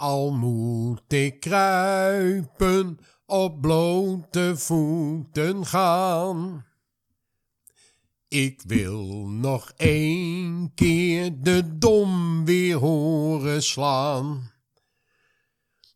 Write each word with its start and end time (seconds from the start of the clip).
Al 0.00 0.32
moet 0.32 1.12
ik 1.12 1.40
kruipen, 1.40 2.98
op 3.26 3.60
blote 3.60 4.52
voeten 4.56 5.66
gaan. 5.66 6.64
Ik 8.28 8.62
wil 8.66 9.28
nog 9.28 9.72
één 9.76 10.72
keer 10.74 11.42
de 11.42 11.78
dom 11.78 12.44
weer 12.44 12.76
horen 12.76 13.62
slaan. 13.62 14.50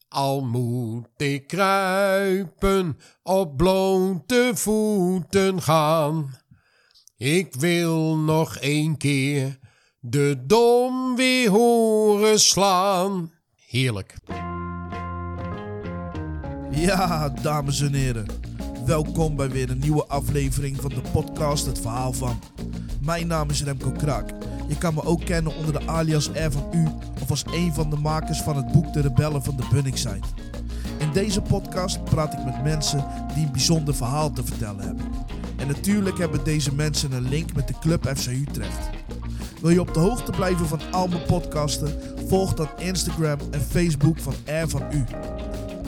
Al 0.08 0.44
moet 0.44 1.08
ik 1.16 1.46
kruipen, 1.46 2.98
op 3.22 3.56
blote 3.56 4.50
voeten 4.54 5.62
gaan. 5.62 6.34
Ik 7.16 7.54
wil 7.54 8.16
nog 8.16 8.56
één 8.56 8.96
keer 8.96 9.58
de 10.00 10.42
dom 10.46 11.16
weer 11.16 11.50
horen 11.50 12.40
slaan. 12.40 13.33
Heerlijk. 13.74 14.14
Ja, 16.70 17.28
dames 17.28 17.80
en 17.80 17.94
heren. 17.94 18.26
Welkom 18.86 19.36
bij 19.36 19.50
weer 19.50 19.70
een 19.70 19.78
nieuwe 19.78 20.06
aflevering 20.06 20.80
van 20.80 20.90
de 20.90 21.02
podcast 21.12 21.66
Het 21.66 21.80
Verhaal 21.80 22.12
van. 22.12 22.38
Mijn 23.00 23.26
naam 23.26 23.50
is 23.50 23.62
Remco 23.62 23.90
Kraak. 23.90 24.30
Je 24.68 24.78
kan 24.78 24.94
me 24.94 25.04
ook 25.04 25.24
kennen 25.24 25.56
onder 25.56 25.72
de 25.72 25.86
alias 25.86 26.28
R 26.28 26.50
van 26.50 26.68
U 26.72 26.88
of 27.22 27.30
als 27.30 27.44
een 27.52 27.74
van 27.74 27.90
de 27.90 27.96
makers 27.96 28.40
van 28.40 28.56
het 28.56 28.72
boek 28.72 28.92
De 28.92 29.00
Rebellen 29.00 29.44
van 29.44 29.56
de 29.56 29.66
Bunningside. 29.72 30.26
In 30.98 31.12
deze 31.12 31.40
podcast 31.40 32.04
praat 32.04 32.32
ik 32.32 32.44
met 32.44 32.62
mensen 32.62 33.06
die 33.34 33.44
een 33.44 33.52
bijzonder 33.52 33.94
verhaal 33.94 34.32
te 34.32 34.44
vertellen 34.44 34.84
hebben. 34.84 35.06
En 35.56 35.66
natuurlijk 35.66 36.18
hebben 36.18 36.44
deze 36.44 36.74
mensen 36.74 37.12
een 37.12 37.28
link 37.28 37.54
met 37.54 37.68
de 37.68 37.74
club 37.80 38.12
FC 38.16 38.26
Utrecht. 38.26 38.90
Wil 39.64 39.72
je 39.72 39.80
op 39.80 39.94
de 39.94 40.00
hoogte 40.00 40.30
blijven 40.30 40.66
van 40.66 40.80
al 40.90 41.08
mijn 41.08 41.22
podcasten? 41.22 42.00
Volg 42.28 42.54
dan 42.54 42.68
Instagram 42.78 43.38
en 43.50 43.60
Facebook 43.60 44.18
van 44.18 44.34
R 44.44 44.68
van 44.68 44.82
U. 44.92 45.04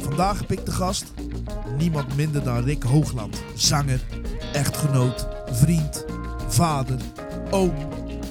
Vandaag 0.01 0.39
heb 0.39 0.53
ik 0.53 0.65
de 0.65 0.71
gast 0.71 1.05
niemand 1.79 2.17
minder 2.17 2.45
dan 2.45 2.65
Rick 2.65 2.83
Hoogland. 2.83 3.42
Zanger, 3.55 4.00
echtgenoot, 4.53 5.27
vriend, 5.50 6.05
vader, 6.48 6.98
oom, 7.50 7.75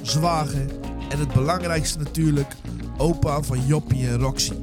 zwager 0.02 0.66
en 1.10 1.20
het 1.20 1.34
belangrijkste 1.34 1.98
natuurlijk, 1.98 2.56
opa 2.98 3.42
van 3.42 3.66
Joppie 3.66 4.08
en 4.08 4.18
Roxy. 4.18 4.54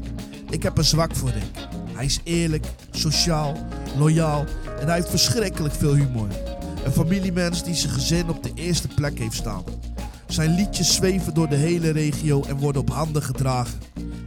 Ik 0.51 0.63
heb 0.63 0.79
een 0.79 0.85
zwak 0.85 1.17
voor 1.17 1.31
Rick. 1.31 1.69
Hij 1.93 2.05
is 2.05 2.21
eerlijk, 2.25 2.67
sociaal, 2.91 3.57
loyaal 3.99 4.45
en 4.81 4.87
hij 4.87 4.95
heeft 4.95 5.11
verschrikkelijk 5.11 5.75
veel 5.75 5.95
humor. 5.95 6.29
Een 6.85 6.93
familiemens 6.93 7.65
die 7.65 7.75
zijn 7.75 7.93
gezin 7.93 8.29
op 8.29 8.43
de 8.43 8.53
eerste 8.55 8.89
plek 8.89 9.19
heeft 9.19 9.37
staan. 9.37 9.65
Zijn 10.33 10.55
liedjes 10.55 10.95
zweven 10.95 11.35
door 11.35 11.49
de 11.49 11.57
hele 11.57 11.91
regio 11.91 12.43
en 12.43 12.57
worden 12.57 12.83
op 12.83 12.91
handen 12.91 13.23
gedragen. 13.23 13.79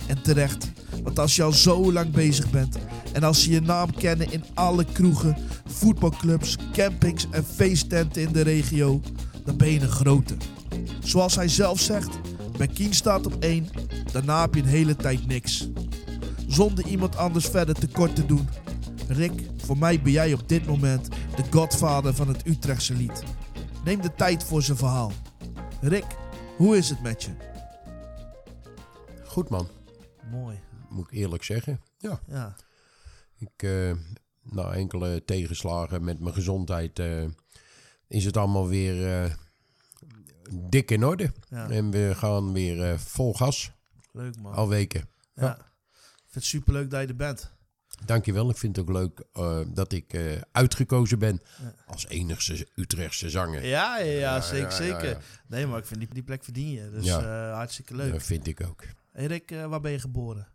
En 0.08 0.22
terecht, 0.22 0.72
want 1.04 1.20
als 1.20 1.36
je 1.36 1.44
al 1.44 1.52
zo 1.52 1.92
lang 1.92 2.12
bezig 2.12 2.50
bent 2.50 2.78
en 3.14 3.24
als 3.24 3.44
ze 3.44 3.52
je 3.52 3.62
naam 3.62 3.94
kennen 3.94 4.32
in 4.32 4.44
alle 4.54 4.86
kroegen, 4.86 5.38
voetbalclubs, 5.66 6.58
campings 6.74 7.28
en 7.32 7.46
feesttenten 7.46 8.22
in 8.22 8.32
de 8.32 8.42
regio, 8.42 9.02
dan 9.46 9.58
ben 9.58 9.72
je 9.72 9.82
een 9.82 9.88
grote. 9.88 10.36
Zoals 11.00 11.36
hij 11.36 11.48
zelf 11.48 11.80
zegt, 11.80 12.20
McKean 12.58 12.94
staat 12.94 13.26
op 13.26 13.36
één, 13.40 13.68
daarna 14.12 14.42
heb 14.42 14.56
je 14.56 14.62
een 14.62 14.68
hele 14.68 14.96
tijd 14.96 15.28
niks. 15.28 15.70
Zonder 16.48 16.86
iemand 16.88 17.18
anders 17.18 17.46
verder 17.46 17.76
tekort 17.76 18.16
te 18.16 18.26
doen. 18.26 18.50
Rick, 19.08 19.50
voor 19.58 19.78
mij 19.78 20.02
ben 20.02 20.12
jij 20.12 20.34
op 20.34 20.50
dit 20.50 20.66
moment 20.66 21.08
de 21.36 21.44
godvader 21.50 22.14
van 22.14 22.28
het 22.28 22.48
Utrechtse 22.48 22.94
lied. 22.94 23.24
Neem 23.84 24.02
de 24.02 24.16
tijd 24.16 24.44
voor 24.44 24.62
zijn 24.62 24.78
verhaal. 24.78 25.12
Rick, 25.82 26.06
hoe 26.58 26.78
is 26.78 26.90
het 26.90 27.02
met 27.02 27.24
je? 27.24 27.32
Goed 29.26 29.50
man, 29.50 29.68
Mooi. 30.32 30.60
moet 30.90 31.06
ik 31.12 31.18
eerlijk 31.18 31.44
zeggen. 31.44 31.82
Ja, 31.98 32.20
Ja, 32.28 32.56
ik, 33.38 33.64
eh, 33.64 33.92
na 34.42 34.72
enkele 34.74 35.26
tegenslagen 35.26 36.04
met 36.04 36.20
mijn 36.20 36.34
gezondheid 36.34 37.00
eh, 37.00 37.24
is 38.08 38.26
het 38.26 38.38
allemaal 38.38 38.68
weer 38.68 39.24
eh, 39.24 39.32
dik 40.52 40.92
in 40.92 41.06
orde. 41.06 41.32
ja. 41.50 41.70
En 41.70 41.92
we 41.92 42.12
gaan 42.16 42.54
weer 42.54 43.00
vol 43.00 43.34
gas, 43.34 43.72
leuk 44.12 44.38
man. 44.42 44.54
al 44.54 44.68
weken. 44.70 45.10
Ja. 45.36 45.56
Ik 45.58 45.62
vind 46.32 46.34
het 46.34 46.44
superleuk 46.44 46.90
dat 46.90 47.02
je 47.02 47.08
er 47.08 47.16
bent. 47.16 47.52
Dankjewel, 48.06 48.50
ik 48.50 48.58
vind 48.58 48.76
het 48.76 48.86
ook 48.90 48.96
leuk 48.96 49.24
eh, 49.34 49.60
dat 49.74 49.92
ik 49.92 50.14
eh, 50.14 50.42
uitgekozen 50.52 51.20
ben 51.20 51.42
als 51.86 52.08
enigste 52.08 52.68
Utrechtse 52.76 53.30
zanger. 53.30 53.66
Ja, 53.66 53.98
ja, 54.00 54.12
ja, 54.20 54.42
zeker, 54.42 54.72
zeker. 54.72 55.24
Nee, 55.48 55.68
maar 55.68 55.80
ik 55.80 55.86
vind 55.86 56.00
die, 56.00 56.10
die 56.14 56.24
plek 56.24 56.44
verdien 56.44 56.70
je. 56.70 56.90
Dus 56.90 57.06
Ja. 57.06 57.20
eh, 57.50 57.56
hartstikke 57.56 57.96
leuk. 57.96 58.12
Dat 58.12 58.24
vind 58.24 58.48
ik 58.48 58.64
ook. 58.68 58.84
Eh, 59.14 59.66
waar 59.66 59.82
ben 59.82 59.92
je 59.92 60.00
geboren? 60.00 60.48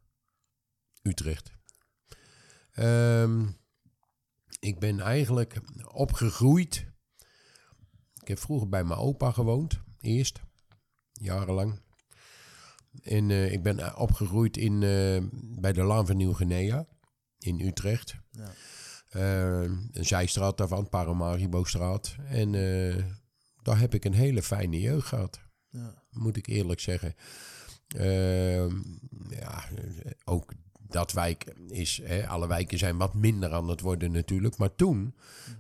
Utrecht. 1.03 1.53
Ehm, 2.73 3.47
ik 4.61 4.79
ben 4.79 5.01
eigenlijk 5.01 5.61
opgegroeid. 5.93 6.87
Ik 8.21 8.29
heb 8.29 8.39
vroeger 8.39 8.69
bij 8.69 8.85
mijn 8.85 8.99
opa 9.01 9.31
gewoond, 9.33 9.81
eerst, 10.01 10.41
jarenlang. 11.13 11.81
En 13.03 13.31
ik 13.31 13.63
ben 13.63 13.97
opgegroeid 13.97 14.57
in, 14.57 14.79
bij 15.61 15.73
de 15.73 15.83
Laan 15.83 16.07
van 16.07 16.17
Nieuw-Guinea 16.17 16.87
in 17.41 17.61
Utrecht. 17.61 18.15
Ja. 18.31 18.53
Eh, 19.09 19.63
een 19.93 20.05
zijstraat 20.07 20.59
daarvan, 20.59 20.89
Paramaribo-straat. 20.89 22.17
En 22.29 22.55
eh, 22.55 23.05
daar 23.63 23.79
heb 23.79 23.95
ik 23.95 24.05
een 24.05 24.15
hele 24.15 24.43
fijne 24.43 24.81
jeugd 24.81 25.07
gehad 25.07 25.41
Ja. 25.69 26.03
moet 26.11 26.37
ik 26.37 26.47
eerlijk 26.47 26.81
zeggen. 26.81 27.15
Ehm, 27.89 28.77
ja, 29.29 29.65
ook 30.25 30.53
dat 30.89 31.13
wijk 31.13 31.45
is, 31.69 32.01
hè, 32.05 32.29
alle 32.29 32.47
wijken 32.49 32.79
zijn 32.79 32.97
wat 32.97 33.15
minder 33.15 33.53
aan 33.53 33.69
het 33.69 33.81
worden 33.81 34.13
natuurlijk. 34.13 34.57
Maar 34.57 34.75
toen, 34.75 35.15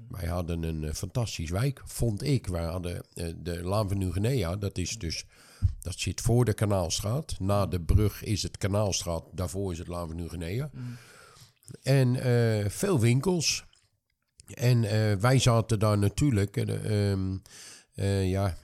wij 0.09 0.29
hadden 0.29 0.63
een 0.63 0.85
eh, 0.85 0.93
fantastisch 0.95 1.51
wijk, 1.51 1.83
vond 1.85 2.23
ik. 2.23 2.47
Wij 2.47 2.65
hadden 2.65 3.03
eh, 3.15 3.33
de 3.37 3.63
Laan 3.63 3.89
van 3.89 3.99
Nieuw-Guinea, 3.99 4.57
dat 4.57 4.79
is 4.79 4.99
dus, 4.99 5.25
dat 5.81 5.99
zit 5.99 6.21
voor 6.21 6.45
de 6.45 6.53
Kanaalstraat. 6.55 7.41
Na 7.41 7.67
de 7.67 7.81
brug 7.81 8.23
is 8.25 8.43
het 8.43 8.57
Kanaalstraat, 8.59 9.25
daarvoor 9.33 9.73
is 9.73 9.79
het 9.79 9.89
Laan 9.89 10.07
van 10.07 10.17
Nieuw-Guinea. 10.17 10.71
En 11.83 12.17
eh, 12.17 12.69
veel 12.71 13.01
winkels. 13.01 13.65
En 14.55 14.85
eh, 14.85 15.17
wij 15.17 15.39
zaten 15.39 15.79
daar 15.79 15.99
natuurlijk, 15.99 16.57
eh, 16.57 17.11
ehm, 17.11 17.37
eh, 17.95 18.31
ja, 18.31 18.57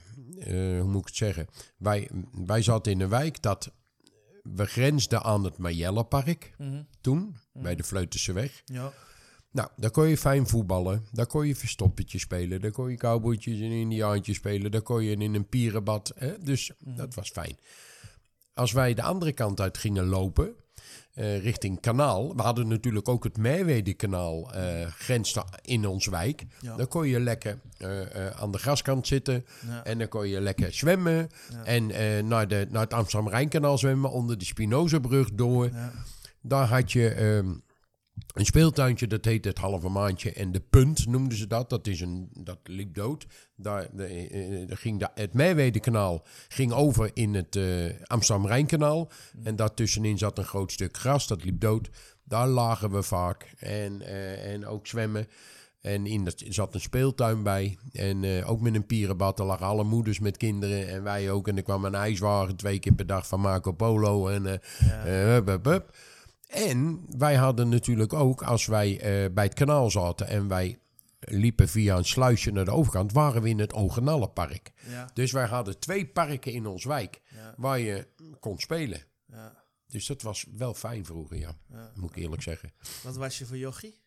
hoe 0.79 0.83
moet 0.83 1.01
ik 1.01 1.07
het 1.07 1.15
zeggen? 1.15 1.47
Wij, 1.77 2.09
wij 2.31 2.61
zaten 2.61 2.91
in 2.91 3.01
een 3.01 3.09
wijk 3.09 3.41
dat 3.41 3.71
we 4.43 4.65
grensden 4.65 5.23
aan 5.23 5.43
het 5.43 5.57
Majellenpark 5.57 6.53
Mhm. 6.57 6.83
toen, 7.01 7.37
bij 7.53 7.75
de 7.75 7.83
Vleutense 7.83 8.49
Ja. 8.65 8.93
Nou, 9.51 9.69
daar 9.75 9.91
kon 9.91 10.07
je 10.07 10.17
fijn 10.17 10.47
voetballen. 10.47 11.05
Daar 11.11 11.25
kon 11.25 11.47
je 11.47 11.55
verstoppertje 11.55 12.19
spelen. 12.19 12.61
Daar 12.61 12.71
kon 12.71 12.89
je 12.91 12.97
cowboytjes 12.97 13.59
en 13.59 13.71
indiaantjes 13.71 14.35
spelen. 14.37 14.71
Daar 14.71 14.81
kon 14.81 15.03
je 15.03 15.11
in 15.11 15.35
een 15.35 15.47
pierenbad. 15.47 16.11
Hè? 16.15 16.39
Dus 16.39 16.71
dat 16.79 17.13
was 17.13 17.29
fijn. 17.29 17.57
Als 18.53 18.71
wij 18.71 18.93
de 18.93 19.01
andere 19.01 19.33
kant 19.33 19.59
uit 19.61 19.77
gingen 19.77 20.05
lopen, 20.05 20.55
eh, 21.17 21.43
richting 21.43 21.79
kanaal. 21.79 22.35
We 22.35 22.41
hadden 22.41 22.67
natuurlijk 22.67 23.09
ook 23.09 23.23
het 23.23 23.37
Merwede-kanaal 23.37 24.53
eh 24.53 24.85
grens 24.87 25.37
in 25.61 25.87
ons 25.87 26.07
wijk. 26.07 26.45
Ja. 26.59 26.75
Dan 26.75 26.87
kon 26.87 27.07
je 27.07 27.19
lekker 27.19 27.59
eh, 27.77 28.29
aan 28.29 28.51
de 28.51 28.57
graskant 28.57 29.07
zitten. 29.07 29.45
Ja. 29.67 29.83
En 29.83 29.97
dan 29.97 30.07
kon 30.07 30.27
je 30.27 30.41
lekker 30.41 30.73
zwemmen. 30.73 31.29
Ja. 31.51 31.63
En 31.63 31.87
naar, 32.27 32.47
de, 32.47 32.67
naar 32.69 32.81
het 32.81 32.93
Amsterdam-Rijnkanaal 32.93 33.77
zwemmen. 33.77 34.11
Onder 34.11 34.37
de 34.37 34.45
Spinozabrug 34.45 35.29
door. 35.33 35.69
Daar 36.41 36.67
had 36.67 36.91
je 36.91 37.09
ehm, 37.09 37.53
een 38.33 38.45
speeltuintje, 38.45 39.07
dat 39.07 39.25
heette 39.25 39.49
het 39.49 39.57
halve 39.57 39.89
maandje. 39.89 40.33
En 40.33 40.51
de 40.51 40.59
punt 40.59 41.07
noemden 41.07 41.37
ze 41.37 41.47
dat. 41.47 41.69
Dat, 41.69 41.87
is 41.87 42.01
een, 42.01 42.29
dat 42.33 42.59
liep 42.63 42.93
dood. 42.95 43.25
Daar, 43.55 43.87
de, 43.93 44.03
eh, 44.05 44.69
er 44.69 44.77
ging 44.77 44.99
de, 44.99 45.09
het 45.13 45.33
Merwede-kanaal 45.33 46.25
ging 46.47 46.71
over 46.71 47.11
in 47.13 47.33
het 47.33 47.55
eh, 47.55 47.85
Amsterdam-Rijnkanaal. 48.03 49.09
En 49.43 49.55
daartussenin 49.55 50.17
zat 50.17 50.37
een 50.37 50.43
groot 50.45 50.71
stuk 50.71 50.97
gras, 50.97 51.27
dat 51.27 51.43
liep 51.43 51.59
dood. 51.59 51.89
Daar 52.23 52.47
lagen 52.47 52.91
we 52.91 53.03
vaak. 53.03 53.53
En, 53.59 54.01
eh, 54.01 54.53
en 54.53 54.65
ook 54.65 54.87
zwemmen. 54.87 55.27
En 55.81 56.05
in 56.05 56.23
dat 56.23 56.43
zat 56.47 56.73
een 56.73 56.81
speeltuin 56.81 57.43
bij. 57.43 57.77
En 57.91 58.23
eh, 58.23 58.49
ook 58.49 58.61
met 58.61 58.75
een 58.75 58.85
pierenbad. 58.85 59.39
Er 59.39 59.45
lagen 59.45 59.65
alle 59.65 59.83
moeders 59.83 60.19
met 60.19 60.37
kinderen. 60.37 60.87
En 60.87 61.03
wij 61.03 61.31
ook. 61.31 61.47
En 61.47 61.57
er 61.57 61.63
kwam 61.63 61.85
een 61.85 61.95
ijswagen 61.95 62.55
twee 62.55 62.79
keer 62.79 62.93
per 62.93 63.07
dag 63.07 63.27
van 63.27 63.39
Marco 63.39 63.71
Polo. 63.71 64.27
En 64.27 64.45
eh, 64.45 64.87
Ja. 64.87 65.05
eh, 65.05 65.13
hup, 65.13 65.47
hup, 65.47 65.65
hup. 65.65 65.95
En 66.47 67.05
wij 67.17 67.35
hadden 67.35 67.69
natuurlijk 67.69 68.13
ook, 68.13 68.41
als 68.43 68.65
wij 68.65 68.99
eh, 68.99 69.33
bij 69.33 69.43
het 69.43 69.53
kanaal 69.53 69.91
zaten 69.91 70.27
en 70.27 70.47
wij 70.47 70.79
liepen 71.19 71.69
via 71.69 71.97
een 71.97 72.05
sluisje 72.05 72.51
naar 72.51 72.65
de 72.65 72.71
overkant, 72.71 73.11
waren 73.11 73.41
we 73.41 73.49
in 73.49 73.59
het 73.59 73.73
Ogenallenpark. 73.73 74.71
Ja. 74.89 75.09
Dus 75.13 75.31
wij 75.31 75.45
hadden 75.45 75.79
twee 75.79 76.07
parken 76.07 76.51
in 76.51 76.65
ons 76.65 76.85
wijk 76.85 77.21
Ja. 77.35 77.53
waar 77.57 77.79
je 77.79 78.07
kon 78.39 78.59
spelen. 78.59 79.03
Ja. 79.25 79.63
Dus 79.87 80.05
dat 80.05 80.21
was 80.21 80.45
wel 80.51 80.73
fijn 80.73 81.05
vroeger, 81.05 81.37
ja. 81.37 81.57
Moet 81.95 82.09
ik 82.09 82.15
eerlijk 82.15 82.41
zeggen. 82.41 82.71
Wat 83.03 83.15
was 83.15 83.37
je 83.37 83.45
voor 83.45 83.57
jochie? 83.57 83.99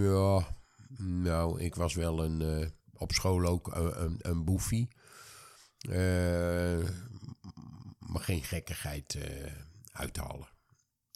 Ja, 0.00 0.46
nou, 0.98 1.60
ik 1.60 1.74
was 1.74 1.94
wel 1.94 2.24
een, 2.24 2.40
eh, 2.42 2.68
op 2.92 3.12
school 3.12 3.44
ook 3.46 3.72
eh, 3.74 3.86
een, 3.92 4.16
een 4.18 4.44
boefie. 4.44 4.88
Maar 7.98 8.20
geen 8.22 8.42
gekkigheid. 8.42 9.18
Uithalen. 10.00 10.48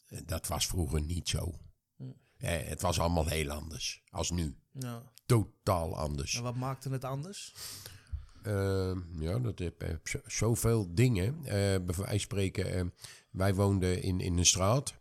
En 0.07 0.23
Dat 0.25 0.47
was 0.47 0.67
vroeger 0.67 1.01
niet 1.01 1.29
zo. 1.29 1.53
Hm. 1.97 2.03
Eh, 2.37 2.67
het 2.67 2.81
was 2.81 2.99
allemaal 2.99 3.25
heel 3.27 3.49
anders 3.49 4.03
als 4.09 4.31
nu. 4.31 4.57
Ja. 4.71 5.03
Totaal 5.25 5.97
anders. 5.97 6.35
En 6.35 6.43
wat 6.43 6.55
maakte 6.55 6.89
het 6.89 7.03
anders? 7.03 7.53
Eh, 8.43 8.91
ja, 9.19 9.39
dat 9.39 9.59
heb 9.59 9.81
eh, 9.81 9.95
zo- 10.03 10.21
zoveel 10.25 10.93
dingen. 10.95 11.35
Eh 11.45 11.51
bij 11.53 11.79
wijze 11.85 12.03
van 12.05 12.19
spreken, 12.19 12.73
eh, 12.73 12.83
wij 13.31 13.55
woonden 13.55 14.01
in, 14.01 14.19
in 14.19 14.37
een 14.37 14.45
straat. 14.45 14.93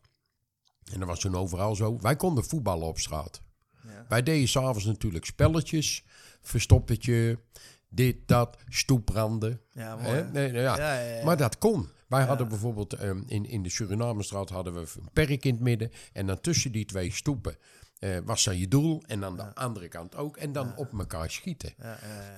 En 0.92 0.98
dat 0.98 1.08
was 1.08 1.20
toen 1.20 1.36
overal 1.36 1.74
zo. 1.74 1.98
Wij 2.00 2.16
konden 2.16 2.44
voetballen 2.44 2.86
op 2.86 2.98
straat. 2.98 3.42
Ja. 3.86 4.04
Wij 4.08 4.22
deden 4.22 4.48
s'avonds 4.48 4.84
natuurlijk 4.84 5.24
spelletjes. 5.24 6.04
Verstoppertje, 6.42 7.40
dit, 7.88 8.28
dat, 8.28 8.56
stoepranden. 8.68 9.60
Ja? 9.72 9.96
Nee, 10.32 10.52
ja. 10.52 11.24
Maar 11.24 11.36
dat 11.36 11.58
kon. 11.58 11.88
Wij 12.08 12.24
hadden 12.24 12.48
bijvoorbeeld 12.48 12.92
ehm, 12.92 13.22
in, 13.26 13.46
in 13.46 13.62
de 13.62 13.70
Surinamenstraat 13.70 14.50
hadden 14.50 14.74
we 14.74 14.80
een 14.80 15.08
perk 15.12 15.44
in 15.44 15.52
het 15.54 15.62
midden. 15.62 15.90
En 16.12 16.26
dan 16.26 16.40
tussen 16.40 16.72
die 16.72 16.84
twee 16.84 17.12
stoepen 17.12 17.56
eh, 18.04 18.18
was 18.24 18.44
dan 18.44 18.58
je 18.58 18.68
doel. 18.68 19.02
En 19.06 19.24
aan 19.24 19.36
de 19.36 19.54
andere 19.54 19.88
kant 19.88 20.16
ook. 20.16 20.36
En 20.36 20.52
dan 20.52 20.76
op 20.76 20.98
elkaar 20.98 21.30
schieten. 21.30 21.74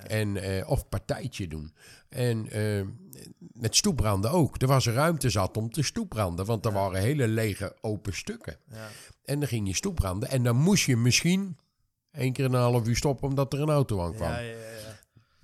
En, 0.07 0.37
eh, 0.37 0.69
of 0.69 0.89
partijtje 0.89 1.47
doen. 1.47 1.73
En 2.09 2.49
eh, 2.51 2.81
met 3.37 3.75
stoepranden 3.75 4.31
ook. 4.31 4.61
Er 4.61 4.67
was 4.67 4.87
ruimte 4.87 5.29
zat 5.29 5.57
om 5.57 5.71
te 5.71 5.83
stoepranden. 5.83 6.45
Want 6.45 6.65
er 6.65 6.71
waren 6.71 7.01
hele 7.01 7.27
lege 7.27 7.75
open 7.81 8.13
stukken. 8.13 8.57
Ja. 8.71 8.87
En 9.23 9.39
dan 9.39 9.47
ging 9.47 9.67
je 9.67 9.75
stoepranden. 9.75 10.29
En 10.29 10.43
dan 10.43 10.55
moest 10.55 10.85
je 10.85 10.97
misschien 10.97 11.57
één 12.11 12.33
keer 12.33 12.45
een 12.45 12.53
half 12.53 12.87
uur 12.87 12.95
stoppen 12.95 13.27
omdat 13.27 13.53
er 13.53 13.61
een 13.61 13.69
auto 13.69 14.01
aankwam. 14.01 14.29
Ja, 14.29 14.39
ja, 14.39 14.51
ja, 14.51 14.69
ja. 14.69 14.76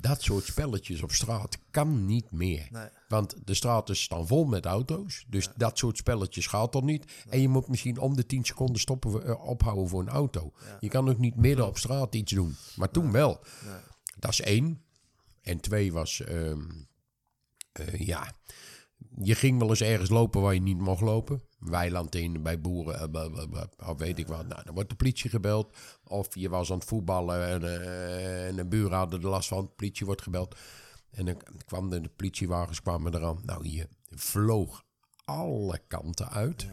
Dat 0.04 0.22
soort 0.22 0.44
spelletjes 0.46 1.02
op 1.04 1.12
straat 1.12 1.58
kan 1.72 2.06
niet 2.06 2.32
meer. 2.32 2.68
Nee. 2.72 2.88
Want 3.08 3.36
de 3.46 3.54
straten 3.54 3.96
staan 3.96 4.28
vol 4.28 4.46
met 4.46 4.66
auto's. 4.66 5.26
Dus 5.28 5.50
dat 5.56 5.78
soort 5.78 5.98
spelletjes 5.98 6.48
gaat 6.48 6.72
toch 6.72 6.84
niet. 6.84 7.12
En 7.30 7.42
je 7.42 7.48
moet 7.50 7.68
misschien 7.68 7.98
om 8.00 8.16
de 8.16 8.26
10 8.26 8.44
seconden 8.46 8.82
stoppen, 8.82 9.12
voor- 9.12 9.22
eh, 9.22 9.46
ophouden 9.48 9.88
voor 9.90 10.02
een 10.02 10.10
auto. 10.10 10.52
Je 10.80 10.90
kan 10.90 11.10
ook 11.10 11.18
niet 11.18 11.36
midden 11.36 11.68
op 11.68 11.78
straat 11.78 12.16
iets 12.16 12.32
doen. 12.32 12.56
Maar 12.76 12.92
toen 12.92 13.12
wel. 13.12 13.40
Dat 14.20 14.32
is 14.32 14.42
één. 14.42 14.82
En 15.42 15.60
twee 15.60 15.94
was, 15.94 16.22
ehm, 16.22 16.62
eh, 17.72 18.00
ja, 18.00 18.34
je 19.22 19.36
ging 19.36 19.60
wel 19.60 19.70
eens 19.70 19.82
ergens 19.82 20.10
lopen 20.10 20.42
waar 20.42 20.54
je 20.54 20.62
niet 20.62 20.78
mocht 20.80 21.02
lopen. 21.02 21.42
Weiland 21.66 22.16
in, 22.16 22.44
bij 22.44 22.62
boeren, 22.62 23.14
eh, 23.14 23.90
of 23.90 23.98
weet 23.98 24.20
ik 24.20 24.28
wat. 24.28 24.48
Nou, 24.48 24.64
dan 24.64 24.74
wordt 24.74 24.90
de 24.90 24.96
politie 24.96 25.30
gebeld. 25.30 25.78
Of 26.04 26.36
je 26.36 26.50
was 26.50 26.72
aan 26.72 26.78
het 26.78 26.88
voetballen 26.88 27.48
en, 27.48 27.64
eh, 27.64 28.48
en 28.48 28.56
de 28.56 28.66
buren 28.66 28.98
hadden 28.98 29.22
er 29.22 29.28
last 29.28 29.48
van. 29.48 29.66
De 29.66 29.72
politie 29.76 30.06
wordt 30.06 30.22
gebeld. 30.22 30.56
En 31.12 31.26
dan 31.26 31.42
kwam 31.66 31.90
de, 31.90 32.10
politiewagens 32.16 32.82
kwamen 32.82 33.16
eraan. 33.16 33.40
Nou, 33.46 33.68
je 33.68 33.88
vloog 34.10 34.84
alle 35.26 35.82
kanten 35.88 36.30
uit. 36.30 36.68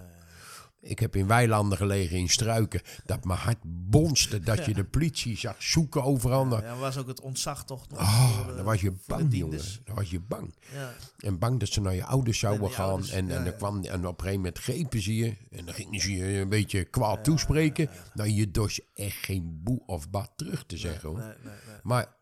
Ik 0.83 0.99
heb 0.99 1.17
in 1.17 1.27
weilanden 1.27 1.79
gelegen, 1.79 2.17
in 2.17 2.29
struiken, 2.29 2.81
dat 3.05 3.25
mijn 3.25 3.39
hart 3.39 3.59
bonste. 3.65 4.41
Dat 4.41 4.65
je 4.65 4.75
de 4.75 4.85
politie 4.85 5.37
zag 5.39 5.63
zoeken 5.63 6.03
overal. 6.03 6.61
Ja, 6.63 6.77
was 6.77 6.97
ook 6.97 7.07
het 7.07 7.21
ontzag 7.21 7.65
toch 7.65 7.89
nog 7.89 7.99
Oh, 8.01 8.47
de- 8.47 8.55
dan 8.55 8.65
was 8.65 8.81
je 8.81 8.93
bang, 9.07 9.37
jongen. 9.37 9.61
Dan 9.85 9.95
was 9.95 10.11
je 10.11 10.21
bang. 10.21 10.55
Ja. 10.73 10.93
En 11.19 11.39
bang 11.39 11.61
dat 11.61 11.69
ze 11.69 11.81
naar 11.81 11.95
je 11.95 12.05
ouders 12.05 12.39
zouden 12.39 12.71
gaan. 12.71 12.89
ouders, 12.89 13.11
en, 13.11 13.31
en, 13.31 13.45
dan 13.45 13.57
kwam, 13.57 13.85
en 13.85 14.07
op 14.07 14.13
een 14.19 14.25
gegeven 14.25 14.35
moment 14.37 14.59
grepen 14.59 15.03
ze 15.03 15.15
je. 15.17 15.37
En 15.51 15.65
dan 15.65 15.75
gingen 15.75 16.01
ze 16.01 16.13
je 16.13 16.39
een 16.39 16.49
beetje 16.49 16.85
kwaad 16.85 17.25
toespreken. 17.25 17.91
Nou, 18.15 18.29
je 18.29 18.51
dorst 18.51 18.81
echt 18.95 19.17
geen 19.17 19.61
boe 19.63 19.83
of 19.87 20.11
bad 20.11 20.31
terug 20.37 20.67
te 20.67 20.77
zeggen. 20.77 21.09
hoor. 21.09 21.19
Nee, 21.19 21.27
nee, 21.27 21.37
nee, 21.67 21.77
Maar 21.83 22.15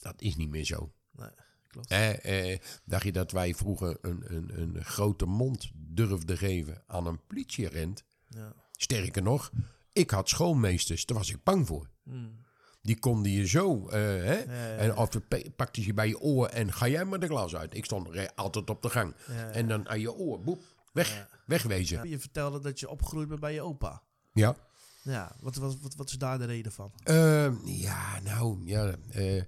dat 0.00 0.14
is 0.18 0.36
niet 0.36 0.50
meer 0.50 0.64
zo. 0.64 0.92
nee. 1.16 1.28
Klopt. 1.74 1.88
Eh, 1.88 2.52
eh, 2.52 2.58
dacht 2.84 3.04
je 3.04 3.12
dat 3.12 3.30
wij 3.32 3.54
vroeger 3.54 3.98
een, 4.00 4.24
een, 4.26 4.60
een 4.60 4.84
grote 4.84 5.26
mond 5.26 5.70
durfden 5.74 6.38
geven 6.38 6.82
aan 6.86 7.06
een 7.06 7.20
politieagent? 7.26 8.04
Ja. 8.28 8.52
Sterker 8.72 9.22
nog, 9.22 9.50
ik 9.92 10.10
had 10.10 10.28
schoolmeesters, 10.28 11.06
daar 11.06 11.16
was 11.16 11.30
ik 11.30 11.42
bang 11.42 11.66
voor. 11.66 11.88
Hmm. 12.02 12.42
Die 12.82 12.98
konden 12.98 13.32
je 13.32 13.46
zo, 13.46 13.88
eh, 13.88 14.00
hè? 14.00 14.38
ja, 14.38 14.52
ja. 14.52 14.76
En 14.76 14.96
of 14.96 15.08
pakte 15.56 15.80
ze 15.80 15.86
je 15.86 15.94
bij 15.94 16.08
je 16.08 16.20
oor 16.20 16.46
en 16.46 16.72
ga 16.72 16.88
jij 16.88 17.04
maar 17.04 17.20
de 17.20 17.26
glas 17.26 17.56
uit. 17.56 17.76
Ik 17.76 17.84
stond 17.84 18.36
altijd 18.36 18.70
op 18.70 18.82
de 18.82 18.90
gang. 18.90 19.14
En 19.52 19.68
dan 19.68 19.88
aan 19.88 20.00
je 20.00 20.12
oor, 20.12 20.42
boep, 20.42 20.62
weg, 20.92 21.26
wegwezen. 21.46 22.08
Je 22.08 22.18
vertelde 22.18 22.60
dat 22.60 22.80
je 22.80 22.88
opgegroeid 22.88 23.28
bent 23.28 23.40
bij 23.40 23.54
je 23.54 23.62
opa. 23.62 24.02
Ja. 24.32 24.56
Ja, 25.02 25.36
wat, 25.40 25.56
wat, 25.56 25.80
wat, 25.80 25.94
wat 25.94 26.08
is 26.08 26.18
daar 26.18 26.38
de 26.38 26.44
reden 26.44 26.72
van? 26.72 26.92
Eh, 27.02 27.64
ja, 27.64 28.20
nou, 28.20 28.60
ja, 28.64 28.94
eh, 29.10 29.42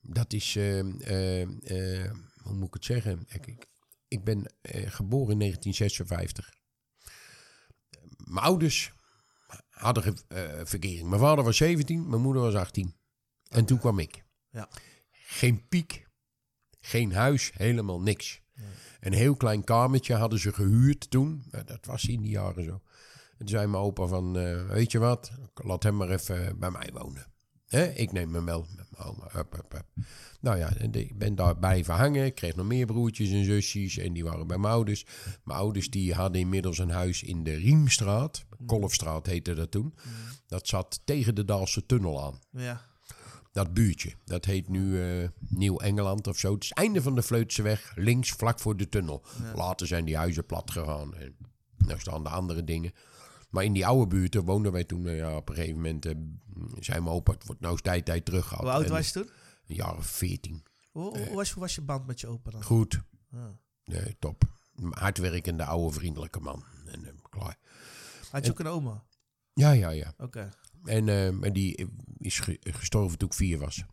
dat 0.00 0.32
is, 0.32 0.56
eh, 0.56 0.78
eh, 0.78 1.42
eh, 2.02 2.12
hoe 2.42 2.54
moet 2.54 2.66
ik 2.66 2.74
het 2.74 2.84
zeggen? 2.84 3.26
Ik, 3.28 3.66
ik, 4.08 4.24
ben 4.24 4.46
geboren 4.86 5.32
in 5.32 5.38
1956. 5.38 6.54
Mijn 8.16 8.44
ouders 8.44 8.92
hadden 9.68 10.16
verkering. 10.66 11.08
Mijn 11.08 11.20
vader 11.20 11.44
was 11.44 11.56
17, 11.56 12.08
mijn 12.08 12.22
moeder 12.22 12.42
was 12.42 12.54
18. 12.54 12.94
En 13.48 13.64
toen 13.64 13.78
kwam 13.78 13.98
ik. 13.98 14.24
Ja. 14.50 14.68
Geen 15.10 15.68
piek, 15.68 16.06
geen 16.80 17.12
huis, 17.12 17.50
helemaal 17.54 18.00
niks. 18.00 18.40
Een 19.00 19.12
heel 19.12 19.36
klein 19.36 19.64
kamertje 19.64 20.14
hadden 20.14 20.38
ze 20.38 20.52
gehuurd 20.52 21.10
toen. 21.10 21.44
Dat 21.64 21.86
was 21.86 22.04
in 22.04 22.22
die 22.22 22.30
jaren 22.30 22.64
zo. 22.64 22.82
En 23.30 23.38
toen 23.38 23.48
zei 23.48 23.66
mijn 23.66 23.82
opa 23.82 24.06
van, 24.06 24.32
weet 24.68 24.92
je 24.92 24.98
wat, 24.98 25.32
laat 25.54 25.82
hem 25.82 25.96
maar 25.96 26.10
even 26.10 26.58
bij 26.58 26.70
mij 26.70 26.90
wonen. 26.92 27.26
Ik 27.94 28.12
neem 28.12 28.34
hem 28.34 28.44
wel 28.44 28.66
met 28.76 28.86
mijn 28.90 29.08
oma. 29.08 29.30
Nou 30.40 30.58
ja, 30.58 30.72
ik 30.90 31.18
ben 31.18 31.34
daar 31.34 31.56
blijven 31.56 31.94
hangen. 31.94 32.24
Ik 32.24 32.34
kreeg 32.34 32.56
nog 32.56 32.66
meer 32.66 32.86
broertjes 32.86 33.30
en 33.30 33.44
zusjes 33.44 33.98
en 33.98 34.12
die 34.12 34.24
waren 34.24 34.46
bij 34.46 34.58
mijn 34.58 34.72
ouders. 34.72 35.06
Mijn 35.44 35.58
ouders 35.58 35.90
die 35.90 36.14
hadden 36.14 36.40
inmiddels 36.40 36.78
een 36.78 36.90
huis 36.90 37.22
in 37.22 37.44
de 37.44 37.54
Riemstraat. 37.54 38.44
Kolfstraat 38.66 39.26
heette 39.26 39.54
dat 39.54 39.70
toen. 39.70 39.94
Dat 40.46 40.66
zat 40.68 41.00
tegen 41.04 41.34
de 41.34 41.44
Daalse 41.44 41.86
Tunnel 41.86 42.24
aan. 42.24 42.38
Ja. 42.50 42.86
Dat 43.52 43.74
buurtje, 43.74 44.12
dat 44.24 44.44
heet 44.44 44.68
nu 44.68 45.02
eh, 45.02 45.28
Nieuw-Engeland 45.38 46.26
of 46.26 46.38
zo. 46.38 46.52
Het 46.54 46.62
is 46.62 46.68
het 46.68 46.78
einde 46.78 47.02
van 47.02 47.14
de 47.14 47.22
Vleutseweg, 47.22 47.92
links 47.94 48.30
vlak 48.30 48.60
voor 48.60 48.76
de 48.76 48.88
tunnel. 48.88 49.24
Later 49.54 49.86
zijn 49.86 50.04
die 50.04 50.16
huizen 50.16 50.46
plat 50.46 50.70
gegaan. 50.70 51.14
En 51.14 51.36
nou 51.78 51.98
staan 52.00 52.22
de 52.22 52.28
andere 52.28 52.64
dingen. 52.64 52.92
Maar 53.50 53.64
in 53.64 53.72
die 53.72 53.86
oude 53.86 54.06
buurten 54.06 54.44
woonden 54.44 54.72
wij 54.72 54.84
toen. 54.84 55.06
eh, 55.06 55.16
ja, 55.16 55.36
op 55.36 55.48
een 55.48 55.54
gegeven 55.54 55.76
moment 55.76 56.06
eh, 56.06 56.14
zei 56.78 57.00
mijn 57.00 57.14
opa, 57.14 57.32
het 57.32 57.44
wordt 57.46 57.60
nou 57.60 57.72
eens 57.72 57.82
tijd, 57.82 58.04
tijd 58.04 58.24
terug 58.24 58.46
gehad. 58.46 58.62
Hoe 58.62 58.72
oud 58.72 58.84
En 58.84 58.90
was 58.90 59.06
je 59.06 59.12
toen? 59.12 59.30
Een 59.66 59.74
jaar 59.74 59.96
of 59.96 60.06
veertien. 60.06 60.62
Hoe, 60.90 61.18
hoe, 61.18 61.34
was, 61.34 61.50
hoe 61.50 61.62
was 61.62 61.74
je 61.74 61.80
band 61.80 62.06
met 62.06 62.20
je 62.20 62.26
opa 62.26 62.50
dan? 62.50 62.62
Goed, 62.62 63.00
Ja. 63.30 63.58
nee, 63.84 64.16
top. 64.18 64.42
Hardwerkende, 64.90 65.64
oude, 65.64 65.94
vriendelijke 65.94 66.40
man. 66.40 66.64
En 66.86 67.04
eh, 67.04 67.12
klaar. 67.30 67.58
Had 68.30 68.44
je 68.44 68.50
ook 68.50 68.58
een 68.60 68.66
oma? 68.66 69.04
Ja, 69.54 69.70
ja, 69.70 69.90
ja. 69.90 70.14
Oké. 70.18 70.50
En, 70.84 71.08
eh, 71.08 71.26
en 71.26 71.52
die 71.52 71.88
is 72.18 72.38
ge- 72.40 72.58
gestorven 72.60 73.18
toen 73.18 73.28
ik 73.28 73.34
vier 73.34 73.58
was. 73.58 73.84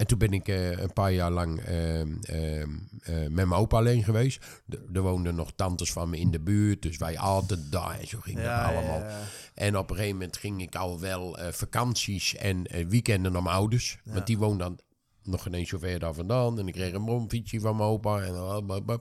En 0.00 0.06
toen 0.06 0.18
ben 0.18 0.32
ik 0.32 0.48
eh, 0.48 0.70
een 0.78 0.92
paar 0.92 1.12
jaar 1.12 1.30
lang 1.30 1.60
ehm, 1.60 2.14
ehm, 2.22 2.70
eh, 3.00 3.14
met 3.14 3.32
mijn 3.32 3.52
opa 3.52 3.76
alleen 3.76 4.04
geweest. 4.04 4.44
Er- 4.92 5.00
woonden 5.02 5.34
nog 5.34 5.52
tantes 5.56 5.92
van 5.92 6.10
me 6.10 6.18
in 6.18 6.30
de 6.30 6.40
buurt, 6.40 6.82
dus 6.82 6.96
wij 6.96 7.18
altijd 7.18 7.72
daar 7.72 7.98
en 8.00 8.06
zo 8.06 8.18
ging 8.20 8.38
Ja, 8.40 8.66
dat 8.66 8.76
allemaal. 8.76 8.98
ja. 8.98 9.18
En 9.54 9.78
op 9.78 9.90
een 9.90 9.96
gegeven 9.96 10.16
moment 10.18 10.36
ging 10.36 10.62
ik 10.62 10.74
al 10.74 11.00
wel 11.00 11.38
eh, 11.38 11.52
vakanties 11.52 12.36
en 12.36 12.62
weekenden 12.88 13.32
naar 13.32 13.42
mijn 13.42 13.54
ouders. 13.56 13.98
Want 14.04 14.26
die 14.26 14.38
woonden 14.38 14.58
dan 14.58 14.80
nog 15.22 15.46
ineens 15.46 15.68
zo 15.68 15.78
ver 15.78 15.98
daar 15.98 16.14
vandaan. 16.14 16.58
En 16.58 16.68
ik 16.68 16.74
kreeg 16.74 16.92
een 16.92 17.04
bromfietsje 17.04 17.60
van 17.60 17.76
mijn 17.76 17.88
opa. 17.88 18.20
En 18.22 18.34
op 18.34 18.70
een 18.70 19.00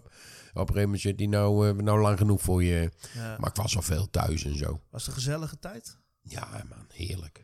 gegeven 0.54 0.82
moment 0.82 1.02
zit 1.02 1.20
hij 1.20 1.28
nou, 1.28 1.82
nou 1.84 2.00
lang 2.02 2.18
genoeg 2.18 2.42
voor 2.42 2.64
je. 2.64 2.92
Ja. 3.14 3.38
Maar 3.40 3.50
ik 3.50 3.56
was 3.56 3.76
al 3.76 3.82
veel 3.82 4.10
thuis 4.10 4.44
en 4.46 4.58
zo. 4.58 4.82
Was 4.90 5.02
het 5.06 5.10
een 5.16 5.22
gezellige 5.22 5.60
tijd? 5.60 5.98
Ja, 6.22 6.64
man, 6.70 6.86
heerlijk. 6.94 7.44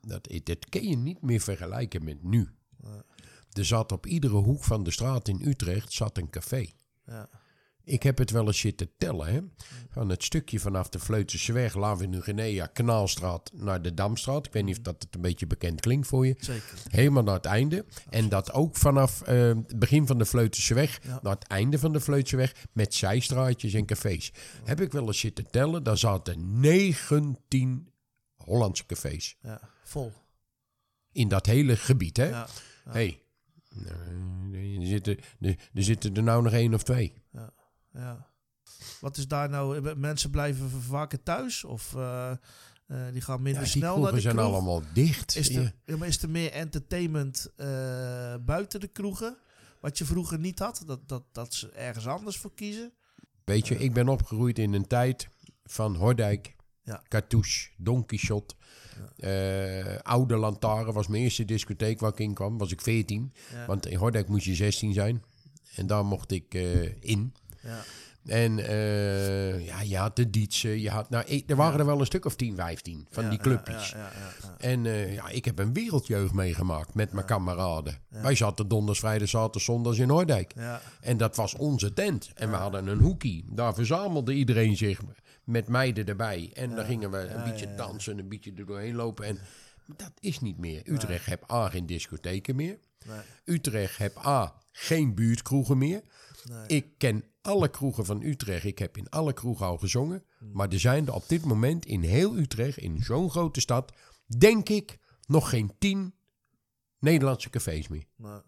Dat, 0.00 0.28
dat 0.44 0.68
kun 0.68 0.88
je 0.88 0.96
niet 0.96 1.22
meer 1.22 1.40
vergelijken 1.40 2.04
met 2.04 2.22
nu. 2.22 2.48
Er 3.52 3.64
zat 3.64 3.92
op 3.92 4.06
iedere 4.06 4.36
hoek 4.36 4.64
van 4.64 4.82
de 4.82 4.90
straat 4.90 5.28
in 5.28 5.40
Utrecht 5.44 5.92
zat 5.92 6.18
een 6.18 6.30
café. 6.30 6.66
Ja. 7.06 7.28
Ik 7.84 8.02
heb 8.02 8.18
het 8.18 8.30
wel 8.30 8.46
eens 8.46 8.58
zitten 8.58 8.90
tellen. 8.98 9.26
Hè? 9.32 9.40
Van 9.90 10.08
het 10.08 10.24
stukje 10.24 10.60
vanaf 10.60 10.88
de 10.88 10.98
Vleuterseweg, 10.98 11.74
Lavenu-Guinea, 11.74 12.66
Kanaalstraat 12.66 13.50
naar 13.54 13.82
de 13.82 13.94
Damstraat. 13.94 14.46
Ik 14.46 14.52
weet 14.52 14.64
niet 14.64 14.76
of 14.76 14.82
dat 14.82 15.02
het 15.02 15.14
een 15.14 15.20
beetje 15.20 15.46
bekend 15.46 15.80
klinkt 15.80 16.06
voor 16.06 16.26
je. 16.26 16.34
Zeker. 16.38 16.78
Helemaal 16.88 17.22
naar 17.22 17.34
het 17.34 17.44
einde. 17.44 17.84
En 18.10 18.28
dat 18.28 18.52
ook 18.52 18.76
vanaf 18.76 19.22
eh, 19.22 19.48
het 19.48 19.78
begin 19.78 20.06
van 20.06 20.18
de 20.18 20.24
Vleuterseweg 20.24 21.00
Ja. 21.04 21.18
naar 21.22 21.34
het 21.34 21.46
einde 21.46 21.78
van 21.78 21.92
de 21.92 22.00
Vleuterseweg 22.00 22.54
met 22.72 22.94
zijstraatjes 22.94 23.74
en 23.74 23.86
cafés. 23.86 24.32
Heb 24.64 24.80
ik 24.80 24.92
wel 24.92 25.06
eens 25.06 25.18
zitten 25.20 25.50
tellen. 25.50 25.82
Daar 25.82 25.98
zaten 25.98 26.60
19 26.60 27.88
Hollandse 28.36 28.86
cafés. 28.86 29.36
Ja. 29.42 29.60
Vol. 29.84 30.12
In 31.12 31.28
dat 31.28 31.46
hele 31.46 31.76
gebied, 31.76 32.16
hè? 32.16 32.28
Ja. 32.28 32.46
hey, 32.88 33.21
nou, 33.74 34.80
er, 34.80 34.86
zitten, 34.86 35.18
er, 35.40 35.56
er 35.74 35.82
zitten 35.82 36.14
er 36.16 36.22
nou 36.22 36.42
nog 36.42 36.52
één 36.52 36.74
of 36.74 36.82
twee. 36.82 37.22
Ja. 37.92 38.30
Wat 39.00 39.16
is 39.16 39.28
daar 39.28 39.48
nou? 39.50 39.94
Mensen 39.96 40.30
blijven 40.30 40.70
vaker 40.70 41.22
thuis? 41.22 41.64
Of 41.64 41.94
eh, 41.94 42.30
eh, 42.30 43.12
die 43.12 43.20
gaan 43.20 43.42
minder 43.42 43.62
Ja, 43.62 43.68
snel 43.68 43.82
naar 43.84 43.94
de 43.94 44.00
kroegen 44.00 44.22
zijn 44.22 44.36
kroeg? 44.36 44.46
allemaal 44.52 44.82
dicht. 44.94 45.36
Is 45.36 45.48
Ja. 45.48 45.60
er, 45.60 45.74
ja, 45.84 45.96
maar 45.96 46.08
is 46.08 46.22
er 46.22 46.30
meer 46.30 46.50
entertainment 46.52 47.52
eh, 47.56 47.66
buiten 48.40 48.80
de 48.80 48.88
kroegen? 48.88 49.36
Wat 49.80 49.98
je 49.98 50.04
vroeger 50.04 50.38
niet 50.38 50.58
had? 50.58 50.82
Dat, 50.86 51.08
dat, 51.08 51.24
dat 51.32 51.54
ze 51.54 51.70
ergens 51.70 52.06
anders 52.06 52.36
voor 52.36 52.54
kiezen? 52.54 52.92
Weet 53.44 53.68
je, 53.68 53.78
ik 53.78 53.92
ben 53.92 54.08
opgegroeid 54.08 54.58
in 54.58 54.72
een 54.72 54.86
tijd 54.86 55.28
van 55.64 55.94
Hordijk, 55.96 56.56
Ja. 56.82 57.02
Cartouche, 57.08 57.70
Don 57.76 58.06
Quixote. 58.06 58.54
Eh, 59.16 59.96
Oude 60.02 60.36
Lantaren 60.36 60.92
was 60.92 61.06
mijn 61.06 61.22
eerste 61.22 61.44
discotheek 61.44 62.00
waar 62.00 62.10
ik 62.10 62.18
in 62.18 62.34
kwam. 62.34 62.58
Was 62.58 62.72
ik 62.72 62.80
14. 62.80 63.32
Ja. 63.52 63.66
Want 63.66 63.86
in 63.86 63.96
Hordijk 63.96 64.28
moest 64.28 64.44
je 64.44 64.54
16 64.54 64.92
zijn. 64.92 65.22
En 65.74 65.86
daar 65.86 66.04
mocht 66.04 66.30
ik 66.30 66.54
eh, 66.54 67.02
in. 67.02 67.34
Ja. 67.62 67.80
En 68.26 68.58
eh, 68.58 69.66
ja, 69.66 69.80
je 69.80 69.96
had 69.96 70.16
de 70.16 70.30
Dietse. 70.30 70.80
Je 70.80 70.90
had, 70.90 71.10
nou, 71.10 71.42
er 71.46 71.56
waren 71.56 71.80
er 71.80 71.86
wel 71.86 72.00
een 72.00 72.06
stuk 72.06 72.24
of 72.24 72.36
10, 72.36 72.56
15 72.56 73.06
van 73.10 73.24
Ja, 73.24 73.30
die 73.30 73.38
clubjes. 73.38 73.90
Ja, 73.90 73.98
ja, 73.98 74.04
ja, 74.04 74.32
ja. 74.42 74.54
En 74.58 74.84
ja, 75.12 75.28
ik 75.28 75.44
heb 75.44 75.58
een 75.58 75.72
wereldjeugd 75.72 76.32
meegemaakt 76.32 76.94
met 76.94 77.12
mijn 77.12 77.26
kameraden. 77.26 77.98
Wij 78.08 78.34
zaten 78.34 78.68
donders, 78.68 78.98
vrijdag, 78.98 79.28
zaterdag, 79.28 79.62
zondags 79.62 79.98
in 79.98 80.06
Noordijk. 80.06 80.52
Ja. 80.56 80.80
En 81.00 81.16
dat 81.16 81.36
was 81.36 81.54
onze 81.54 81.92
tent. 81.92 82.30
En 82.34 82.50
we 82.50 82.56
hadden 82.56 82.86
een 82.86 83.00
hoekie. 83.00 83.44
Daar 83.50 83.74
verzamelde 83.74 84.32
iedereen 84.32 84.76
zich 84.76 85.00
met 85.52 85.68
meiden 85.68 86.06
erbij. 86.06 86.50
En 86.54 86.74
dan 86.74 86.84
gingen 86.84 87.10
we 87.10 87.18
een 87.18 87.44
beetje 87.44 87.74
dansen, 87.74 88.18
een 88.18 88.28
beetje 88.28 88.52
er 88.56 88.66
doorheen 88.66 88.94
lopen. 88.94 89.24
En 89.24 89.38
dat 89.96 90.12
is 90.20 90.40
niet 90.40 90.58
meer. 90.58 90.82
Utrecht 90.84 91.26
heeft 91.26 91.50
A, 91.50 91.68
geen 91.68 91.86
discotheken 91.86 92.56
meer. 92.56 92.78
Nee. 93.06 93.20
Utrecht 93.44 93.96
heeft 93.96 94.26
A, 94.26 94.54
geen 94.70 95.14
buurtkroegen 95.14 95.78
meer. 95.78 96.02
Nee. 96.44 96.66
Ik 96.66 96.86
ken 96.98 97.24
alle 97.42 97.68
kroegen 97.68 98.04
van 98.04 98.22
Utrecht. 98.22 98.64
Ik 98.64 98.78
heb 98.78 98.96
in 98.96 99.10
alle 99.10 99.32
kroegen 99.32 99.66
al 99.66 99.78
gezongen. 99.78 100.24
Hmm. 100.38 100.50
Maar 100.52 100.68
er 100.68 100.80
zijn 100.80 101.06
er 101.06 101.14
op 101.14 101.28
dit 101.28 101.44
moment 101.44 101.86
in 101.86 102.02
heel 102.02 102.36
Utrecht, 102.36 102.76
in 102.78 103.02
zo'n 103.02 103.30
grote 103.30 103.60
stad, 103.60 103.92
denk 104.38 104.68
ik, 104.68 104.98
nog 105.26 105.48
geen 105.48 105.72
tien 105.78 106.14
Nederlandse 106.98 107.50
cafés 107.50 107.88
meer. 107.88 108.04
Daar 108.16 108.42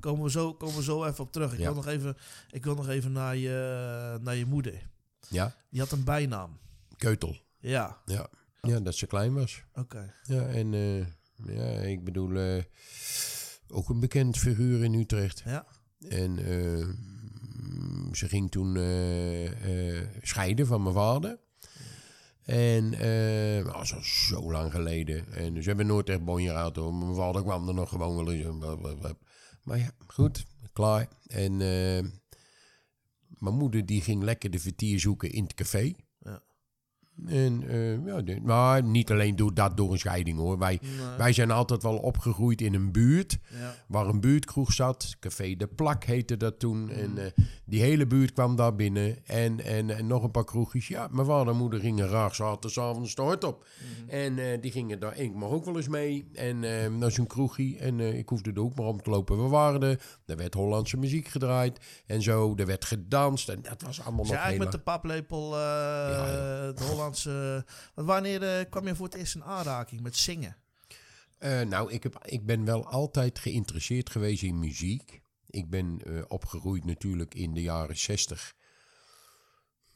komen 0.00 0.22
we 0.24 0.30
zo, 0.30 0.54
komen 0.54 0.76
we 0.76 0.82
zo 0.82 1.04
even 1.04 1.24
op 1.24 1.32
terug. 1.32 1.52
Ik, 1.52 1.58
Ja. 1.58 1.64
wil, 1.64 1.74
nog 1.74 1.86
even, 1.86 2.16
ik 2.50 2.64
wil 2.64 2.74
nog 2.74 2.88
even 2.88 3.12
naar 3.12 3.36
je, 3.36 4.18
naar 4.22 4.36
je 4.36 4.46
moeder. 4.46 4.88
Ja, 5.30 5.54
Die 5.70 5.80
had 5.80 5.92
een 5.92 6.04
bijnaam. 6.04 6.58
Keutel. 6.96 7.36
Ja, 7.58 8.00
Ja, 8.06 8.28
ja 8.60 8.80
dat 8.80 8.94
ze 8.94 9.06
klein 9.06 9.34
was. 9.34 9.62
oké. 9.74 10.14
Ja, 10.22 10.46
en 10.46 10.74
eh, 10.74 10.98
ja, 11.56 11.70
ik 11.80 12.04
bedoel, 12.04 12.36
eh, 12.36 12.62
ook 13.68 13.88
een 13.88 14.00
bekend 14.00 14.38
figuur 14.38 14.84
in 14.84 14.94
Utrecht. 14.94 15.42
Ja. 15.44 15.66
En 16.08 16.38
eh, 16.38 16.88
ze 18.12 18.28
ging 18.28 18.50
toen 18.50 18.74
scheiden 20.22 20.66
van 20.66 20.82
mijn 20.82 20.94
vader. 20.94 21.38
En 22.44 22.94
eh, 22.94 23.64
dat 23.64 23.74
was 23.74 23.94
al 23.94 24.02
zo 24.02 24.52
lang 24.52 24.72
geleden. 24.72 25.32
En 25.32 25.62
ze 25.62 25.68
hebben 25.68 25.86
nooit 25.86 26.08
echt 26.08 26.24
bonje 26.24 26.50
gehad 26.50 26.76
hoor. 26.76 26.94
Mijn 26.94 27.14
vader 27.14 27.42
kwam 27.42 27.68
er 27.68 27.74
nog 27.74 27.88
gewoon 27.88 28.16
wel 28.24 28.32
eens. 28.32 29.14
Maar 29.62 29.78
ja, 29.78 29.90
goed, 30.06 30.46
klaar. 30.72 31.08
En 31.26 31.60
eh, 31.60 32.04
mijn 33.40 33.54
moeder 33.54 33.86
die 33.86 34.02
ging 34.02 34.22
lekker 34.22 34.50
de 34.50 34.58
vertier 34.58 35.00
zoeken 35.00 35.30
in 35.30 35.42
het 35.42 35.54
café. 35.54 35.92
En 37.26 37.68
eh, 37.68 38.06
ja, 38.06 38.20
de- 38.22 38.40
maar 38.42 38.82
niet 38.82 39.10
alleen 39.10 39.36
door 39.36 39.54
dat 39.54 39.76
door 39.76 39.92
een 39.92 39.98
scheiding 39.98 40.38
hoor. 40.38 40.58
Wij, 40.58 40.78
Nee. 40.82 40.90
wij 41.18 41.32
zijn 41.32 41.50
altijd 41.50 41.82
wel 41.82 41.96
opgegroeid 41.96 42.60
in 42.60 42.74
een 42.74 42.92
buurt 42.92 43.38
Ja. 43.60 43.74
waar 43.88 44.06
een 44.06 44.20
buurtkroeg 44.20 44.72
zat. 44.72 45.16
Café 45.20 45.54
De 45.56 45.66
Plak 45.66 46.04
heette 46.04 46.36
dat 46.36 46.58
toen. 46.58 46.78
Mm. 46.82 46.88
En 46.90 47.18
eh, 47.18 47.24
die 47.64 47.80
hele 47.80 48.06
buurt 48.06 48.32
kwam 48.32 48.56
daar 48.56 48.74
binnen. 48.74 49.26
En, 49.26 49.64
en, 49.64 49.90
en 49.96 50.06
nog 50.06 50.22
een 50.22 50.30
paar 50.30 50.44
kroegjes. 50.44 50.88
Ja, 50.88 51.08
mijn 51.10 51.26
vader 51.26 51.52
en 51.52 51.58
moeder 51.58 51.80
gingen 51.80 52.08
graag 52.08 52.34
zaterdagavond 52.34 53.16
de 53.16 53.22
hort 53.22 53.44
op. 53.44 53.66
Mm. 54.02 54.08
En 54.08 54.38
eh, 54.38 54.60
die 54.60 54.70
gingen 54.70 55.00
daar. 55.00 55.16
Ik 55.18 55.34
mag 55.34 55.50
ook 55.50 55.64
wel 55.64 55.76
eens 55.76 55.88
mee. 55.88 56.28
En 56.34 56.64
eh 56.64 56.90
naar 56.90 57.10
zo'n 57.10 57.26
kroegje. 57.26 57.76
En 57.78 58.00
ik 58.00 58.28
hoefde 58.28 58.50
er 58.52 58.60
ook 58.60 58.74
maar 58.74 58.86
om 58.86 59.02
te 59.02 59.10
lopen. 59.10 59.42
We 59.42 59.48
waren 59.48 59.82
er. 59.82 60.02
Er 60.26 60.36
werd 60.36 60.54
Hollandse 60.54 60.96
muziek 60.96 61.28
gedraaid. 61.28 61.78
En 62.06 62.22
zo. 62.22 62.54
Er 62.56 62.66
werd 62.66 62.84
gedanst. 62.84 63.48
En 63.48 63.62
dat 63.62 63.82
was 63.82 64.00
allemaal 64.00 64.18
Dus 64.20 64.28
je 64.28 64.34
nog 64.34 64.42
eigenlijk 64.44 64.56
heel 64.56 64.64
met 64.64 64.72
de 64.72 64.78
paplepel 64.92 65.58
ja. 65.58 66.72
de 66.72 66.84
Want 67.10 67.26
wanneer 67.94 68.42
eh, 68.42 68.70
kwam 68.70 68.86
je 68.86 68.94
voor 68.94 69.06
het 69.06 69.14
eerst 69.14 69.34
in 69.34 69.44
aanraking 69.44 70.00
met 70.00 70.16
zingen? 70.16 70.56
Eh, 71.40 71.60
nou, 71.60 71.92
ik, 71.92 72.02
heb, 72.02 72.24
ik 72.24 72.46
ben 72.46 72.64
wel 72.64 72.86
altijd 72.86 73.38
geïnteresseerd 73.38 74.10
geweest 74.10 74.42
in 74.42 74.58
muziek. 74.58 75.20
Ik 75.46 75.70
ben 75.70 76.00
eh, 76.04 76.22
opgegroeid 76.28 76.84
natuurlijk 76.84 77.34
in 77.34 77.54
de 77.54 77.62
jaren 77.62 77.98
60. 77.98 78.54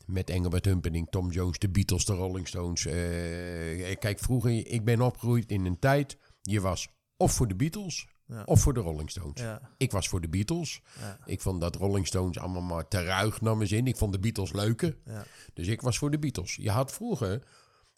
Met 0.07 0.31
Engelbert 0.31 0.65
Humperdinck, 0.65 1.11
Tom 1.11 1.31
Jones, 1.31 1.59
de 1.59 1.69
Beatles, 1.69 2.05
de 2.05 2.13
Rolling 2.13 2.49
Stones. 2.49 2.87
Eh, 2.87 3.99
kijk, 3.99 4.19
vroeger, 4.19 4.67
ik 4.67 4.85
ben 4.85 5.01
opgegroeid 5.01 5.51
in 5.51 5.65
een 5.65 5.79
tijd... 5.79 6.19
Je 6.43 6.61
was 6.61 6.89
of 7.17 7.33
voor 7.33 7.49
de 7.49 7.55
Beatles 7.55 8.07
Ja. 8.27 8.43
of 8.45 8.61
voor 8.61 8.75
de 8.75 8.81
Rolling 8.81 9.11
Stones. 9.11 9.41
Ja. 9.41 9.61
Ik 9.77 9.93
was 9.93 10.09
voor 10.09 10.21
de 10.21 10.29
Beatles. 10.29 10.83
Ja. 11.01 11.19
Ik 11.25 11.41
vond 11.41 11.61
dat 11.61 11.77
Rolling 11.77 12.07
Stones 12.07 12.39
allemaal 12.39 12.63
maar 12.63 12.89
te 12.89 13.05
ruig 13.05 13.41
naar 13.41 13.57
mijn 13.57 13.69
zin. 13.69 13.87
Ik 13.87 13.97
vond 13.97 14.13
de 14.13 14.19
Beatles 14.19 14.53
leuker. 14.53 14.97
Ja. 15.05 15.25
Dus 15.53 15.67
ik 15.67 15.81
was 15.81 15.99
voor 15.99 16.11
de 16.11 16.19
Beatles. 16.19 16.57
Je 16.57 16.71
had 16.71 16.93
vroeger 16.93 17.43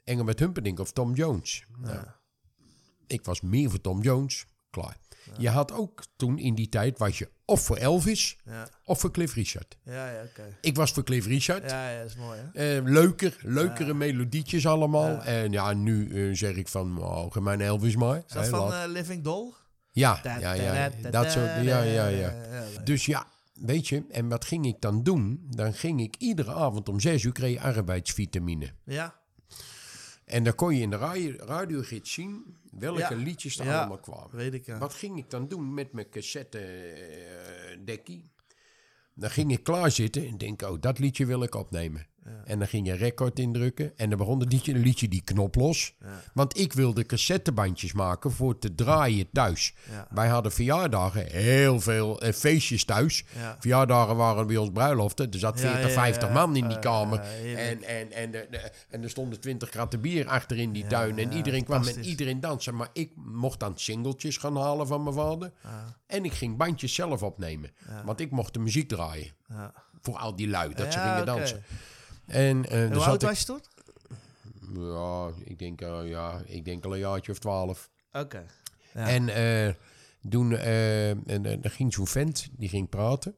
Engelbert 0.04 0.38
Humperdinck 0.38 0.78
of 0.78 0.92
Tom 0.92 1.14
Jones. 1.14 1.64
Nou, 1.78 2.06
ik 3.06 3.25
was 3.25 3.40
meer 3.40 3.71
voor 3.71 3.80
Tom 3.80 4.02
Jones. 4.02 4.47
Klaar. 4.71 4.97
Je 5.38 5.49
had 5.49 5.73
ook 5.73 6.02
toen 6.16 6.38
in 6.38 6.54
die 6.54 6.68
tijd 6.68 6.99
was 6.99 7.18
je 7.18 7.30
of 7.45 7.61
voor 7.61 7.76
Elvis 7.76 8.37
Ja, 8.45 8.68
of 8.85 9.00
voor 9.00 9.11
Cliff 9.11 9.35
Richard. 9.35 9.76
ja, 9.83 10.11
ja 10.11 10.23
oké. 10.23 10.56
Ik 10.61 10.76
was 10.76 10.92
voor 10.92 11.04
Cliff 11.04 11.26
Richard. 11.26 11.71
Ja, 11.71 11.99
dat 11.99 12.06
is 12.06 12.16
mooi, 12.16 12.40
hè? 12.40 12.76
Eh, 12.76 12.85
leuker, 12.85 13.37
leukere 13.42 13.95
melodietjes 13.95 14.66
allemaal. 14.66 15.23
En 15.23 15.52
ja, 15.52 15.73
nu 15.73 16.28
eh, 16.28 16.37
zeg 16.37 16.56
ik 16.56 16.68
van, 16.68 17.02
oh, 17.02 17.35
mijn 17.35 17.61
Elvis 17.61 17.97
maar. 17.97 18.23
Is 18.26 18.33
dat 18.33 18.49
van 18.49 18.73
eh, 18.73 18.83
Living 18.87 19.25
Doll? 19.25 19.52
Ja, 19.97 20.21
ja, 20.41 20.53
ja, 20.53 20.91
dat 21.11 21.31
soort, 21.31 21.62
ja, 21.62 21.83
ja, 21.83 22.07
ja. 22.07 22.35
Dus 22.85 23.07
ja, 23.07 23.26
weet 23.55 23.88
je, 23.88 24.05
en 24.11 24.29
wat 24.29 24.45
ging 24.45 24.67
ik 24.67 24.81
dan 24.81 25.03
doen? 25.03 25.47
Dan 25.50 25.73
ging 25.75 26.00
ik 26.00 26.15
iedere 26.19 26.53
avond 26.53 26.88
om 26.88 27.00
zes 27.00 27.23
uur 27.23 27.33
kreeg 27.33 27.59
arbeidsvitamine. 27.61 28.73
Ja, 28.85 29.15
En 30.25 30.45
dan 30.45 30.55
kon 30.55 30.75
je 30.75 30.81
in 30.83 30.91
de 30.91 30.97
radio, 30.97 31.35
radiogids 31.38 32.12
zien 32.12 32.57
welke 32.71 32.99
Ja. 33.00 33.15
liedjes 33.15 33.59
er 33.59 33.65
Ja. 33.67 33.79
allemaal 33.79 33.99
kwamen. 34.00 34.37
weet 34.37 34.55
ik, 34.55 34.67
ja. 34.67 34.79
Wat 34.79 34.95
ging 34.95 35.19
ik 35.19 35.31
dan 35.31 35.49
doen 35.49 35.75
met 35.75 35.93
mijn 35.93 36.09
cassette 36.11 36.59
eh, 36.59 37.79
dekkie? 37.85 38.31
Dan 39.15 39.31
ging 39.31 39.53
ik 39.53 39.62
klaarzitten 39.65 40.26
en 40.26 40.38
denk, 40.38 40.62
oh, 40.62 40.81
dat 40.81 40.99
liedje 40.99 41.26
wil 41.26 41.43
ik 41.43 41.55
opnemen. 41.55 42.07
En 42.45 42.59
dan 42.59 42.68
ging 42.68 42.87
je 42.87 42.92
record 42.92 43.38
indrukken 43.38 43.92
en 43.97 44.09
dan 44.09 44.18
begon 44.18 44.42
liedje, 44.49 44.75
liedje 44.75 45.09
die 45.09 45.23
knop 45.25 45.54
los. 45.54 45.95
Want 46.35 46.59
ik 46.59 46.73
wilde 46.73 47.06
cassettebandjes 47.06 47.92
maken 47.92 48.33
voor 48.33 48.59
te 48.59 48.75
draaien 48.75 49.26
thuis. 49.33 49.75
Ja. 49.90 50.06
Wij 50.11 50.28
hadden 50.28 50.52
verjaardagen, 50.52 51.26
heel 51.30 51.80
veel 51.80 52.21
eh, 52.21 52.33
feestjes 52.33 52.85
thuis. 52.85 53.25
Ja. 53.37 53.56
Verjaardagen 53.61 54.16
waren 54.16 54.47
bij 54.47 54.56
ons 54.56 54.71
bruiloften. 54.73 55.30
Er 55.30 55.38
zat 55.38 55.61
Ja, 55.61 55.71
40, 55.71 55.88
ja, 55.88 55.95
50 55.95 56.28
ja. 56.28 56.35
man 56.35 56.56
in 56.56 56.66
die 56.68 56.76
Eh, 56.76 56.83
kamer. 56.83 57.18
en, 57.56 57.83
en, 57.83 58.12
en, 58.12 58.30
de, 58.30 58.47
de- 58.50 58.71
en 58.90 59.02
er 59.02 59.11
stonden 59.11 59.40
20 59.40 59.68
kratten 59.68 60.00
bier 60.00 60.28
achter 60.28 60.59
in 60.59 60.73
die 60.73 60.87
tuin. 60.87 61.18
En 61.18 61.33
iedereen 61.33 61.64
kwam 61.64 61.83
en 61.87 62.04
iedereen 62.04 62.40
dansen. 62.40 62.75
Maar 62.76 62.88
ik 62.92 63.11
mocht 63.16 63.61
dan 63.61 63.73
singeltjes 63.78 64.37
gaan 64.37 64.56
halen 64.56 64.87
van 64.87 65.02
mijn 65.02 65.14
vader. 65.14 65.52
En 66.06 66.25
ik 66.25 66.33
ging 66.33 66.56
bandjes 66.56 66.95
zelf 66.95 67.23
opnemen. 67.23 67.71
Want 68.04 68.21
ik 68.21 68.30
mocht 68.30 68.52
de 68.52 68.59
muziek 68.59 68.88
draaien. 68.88 69.33
Voor 70.00 70.16
al 70.16 70.37
die 70.37 70.49
lui, 70.49 70.75
dat 70.75 70.92
ze 70.92 70.99
gingen 70.99 71.26
dansen. 71.26 71.56
En, 71.56 71.64
En 72.26 72.62
dan 72.62 72.83
hoe 72.92 72.95
zat 72.95 73.06
oud 73.06 73.23
ik, 73.23 73.28
was 73.28 73.38
je 73.38 73.45
toen? 73.47 73.61
ja, 74.92 75.30
ik 75.45 75.59
denk, 75.59 75.80
eh, 75.80 75.99
ja, 76.09 76.42
ik 76.47 76.64
denk 76.64 76.85
al 76.85 76.92
een 76.92 76.99
jaartje 76.99 77.33
of 77.33 77.38
twaalf. 77.38 77.90
Oké. 78.12 78.45
Ja. 78.95 79.09
En 79.09 79.28
eh, 79.28 79.73
toen 80.30 80.52
eh, 80.56 81.11
en, 81.11 81.26
eh, 81.47 81.64
er 81.64 81.71
ging 81.71 81.92
zo'n 81.95 82.06
vent, 82.06 82.49
die 82.56 82.68
ging 82.68 82.88
praten. 82.88 83.35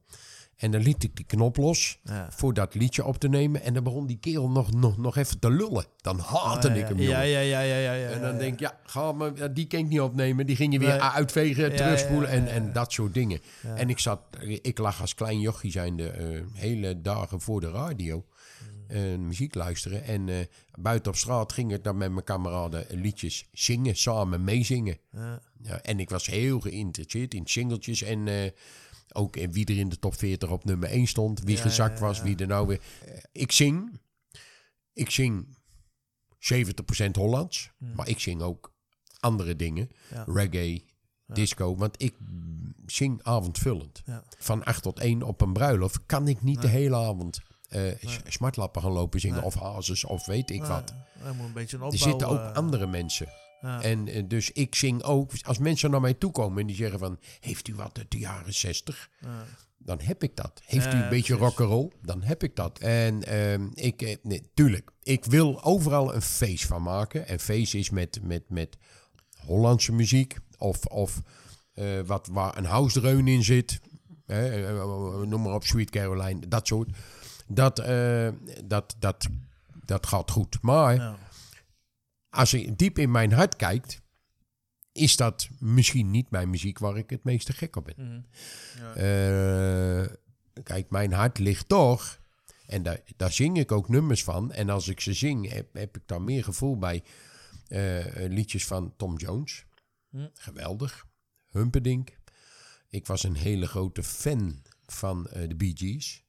En 0.57 0.71
dan 0.71 0.80
liet 0.80 1.02
ik 1.04 1.16
die 1.16 1.25
knop 1.25 1.57
los 1.57 1.99
Ja. 2.04 2.28
voor 2.30 2.54
dat 2.54 2.75
liedje 2.75 3.04
op 3.04 3.18
te 3.18 3.28
nemen. 3.28 3.62
En 3.62 3.75
dan 3.75 3.85
begon 3.85 4.07
die 4.07 4.18
kerel 4.18 4.50
nog, 4.50 4.73
nog, 4.73 4.97
nog 4.99 5.16
even 5.16 5.38
te 5.38 5.50
lullen. 5.50 5.85
Dan 5.97 6.18
haatte 6.18 6.68
Oh, 6.68 6.76
ik 6.76 6.87
hem, 6.88 6.99
Ja, 7.00 7.21
ja, 7.21 7.38
ja, 7.40 7.61
ja, 7.61 7.76
ja, 7.76 7.92
ja. 7.92 8.09
En 8.09 8.21
dan 8.21 8.33
ja. 8.33 8.38
denk 8.38 8.52
ik, 8.52 8.61
ja, 8.61 8.78
ga 8.85 9.12
maar, 9.12 9.54
die 9.54 9.66
kan 9.66 9.80
ik 9.80 9.88
niet 9.88 10.00
opnemen. 10.00 10.47
Die 10.47 10.57
ging 10.57 10.73
je 10.73 10.78
weer 10.78 10.88
Nee. 10.88 11.00
uitvegen, 11.00 11.71
Ja, 11.71 11.76
terugspoelen 11.76 12.28
ja, 12.30 12.35
ja, 12.35 12.40
en, 12.40 12.47
ja. 12.47 12.50
en 12.52 12.73
dat 12.73 12.92
soort 12.92 13.14
dingen. 13.14 13.40
En 13.75 13.88
ik 13.90 13.99
zat, 13.99 14.21
ik 14.62 14.78
lag 14.78 15.00
als 15.00 15.14
klein 15.14 15.40
jochie 15.40 15.71
zijnde 15.71 16.09
eh, 16.11 16.40
hele 16.52 17.00
dagen 17.02 17.40
voor 17.40 17.61
de 17.61 17.71
radio. 17.71 18.25
Muziek 19.18 19.54
luisteren. 19.54 20.04
En 20.04 20.28
eh, 20.28 20.37
buiten 20.78 21.11
op 21.11 21.16
straat 21.16 21.52
ging 21.52 21.73
ik 21.73 21.85
dan 21.85 21.97
met 21.97 22.12
mijn 22.12 22.25
kameraden 22.25 22.87
liedjes 22.90 23.49
zingen, 23.52 23.97
samen 23.97 24.45
meezingen. 24.45 24.99
Ja. 25.12 25.40
Ja, 25.62 25.83
en 25.83 26.00
ik 26.00 26.11
was 26.11 26.26
heel 26.26 26.61
geïnteresseerd 26.61 27.35
in 27.35 27.47
singeltjes 27.47 28.02
en 28.02 28.28
eh, 28.28 28.50
ook 29.12 29.37
in 29.37 29.52
wie 29.52 29.66
er 29.66 29.78
in 29.78 29.88
de 29.88 29.99
top 29.99 30.14
40 30.14 30.50
op 30.50 30.64
nummer 30.64 30.88
1 30.88 31.07
stond. 31.07 31.40
Wie 31.42 31.57
Ja, 31.57 31.62
gezakt 31.62 32.00
was, 32.00 32.23
wie 32.23 32.37
er 32.37 32.47
nou 32.47 32.66
weer... 32.66 32.80
Eh, 33.04 33.12
ik 33.33 33.52
zing. 33.52 34.00
Ik 34.92 35.11
zing 35.11 35.57
70% 36.38 37.11
Hollands. 37.12 37.71
Maar 37.97 38.09
ik 38.09 38.21
zing 38.21 38.42
ook 38.42 38.75
andere 39.21 39.57
dingen. 39.57 39.90
Reggae, 40.26 40.85
disco. 41.26 41.76
Want 41.76 42.02
ik 42.02 42.14
zing 42.87 43.23
avondvullend. 43.23 44.02
Van 44.38 44.64
8 44.64 44.83
tot 44.83 44.99
1 44.99 45.23
op 45.23 45.40
een 45.40 45.52
bruiloft 45.52 46.07
kan 46.07 46.28
ik 46.28 46.42
niet 46.42 46.62
de 46.62 46.68
hele 46.68 46.97
avond... 46.97 47.40
s- 48.01 48.21
smartlappen 48.29 48.83
gaan 48.83 48.93
lopen 48.93 49.21
zingen 49.21 49.43
of 49.43 49.55
hazes 49.55 50.05
of 50.05 50.27
weet 50.27 50.51
ik 50.51 50.65
wat. 50.65 50.91
Een. 50.91 50.97
Er 51.93 51.99
zitten 52.11 52.29
ook 52.29 52.39
eh, 52.39 52.53
andere 52.53 52.87
mensen. 52.87 53.29
En 53.81 54.09
eh, 54.09 54.23
dus 54.29 54.51
ik 54.53 54.75
zing 54.75 55.03
ook, 55.03 55.31
als 55.43 55.59
mensen 55.59 55.91
naar 55.91 56.01
mij 56.01 56.15
toe 56.15 56.31
komen 56.31 56.61
en 56.61 56.67
die 56.67 56.77
zeggen 56.77 56.99
van, 56.99 57.19
heeft 57.41 57.69
u 57.69 57.75
wat 57.75 57.99
uit 57.99 58.11
de 58.11 58.19
jaren 58.19 58.55
60? 58.55 59.11
Ja. 59.21 59.45
Dan 59.79 60.01
heb 60.01 60.23
ik 60.23 60.37
dat. 60.37 60.63
Heeft 60.65 60.87
u 60.87 60.97
een 61.03 61.09
beetje 61.09 61.35
rock'n'roll? 61.35 61.91
Dan 62.03 62.23
heb 62.23 62.43
ik 62.43 62.57
dat. 62.57 62.79
En 62.79 63.23
ehm, 63.25 63.67
ik, 63.75 64.19
nee, 64.23 64.51
tuurlijk, 64.55 64.91
ik 65.03 65.25
wil 65.25 65.63
overal 65.65 66.15
een 66.15 66.23
feest 66.23 66.65
van 66.67 66.83
maken. 66.83 67.27
En 67.29 67.41
feest 67.41 67.75
is 67.75 67.91
met, 67.91 68.19
met, 68.23 68.43
met 68.51 68.77
Hollandse 69.47 69.93
muziek 69.93 70.37
of, 70.59 70.85
of 70.87 71.23
wat, 72.07 72.29
waar 72.33 72.57
een 72.57 72.65
house 72.65 73.01
in 73.25 73.45
zit. 73.45 73.81
Hè, 74.27 74.73
noem 75.27 75.43
maar 75.43 75.55
op, 75.55 75.65
Sweet 75.65 75.91
Caroline, 75.91 76.49
dat 76.49 76.67
soort. 76.67 76.89
Dat, 77.49 77.78
eh, 77.78 78.28
dat, 78.64 78.97
dat, 78.99 79.26
dat 79.85 80.07
gaat 80.07 80.31
goed. 80.31 80.62
Maar 80.62 80.95
Ja. 80.95 81.19
als 82.31 82.50
je 82.50 82.76
diep 82.76 82.99
in 82.99 83.11
mijn 83.11 83.33
hart 83.33 83.57
kijkt, 83.57 84.00
is 84.93 85.17
dat 85.17 85.49
misschien 85.59 86.11
niet 86.11 86.31
mijn 86.31 86.50
muziek 86.50 86.78
waar 86.78 86.97
ik 86.97 87.11
het 87.11 87.25
meeste 87.25 87.52
gek 87.52 87.76
op 87.76 87.85
ben. 87.85 87.95
Mhm. 88.07 88.21
Ja. 88.85 88.95
Eh, 88.95 90.14
kijk, 90.62 90.90
mijn 90.90 91.12
hart 91.12 91.38
ligt 91.38 91.69
toch. 91.69 92.21
En 92.67 92.83
daar, 92.83 93.00
daar 93.17 93.33
zing 93.33 93.59
ik 93.59 93.73
ook 93.73 93.88
nummers 93.88 94.25
van. 94.25 94.52
En 94.52 94.69
als 94.71 94.88
ik 94.88 95.00
ze 95.00 95.12
zing, 95.12 95.50
heb, 95.52 95.75
heb 95.75 95.97
ik 95.97 96.02
daar 96.07 96.23
meer 96.23 96.45
gevoel 96.45 96.78
bij. 96.78 97.02
eh, 97.69 98.05
liedjes 98.14 98.67
van 98.67 98.95
Tom 98.97 99.17
Jones. 99.17 99.64
Hm. 100.11 100.26
Geweldig. 100.35 101.07
Humperdinck. 101.50 102.19
Ik 102.88 103.07
was 103.07 103.23
een 103.23 103.37
hele 103.37 103.67
grote 103.67 104.02
fan 104.02 104.62
van 104.87 105.23
de 105.23 105.55
Bee 105.57 105.73
Gees. 105.76 106.25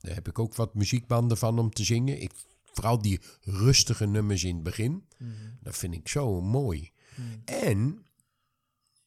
Daar 0.00 0.14
heb 0.14 0.28
ik 0.28 0.38
ook 0.38 0.54
wat 0.54 0.74
muziekbanden 0.74 1.36
van 1.36 1.58
om 1.58 1.70
te 1.70 1.84
zingen. 1.84 2.22
Ik, 2.22 2.32
vooral 2.64 3.02
die 3.02 3.20
rustige 3.40 4.06
nummers 4.06 4.44
in 4.44 4.54
het 4.54 4.62
begin. 4.62 5.04
Mhm. 5.18 5.30
Dat 5.60 5.76
vind 5.76 5.94
ik 5.94 6.08
zo 6.08 6.40
mooi. 6.40 6.90
Mhm. 7.14 7.26
En 7.44 8.04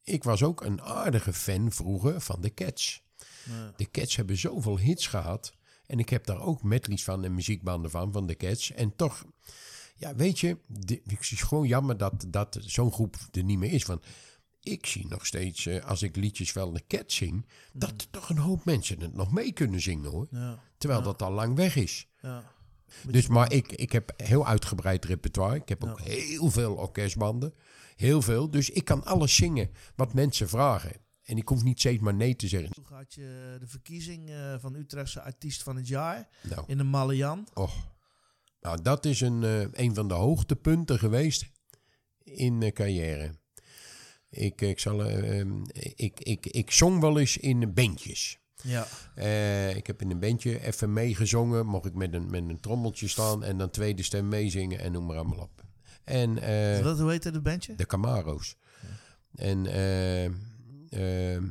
ik 0.03 0.23
was 0.23 0.43
ook 0.43 0.61
een 0.61 0.81
aardige 0.81 1.33
fan 1.33 1.71
vroeger 1.71 2.21
van 2.21 2.41
de 2.41 2.53
Cats. 2.53 3.03
Ja. 3.45 3.73
De 3.75 3.91
Cats 3.91 4.15
hebben 4.15 4.37
zoveel 4.37 4.79
hits 4.79 5.07
gehad. 5.07 5.53
En 5.85 5.99
ik 5.99 6.09
heb 6.09 6.25
daar 6.25 6.41
ook 6.41 6.63
medleys 6.63 7.03
van 7.03 7.23
en 7.23 7.33
muziekbanden 7.33 7.91
van, 7.91 8.11
van 8.11 8.27
de 8.27 8.35
Cats. 8.35 8.71
En 8.71 8.95
toch, 8.95 9.25
ja, 9.95 10.15
weet 10.15 10.39
je, 10.39 10.57
de, 10.67 11.01
het 11.05 11.31
is 11.31 11.41
gewoon 11.41 11.67
jammer 11.67 11.97
dat, 11.97 12.25
dat 12.27 12.57
zo'n 12.61 12.91
groep 12.91 13.15
er 13.31 13.43
niet 13.43 13.59
meer 13.59 13.71
is. 13.71 13.85
Want 13.85 14.05
ik 14.63 14.85
zie 14.85 15.07
nog 15.07 15.25
steeds, 15.25 15.65
eh, 15.65 15.85
als 15.85 16.01
ik 16.01 16.15
liedjes 16.15 16.51
van 16.51 16.73
de 16.73 16.83
Cats 16.87 17.15
zing, 17.15 17.45
dat 17.73 17.89
er 17.89 18.09
toch 18.09 18.29
een 18.29 18.37
hoop 18.37 18.65
mensen 18.65 19.01
het 19.01 19.13
nog 19.13 19.31
mee 19.31 19.51
kunnen 19.51 19.81
zingen 19.81 20.09
hoor. 20.11 20.27
Ja. 20.31 20.59
Terwijl 20.77 20.99
Ja. 20.99 21.05
dat 21.05 21.21
al 21.21 21.31
lang 21.31 21.55
weg 21.55 21.75
is. 21.75 22.07
Ja. 22.21 22.51
Dus, 23.07 23.27
maar 23.27 23.51
ik, 23.51 23.71
ik 23.71 23.91
heb 23.91 24.13
heel 24.17 24.47
uitgebreid 24.47 25.05
repertoire. 25.05 25.55
Ik 25.55 25.69
heb 25.69 25.83
ook 25.83 25.99
heel 26.01 26.51
veel 26.51 26.73
orkestbanden. 26.75 27.53
Heel 27.95 28.21
veel. 28.21 28.49
Dus 28.51 28.69
ik 28.69 28.85
kan 28.85 29.03
alles 29.03 29.35
zingen 29.35 29.69
wat 29.95 30.13
mensen 30.13 30.49
vragen. 30.49 30.91
En 31.23 31.37
ik 31.37 31.47
hoef 31.47 31.63
niet 31.63 31.79
steeds 31.79 32.01
maar 32.01 32.13
nee 32.13 32.35
te 32.35 32.47
zeggen. 32.47 32.71
Hoe 32.75 32.85
gaat 32.85 33.13
je 33.13 33.57
de 33.59 33.67
verkiezing 33.67 34.29
eh, 34.29 34.55
van 34.59 34.75
Utrechtse 34.75 35.21
artiest 35.21 35.63
van 35.63 35.75
het 35.75 35.87
jaar 35.87 36.27
Nou, 36.49 36.63
in 36.67 36.77
de 36.77 36.83
Malayan? 36.83 37.47
oh. 37.53 37.71
nou 38.59 38.81
dat 38.81 39.05
is 39.05 39.21
een, 39.21 39.43
eh, 39.43 39.61
een 39.71 39.95
van 39.95 40.07
de 40.07 40.13
hoogtepunten 40.13 40.99
geweest 40.99 41.45
in 42.23 42.57
mijn 42.57 42.73
carrière. 42.73 43.31
Ik, 44.33 44.61
ik, 44.61 44.79
zal, 44.79 45.05
eh, 45.05 45.39
ehm, 45.39 45.61
ik, 45.95 46.19
ik, 46.19 46.45
ik 46.45 46.71
zong 46.71 46.99
wel 46.99 47.19
eens 47.19 47.37
in 47.37 47.73
bandjes. 47.73 48.39
Ja. 48.63 48.87
Eh, 49.15 49.75
ik 49.75 49.87
heb 49.87 50.01
in 50.01 50.11
een 50.11 50.19
bandje 50.19 50.65
even 50.65 50.93
meegezongen. 50.93 51.65
Mocht 51.65 51.85
ik 51.85 51.93
met 51.93 52.13
een, 52.13 52.29
met 52.29 52.49
een 52.49 52.59
trommeltje 52.59 53.07
staan 53.07 53.43
en 53.43 53.57
dan 53.57 53.69
tweede 53.69 54.03
stem 54.03 54.27
meezingen 54.27 54.79
en 54.79 54.91
noem 54.91 55.05
maar 55.05 55.17
allemaal 55.17 55.39
op. 55.39 55.63
En, 56.03 56.37
eh, 56.37 56.83
Wat, 56.83 56.99
hoe 56.99 57.11
heet 57.11 57.23
het 57.23 57.43
bandje? 57.43 57.75
De 57.75 57.85
Camaro's. 57.85 58.55
En 59.35 59.65
eh, 59.65 60.25
eh, 61.35 61.43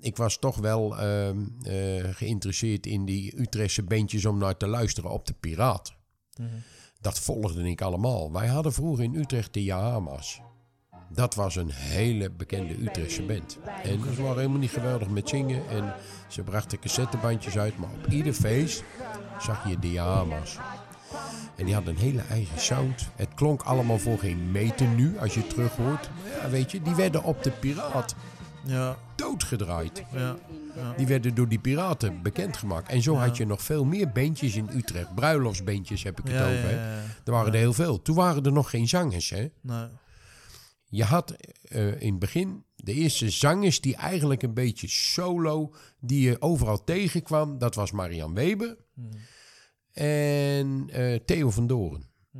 ik 0.00 0.16
was 0.16 0.38
toch 0.38 0.56
wel 0.56 0.98
eh, 0.98 1.28
eh, 1.28 2.14
geïnteresseerd 2.14 2.86
in 2.86 3.04
die 3.04 3.40
Utrechtse 3.40 3.82
bandjes 3.82 4.24
om 4.24 4.38
naar 4.38 4.56
te 4.56 4.66
luisteren 4.66 5.10
op 5.10 5.26
de 5.26 5.34
Piraat. 5.40 5.94
Mhm. 6.36 6.48
Dat 7.00 7.18
volgde 7.18 7.68
ik 7.68 7.80
allemaal. 7.80 8.32
Wij 8.32 8.46
hadden 8.46 8.72
vroeger 8.72 9.04
in 9.04 9.14
Utrecht 9.14 9.54
de 9.54 9.64
Yahama's. 9.64 10.40
Dat 11.12 11.34
was 11.34 11.56
een 11.56 11.70
hele 11.70 12.30
bekende 12.30 12.74
Utrechtse 12.82 13.22
band. 13.22 13.58
En 13.82 14.00
ze 14.14 14.22
waren 14.22 14.36
helemaal 14.36 14.58
niet 14.58 14.70
geweldig 14.70 15.08
met 15.08 15.28
zingen. 15.28 15.68
En 15.68 15.94
ze 16.28 16.42
brachten 16.42 16.78
cassettebandjes 16.78 17.58
uit. 17.58 17.78
Maar 17.78 17.88
op 18.04 18.06
ieder 18.12 18.32
feest 18.32 18.82
zag 19.40 19.68
je 19.68 19.78
de 19.78 19.90
Yahama's. 19.92 20.58
En 21.56 21.64
die 21.64 21.74
hadden 21.74 21.94
een 21.94 22.00
hele 22.00 22.22
eigen 22.30 22.60
sound. 22.60 23.08
Het 23.16 23.28
klonk 23.34 23.62
allemaal 23.62 23.98
voor 23.98 24.18
geen 24.18 24.50
meter 24.50 24.86
nu, 24.86 25.18
als 25.18 25.34
je 25.34 25.40
het 25.40 25.50
terug 25.50 25.76
hoort. 25.76 26.10
Maar 26.22 26.42
ja, 26.42 26.50
weet 26.50 26.70
je, 26.70 26.82
die 26.82 26.94
werden 26.94 27.22
op 27.24 27.42
de 27.42 27.50
Piraat 27.50 28.14
Ja. 28.64 28.96
doodgedraaid. 29.14 30.02
Ja. 30.12 30.36
Ja. 30.76 30.92
Die 30.96 31.06
werden 31.06 31.34
door 31.34 31.48
die 31.48 31.58
piraten 31.58 32.22
bekendgemaakt. 32.22 32.88
En 32.88 33.02
zo 33.02 33.12
Ja. 33.14 33.20
had 33.20 33.36
je 33.36 33.46
nog 33.46 33.62
veel 33.62 33.84
meer 33.84 34.08
bandjes 34.10 34.54
in 34.56 34.68
Utrecht. 34.74 35.14
Bruiloftsbandjes 35.14 36.02
heb 36.02 36.18
ik 36.20 36.24
het 36.32 36.42
over. 36.42 36.68
hè. 36.68 36.76
Er 37.24 37.32
waren 37.32 37.52
er 37.52 37.58
heel 37.58 37.72
veel. 37.72 38.02
Toen 38.02 38.14
waren 38.14 38.44
er 38.44 38.52
nog 38.52 38.70
geen 38.70 38.88
zangers. 38.88 39.30
Hè? 39.30 39.48
Nee. 39.60 39.84
Je 40.90 41.04
had 41.04 41.30
eh, 41.62 42.00
in 42.00 42.10
het 42.10 42.18
begin 42.18 42.64
de 42.76 42.92
eerste 42.92 43.30
zangers 43.30 43.80
die 43.80 43.96
eigenlijk 43.96 44.42
een 44.42 44.54
beetje 44.54 44.88
solo, 44.88 45.74
die 46.00 46.20
je 46.28 46.42
overal 46.42 46.84
tegenkwam. 46.84 47.58
Dat 47.58 47.74
was 47.74 47.90
Marian 47.90 48.34
Weber 48.34 48.76
Mhm. 48.94 49.16
en 49.92 50.88
eh, 50.90 51.14
Theo 51.24 51.50
van 51.50 51.66
Doren. 51.66 52.02
Hm. 52.30 52.38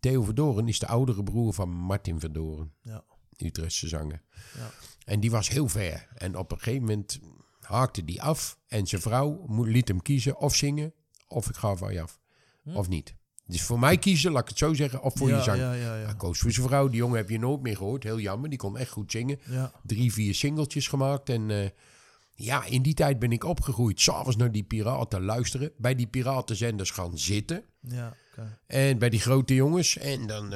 Theo 0.00 0.22
van 0.22 0.34
Doren 0.34 0.68
is 0.68 0.78
de 0.78 0.86
oudere 0.86 1.22
broer 1.22 1.54
van 1.54 1.68
Martin 1.68 2.20
van 2.20 2.32
Doren, 2.32 2.72
Ja. 2.82 3.04
Utrechtse 3.36 3.88
zanger. 3.88 4.22
Ja. 4.56 4.70
En 5.04 5.20
die 5.20 5.30
was 5.30 5.48
heel 5.48 5.68
ver. 5.68 6.08
En 6.14 6.36
op 6.38 6.52
een 6.52 6.58
gegeven 6.58 6.80
moment 6.80 7.20
haakte 7.60 8.04
die 8.04 8.22
af. 8.22 8.58
En 8.66 8.86
zijn 8.86 9.00
vrouw 9.00 9.46
liet 9.64 9.88
hem 9.88 10.02
kiezen 10.02 10.38
of 10.38 10.54
zingen 10.54 10.94
of 11.28 11.48
ik 11.48 11.56
ga 11.56 11.76
van 11.76 11.92
je 11.92 12.02
af. 12.02 12.20
Of 12.64 12.88
niet. 12.88 13.14
Dus 13.50 13.62
voor 13.62 13.78
mij 13.78 13.98
kiezen, 13.98 14.32
laat 14.32 14.42
ik 14.42 14.48
het 14.48 14.58
zo 14.58 14.74
zeggen, 14.74 15.02
of 15.02 15.12
voor 15.16 15.28
ja, 15.28 15.36
je 15.36 15.42
zang. 15.42 15.58
Ja, 15.58 15.72
ja, 15.72 15.90
Hij 15.90 16.00
ja. 16.00 16.12
koos 16.12 16.38
voor 16.38 16.50
zijn 16.50 16.66
vrouw. 16.66 16.88
Die 16.88 16.96
jongen 16.96 17.16
heb 17.16 17.30
je 17.30 17.38
nooit 17.38 17.60
meer 17.60 17.76
gehoord. 17.76 18.02
Heel 18.02 18.18
jammer. 18.18 18.48
Die 18.48 18.58
kon 18.58 18.78
echt 18.78 18.90
goed 18.90 19.10
zingen. 19.10 19.38
Ja. 19.44 19.72
Drie, 19.82 20.12
vier 20.12 20.34
singeltjes 20.34 20.88
gemaakt. 20.88 21.28
En 21.28 21.50
eh, 21.50 21.68
ja, 22.34 22.64
in 22.64 22.82
die 22.82 22.94
tijd 22.94 23.18
ben 23.18 23.32
ik 23.32 23.44
opgegroeid. 23.44 24.00
S'avonds 24.00 24.36
naar 24.36 24.52
die 24.52 24.62
piraten 24.62 25.24
luisteren. 25.24 25.72
Bij 25.76 25.94
die 25.94 26.06
piratenzenders 26.06 26.90
gaan 26.90 27.18
zitten. 27.18 27.62
Ja. 27.80 28.16
En 28.66 28.98
bij 28.98 29.08
die 29.08 29.20
grote 29.20 29.54
jongens. 29.54 29.96
En 29.98 30.26
dan 30.26 30.54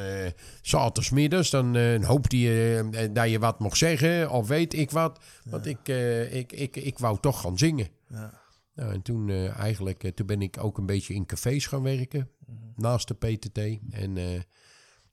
zaterdagmiddags. 0.62 1.50
Dan 1.50 1.76
eh 1.76 2.04
hoopte 2.06 2.38
je 2.40 3.08
dat 3.12 3.30
je 3.30 3.38
wat 3.38 3.58
mocht 3.58 3.78
zeggen. 3.78 4.30
Of 4.30 4.48
weet 4.48 4.74
ik 4.74 4.90
wat. 4.90 5.18
Want 5.44 5.66
ik, 5.66 5.88
ik, 6.30 6.52
ik, 6.52 6.76
ik 6.76 6.98
wou 6.98 7.18
toch 7.20 7.40
gaan 7.40 7.58
zingen. 7.58 7.88
Ja. 8.08 8.43
Nou, 8.74 8.92
en 8.92 9.02
toen, 9.02 9.28
eh, 9.28 9.58
eigenlijk, 9.58 10.04
eh, 10.04 10.10
toen 10.10 10.26
ben 10.26 10.42
ik 10.42 10.58
ook 10.58 10.78
een 10.78 10.86
beetje 10.86 11.14
in 11.14 11.26
cafés 11.26 11.66
gaan 11.66 11.82
werken. 11.82 12.30
Naast 12.76 13.08
de 13.08 13.14
PTT. 13.14 13.58
En 13.90 14.16
eh, 14.16 14.40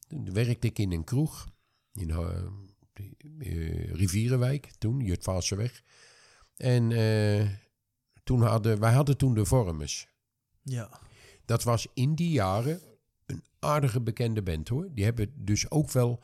toen 0.07 0.33
werkte 0.33 0.67
ik 0.67 0.79
in 0.79 0.91
een 0.91 1.03
kroeg. 1.03 1.49
In 1.93 2.11
Rivierenwijk. 3.91 4.71
Toen, 4.77 4.99
Jutvaaseweg. 4.99 5.83
En 6.57 6.89
toen 8.23 8.41
hadden, 8.41 8.79
wij 8.79 8.93
hadden 8.93 9.17
toen 9.17 9.33
de 9.33 9.45
Vormers. 9.45 10.07
Ja. 10.61 10.99
Dat 11.45 11.63
was 11.63 11.87
in 11.93 12.15
die 12.15 12.29
jaren 12.29 12.81
een 13.25 13.43
aardige 13.59 14.01
bekende 14.01 14.43
band 14.43 14.67
hoor. 14.67 14.89
Die 14.93 15.03
hebben 15.03 15.33
dus 15.35 15.71
ook 15.71 15.91
wel 15.91 16.23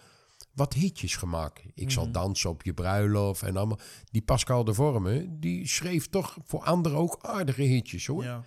wat 0.57 0.73
hitjes 0.73 1.15
gemaakt. 1.15 1.61
Ik 1.73 1.91
zal 1.91 2.11
dansen 2.11 2.49
op 2.49 2.63
je 2.63 2.73
bruiloft 2.73 3.41
en 3.41 3.57
allemaal. 3.57 3.79
Die 4.11 4.21
Pascal 4.21 4.63
de 4.63 4.73
Vorme, 4.73 5.25
die 5.39 5.67
schreef 5.67 6.07
toch 6.07 6.37
voor 6.43 6.63
anderen 6.63 6.97
ook 6.97 7.17
aardige 7.21 7.61
hitjes 7.61 8.05
hoor. 8.05 8.23
Ja. 8.23 8.43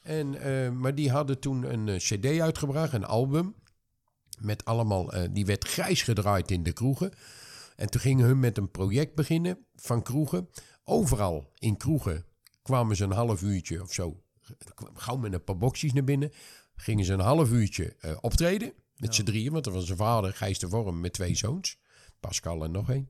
En, 0.00 0.40
eh, 0.40 0.70
maar 0.70 0.94
die 0.94 1.10
hadden 1.10 1.40
toen 1.40 1.72
een 1.72 1.88
eh, 1.88 1.96
cd 1.96 2.40
uitgebracht, 2.40 2.92
een 2.92 3.04
album. 3.04 3.54
Met 4.40 4.64
allemaal, 4.64 5.12
eh, 5.12 5.28
die 5.32 5.46
werd 5.46 5.64
grijs 5.64 6.02
gedraaid 6.02 6.50
in 6.50 6.62
de 6.62 6.72
kroegen. 6.72 7.12
En 7.76 7.90
toen 7.90 8.00
gingen 8.00 8.26
hun 8.26 8.40
met 8.40 8.58
een 8.58 8.70
project 8.70 9.14
beginnen 9.14 9.66
van 9.74 10.02
kroegen. 10.02 10.48
Overal 10.84 11.50
in 11.58 11.76
kroegen 11.76 12.24
kwamen 12.62 12.96
ze 12.96 13.04
een 13.04 13.10
half 13.10 13.42
uurtje 13.42 13.82
of 13.82 13.92
zo. 13.92 14.22
Gauw 14.94 15.16
met 15.16 15.32
een 15.32 15.44
paar 15.44 15.58
boxjes 15.58 15.92
naar 15.92 16.04
binnen. 16.04 16.32
Gingen 16.76 17.04
ze 17.04 17.12
een 17.12 17.20
half 17.20 17.50
uurtje 17.50 17.96
optreden. 18.20 18.72
Met 18.96 19.14
z'n 19.14 19.22
drieën, 19.22 19.52
want 19.52 19.66
er 19.66 19.72
was 19.72 19.88
een 19.88 19.96
vader, 19.96 20.32
Gijs 20.34 20.58
de 20.58 20.68
Vorm, 20.68 21.00
met 21.00 21.12
twee 21.12 21.34
zoons. 21.34 21.78
Pascal 22.20 22.64
en 22.64 22.70
nog 22.70 22.90
één. 22.90 23.08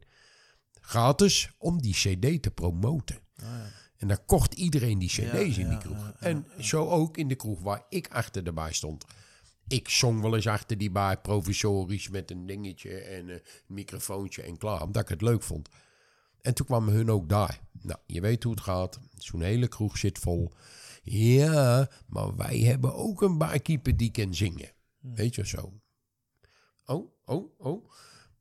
Gratis 0.80 1.50
om 1.58 1.82
die 1.82 1.94
cd 1.94 2.42
te 2.42 2.50
promoten. 2.50 3.16
Ah, 3.36 3.42
ja. 3.42 3.70
En 3.96 4.08
dan 4.08 4.24
kocht 4.26 4.54
iedereen 4.54 4.98
die 4.98 5.08
cd's 5.08 5.56
Ja, 5.56 5.62
in 5.62 5.68
die 5.68 5.78
kroeg. 5.78 5.96
ja, 5.98 6.14
en 6.18 6.46
zo 6.58 6.88
ook 6.88 7.16
in 7.16 7.28
de 7.28 7.34
kroeg 7.34 7.60
waar 7.60 7.82
ik 7.88 8.08
achter 8.08 8.44
de 8.44 8.52
baar 8.52 8.74
stond. 8.74 9.04
Ik 9.68 9.88
zong 9.88 10.20
wel 10.20 10.34
eens 10.34 10.46
achter 10.46 10.78
die 10.78 10.90
baar 10.90 11.20
provisorisch 11.20 12.08
met 12.08 12.30
een 12.30 12.46
dingetje 12.46 12.94
en 12.98 13.28
een 13.28 13.42
microfoontje 13.66 14.42
en 14.42 14.56
klaar. 14.58 14.82
Omdat 14.82 15.02
ik 15.02 15.08
het 15.08 15.22
leuk 15.22 15.42
vond. 15.42 15.68
En 16.40 16.54
toen 16.54 16.66
kwamen 16.66 16.94
hun 16.94 17.10
ook 17.10 17.28
daar. 17.28 17.60
Nou, 17.82 17.98
je 18.06 18.20
weet 18.20 18.42
hoe 18.42 18.52
het 18.52 18.62
gaat. 18.62 18.98
Zo'n 19.16 19.42
hele 19.42 19.68
kroeg 19.68 19.98
zit 19.98 20.18
vol. 20.18 20.52
Ja, 21.02 21.90
maar 22.06 22.36
wij 22.36 22.58
hebben 22.58 22.94
ook 22.94 23.22
een 23.22 23.38
barkeeper 23.38 23.96
die 23.96 24.10
kan 24.10 24.34
zingen. 24.34 24.72
Weet 25.12 25.34
je 25.34 25.46
zo. 25.46 25.80
Oh, 26.84 27.12
oh, 27.24 27.58
oh. 27.58 27.90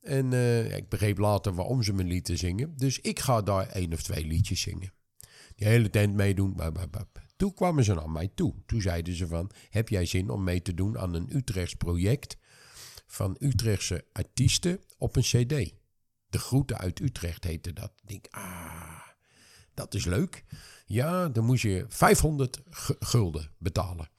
En 0.01 0.33
eh, 0.33 0.75
ik 0.75 0.89
begreep 0.89 1.17
later 1.17 1.53
waarom 1.53 1.83
ze 1.83 1.93
me 1.93 2.03
lieten 2.03 2.37
zingen. 2.37 2.77
Dus 2.77 2.99
ik 2.99 3.19
ga 3.19 3.41
daar 3.41 3.67
één 3.67 3.93
of 3.93 4.01
twee 4.03 4.25
liedjes 4.25 4.61
zingen. 4.61 4.93
Die 5.55 5.67
hele 5.67 5.89
tent 5.89 6.13
meedoen. 6.15 6.57
Toen 7.35 7.53
kwamen 7.53 7.83
ze 7.83 7.93
naar 7.93 8.09
mij 8.09 8.27
toe. 8.35 8.53
Toen 8.65 8.81
zeiden 8.81 9.13
ze 9.15 9.27
van, 9.27 9.51
heb 9.69 9.89
jij 9.89 10.05
zin 10.05 10.29
om 10.29 10.43
mee 10.43 10.61
te 10.61 10.73
doen 10.73 10.97
aan 10.99 11.13
een 11.13 11.35
Utrechts 11.35 11.73
project 11.73 12.37
van 13.07 13.35
Utrechtse 13.39 14.05
artiesten 14.11 14.79
op 14.97 15.15
een 15.15 15.21
cd? 15.21 15.73
De 16.29 16.39
Groeten 16.39 16.77
uit 16.77 16.99
Utrecht 16.99 17.43
heette 17.43 17.73
dat. 17.73 17.91
Ik 18.01 18.07
denk, 18.07 18.27
ah, 18.29 19.07
dat 19.73 19.93
is 19.93 20.05
leuk. 20.05 20.43
Ja, 20.85 21.29
dan 21.29 21.45
moest 21.45 21.63
je 21.63 21.85
500 21.87 22.61
gu- 22.69 22.95
gulden 22.99 23.51
betalen. 23.57 24.09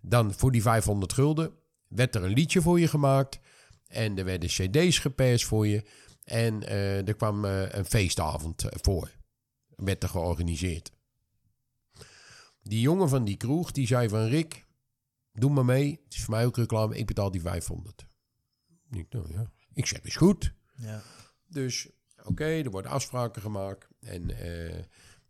Dan 0.00 0.34
voor 0.34 0.52
die 0.52 0.62
500 0.62 1.12
gulden 1.12 1.52
werd 1.90 2.14
er 2.14 2.24
een 2.24 2.32
liedje 2.32 2.62
voor 2.62 2.80
je 2.80 2.88
gemaakt. 2.88 3.40
En 3.86 4.18
er 4.18 4.24
werden 4.24 4.48
cd's 4.48 4.98
geperst 4.98 5.44
voor 5.44 5.66
je. 5.66 5.84
En 6.24 6.62
eh, 6.66 7.08
er 7.08 7.14
kwam 7.14 7.44
eh, 7.44 7.72
een 7.72 7.84
feestavond 7.84 8.64
eh, 8.64 8.78
voor. 8.82 9.10
Werd 9.76 10.02
er 10.02 10.08
georganiseerd. 10.08 10.92
Die 12.62 12.80
jongen 12.80 13.08
van 13.08 13.24
die 13.24 13.36
kroeg, 13.36 13.72
die 13.72 13.86
zei 13.86 14.08
van... 14.08 14.26
Rick, 14.26 14.66
doe 15.32 15.50
maar 15.50 15.64
mee. 15.64 16.00
Het 16.04 16.14
is 16.14 16.22
voor 16.22 16.34
mij 16.34 16.46
ook 16.46 16.56
reclame. 16.56 16.96
Ik 16.96 17.06
betaal 17.06 17.30
die 17.30 17.40
500. 17.40 18.06
Ik, 18.90 19.06
nou 19.10 19.32
ja. 19.32 19.50
ik 19.72 19.86
zeg, 19.86 20.00
is 20.00 20.16
goed. 20.16 20.54
Ja. 20.74 21.02
Dus 21.46 21.88
oké, 22.24 22.44
er 22.44 22.70
worden 22.70 22.90
afspraken 22.90 23.42
gemaakt. 23.42 23.88
En 24.00 24.30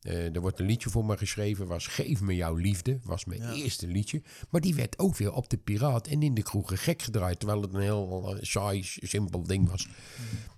eh, 0.00 0.34
er 0.34 0.40
wordt 0.40 0.60
een 0.60 0.66
liedje 0.66 0.90
voor 0.90 1.04
me 1.04 1.16
geschreven. 1.16 1.66
Was 1.66 1.86
Geef 1.86 2.20
me 2.20 2.34
jouw 2.36 2.54
liefde. 2.54 2.98
Was 3.04 3.24
mijn 3.24 3.40
Ja. 3.40 3.52
eerste 3.52 3.86
liedje. 3.86 4.22
Maar 4.50 4.60
die 4.60 4.74
werd 4.74 4.98
ook 4.98 5.16
weer 5.16 5.32
op 5.32 5.48
de 5.50 5.56
Piraat 5.56 6.06
en 6.06 6.22
in 6.22 6.34
de 6.34 6.42
kroegen 6.42 6.78
gek 6.78 7.02
gedraaid. 7.02 7.38
Terwijl 7.38 7.62
het 7.62 7.74
een 7.74 7.80
heel 7.80 8.34
eh, 8.36 8.42
saai, 8.42 8.82
simpel 8.84 9.42
ding 9.42 9.70
was. 9.70 9.88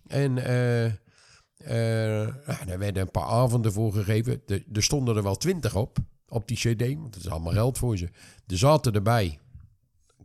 En 0.06 0.38
eh, 0.38 0.84
eh, 0.86 2.34
nou, 2.46 2.64
daar 2.66 2.78
werden 2.78 3.02
een 3.02 3.10
paar 3.10 3.26
avonden 3.26 3.72
voor 3.72 3.92
gegeven. 3.92 4.42
Er- 4.46 4.64
er 4.72 4.82
stonden 4.82 5.16
er 5.16 5.22
wel 5.22 5.36
twintig 5.36 5.74
op. 5.76 5.98
Op 6.28 6.48
die 6.48 6.56
cd. 6.56 6.94
Want 6.94 7.12
dat 7.12 7.22
is 7.24 7.28
allemaal 7.30 7.52
geld 7.52 7.78
voor 7.78 7.96
ze. 7.96 8.08
Er 8.46 8.58
zaten 8.58 8.92
erbij. 8.92 9.38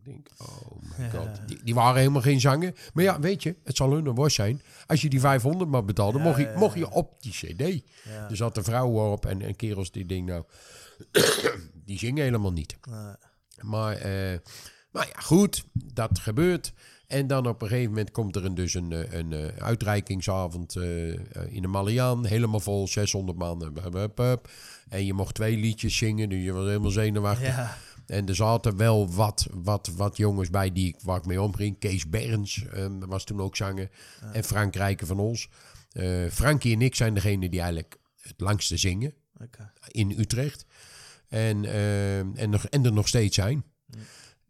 Denk, 0.07 0.27
oh 0.37 0.97
my 0.97 1.09
god. 1.09 1.47
Die, 1.47 1.59
die 1.63 1.75
waren 1.75 1.99
helemaal 1.99 2.21
geen 2.21 2.39
zanger. 2.39 2.73
Maar 2.93 3.03
ja, 3.03 3.19
weet 3.19 3.43
je, 3.43 3.55
het 3.63 3.75
zal 3.75 3.91
hun 3.91 4.05
een 4.05 4.15
worst 4.15 4.35
zijn. 4.35 4.61
Als 4.85 5.01
je 5.01 5.09
die 5.09 5.19
500 5.19 5.69
maar 5.69 5.85
betaalde, 5.85 6.17
Ja, 6.17 6.23
mocht, 6.23 6.37
je, 6.37 6.53
mocht 6.55 6.77
je 6.77 6.89
op 6.89 7.21
die 7.21 7.31
cd. 7.31 7.83
Ja. 8.03 8.29
Er 8.29 8.35
zaten 8.35 8.63
vrouwen 8.63 9.11
op 9.11 9.25
en, 9.25 9.41
en 9.41 9.55
kerels 9.55 9.91
die 9.91 10.05
ding 10.05 10.27
nou... 10.27 10.43
die 11.85 11.97
zingen 11.97 12.23
helemaal 12.23 12.51
niet. 12.51 12.77
Nee. 12.89 13.15
Maar, 13.61 13.95
eh, 13.95 14.39
maar 14.91 15.07
ja, 15.07 15.19
goed, 15.19 15.65
dat 15.73 16.19
gebeurt. 16.19 16.73
En 17.07 17.27
dan 17.27 17.47
op 17.47 17.61
een 17.61 17.67
gegeven 17.67 17.89
moment 17.89 18.11
komt 18.11 18.35
er 18.35 18.45
een, 18.45 18.55
dus 18.55 18.73
een, 18.73 18.91
eh, 18.91 19.19
een, 19.19 19.33
eh, 19.33 19.63
uitreikingsavond 19.63 20.75
in 21.49 21.61
de 21.61 21.67
Maliaan. 21.67 22.25
Helemaal 22.25 22.59
vol, 22.59 22.87
600 22.87 23.37
man. 23.37 23.81
En 24.89 25.05
je 25.05 25.13
mocht 25.13 25.35
twee 25.35 25.57
liedjes 25.57 25.97
zingen, 25.97 26.29
dus 26.29 26.43
je 26.43 26.51
was 26.51 26.65
helemaal 26.65 26.91
zenuwachtig. 26.91 27.47
Ja. 27.47 27.77
En 28.07 28.27
er 28.27 28.35
zaten 28.35 28.77
wel 28.77 29.09
wat, 29.13 29.47
wat, 29.53 29.87
wat 29.95 30.17
jongens 30.17 30.49
bij 30.49 30.71
die, 30.71 30.87
ik- 30.87 30.99
waar 31.01 31.17
ik 31.17 31.25
mee 31.25 31.41
omging. 31.41 31.79
Kees 31.79 32.09
Berns 32.09 32.65
eh, 32.65 32.85
was 32.99 33.23
toen 33.23 33.41
ook 33.41 33.55
zanger. 33.55 33.89
En 34.33 34.43
Frank 34.43 34.75
Rijken 34.75 35.07
van 35.07 35.19
ons. 35.19 35.49
Eh, 35.91 36.25
Frankie 36.31 36.73
en 36.73 36.81
ik 36.81 36.95
zijn 36.95 37.13
degene 37.13 37.49
die 37.49 37.59
eigenlijk 37.59 37.97
het 38.21 38.39
langste 38.39 38.77
zingen 38.77 39.13
in 39.87 40.11
Utrecht. 40.19 40.65
En, 41.27 41.65
eh, 41.65 42.19
en, 42.19 42.49
nog, 42.49 42.65
en 42.65 42.85
er 42.85 42.93
nog 42.93 43.07
steeds 43.07 43.35
zijn. 43.35 43.63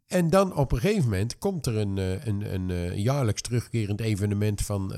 En 0.07 0.29
dan 0.29 0.55
op 0.55 0.71
een 0.71 0.79
gegeven 0.79 1.03
moment 1.03 1.37
komt 1.37 1.65
er 1.65 1.75
een, 1.77 1.97
eh, 1.97 2.25
een, 2.25 2.53
een, 2.53 2.69
eh, 2.71 2.97
jaarlijks 2.97 3.41
terugkerend 3.41 4.01
evenement 4.01 4.61
van 4.61 4.93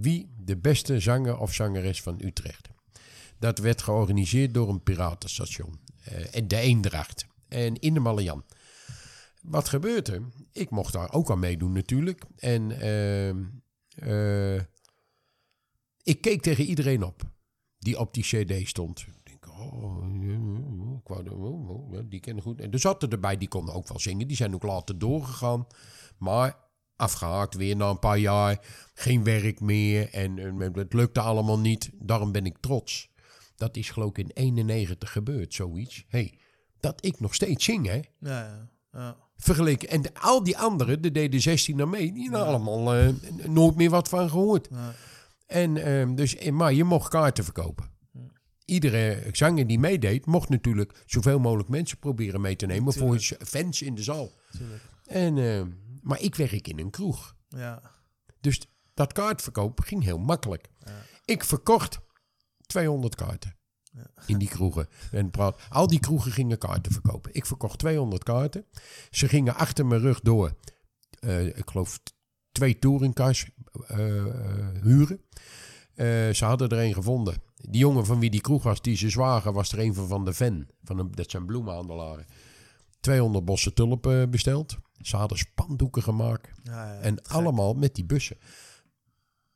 wie 0.00 0.34
de 0.38 0.56
beste 0.56 1.00
zanger 1.00 1.38
of 1.38 1.54
zangeres 1.54 2.02
van 2.02 2.20
Utrecht. 2.24 2.68
Dat 3.38 3.58
werd 3.58 3.82
georganiseerd 3.82 4.54
door 4.54 4.68
een 4.68 4.82
piratenstation. 4.82 5.78
Eh, 6.04 6.36
en 6.36 6.48
de 6.48 6.56
Eendracht. 6.56 7.26
En 7.48 7.74
in 7.74 7.94
de 7.94 8.00
Malayan. 8.00 8.44
Wat 9.42 9.68
gebeurt 9.68 10.08
er? 10.08 10.22
Ik 10.52 10.70
mocht 10.70 10.92
daar 10.92 11.12
ook 11.12 11.30
aan 11.30 11.38
meedoen 11.38 11.72
natuurlijk. 11.72 12.24
En 12.36 12.80
ehm, 12.80 13.44
eh, 13.88 14.62
ik 16.02 16.20
keek 16.20 16.42
tegen 16.42 16.64
iedereen 16.64 17.02
op 17.02 17.22
die 17.78 17.98
op 17.98 18.14
die 18.14 18.22
cd 18.22 18.68
stond. 18.68 19.00
Ik 19.00 19.24
denk, 19.24 19.48
oh, 19.48 20.04
die 22.08 22.20
kennen 22.20 22.42
goed. 22.42 22.60
En 22.60 22.70
er 22.70 22.78
zaten 22.78 23.10
erbij, 23.10 23.36
die 23.36 23.48
konden 23.48 23.74
ook 23.74 23.88
wel 23.88 23.98
zingen. 23.98 24.28
Die 24.28 24.36
zijn 24.36 24.54
ook 24.54 24.62
later 24.62 24.98
doorgegaan. 24.98 25.66
Maar 26.18 26.58
afgehaakt 26.96 27.54
weer 27.54 27.76
na 27.76 27.90
een 27.90 27.98
paar 27.98 28.18
jaar. 28.18 28.66
Geen 28.94 29.24
werk 29.24 29.60
meer. 29.60 30.10
En 30.10 30.36
het 30.72 30.92
lukte 30.92 31.20
allemaal 31.20 31.58
niet. 31.58 31.90
Daarom 31.94 32.32
ben 32.32 32.46
ik 32.46 32.58
trots. 32.58 33.12
Dat 33.56 33.76
is 33.76 33.90
geloof 33.90 34.08
ik 34.10 34.18
in 34.18 34.30
91 34.34 35.12
gebeurd, 35.12 35.54
zoiets. 35.54 36.04
hey, 36.08 36.38
dat 36.80 37.04
ik 37.04 37.20
nog 37.20 37.34
steeds 37.34 37.64
zing, 37.64 37.86
hè. 37.86 37.94
Ja, 37.94 38.44
ja. 38.44 38.68
ja. 38.92 39.16
Vergeleken. 39.36 39.88
En 39.88 40.02
de- 40.02 40.14
al 40.14 40.42
die 40.42 40.58
anderen, 40.58 41.02
er 41.02 41.12
deden 41.12 41.40
16 41.40 41.76
naar 41.76 41.88
mee. 41.88 42.12
Die 42.12 42.30
hadden 42.30 42.46
allemaal 42.48 42.94
eh, 42.94 43.08
nooit 43.46 43.74
meer 43.76 43.90
wat 43.90 44.08
van 44.08 44.30
gehoord. 44.30 44.68
Ja. 44.70 44.94
En 45.46 45.76
ehm, 45.76 46.14
dus, 46.14 46.36
eh, 46.36 46.52
maar 46.52 46.72
je 46.72 46.84
mocht 46.84 47.08
kaarten 47.08 47.44
verkopen. 47.44 47.92
Iedere 48.64 49.22
zanger 49.32 49.66
die 49.66 49.78
meedeed, 49.78 50.26
mocht 50.26 50.48
natuurlijk 50.48 51.02
zoveel 51.06 51.38
mogelijk 51.38 51.68
mensen 51.68 51.98
proberen 51.98 52.40
mee 52.40 52.56
te 52.56 52.66
nemen 52.66 52.92
voor 52.92 53.18
fans 53.46 53.82
in 53.82 53.94
de 53.94 54.02
zaal. 54.02 54.30
Tuurlijk. 54.58 54.82
En, 55.06 55.38
ehm, 55.38 55.68
maar 56.02 56.20
ik 56.20 56.34
werk 56.34 56.68
in 56.68 56.78
een 56.78 56.90
kroeg. 56.90 57.36
Ja. 57.48 57.82
Dus 58.40 58.60
dat 58.94 59.12
kaartverkoop 59.12 59.80
ging 59.80 60.02
heel 60.02 60.18
makkelijk. 60.18 60.68
Ik 61.24 61.44
verkocht 61.44 61.98
200 62.74 63.14
kaarten 63.14 63.56
in 64.26 64.38
die 64.38 64.48
kroegen. 64.48 64.88
En 65.10 65.30
praat, 65.30 65.60
al 65.68 65.86
die 65.86 66.00
kroegen 66.00 66.32
gingen 66.32 66.58
kaarten 66.58 66.92
verkopen. 66.92 67.34
Ik 67.34 67.46
verkocht 67.46 67.78
200 67.78 68.22
kaarten. 68.22 68.64
Ze 69.10 69.28
gingen 69.28 69.54
achter 69.54 69.86
mijn 69.86 70.00
rug 70.00 70.20
door, 70.20 70.54
eh, 71.20 71.46
ik 71.46 71.70
geloof, 71.70 72.00
twee 72.52 72.78
touringcars 72.78 73.50
eh, 73.86 74.18
eh, 74.18 74.82
huren. 74.82 75.20
Ze 76.34 76.44
hadden 76.44 76.68
er 76.68 76.78
een 76.78 76.94
gevonden. 76.94 77.42
Die 77.56 77.80
jongen 77.80 78.06
van 78.06 78.20
wie 78.20 78.30
die 78.30 78.40
kroeg 78.40 78.62
was, 78.62 78.82
die 78.82 78.96
ze 78.96 79.10
zwager, 79.10 79.52
was 79.52 79.72
er 79.72 79.78
een 79.78 79.94
van 79.94 80.08
Van 80.08 80.24
de 80.24 80.32
Ven. 80.32 80.68
Van 80.82 80.98
een, 80.98 81.10
dat 81.10 81.30
zijn 81.30 81.46
bloemenhandelaren. 81.46 82.26
200 83.00 83.44
bossen 83.44 83.74
tulpen 83.74 84.30
besteld. 84.30 84.76
Ze 85.00 85.16
hadden 85.16 85.38
spandoeken 85.38 86.02
gemaakt. 86.02 86.48
Ja, 86.62 86.92
ja. 86.92 87.00
En 87.00 87.22
allemaal 87.22 87.74
met 87.74 87.94
die 87.94 88.04
bussen. 88.04 88.36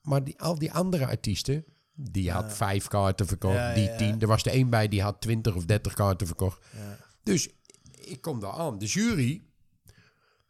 Maar 0.02 0.24
die, 0.24 0.40
al 0.40 0.58
die 0.58 0.72
andere 0.72 1.06
artiesten, 1.06 1.64
die 2.00 2.30
had 2.30 2.54
vijf 2.54 2.86
kaarten 2.88 3.26
verkocht, 3.26 3.74
die 3.74 3.94
tien. 3.96 4.20
Er 4.20 4.26
was 4.26 4.44
er 4.44 4.52
één 4.52 4.70
bij 4.70 4.88
die 4.88 5.02
had 5.02 5.20
twintig 5.20 5.54
of 5.54 5.64
dertig 5.64 5.94
kaarten 5.94 6.26
verkocht. 6.26 6.64
Ja. 6.76 6.98
Dus 7.22 7.48
ik 8.00 8.20
kom 8.20 8.40
daar 8.40 8.52
aan. 8.52 8.78
De 8.78 8.86
jury 8.86 9.42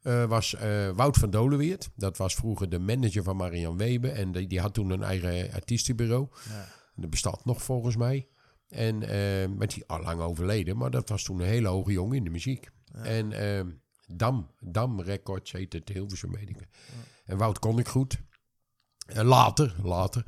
eh, 0.03 0.25
was 0.25 0.55
eh, 0.55 0.91
Wout 0.91 1.17
van 1.17 1.31
Dolenweert. 1.31 1.91
Dat 1.95 2.17
was 2.17 2.35
vroeger 2.35 2.69
de 2.69 2.79
manager 2.79 3.23
van 3.23 3.37
Marian 3.37 3.77
Webe. 3.77 4.11
En 4.11 4.33
die, 4.33 4.47
die 4.47 4.61
had 4.61 4.75
toen 4.75 4.91
een 4.91 5.03
eigen 5.03 5.53
artiestenbureau. 5.53 6.29
Ja. 6.49 6.69
Dat 6.95 7.11
bestaat 7.11 7.45
nog 7.45 7.63
volgens 7.63 7.97
mij. 7.97 8.29
En 8.69 9.03
eh, 9.03 9.49
met 9.49 9.71
die 9.71 9.85
al 9.87 10.01
lang 10.01 10.21
overleden, 10.21 10.77
maar 10.77 10.91
dat 10.91 11.09
was 11.09 11.23
toen 11.23 11.41
een 11.41 11.47
hele 11.47 11.69
hoge 11.69 11.93
jongen 11.93 12.17
in 12.17 12.25
de 12.25 12.31
muziek. 12.31 12.71
En 12.93 13.33
eh, 13.33 13.65
Dam, 14.07 14.51
Dam 14.61 15.01
Records 15.01 15.53
heette 15.53 15.77
het 15.77 15.89
Hilversum, 15.89 16.33
weet 16.33 16.49
ik. 16.49 16.67
En 17.25 17.37
Wout 17.37 17.59
kon 17.59 17.79
ik 17.79 17.89
goed. 17.89 18.21
En 19.07 19.27
later, 19.27 19.75
later. 19.83 20.25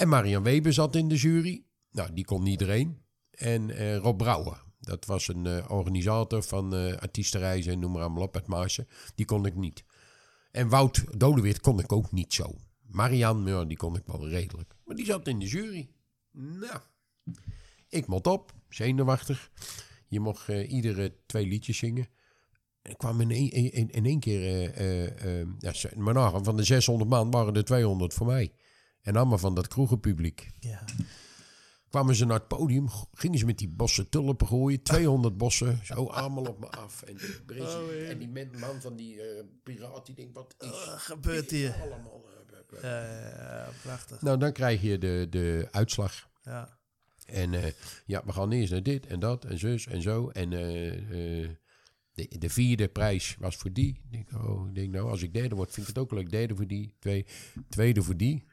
En 0.00 0.08
Marian 0.08 0.42
Weber 0.42 0.72
zat 0.72 0.96
in 0.96 1.08
de 1.08 1.16
jury. 1.16 1.64
Nou, 1.90 2.12
die 2.12 2.24
kon 2.24 2.46
iedereen. 2.46 3.02
En 3.30 3.70
eh, 3.70 3.96
Rob 3.96 4.18
Brouwer, 4.18 4.62
dat 4.78 5.04
was 5.04 5.28
een 5.28 5.46
eh, 5.46 5.70
organisator 5.70 6.42
van 6.42 6.74
eh 6.74 6.96
artiestenreizen 6.96 7.72
en 7.72 7.78
noem 7.78 7.92
maar 7.92 8.22
op, 8.22 8.34
het 8.34 8.46
Maarsen. 8.46 8.88
Die 9.14 9.26
kon 9.26 9.46
ik 9.46 9.54
niet. 9.54 9.84
En 10.50 10.68
Wout 10.68 11.04
Doleweert 11.18 11.60
kon 11.60 11.78
ik 11.78 11.92
ook 11.92 12.12
niet 12.12 12.34
zo. 12.34 12.56
Marian, 12.86 13.68
die 13.68 13.76
kon 13.76 13.96
ik 13.96 14.02
wel 14.06 14.28
redelijk. 14.28 14.76
Maar 14.84 14.96
die 14.96 15.04
zat 15.04 15.28
in 15.28 15.38
de 15.38 15.46
jury. 15.46 15.90
Nou, 16.32 16.80
ik 17.88 18.06
mot 18.06 18.26
op, 18.26 18.52
zenuwachtig. 18.68 19.50
Je 20.06 20.20
mocht 20.20 20.48
iedere 20.48 21.16
twee 21.26 21.46
liedjes 21.46 21.78
zingen. 21.78 22.08
En 22.82 22.96
kwam 22.96 23.20
in 23.20 23.30
één, 23.30 23.50
in, 23.50 23.90
in 23.90 24.04
één 24.04 24.20
keer... 24.20 24.42
ja, 25.58 25.72
maar 25.96 26.14
nou, 26.14 26.44
van 26.44 26.56
de 26.56 26.64
600 26.64 27.10
man 27.10 27.30
waren 27.30 27.54
er 27.54 27.64
200 27.64 28.14
voor 28.14 28.26
mij. 28.26 28.52
En 29.02 29.16
allemaal 29.16 29.38
van 29.38 29.54
dat 29.54 29.68
kroegenpubliek. 29.68 30.50
Ja. 30.60 30.84
Kwamen 31.88 32.14
ze 32.14 32.24
naar 32.24 32.38
het 32.38 32.48
podium, 32.48 32.88
gingen 33.12 33.38
ze 33.38 33.44
met 33.46 33.58
die 33.58 33.68
bossen 33.68 34.08
tulpen 34.08 34.46
gooien. 34.46 34.82
200 34.82 35.36
bossen, 35.36 35.80
zo 35.84 36.04
allemaal 36.06 36.44
op 36.44 36.58
me 36.60 36.68
af. 36.70 37.02
En, 37.02 37.14
de 37.14 37.42
president- 37.46 38.08
en 38.08 38.18
die 38.18 38.48
man 38.58 38.80
van 38.80 38.96
die 38.96 39.20
eh, 39.22 39.44
piraat, 39.62 40.06
die 40.06 40.14
denkt, 40.14 40.34
wat 40.34 40.54
is 40.58 40.68
Wat 40.68 40.98
gebeurt 40.98 41.50
hier? 41.50 41.74
allemaal... 41.82 42.28
Ja, 42.82 43.68
prachtig. 43.82 44.22
Nou, 44.22 44.38
dan 44.38 44.52
krijg 44.52 44.82
je 44.82 44.98
de, 44.98 45.26
de 45.30 45.68
uitslag. 45.70 46.28
Ja. 46.42 46.78
En 47.26 47.54
eh, 47.54 47.72
ja, 48.06 48.22
we 48.24 48.32
gaan 48.32 48.52
eerst 48.52 48.72
naar 48.72 48.82
dit 48.82 49.06
en 49.06 49.20
dat 49.20 49.44
en 49.44 49.58
zus 49.58 49.86
en 49.86 50.02
zo. 50.02 50.28
En 50.28 50.52
eh, 50.52 51.48
De, 52.12 52.38
de 52.38 52.48
vierde 52.48 52.88
prijs 52.88 53.36
was 53.38 53.56
voor 53.56 53.72
die. 53.72 54.00
Ik 54.10 54.12
denk, 54.12 54.42
oh, 54.44 54.68
ik 54.68 54.74
denk, 54.74 54.92
nou, 54.92 55.10
als 55.10 55.22
ik 55.22 55.32
derde 55.34 55.54
word, 55.54 55.70
vind 55.72 55.88
ik 55.88 55.94
het 55.94 56.02
ook 56.04 56.12
leuk. 56.12 56.30
Derde 56.30 56.56
voor 56.56 56.66
die, 56.66 56.94
twee, 56.98 57.26
tweede 57.68 58.02
voor 58.02 58.16
die. 58.16 58.44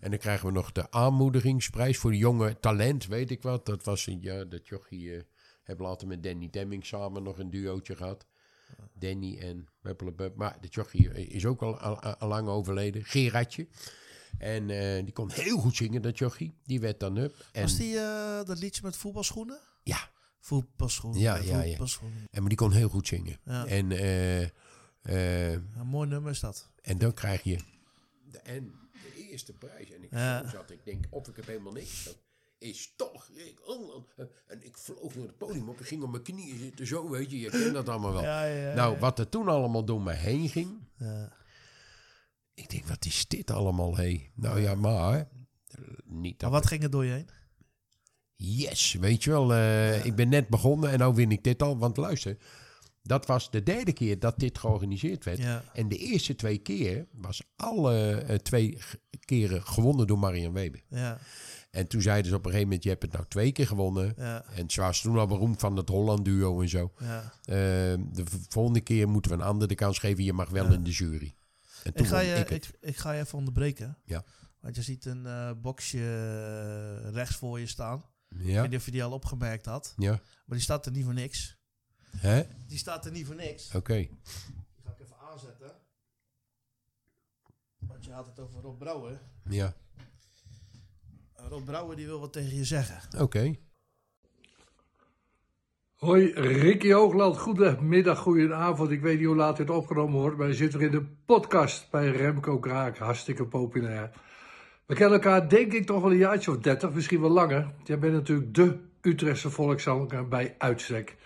En 0.00 0.10
dan 0.10 0.18
krijgen 0.18 0.46
we 0.46 0.52
nog 0.52 0.72
de 0.72 0.90
aanmoedigingsprijs 0.90 1.98
voor 1.98 2.10
de 2.10 2.16
jonge 2.16 2.60
talent, 2.60 3.06
weet 3.06 3.30
ik 3.30 3.42
wat. 3.42 3.66
Dat 3.66 3.84
was 3.84 4.06
een 4.06 4.18
ja, 4.20 4.44
dat 4.44 4.68
jochie 4.68 5.14
eh 5.16 5.22
hebben 5.62 5.86
later 5.86 6.08
met 6.08 6.22
Danny 6.22 6.50
Demming 6.50 6.86
samen 6.86 7.22
nog 7.22 7.38
een 7.38 7.50
duootje 7.50 7.96
gehad. 7.96 8.26
Danny 8.92 9.38
en. 9.38 9.68
Maar 10.36 10.56
de 10.60 10.68
jochie 10.68 11.28
is 11.28 11.46
ook 11.46 11.62
al, 11.62 11.78
al, 11.78 12.00
al 12.00 12.28
lang 12.28 12.48
overleden. 12.48 13.04
Gerardje. 13.04 13.68
En 14.38 14.70
eh, 14.70 15.04
die 15.04 15.12
kon 15.12 15.30
heel 15.30 15.58
goed 15.58 15.76
zingen, 15.76 16.02
dat 16.02 16.18
jochie. 16.18 16.54
Die 16.64 16.80
werd 16.80 17.00
dan 17.00 17.16
up. 17.16 17.46
En, 17.52 17.62
Was 17.62 17.76
die 17.76 17.98
eh, 17.98 18.44
dat 18.44 18.58
liedje 18.58 18.82
met 18.84 18.96
voetbalschoenen? 18.96 19.60
Ja, 19.82 20.10
Voetbalschoenen. 20.40 21.20
Ja, 21.20 21.36
ja, 21.36 21.60
ja. 21.62 21.68
voetbalschoenen. 21.68 22.26
en, 22.30 22.40
maar 22.40 22.48
die 22.48 22.58
kon 22.58 22.72
heel 22.72 22.88
goed 22.88 23.06
zingen. 23.06 23.38
Ja. 23.44 23.66
En, 23.66 23.90
eh, 23.92 24.42
eh, 24.42 25.52
Een 25.52 25.86
mooi 25.86 26.08
nummer 26.08 26.30
is 26.30 26.40
dat. 26.40 26.70
en 26.82 26.98
dan 26.98 27.14
krijg 27.14 27.42
je... 27.42 27.58
De, 28.30 28.38
en 28.38 28.74
eerste 29.30 29.52
prijs. 29.52 29.90
En 29.90 30.02
ik 30.04 30.10
Ja. 30.10 30.48
zat, 30.48 30.70
ik 30.70 30.84
denk, 30.84 31.04
of 31.10 31.28
ik 31.28 31.36
heb 31.36 31.46
helemaal 31.46 31.72
niks. 31.72 32.04
Dat 32.04 32.18
is 32.58 32.92
toch... 32.96 33.28
Ik, 33.28 33.68
oh, 33.68 34.04
eh, 34.16 34.24
en 34.46 34.64
ik 34.64 34.78
vloog 34.78 35.14
naar 35.14 35.26
het 35.26 35.38
podium 35.38 35.68
op. 35.68 35.80
Ik 35.80 35.86
ging 35.86 36.02
op 36.02 36.10
mijn 36.10 36.22
knieën 36.22 36.58
zitten, 36.58 36.86
zo 36.86 37.10
weet 37.10 37.30
je. 37.30 37.40
Je 37.40 37.50
kent 37.50 37.72
dat 37.74 37.88
allemaal 37.88 38.12
wel. 38.12 38.22
Ja, 38.32 38.44
ja, 38.44 38.68
ja, 38.68 38.74
nou, 38.74 38.98
wat 38.98 39.18
er 39.18 39.28
toen 39.28 39.48
allemaal 39.48 39.84
door 39.84 40.02
me 40.02 40.12
heen 40.12 40.48
ging... 40.48 40.88
Ja. 40.98 41.32
Ik 42.54 42.70
denk, 42.70 42.86
wat 42.86 43.04
is 43.04 43.28
dit 43.28 43.50
allemaal, 43.50 43.96
hé? 43.96 44.30
Nou 44.34 44.60
ja, 44.60 44.74
maar... 44.74 45.18
eh, 45.18 45.26
Niet 46.04 46.40
dat 46.40 46.50
Maar 46.50 46.60
wat 46.60 46.68
ging 46.68 46.82
er 46.82 46.90
door 46.90 47.04
je 47.04 47.12
heen? 47.12 47.28
Yes, 48.36 48.92
weet 48.92 49.24
je 49.24 49.30
wel. 49.30 49.52
eh, 49.54 50.04
Ik 50.04 50.14
ben 50.14 50.28
net 50.28 50.48
begonnen 50.48 50.90
en 50.90 50.98
nou 50.98 51.14
win 51.14 51.30
ik 51.30 51.44
dit 51.44 51.62
al. 51.62 51.78
Want 51.78 51.96
luister, 51.96 52.36
dat 53.10 53.26
was 53.26 53.50
de 53.50 53.62
derde 53.62 53.92
keer 53.92 54.18
dat 54.18 54.38
dit 54.38 54.58
georganiseerd 54.58 55.24
werd. 55.24 55.38
Ja. 55.38 55.64
En 55.72 55.88
de 55.88 55.96
eerste 55.96 56.34
twee 56.34 56.58
keer 56.58 57.06
was 57.12 57.42
alle 57.56 58.14
eh, 58.14 58.36
twee 58.36 58.78
keren 59.24 59.62
gewonnen 59.66 60.06
door 60.06 60.18
Marian 60.18 60.52
Weber. 60.52 60.80
Ja, 60.88 61.18
En 61.70 61.86
toen 61.88 62.02
zeiden 62.02 62.30
ze 62.30 62.36
op 62.36 62.44
een 62.44 62.50
gegeven 62.50 62.66
moment, 62.68 62.82
je 62.84 62.90
hebt 62.90 63.02
het 63.02 63.12
nou 63.12 63.24
twee 63.28 63.52
keer 63.52 63.66
gewonnen. 63.66 64.14
ja, 64.16 64.44
En 64.54 64.70
ze 64.70 64.80
was 64.80 65.00
toen 65.00 65.18
al 65.18 65.26
beroemd 65.26 65.60
van 65.60 65.76
het 65.76 65.88
Holland 65.88 66.24
duo 66.24 66.60
en 66.60 66.68
zo. 66.68 66.92
ja. 66.98 67.22
Eh, 67.44 67.54
de 68.12 68.24
volgende 68.48 68.80
keer 68.80 69.08
moeten 69.08 69.30
we 69.30 69.36
een 69.36 69.44
ander 69.44 69.68
de 69.68 69.74
kans 69.74 69.98
geven. 69.98 70.24
Je 70.24 70.32
mag 70.32 70.48
wel 70.48 70.72
in 70.72 70.82
de 70.84 70.90
jury. 70.90 71.34
En 71.84 71.92
toen 71.94 72.04
Ik 72.04 72.10
ga, 72.10 72.18
je, 72.20 72.34
ik 72.34 72.50
ik, 72.50 72.70
ik 72.80 72.96
ga 72.96 73.12
je 73.12 73.20
even 73.20 73.38
onderbreken. 73.38 73.96
Ja. 74.04 74.24
Want 74.60 74.76
je 74.76 74.82
ziet 74.82 75.04
een 75.04 75.26
eh, 75.26 75.50
boxje 75.62 75.98
eh, 77.04 77.10
rechts 77.12 77.36
voor 77.36 77.60
je 77.60 77.66
staan. 77.66 78.04
Ik 78.28 78.36
Ja, 78.46 78.60
weet 78.60 78.70
niet 78.70 78.78
of 78.78 78.84
je 78.84 78.90
die 78.90 79.04
al 79.04 79.12
opgemerkt 79.12 79.66
had. 79.66 79.94
ja. 79.96 80.10
Maar 80.10 80.58
die 80.58 80.60
staat 80.60 80.86
er 80.86 80.92
niet 80.92 81.04
voor 81.04 81.14
niks. 81.14 81.58
Hè? 82.16 82.42
Die 82.66 82.78
staat 82.78 83.04
er 83.04 83.12
niet 83.12 83.26
voor 83.26 83.34
niks. 83.34 83.74
Oké. 83.74 83.96
Die 83.96 84.18
ga 84.84 84.90
ik 84.90 85.00
even 85.00 85.16
aanzetten. 85.30 85.72
Want 87.78 88.04
je 88.04 88.12
had 88.12 88.26
het 88.26 88.38
over 88.38 88.60
Rob 88.60 88.78
Brouwer. 88.78 89.20
Ja, 89.48 89.74
Rob 91.48 91.64
Brouwer 91.64 91.96
die 91.96 92.06
wil 92.06 92.20
wat 92.20 92.32
tegen 92.32 92.56
je 92.56 92.64
zeggen. 92.64 93.20
oké. 93.20 93.56
Hoi, 95.94 96.32
Ricky 96.34 96.92
Hoogland. 96.92 97.38
Goedemiddag, 97.38 98.18
goedenavond. 98.18 98.90
Ik 98.90 99.00
weet 99.00 99.18
niet 99.18 99.26
hoe 99.26 99.36
laat 99.36 99.56
dit 99.56 99.70
opgenomen 99.70 100.20
wordt, 100.20 100.36
maar 100.36 100.46
je 100.46 100.54
zit 100.54 100.72
weer 100.72 100.82
in 100.82 100.90
de 100.90 101.06
podcast 101.24 101.90
bij 101.90 102.10
Remco 102.10 102.58
Kraak. 102.58 102.98
Hartstikke 102.98 103.46
populair. 103.46 104.10
We 104.86 104.94
kennen 104.94 105.20
elkaar 105.20 105.48
denk 105.48 105.72
ik 105.72 105.86
toch 105.86 106.02
wel 106.02 106.10
een 106.10 106.16
jaartje 106.16 106.50
of 106.50 106.58
dertig, 106.58 106.92
misschien 106.92 107.20
wel 107.20 107.30
langer. 107.30 107.74
Jij 107.84 107.98
bent 107.98 108.12
natuurlijk 108.12 108.54
de 108.54 108.78
Utrechtse 109.00 109.50
volkszanger 109.50 110.28
bij 110.28 110.54
uitstek. 110.58 111.16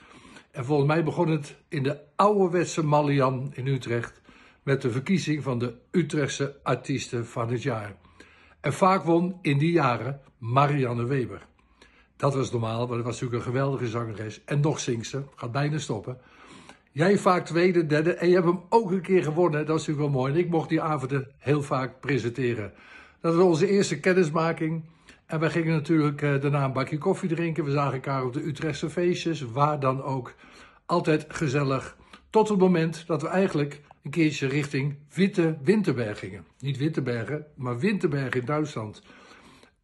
En 0.55 0.65
volgens 0.65 0.89
mij 0.89 1.05
begon 1.05 1.29
het 1.29 1.57
in 1.69 1.83
de 1.83 1.99
ouderwetse 2.17 2.85
Mallian 2.85 3.51
in 3.55 3.67
Utrecht 3.67 4.21
met 4.63 4.83
de 4.83 4.91
verkiezing 4.91 5.43
van 5.43 5.59
de 5.59 5.75
Utrechtse 5.91 6.57
artiesten 6.63 7.27
van 7.27 7.51
het 7.51 7.63
jaar. 7.63 7.97
En 8.61 8.73
vaak 8.73 9.03
won 9.03 9.39
in 9.43 9.59
die 9.59 9.73
jaren 9.73 10.21
Marianne 10.39 11.05
Weber. 11.05 11.47
Dat 12.17 12.35
was 12.35 12.51
normaal, 12.51 12.79
want 12.79 12.91
het 12.91 13.03
was 13.05 13.21
natuurlijk 13.21 13.47
een 13.47 13.53
geweldige 13.53 13.89
zangeres. 13.89 14.45
En 14.45 14.61
nog 14.61 14.81
zingt 14.81 15.07
ze, 15.07 15.23
gaat 15.35 15.53
bijna 15.53 15.79
stoppen. 15.79 16.19
Jij 16.93 17.19
vaak 17.19 17.47
tweede, 17.47 17.87
derde 17.87 18.15
en 18.15 18.29
je 18.29 18.35
hebt 18.35 18.47
hem 18.47 18.61
ook 18.69 18.91
een 18.91 19.03
keer 19.03 19.23
gewonnen. 19.23 19.67
Dat 19.67 19.81
is 19.81 19.87
natuurlijk 19.87 20.13
wel 20.13 20.23
mooi. 20.23 20.33
En 20.33 20.39
ik 20.39 20.51
mocht 20.51 20.69
die 20.69 20.81
avonden 20.81 21.31
heel 21.39 21.63
vaak 21.63 22.01
presenteren. 22.01 22.73
Dat 23.21 23.35
was 23.35 23.45
onze 23.45 23.69
eerste 23.69 24.01
kennismaking. 24.01 24.85
En 25.27 25.41
wij 25.41 25.51
gingen 25.51 25.73
natuurlijk 25.73 26.23
eh, 26.23 26.41
daarna 26.41 26.65
een 26.65 26.73
bakje 26.73 26.99
koffie 26.99 27.29
drinken. 27.29 27.65
We 27.65 27.71
zagen 27.71 27.93
elkaar 27.93 28.25
op 28.25 28.33
de 28.33 28.47
Utrechtse 28.47 28.91
feestjes, 28.91 29.41
waar 29.41 29.81
dan 29.81 30.03
ook. 30.03 30.35
Altijd 30.87 31.25
gezellig. 31.29 31.97
Tot 32.31 32.49
het 32.49 32.59
moment 32.59 33.07
dat 33.07 33.23
we 33.23 33.29
eigenlijk 33.29 33.81
een 34.03 34.11
keertje 34.11 34.47
richting 34.47 34.97
Witte 35.15 35.57
Winterberg 35.63 36.19
gingen. 36.19 36.45
Niet 36.59 36.77
Winterbergen, 36.77 37.47
maar 37.55 37.79
Winterberg 37.79 38.35
in 38.35 38.45
Duitsland. 38.45 39.03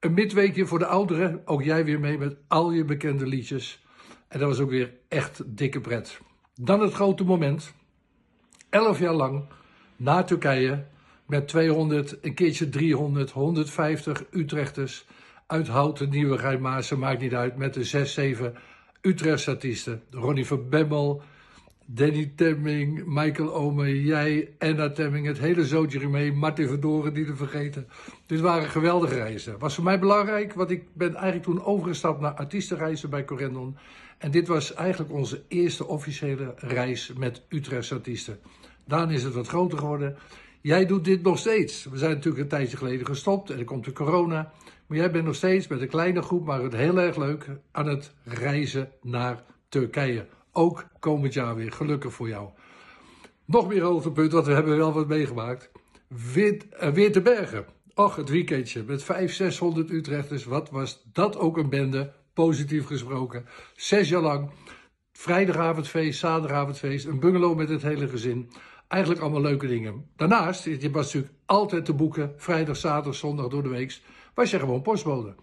Een 0.00 0.14
midweekje 0.14 0.66
voor 0.66 0.78
de 0.78 0.86
ouderen. 0.86 1.42
Ook 1.44 1.62
jij 1.62 1.84
weer 1.84 2.00
mee 2.00 2.18
met 2.18 2.36
al 2.48 2.72
je 2.72 2.84
bekende 2.84 3.26
liedjes. 3.26 3.84
En 4.28 4.38
dat 4.38 4.48
was 4.48 4.60
ook 4.60 4.70
weer 4.70 4.92
echt 5.08 5.42
dikke 5.46 5.80
pret. 5.80 6.20
Dan 6.54 6.80
het 6.80 6.92
grote 6.92 7.24
moment. 7.24 7.74
Elf 8.70 8.98
jaar 8.98 9.14
lang 9.14 9.44
na 9.96 10.22
Turkije. 10.22 10.84
Met 11.26 11.48
200, 11.48 12.18
een 12.22 12.34
keertje 12.34 12.68
300, 12.68 13.30
150 13.30 14.24
Utrechters. 14.30 15.06
Uit 15.50 15.68
Houten, 15.68 16.10
Nieuwegein, 16.10 16.60
Maassen, 16.60 16.98
maakt 16.98 17.20
niet 17.20 17.34
uit. 17.34 17.56
Met 17.56 17.74
de 17.74 17.84
6, 17.84 18.14
7 18.14 18.54
Utrechtse 19.00 19.50
artiesten. 19.50 20.02
Ronnie 20.10 20.46
van 20.46 20.68
Bemmel, 20.68 21.22
Danny 21.86 22.32
Temming, 22.36 23.02
Michael 23.06 23.54
Ome, 23.54 24.02
jij, 24.02 24.54
Anna 24.58 24.90
Temming, 24.90 25.26
het 25.26 25.38
hele 25.38 25.64
zootje 25.64 26.00
ermee, 26.00 26.32
Martin 26.32 26.68
Verdoren, 26.68 27.12
niet 27.12 27.26
te 27.26 27.36
vergeten. 27.36 27.88
Dit 28.26 28.40
waren 28.40 28.68
geweldige 28.68 29.14
reizen. 29.14 29.58
Was 29.58 29.74
voor 29.74 29.84
mij 29.84 29.98
belangrijk, 29.98 30.54
want 30.54 30.70
ik 30.70 30.84
ben 30.92 31.14
eigenlijk 31.14 31.44
toen 31.44 31.64
overgestapt 31.64 32.20
naar 32.20 32.34
artiestenreizen 32.34 33.10
bij 33.10 33.24
Corendon. 33.24 33.76
En 34.18 34.30
dit 34.30 34.48
was 34.48 34.74
eigenlijk 34.74 35.12
onze 35.12 35.42
eerste 35.48 35.86
officiële 35.86 36.54
reis 36.56 37.12
met 37.12 37.42
Utrechtse 37.48 37.94
artiesten. 37.94 38.38
Daarna 38.84 39.12
is 39.12 39.22
het 39.22 39.34
wat 39.34 39.48
groter 39.48 39.78
geworden. 39.78 40.16
Jij 40.60 40.86
doet 40.86 41.04
dit 41.04 41.22
nog 41.22 41.38
steeds. 41.38 41.84
We 41.84 41.98
zijn 41.98 42.10
natuurlijk 42.10 42.42
een 42.42 42.48
tijdje 42.48 42.76
geleden 42.76 43.06
gestopt 43.06 43.50
en 43.50 43.58
er 43.58 43.64
komt 43.64 43.84
de 43.84 43.92
corona. 43.92 44.52
Maar 44.90 44.98
jij 44.98 45.10
bent 45.10 45.24
nog 45.24 45.34
steeds 45.34 45.68
met 45.68 45.80
een 45.80 45.88
kleine 45.88 46.22
groep, 46.22 46.44
maar 46.46 46.62
het 46.62 46.72
heel 46.72 46.98
erg 46.98 47.16
leuk, 47.16 47.46
aan 47.70 47.86
het 47.86 48.14
reizen 48.24 48.92
naar 49.02 49.44
Turkije. 49.68 50.26
Ook 50.52 50.86
komend 50.98 51.32
jaar 51.32 51.54
weer. 51.54 51.72
Gelukkig 51.72 52.12
voor 52.12 52.28
jou. 52.28 52.48
Nog 53.44 53.68
meer 53.68 53.82
hoogtepunt, 53.82 54.32
want 54.32 54.46
we 54.46 54.52
hebben 54.52 54.76
wel 54.76 54.92
wat 54.92 55.08
meegemaakt. 55.08 55.70
Wit, 56.32 56.68
eh, 56.68 56.88
Weertenbergen. 56.88 57.64
Och, 57.94 58.16
het 58.16 58.28
weekendje 58.28 58.82
met 58.82 59.02
500, 59.02 59.36
600 59.36 59.90
Utrechters. 59.90 60.44
Wat 60.44 60.70
was 60.70 61.06
dat 61.12 61.38
ook 61.38 61.56
een 61.56 61.68
bende, 61.68 62.12
positief 62.34 62.86
gesproken. 62.86 63.44
Zes 63.76 64.08
jaar 64.08 64.22
lang. 64.22 64.50
Vrijdagavondfeest, 65.12 66.18
zaterdagavondfeest. 66.18 67.06
Een 67.06 67.20
bungalow 67.20 67.56
met 67.56 67.68
het 67.68 67.82
hele 67.82 68.08
gezin. 68.08 68.50
Eigenlijk 68.88 69.22
allemaal 69.22 69.40
leuke 69.40 69.66
dingen. 69.66 70.10
Daarnaast, 70.16 70.64
je 70.64 70.90
was 70.90 71.04
natuurlijk 71.04 71.34
altijd 71.46 71.84
te 71.84 71.94
boeken. 71.94 72.34
Vrijdag, 72.36 72.76
zaterdag, 72.76 73.14
zondag 73.14 73.48
door 73.48 73.62
de 73.62 73.68
week. 73.68 74.00
Was 74.34 74.50
je 74.50 74.58
gewoon 74.58 74.82
postbode. 74.82 75.34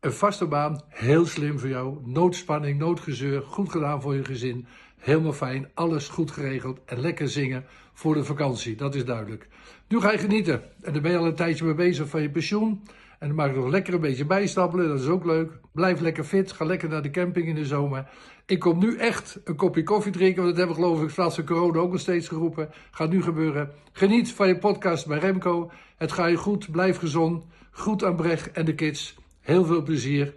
Een 0.00 0.12
vaste 0.12 0.46
baan, 0.46 0.80
heel 0.88 1.26
slim 1.26 1.58
voor 1.58 1.68
jou. 1.68 1.98
Noodspanning, 2.04 2.78
noodgezeur, 2.78 3.42
goed 3.42 3.70
gedaan 3.70 4.02
voor 4.02 4.14
je 4.14 4.24
gezin. 4.24 4.66
Helemaal 4.98 5.32
fijn, 5.32 5.70
alles 5.74 6.08
goed 6.08 6.30
geregeld 6.30 6.80
en 6.84 7.00
lekker 7.00 7.28
zingen 7.28 7.64
voor 7.92 8.14
de 8.14 8.24
vakantie, 8.24 8.76
dat 8.76 8.94
is 8.94 9.04
duidelijk. 9.04 9.48
Nu 9.88 10.00
ga 10.00 10.12
je 10.12 10.18
genieten 10.18 10.62
en 10.80 10.92
daar 10.92 11.02
ben 11.02 11.10
je 11.10 11.18
al 11.18 11.26
een 11.26 11.34
tijdje 11.34 11.64
mee 11.64 11.74
bezig 11.74 12.08
van 12.08 12.22
je 12.22 12.30
pensioen. 12.30 12.82
En 13.18 13.28
dan 13.28 13.36
mag 13.36 13.46
je 13.50 13.56
nog 13.56 13.68
lekker 13.68 13.94
een 13.94 14.00
beetje 14.00 14.26
bijstappelen, 14.26 14.88
dat 14.88 15.00
is 15.00 15.06
ook 15.06 15.24
leuk. 15.24 15.52
Blijf 15.72 16.00
lekker 16.00 16.24
fit, 16.24 16.52
ga 16.52 16.64
lekker 16.64 16.88
naar 16.88 17.02
de 17.02 17.10
camping 17.10 17.46
in 17.46 17.54
de 17.54 17.66
zomer. 17.66 18.08
Ik 18.46 18.58
kom 18.58 18.78
nu 18.78 18.96
echt 18.96 19.40
een 19.44 19.56
kopje 19.56 19.82
koffie 19.82 20.12
drinken, 20.12 20.42
want 20.42 20.56
dat 20.56 20.66
hebben 20.66 20.84
geloof 20.84 21.02
ik 21.02 21.10
vanaf 21.10 21.34
de 21.34 21.44
corona 21.44 21.78
ook 21.78 21.90
nog 21.90 22.00
steeds 22.00 22.28
geroepen. 22.28 22.70
Gaat 22.90 23.10
nu 23.10 23.22
gebeuren. 23.22 23.70
Geniet 23.92 24.32
van 24.32 24.48
je 24.48 24.58
podcast 24.58 25.06
bij 25.06 25.18
Remco. 25.18 25.70
Het 25.96 26.12
gaat 26.12 26.30
je 26.30 26.36
goed, 26.36 26.70
blijf 26.70 26.98
gezond. 26.98 27.44
Goed 27.72 28.04
aan 28.04 28.16
Brecht 28.16 28.50
en 28.50 28.64
de 28.64 28.74
kids. 28.74 29.14
Heel 29.40 29.64
veel 29.64 29.82
plezier. 29.82 30.34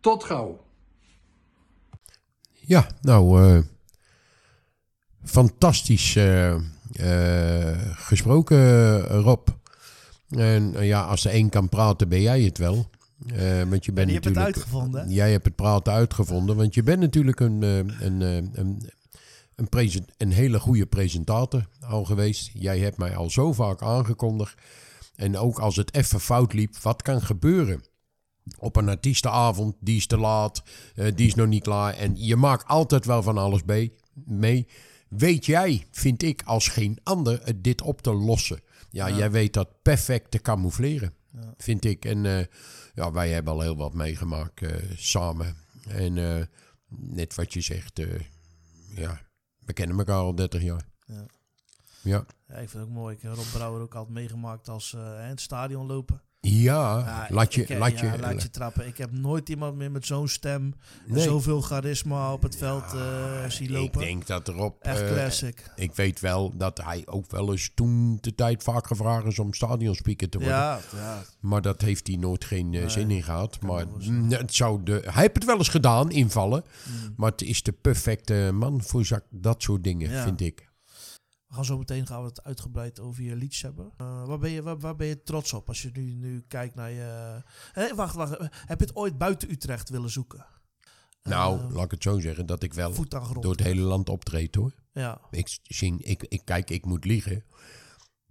Tot 0.00 0.24
gauw. 0.24 0.64
Ja, 2.52 2.86
nou, 3.00 3.42
eh, 3.42 3.62
fantastisch 5.24 6.16
eh, 6.16 6.54
eh, 6.92 7.78
gesproken, 7.92 9.02
Rob. 9.06 9.48
En 10.28 10.84
ja, 10.84 11.02
als 11.02 11.24
er 11.24 11.30
één 11.30 11.48
kan 11.48 11.68
praten, 11.68 12.08
ben 12.08 12.20
jij 12.20 12.42
het 12.42 12.58
wel. 12.58 12.90
Eh, 13.26 13.62
want 13.68 13.84
je 13.84 13.92
bent 13.92 14.08
je 14.08 14.12
hebt 14.14 14.24
het 14.24 14.34
natuurlijk, 14.34 14.38
uitgevonden? 14.38 15.10
Jij 15.10 15.32
hebt 15.32 15.44
het 15.44 15.56
praten 15.56 15.92
uitgevonden, 15.92 16.56
want 16.56 16.74
je 16.74 16.82
bent 16.82 17.00
natuurlijk 17.00 17.40
een, 17.40 17.62
eh, 17.62 17.76
een, 17.76 18.22
eh, 18.22 18.36
een, 18.36 18.90
een, 19.54 19.68
present, 19.68 20.10
een 20.16 20.32
hele 20.32 20.60
goede 20.60 20.86
presentator 20.86 21.68
al 21.80 22.04
geweest. 22.04 22.50
Jij 22.54 22.78
hebt 22.78 22.96
mij 22.96 23.16
al 23.16 23.30
zo 23.30 23.52
vaak 23.52 23.82
aangekondigd. 23.82 24.54
En 25.20 25.36
ook 25.36 25.58
als 25.58 25.76
het 25.76 25.94
even 25.94 26.20
fout 26.20 26.52
liep, 26.52 26.76
wat 26.76 27.02
kan 27.02 27.22
gebeuren? 27.22 27.88
op 28.58 28.76
een 28.76 28.88
artiestenavond, 28.88 29.76
die 29.80 29.96
is 29.96 30.06
te 30.06 30.18
laat, 30.18 30.62
eh, 30.94 31.14
die 31.14 31.26
is 31.26 31.34
nog 31.34 31.46
niet 31.46 31.62
klaar. 31.62 31.94
En 31.94 32.16
je 32.16 32.36
maakt 32.36 32.66
altijd 32.66 33.04
wel 33.04 33.22
van 33.22 33.38
alles 33.38 33.62
mee. 34.24 34.66
Weet 35.08 35.46
jij, 35.46 35.86
vind 35.90 36.22
ik, 36.22 36.42
als 36.42 36.68
geen 36.68 36.98
ander 37.02 37.40
het 37.44 37.64
dit 37.64 37.82
op 37.82 38.02
te 38.02 38.12
lossen. 38.12 38.60
Ja, 38.90 39.10
jij 39.10 39.30
weet 39.30 39.52
dat 39.52 39.82
perfect 39.82 40.30
te 40.30 40.40
camoufleren, 40.40 41.14
vind 41.56 41.84
ik. 41.84 42.04
En 42.04 42.26
eh, 42.26 42.44
ja, 42.94 43.12
wij 43.12 43.30
hebben 43.30 43.52
al 43.52 43.60
heel 43.60 43.76
wat 43.76 43.94
meegemaakt 43.94 44.62
eh, 44.62 44.76
samen. 44.96 45.56
En 45.88 46.18
eh, 46.18 46.44
net 46.88 47.34
wat 47.34 47.52
je 47.52 47.60
zegt, 47.60 47.98
eh, 47.98 48.20
ja, 48.94 49.20
we 49.58 49.72
kennen 49.72 49.98
elkaar 49.98 50.16
al 50.16 50.34
30 50.34 50.62
jaar. 50.62 50.88
Ja. 51.06 51.26
Ja. 52.02 52.24
Ja, 52.48 52.54
ik 52.54 52.68
vind 52.68 52.72
het 52.72 52.82
ook 52.82 52.88
mooi. 52.88 53.14
Ik 53.16 53.22
heb 53.22 53.34
Rob 53.34 53.46
Brouwer 53.52 53.82
ook 53.82 53.94
altijd 53.94 54.14
meegemaakt 54.14 54.68
als 54.68 54.94
eh, 54.94 55.00
in 55.22 55.28
het 55.28 55.40
stadion 55.40 55.86
lopen. 55.86 56.20
Ja, 56.42 57.26
laat 57.30 57.54
je, 57.54 57.62
ik- 57.62 57.78
laat 57.78 57.98
ja, 57.98 58.12
je, 58.12 58.18
laat 58.18 58.42
je 58.42 58.50
trappen. 58.50 58.86
Ik 58.86 58.98
heb 58.98 59.12
nooit 59.12 59.48
iemand 59.48 59.76
meer 59.76 59.90
met 59.90 60.06
zo'n 60.06 60.28
stem 60.28 60.74
en 61.06 61.14
Nee. 61.14 61.22
zoveel 61.22 61.60
charisma 61.60 62.32
op 62.32 62.42
het 62.42 62.56
veld 62.56 62.84
eh 62.94 63.44
zien 63.48 63.68
Ik 63.68 63.74
lopen. 63.74 64.00
denk 64.00 64.26
dat 64.26 64.48
erop. 64.48 64.82
Echt 64.82 65.00
eh, 65.00 65.12
classic. 65.12 65.70
ik 65.76 65.94
weet 65.94 66.20
wel 66.20 66.56
dat 66.56 66.80
hij 66.84 67.02
ook 67.06 67.30
wel 67.30 67.50
eens 67.50 67.70
toen 67.74 68.18
de 68.20 68.34
tijd 68.34 68.62
vaak 68.62 68.86
gevraagd 68.86 69.26
is 69.26 69.38
om 69.38 69.54
stadionspeaker 69.54 70.28
te 70.28 70.38
worden. 70.38 70.56
Ja, 70.56 70.78
ja. 70.94 71.22
Maar 71.40 71.62
dat 71.62 71.80
heeft 71.80 72.06
hij 72.06 72.16
nooit 72.16 72.44
geen 72.44 72.90
zin 72.90 73.10
in 73.10 73.22
gehad. 73.22 73.60
Maar 73.60 73.86
mm, 73.98 74.30
het 74.30 74.54
zou 74.54 74.82
de, 74.82 74.92
hij 75.04 75.22
heeft 75.22 75.34
het 75.34 75.44
wel 75.44 75.56
eens 75.58 75.68
gedaan, 75.68 76.10
invallen. 76.10 76.64
Mm. 76.86 77.14
Maar 77.16 77.30
het 77.30 77.42
is 77.42 77.62
de 77.62 77.72
perfecte 77.72 78.50
man 78.54 78.82
voor 78.82 79.22
dat 79.30 79.62
soort 79.62 79.84
dingen, 79.84 80.22
vind 80.22 80.40
ik. 80.40 80.68
We 81.50 81.56
gaan 81.56 81.64
zo 81.64 81.78
meteen 81.78 82.06
gaan 82.06 82.20
we 82.22 82.28
het 82.28 82.42
uitgebreid 82.44 83.00
over 83.00 83.22
je 83.22 83.36
liedjes 83.36 83.62
hebben. 83.62 83.92
Eh, 83.96 84.24
waar, 84.26 84.38
ben 84.38 84.50
je, 84.50 84.62
waar, 84.62 84.78
waar 84.78 84.96
ben 84.96 85.06
je 85.06 85.22
trots 85.22 85.52
op 85.52 85.68
als 85.68 85.82
je 85.82 85.90
nu, 85.92 86.14
nu 86.14 86.44
kijkt 86.48 86.74
naar 86.74 86.90
je... 86.90 87.42
Wacht, 87.94 88.14
wacht. 88.14 88.36
Heb 88.66 88.80
je 88.80 88.86
het 88.86 88.96
ooit 88.96 89.18
buiten 89.18 89.50
Utrecht 89.50 89.88
willen 89.88 90.10
zoeken? 90.10 90.46
Nou, 91.22 91.58
Eh, 91.60 91.70
laat 91.74 91.84
ik 91.84 91.90
het 91.90 92.02
zo 92.02 92.18
zeggen, 92.18 92.46
dat 92.46 92.62
ik 92.62 92.74
wel 92.74 92.92
door 93.40 93.50
het 93.52 93.62
hele 93.62 93.80
land 93.80 94.08
optreed 94.08 94.54
hoor. 94.54 94.72
Ja, 94.92 95.20
Ik, 95.30 95.58
zing, 95.62 96.02
ik, 96.04 96.22
ik, 96.28 96.44
kijk, 96.44 96.70
ik 96.70 96.84
moet 96.84 97.04
liegen. 97.04 97.44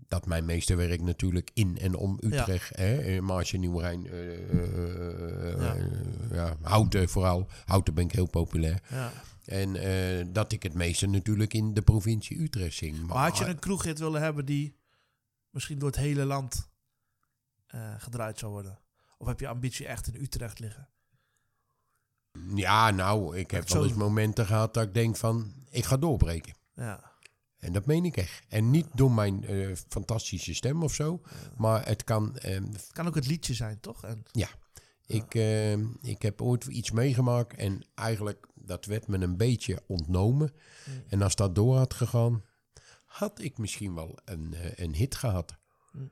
Dat 0.07 0.25
mijn 0.25 0.45
meeste 0.45 0.75
werk 0.75 1.01
natuurlijk 1.01 1.51
in 1.53 1.77
en 1.77 1.95
om 1.95 2.17
Utrecht, 2.21 2.75
hè, 2.75 2.95
eh, 2.97 3.21
Maasje, 3.21 3.57
Nieuwrijn, 3.57 4.07
eh, 4.07 4.33
eh, 4.33 5.59
Ja. 5.61 5.75
eh, 5.75 5.85
ja, 6.31 6.55
Houten 6.61 7.09
vooral. 7.09 7.47
Houten 7.65 7.93
ben 7.93 8.03
ik 8.03 8.11
heel 8.11 8.29
populair. 8.29 8.81
ja. 8.89 9.11
En 9.49 9.75
eh, 9.75 10.25
dat 10.29 10.51
ik 10.51 10.63
het 10.63 10.73
meeste 10.73 11.07
natuurlijk 11.07 11.53
in 11.53 11.73
de 11.73 11.81
provincie 11.81 12.41
Utrecht 12.41 12.75
zing. 12.75 12.97
Maar, 12.97 13.15
Maar 13.15 13.29
had 13.29 13.37
je 13.37 13.45
een 13.45 13.59
kroeghit 13.59 13.99
willen 13.99 14.21
hebben 14.21 14.45
die 14.45 14.75
misschien 15.49 15.79
door 15.79 15.89
het 15.89 15.97
hele 15.97 16.25
land 16.25 16.69
eh, 17.67 17.93
gedraaid 17.97 18.39
zou 18.39 18.51
worden? 18.51 18.79
Of 19.17 19.27
heb 19.27 19.39
je 19.39 19.47
ambitie 19.47 19.85
echt 19.85 20.07
in 20.07 20.21
Utrecht 20.21 20.59
liggen? 20.59 20.89
Ja, 22.55 22.91
nou, 22.91 23.37
ik 23.37 23.51
heb 23.51 23.69
wel 23.69 23.83
eens 23.83 23.93
momenten 23.93 24.45
gehad 24.45 24.73
dat 24.73 24.83
ik 24.83 24.93
denk 24.93 25.15
van, 25.15 25.53
ik 25.69 25.85
ga 25.85 25.97
doorbreken. 25.97 26.53
Ja, 26.73 27.11
En 27.59 27.73
dat 27.73 27.85
meen 27.85 28.05
ik 28.05 28.17
echt. 28.17 28.43
En 28.47 28.69
niet 28.69 28.87
door 28.93 29.11
mijn 29.11 29.45
eh, 29.45 29.75
fantastische 29.89 30.53
stem 30.53 30.83
of 30.83 30.93
zo, 30.93 31.21
maar 31.57 31.85
het 31.85 32.03
kan... 32.03 32.37
ehm, 32.37 32.63
het 32.63 32.89
kan 32.91 33.07
ook 33.07 33.15
het 33.15 33.27
liedje 33.27 33.53
zijn, 33.53 33.79
toch? 33.79 34.03
En, 34.03 34.23
ik, 35.09 35.35
ehm, 35.35 35.85
ik 36.01 36.21
heb 36.21 36.41
ooit 36.41 36.65
iets 36.65 36.91
meegemaakt 36.91 37.55
en 37.55 37.85
eigenlijk, 37.95 38.47
dat 38.55 38.85
werd 38.85 39.07
me 39.07 39.17
een 39.17 39.37
beetje 39.37 39.83
ontnomen. 39.87 40.53
Mm. 40.85 41.03
En 41.07 41.21
als 41.21 41.35
dat 41.35 41.55
door 41.55 41.77
had 41.77 41.93
gegaan, 41.93 42.43
had 43.05 43.41
ik 43.41 43.57
misschien 43.57 43.95
wel 43.95 44.17
een, 44.25 44.53
eh, 44.53 44.71
een 44.75 44.95
hit 44.95 45.15
gehad. 45.15 45.57
Mm. 45.91 46.11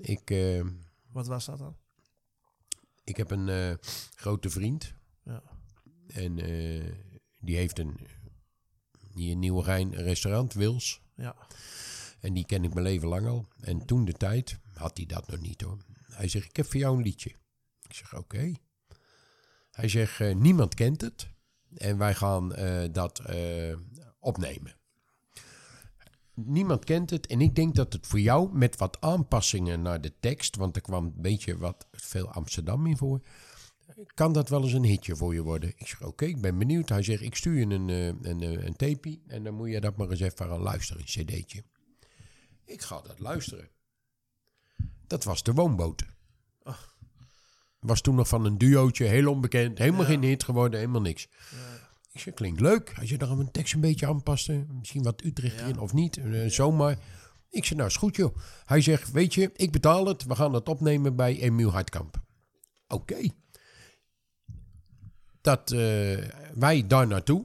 Ik, 0.00 0.30
ehm, 0.30 0.68
wat 1.12 1.26
was 1.26 1.44
dat 1.44 1.58
dan? 1.58 1.76
ik 3.06 3.16
heb 3.16 3.30
een 3.30 3.48
eh, 3.48 3.74
grote 4.14 4.50
vriend. 4.50 4.94
Ja. 5.22 5.42
En 6.06 6.38
eh, 6.38 6.92
die 7.40 7.56
heeft 7.56 7.78
een, 7.78 7.96
hier 9.14 9.30
in 9.30 9.38
Nieuwegein 9.38 9.92
een 9.92 10.02
restaurant, 10.02 10.54
Wils. 10.54 11.00
Ja. 11.14 11.36
En 12.20 12.34
die 12.34 12.46
ken 12.46 12.64
ik 12.64 12.74
mijn 12.74 12.86
leven 12.86 13.08
lang 13.08 13.26
al. 13.26 13.48
En 13.60 13.86
toen 13.86 14.04
de 14.04 14.12
tijd 14.12 14.58
had 14.72 14.96
hij 14.96 15.06
dat 15.06 15.26
nog 15.26 15.40
niet 15.40 15.60
hoor. 15.60 15.78
Hij 16.02 16.28
zegt, 16.28 16.48
ik 16.48 16.56
heb 16.56 16.66
voor 16.66 16.80
jou 16.80 16.96
een 16.96 17.02
liedje. 17.02 17.34
Ik 17.88 17.94
zeg, 17.94 18.16
oké. 18.16 18.52
Hij 19.70 19.88
zegt, 19.88 20.20
eh, 20.20 20.34
niemand 20.34 20.74
kent 20.74 21.00
het. 21.00 21.28
En 21.74 21.98
wij 21.98 22.14
gaan 22.14 22.54
eh, 22.54 22.92
dat 22.92 23.18
eh, 23.18 23.76
opnemen. 24.20 24.76
Niemand 26.34 26.84
kent 26.84 27.10
het. 27.10 27.26
En 27.26 27.40
ik 27.40 27.54
denk 27.54 27.74
dat 27.74 27.92
het 27.92 28.06
voor 28.06 28.20
jou 28.20 28.56
met 28.56 28.76
wat 28.76 29.00
aanpassingen 29.00 29.82
naar 29.82 30.00
de 30.00 30.12
tekst... 30.20 30.56
want 30.56 30.76
er 30.76 30.82
kwam 30.82 31.04
een 31.04 31.12
beetje 31.16 31.58
wat 31.58 31.86
veel 31.90 32.28
Amsterdam 32.28 32.86
in 32.86 32.96
voor... 32.96 33.20
kan 34.14 34.32
dat 34.32 34.48
wel 34.48 34.62
eens 34.62 34.72
een 34.72 34.84
hitje 34.84 35.16
voor 35.16 35.34
je 35.34 35.42
worden? 35.42 35.72
Ik 35.76 35.86
zeg, 35.86 36.02
oké, 36.02 36.24
ik 36.24 36.40
ben 36.40 36.58
benieuwd. 36.58 36.88
Hij 36.88 37.02
zegt, 37.02 37.22
ik 37.22 37.34
stuur 37.34 37.58
je 37.58 37.66
een, 37.66 37.88
een, 37.88 38.66
een 38.66 38.76
tapie... 38.76 39.22
en 39.26 39.44
dan 39.44 39.54
moet 39.54 39.70
je 39.70 39.80
dat 39.80 39.96
maar 39.96 40.10
eens 40.10 40.20
even 40.20 40.50
aan 40.50 40.60
luisteren, 40.60 41.02
een 41.02 41.24
cd'tje. 41.24 41.62
Ik 42.64 42.82
ga 42.82 43.00
dat 43.00 43.18
luisteren. 43.18 43.68
Dat 45.06 45.24
was 45.24 45.42
de 45.42 45.52
woonboot. 45.52 46.15
Was 47.86 48.00
toen 48.00 48.14
nog 48.14 48.28
van 48.28 48.44
een 48.44 48.58
duootje, 48.58 49.04
heel 49.04 49.30
onbekend. 49.30 49.78
Helemaal 49.78 50.00
Ja. 50.00 50.06
geen 50.06 50.22
hit 50.22 50.44
geworden, 50.44 50.78
helemaal 50.78 51.00
niks. 51.00 51.28
Ik 52.12 52.20
zeg, 52.20 52.34
klinkt 52.34 52.60
leuk. 52.60 52.94
Als 53.00 53.08
je 53.08 53.18
dan 53.18 53.40
een 53.40 53.50
tekst 53.50 53.74
een 53.74 53.80
beetje 53.80 54.06
aanpassen. 54.06 54.66
Misschien 54.78 55.02
wat 55.02 55.24
Utrecht 55.24 55.54
Ja. 55.54 55.60
erin 55.62 55.78
of 55.80 55.92
niet. 55.92 56.16
eh, 56.16 56.48
zomaar. 56.50 56.98
Ik 57.50 57.64
zeg, 57.64 57.76
nou 57.76 57.88
is 57.88 57.96
goed 57.96 58.16
joh. 58.16 58.36
Hij 58.64 58.80
zegt, 58.80 59.10
weet 59.10 59.34
je, 59.34 59.50
ik 59.54 59.72
betaal 59.72 60.06
het. 60.06 60.24
We 60.24 60.34
gaan 60.34 60.52
het 60.54 60.68
opnemen 60.68 61.16
bij 61.16 61.38
Emiel 61.40 61.70
Hartkamp. 61.70 62.22
Oké. 62.88 63.28
Dat 65.40 65.70
eh, 65.72 65.78
wij 66.54 66.86
daar 66.86 67.06
naartoe. 67.06 67.44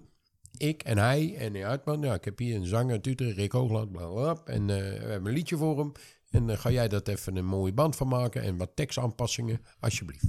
Ik 0.57 0.83
en 0.83 0.97
hij 0.97 1.35
en 1.37 1.53
de 1.53 1.61
Hartman. 1.63 2.01
Ja, 2.01 2.13
ik 2.13 2.25
heb 2.25 2.37
hier 2.39 2.55
een 2.55 2.65
zanger 2.65 2.91
uit 2.91 3.07
Utrecht, 3.07 3.35
Rick 3.37 3.51
Hoogland. 3.51 3.91
Bla, 3.91 4.05
bla, 4.07 4.33
bla. 4.33 4.53
En 4.53 4.61
eh, 4.69 4.75
we 4.77 5.07
hebben 5.09 5.25
een 5.31 5.37
liedje 5.37 5.57
voor 5.57 5.77
hem. 5.77 5.91
En 6.31 6.47
dan 6.47 6.57
ga 6.57 6.71
jij 6.71 6.87
dat 6.87 7.07
even 7.07 7.35
een 7.35 7.45
mooie 7.45 7.73
band 7.73 7.95
van 7.95 8.07
maken. 8.07 8.41
En 8.41 8.57
wat 8.57 8.75
tekstaanpassingen, 8.75 9.61
alsjeblieft. 9.79 10.25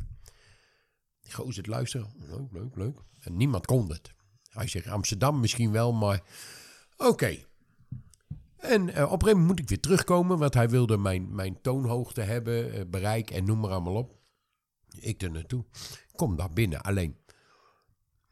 Die 1.21 1.33
gozer 1.33 1.57
het 1.57 1.67
luisteren. 1.67 2.13
Leuk, 2.19 2.53
leuk, 2.53 2.77
leuk. 2.77 2.99
En 3.21 3.37
niemand 3.37 3.67
kon 3.67 3.91
het. 3.91 4.13
Hij 4.49 4.67
zegt 4.67 4.87
Amsterdam 4.87 5.41
misschien 5.41 5.73
wel, 5.73 5.93
maar 5.93 6.23
oké. 6.97 7.37
En 8.57 8.89
eh, 8.95 9.13
op 9.13 9.13
een 9.13 9.21
gegeven 9.21 9.29
moment 9.29 9.47
moet 9.47 9.59
ik 9.59 9.69
weer 9.69 9.81
terugkomen, 9.81 10.39
want 10.39 10.55
hij 10.55 10.69
wilde 10.69 10.97
mijn, 10.97 11.35
mijn 11.35 11.61
toonhoogte 11.61 12.21
hebben, 12.21 12.73
eh, 12.73 12.81
bereik 12.87 13.31
en 13.31 13.45
noem 13.45 13.59
maar 13.61 13.71
allemaal 13.71 13.95
op. 13.95 14.21
Ik 15.01 15.23
er 15.23 15.31
naartoe. 15.31 15.65
Kom 16.15 16.37
daar 16.37 16.53
binnen, 16.53 16.83
alleen. 16.83 17.17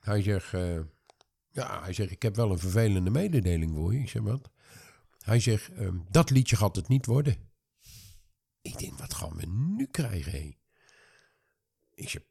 Hij 0.00 0.22
zegt, 0.22 0.54
eh, 0.54 0.80
ja, 1.50 1.82
hij 1.82 1.92
zegt, 1.92 2.10
ik 2.10 2.22
heb 2.22 2.36
wel 2.36 2.50
een 2.50 2.58
vervelende 2.58 3.10
mededeling 3.10 3.74
voor 3.74 3.94
je. 3.94 4.00
Ik 4.00 4.08
zeg, 4.08 4.22
wat? 4.22 4.50
Hij 5.18 5.40
zegt, 5.40 5.72
ehm, 5.72 5.98
dat 6.10 6.30
liedje 6.30 6.56
gaat 6.56 6.76
het 6.76 6.88
niet 6.88 7.06
worden. 7.06 7.49
Ik 8.60 8.78
denk, 8.78 8.98
wat 8.98 9.14
gaan 9.14 9.36
we 9.36 9.46
nu 9.46 9.86
krijgen, 9.86 10.32
hé? 10.32 10.56
Ik 11.94 12.08
zeg, 12.08 12.22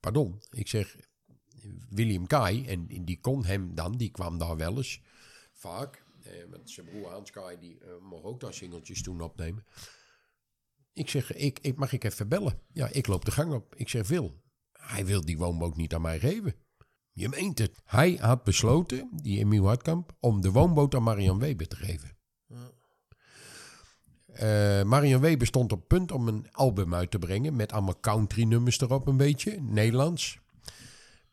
pardon. 0.00 0.42
Ik 0.50 0.68
zeg, 0.68 0.96
William 1.88 2.26
Kai, 2.26 2.66
en 2.66 3.04
die 3.04 3.20
kon 3.20 3.44
hem 3.44 3.74
dan, 3.74 3.96
die 3.96 4.10
kwam 4.10 4.38
daar 4.38 4.56
wel 4.56 4.76
eens 4.76 5.00
vaak. 5.52 6.06
Eh, 6.22 6.32
zijn 6.64 6.86
broer 6.86 7.10
Hans 7.10 7.30
Kai, 7.30 7.58
die 7.58 7.78
eh, 7.78 7.88
mocht 8.00 8.24
ook 8.24 8.40
daar 8.40 8.54
singeltjes 8.54 9.02
toen 9.02 9.20
opnemen. 9.20 9.64
Ik 10.92 11.08
zeg, 11.08 11.32
ik, 11.32 11.58
ik, 11.58 11.76
mag 11.76 11.92
ik 11.92 12.04
even 12.04 12.28
bellen? 12.28 12.60
Ja, 12.72 12.88
ik 12.88 13.06
loop 13.06 13.24
de 13.24 13.30
gang 13.30 13.52
op. 13.52 13.74
Ik 13.74 13.88
zeg, 13.88 14.08
Wil, 14.08 14.42
hij 14.72 15.06
wil 15.06 15.24
die 15.24 15.38
woonboot 15.38 15.76
niet 15.76 15.94
aan 15.94 16.00
mij 16.00 16.18
geven. 16.18 16.54
Je 17.12 17.28
meent 17.28 17.58
het. 17.58 17.80
Hij 17.84 18.14
had 18.14 18.44
besloten, 18.44 19.08
die 19.12 19.38
Emiel 19.38 19.66
Hartkamp, 19.66 20.16
om 20.20 20.40
de 20.40 20.50
woonboot 20.50 20.94
aan 20.94 21.02
Marian 21.02 21.38
Weber 21.38 21.68
te 21.68 21.76
geven. 21.76 22.17
Eh, 24.38 24.82
Marian 24.82 25.20
Weber 25.20 25.46
stond 25.46 25.72
op 25.72 25.88
punt 25.88 26.12
om 26.12 26.28
een 26.28 26.46
album 26.50 26.94
uit 26.94 27.10
te 27.10 27.18
brengen 27.18 27.56
met 27.56 27.72
allemaal 27.72 28.00
country 28.00 28.42
nummers 28.42 28.80
erop 28.80 29.06
een 29.06 29.16
beetje, 29.16 29.60
Nederlands. 29.60 30.38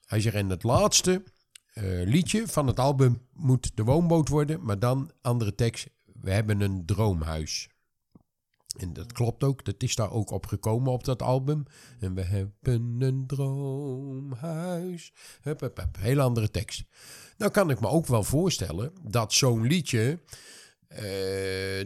Hij 0.06 0.20
zegt, 0.22 0.36
en 0.36 0.50
het 0.50 0.63
laatste 0.63 1.24
eh, 1.74 1.84
liedje 1.86 2.48
van 2.48 2.68
het 2.68 2.80
album 2.80 3.22
moet 3.34 3.72
de 3.76 3.84
woonboot 3.84 4.30
worden, 4.30 4.63
maar 4.63 4.80
dan 4.80 5.12
andere 5.22 5.56
tekst, 5.56 5.88
we 6.22 6.32
hebben 6.32 6.62
een 6.62 6.86
droomhuis. 6.86 7.70
En 8.78 8.94
dat 8.94 9.12
klopt 9.12 9.44
ook, 9.44 9.65
dat 9.65 9.84
is 9.84 9.96
daar 9.96 10.12
ook 10.12 10.32
op 10.32 10.46
gekomen 10.46 10.91
op 10.91 11.04
dat 11.04 11.22
album. 11.22 11.63
En 12.00 12.13
we 12.13 12.22
hebben 12.22 12.96
een 13.00 13.27
droomhuis. 13.27 15.13
Hup, 15.42 15.60
hup, 15.60 15.77
hup. 15.77 15.96
Hele 16.00 16.21
andere 16.21 16.52
tekst. 16.52 16.84
Nou 17.38 17.52
kan 17.52 17.69
ik 17.69 17.79
me 17.79 17.88
ook 17.88 18.08
wel 18.08 18.23
voorstellen 18.23 18.94
dat 19.02 19.34
zo'n 19.34 19.67
liedje 19.67 20.19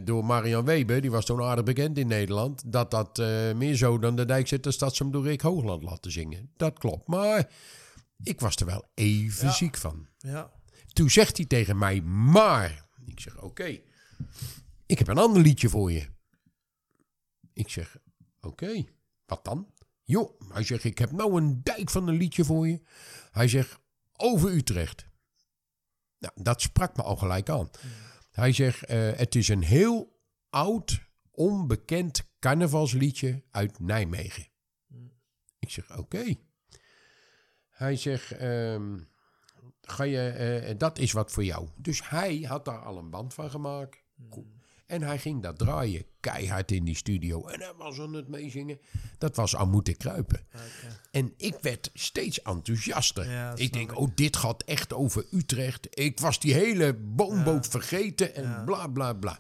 door 0.04 0.26
Marian 0.26 0.66
Weber, 0.66 1.02
die 1.02 1.12
was 1.12 1.26
toen 1.26 1.42
aardig 1.42 1.66
bekend 1.66 1.98
in 1.98 2.08
Nederland, 2.08 2.72
dat 2.72 2.92
dat 2.92 3.20
eh, 3.20 3.54
meer 3.54 3.76
zo 3.76 4.00
dan 4.00 4.16
de 4.16 4.26
dijkzitters 4.26 4.78
dat 4.78 4.96
ze 4.96 5.04
hem 5.04 5.12
door 5.12 5.24
Rick 5.24 5.42
Hoogland 5.42 5.84
laten 5.84 6.12
zingen. 6.12 6.52
Dat 6.58 6.80
klopt, 6.80 7.08
maar 7.08 7.50
ik 8.24 8.40
was 8.40 8.56
er 8.56 8.66
wel 8.66 8.86
even 8.94 9.48
Ja. 9.48 9.54
ziek 9.54 9.78
van. 9.78 10.08
Ja. 10.18 10.52
Toen 10.94 11.10
zegt 11.10 11.38
hij 11.38 11.46
tegen 11.46 11.78
mij, 11.78 12.02
maar. 12.02 12.88
Ik 13.06 13.20
zeg, 13.20 13.42
oké, 13.42 13.80
ik 14.86 15.00
heb 15.00 15.08
een 15.08 15.18
ander 15.18 15.42
liedje 15.42 15.70
voor 15.70 15.92
je. 15.92 16.08
Ik 17.54 17.70
zeg, 17.70 17.98
oké, 18.42 18.84
wat 19.26 19.44
dan? 19.46 19.68
Joh, 20.04 20.40
hij 20.54 20.64
zegt, 20.64 20.84
ik 20.84 20.98
heb 20.98 21.12
nou 21.12 21.42
een 21.42 21.64
dijk 21.64 21.90
van 21.90 22.08
een 22.08 22.16
liedje 22.18 22.46
voor 22.46 22.68
je. 22.68 22.82
Hij 23.32 23.48
zegt, 23.48 23.80
over 24.16 24.52
Utrecht. 24.52 25.08
Nou, 26.20 26.34
dat 26.36 26.62
sprak 26.62 26.98
me 26.98 27.04
al 27.04 27.16
gelijk 27.16 27.50
aan. 27.50 27.70
Hij 28.40 28.52
zegt, 28.52 28.86
eh, 28.86 29.12
het 29.12 29.36
is 29.36 29.48
een 29.48 29.64
heel 29.64 30.22
oud, 30.50 31.08
onbekend 31.32 32.30
carnavalsliedje 32.40 33.44
uit 33.52 33.80
Nijmegen. 33.80 34.48
Ik 35.60 35.70
zeg, 35.70 35.98
oké. 35.98 36.36
Hij 37.70 37.96
zegt, 37.96 38.32
ehm, 38.32 39.00
ga 39.82 40.04
je, 40.04 40.30
eh, 40.30 40.78
dat 40.78 40.98
is 41.00 41.12
wat 41.12 41.32
voor 41.32 41.44
jou. 41.44 41.68
Dus 41.78 42.10
hij 42.10 42.38
had 42.38 42.66
daar 42.66 42.80
al 42.80 42.98
een 42.98 43.10
band 43.10 43.34
van 43.34 43.50
gemaakt. 43.50 44.04
En 44.90 45.02
hij 45.02 45.18
ging 45.18 45.42
dat 45.42 45.58
draaien, 45.58 46.06
keihard 46.20 46.72
in 46.72 46.84
die 46.84 46.96
studio. 46.96 47.48
En 47.48 47.60
hij 47.60 47.74
was 47.78 48.00
aan 48.00 48.14
het 48.14 48.28
meezingen. 48.28 48.80
Dat 49.18 49.36
was 49.36 49.56
aan 49.56 49.70
moeten 49.70 49.98
kruipen. 49.98 50.48
En 51.12 51.34
ik 51.38 51.58
werd 51.62 51.90
steeds 51.94 52.42
enthousiaster. 52.42 53.32
Ja, 53.32 53.54
ik 53.56 53.74
denk, 53.74 53.92
ik. 53.92 53.98
oh, 53.98 54.10
dit 54.16 54.38
gaat 54.38 54.64
echt 54.64 54.94
over 54.94 55.26
Utrecht. 55.32 55.88
Ik 56.00 56.20
was 56.20 56.40
die 56.40 56.54
hele 56.54 56.94
boomboot 56.94 57.68
vergeten 57.68 58.36
en 58.36 58.64
bla 58.66 58.88
bla 58.88 59.14
bla. 59.14 59.40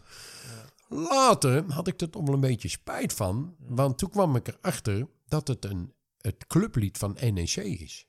Later 0.89 1.71
had 1.71 1.87
ik 1.87 2.01
er 2.01 2.09
toch 2.09 2.25
wel 2.25 2.33
een 2.33 2.39
beetje 2.39 2.69
spijt 2.69 3.13
van. 3.13 3.55
Want 3.59 3.97
toen 3.97 4.09
kwam 4.09 4.35
ik 4.35 4.47
erachter 4.47 5.07
dat 5.27 5.47
het 5.47 5.65
een, 5.65 5.93
het 6.21 6.47
clublied 6.47 6.97
van 6.97 7.17
NEC 7.21 7.55
is. 7.55 8.07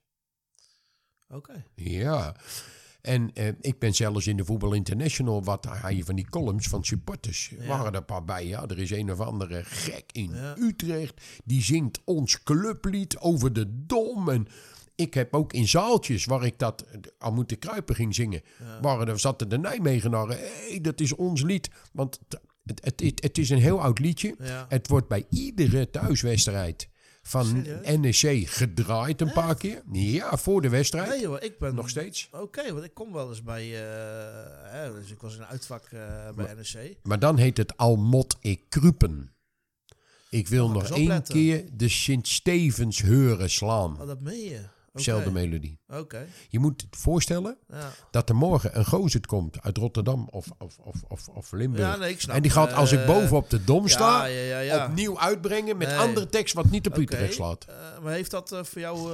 Oké. 1.29 1.65
Ja. 1.75 2.37
En 3.03 3.31
eh, 3.35 3.49
ik 3.61 3.79
ben 3.79 3.95
zelfs 3.95 4.27
in 4.27 4.37
de 4.37 4.45
Voetbal 4.45 4.73
International, 4.73 5.45
wat 5.45 5.65
had 5.65 5.97
je 5.97 6.05
van 6.05 6.15
die 6.15 6.31
columns 6.31 6.69
van 6.69 6.85
supporters. 6.85 7.53
Waren 7.67 7.87
er 7.87 7.95
een 7.95 8.05
paar 8.05 8.25
bij, 8.25 8.47
ja. 8.47 8.67
Er 8.67 8.79
is 8.79 8.91
een 8.91 9.13
of 9.13 9.21
andere 9.21 9.65
gek 9.65 10.05
in 10.13 10.31
Ja. 10.35 10.57
Utrecht. 10.59 11.21
Die 11.45 11.63
zingt 11.63 12.01
ons 12.05 12.43
clublied 12.43 13.19
over 13.19 13.53
de 13.53 13.85
dom. 13.87 14.29
En 14.29 14.47
ik 14.95 15.15
heb 15.15 15.35
ook 15.35 15.53
in 15.53 15.69
zaaltjes 15.69 16.25
waar 16.25 16.45
ik 16.45 16.59
dat 16.59 16.83
eh, 16.83 16.99
al 17.19 17.33
moeten 17.33 17.59
kruipen 17.59 17.95
ging 17.95 18.15
zingen. 18.15 18.43
Waren 18.81 19.09
er, 19.09 19.21
zaten 19.21 19.49
de 19.49 19.59
Nijmegenaren. 19.59 20.37
Hé, 20.37 20.69
hey, 20.69 20.81
dat 20.81 21.01
is 21.01 21.15
ons 21.15 21.43
lied. 21.43 21.71
Want 21.93 22.21
het, 22.65 22.85
het, 22.85 23.01
het, 23.01 23.23
het 23.23 23.39
is 23.39 23.51
een 23.51 23.61
heel 23.61 23.83
oud 23.83 23.99
liedje. 23.99 24.35
Ja. 24.39 24.67
Het 24.69 24.89
wordt 24.89 25.09
bij 25.09 25.27
iedere 25.31 25.91
thuiswedstrijd 25.91 26.90
van? 27.31 27.67
NEC 28.01 28.49
gedraaid 28.49 29.21
een 29.21 29.33
paar 29.33 29.55
keer. 29.57 29.83
Ja, 29.93 30.37
voor 30.37 30.63
de 30.63 30.69
wedstrijd. 30.69 31.09
Nee 31.09 31.21
joh, 31.21 31.37
ik 31.43 31.59
ben... 31.59 31.75
Nog 31.75 31.89
steeds. 31.89 32.29
Oké, 32.33 32.73
want 32.73 32.85
ik 32.85 32.95
kom 32.95 33.13
wel 33.13 33.29
eens 33.29 33.43
bij... 33.43 33.65
eh, 33.65 34.73
hè, 34.73 34.93
dus 34.95 35.11
ik 35.11 35.21
was 35.21 35.35
in 35.35 35.41
een 35.41 35.47
uitvak 35.47 35.85
eh, 35.85 36.31
bij 36.37 36.55
NEC. 36.55 36.97
Maar 37.03 37.19
dan 37.19 37.37
heet 37.37 37.57
het 37.57 37.77
Almot 37.77 38.37
ik 38.41 38.61
krupen. 38.69 39.33
Ik 40.31 40.49
wil 40.49 40.65
Oh, 40.67 40.73
nog 40.73 40.91
één 40.91 41.03
opletten. 41.03 41.35
keer 41.35 41.65
de 41.73 41.89
Sint-Stevens 41.89 43.03
heuren 43.03 43.51
slaan. 43.51 44.01
Oh, 44.01 44.07
dat 44.07 44.21
meen 44.21 44.41
je? 44.45 44.61
Zelfde 44.93 45.31
melodie. 45.31 45.81
Oké, 45.89 46.27
Je 46.49 46.59
moet 46.59 46.81
het 46.81 46.97
voorstellen 46.97 47.59
ja. 47.69 47.93
dat 48.11 48.29
er 48.29 48.35
morgen 48.37 48.79
een 48.79 48.85
gozer 48.85 49.27
komt 49.27 49.61
uit 49.63 49.77
Rotterdam 49.77 50.29
of, 50.31 50.47
of, 50.59 50.79
of, 50.79 51.03
of, 51.09 51.29
of 51.29 51.53
Limburg. 51.53 51.83
Ja, 51.83 51.97
nee, 51.97 52.11
ik 52.11 52.21
snap 52.21 52.37
en 52.37 52.43
die 52.43 52.51
gaat 52.51 52.73
als 52.73 52.93
ik 52.93 53.01
eh, 53.01 53.07
boven 53.07 53.37
op 53.37 53.51
de 53.51 53.65
dom 53.65 53.89
sta, 53.89 54.25
ja, 54.25 54.87
opnieuw 54.87 55.19
uitbrengen 55.19 55.77
met 55.77 55.89
Nee. 55.89 55.97
andere 55.97 56.27
tekst 56.27 56.55
wat 56.55 56.71
niet 56.71 56.87
op 56.87 56.97
Utrecht 56.97 57.35
slaat. 57.35 57.65
eh, 57.65 57.99
maar 58.03 58.13
heeft 58.13 58.31
dat 58.31 58.53
eh, 58.53 58.65
voor 58.65 58.81
jou 58.81 59.11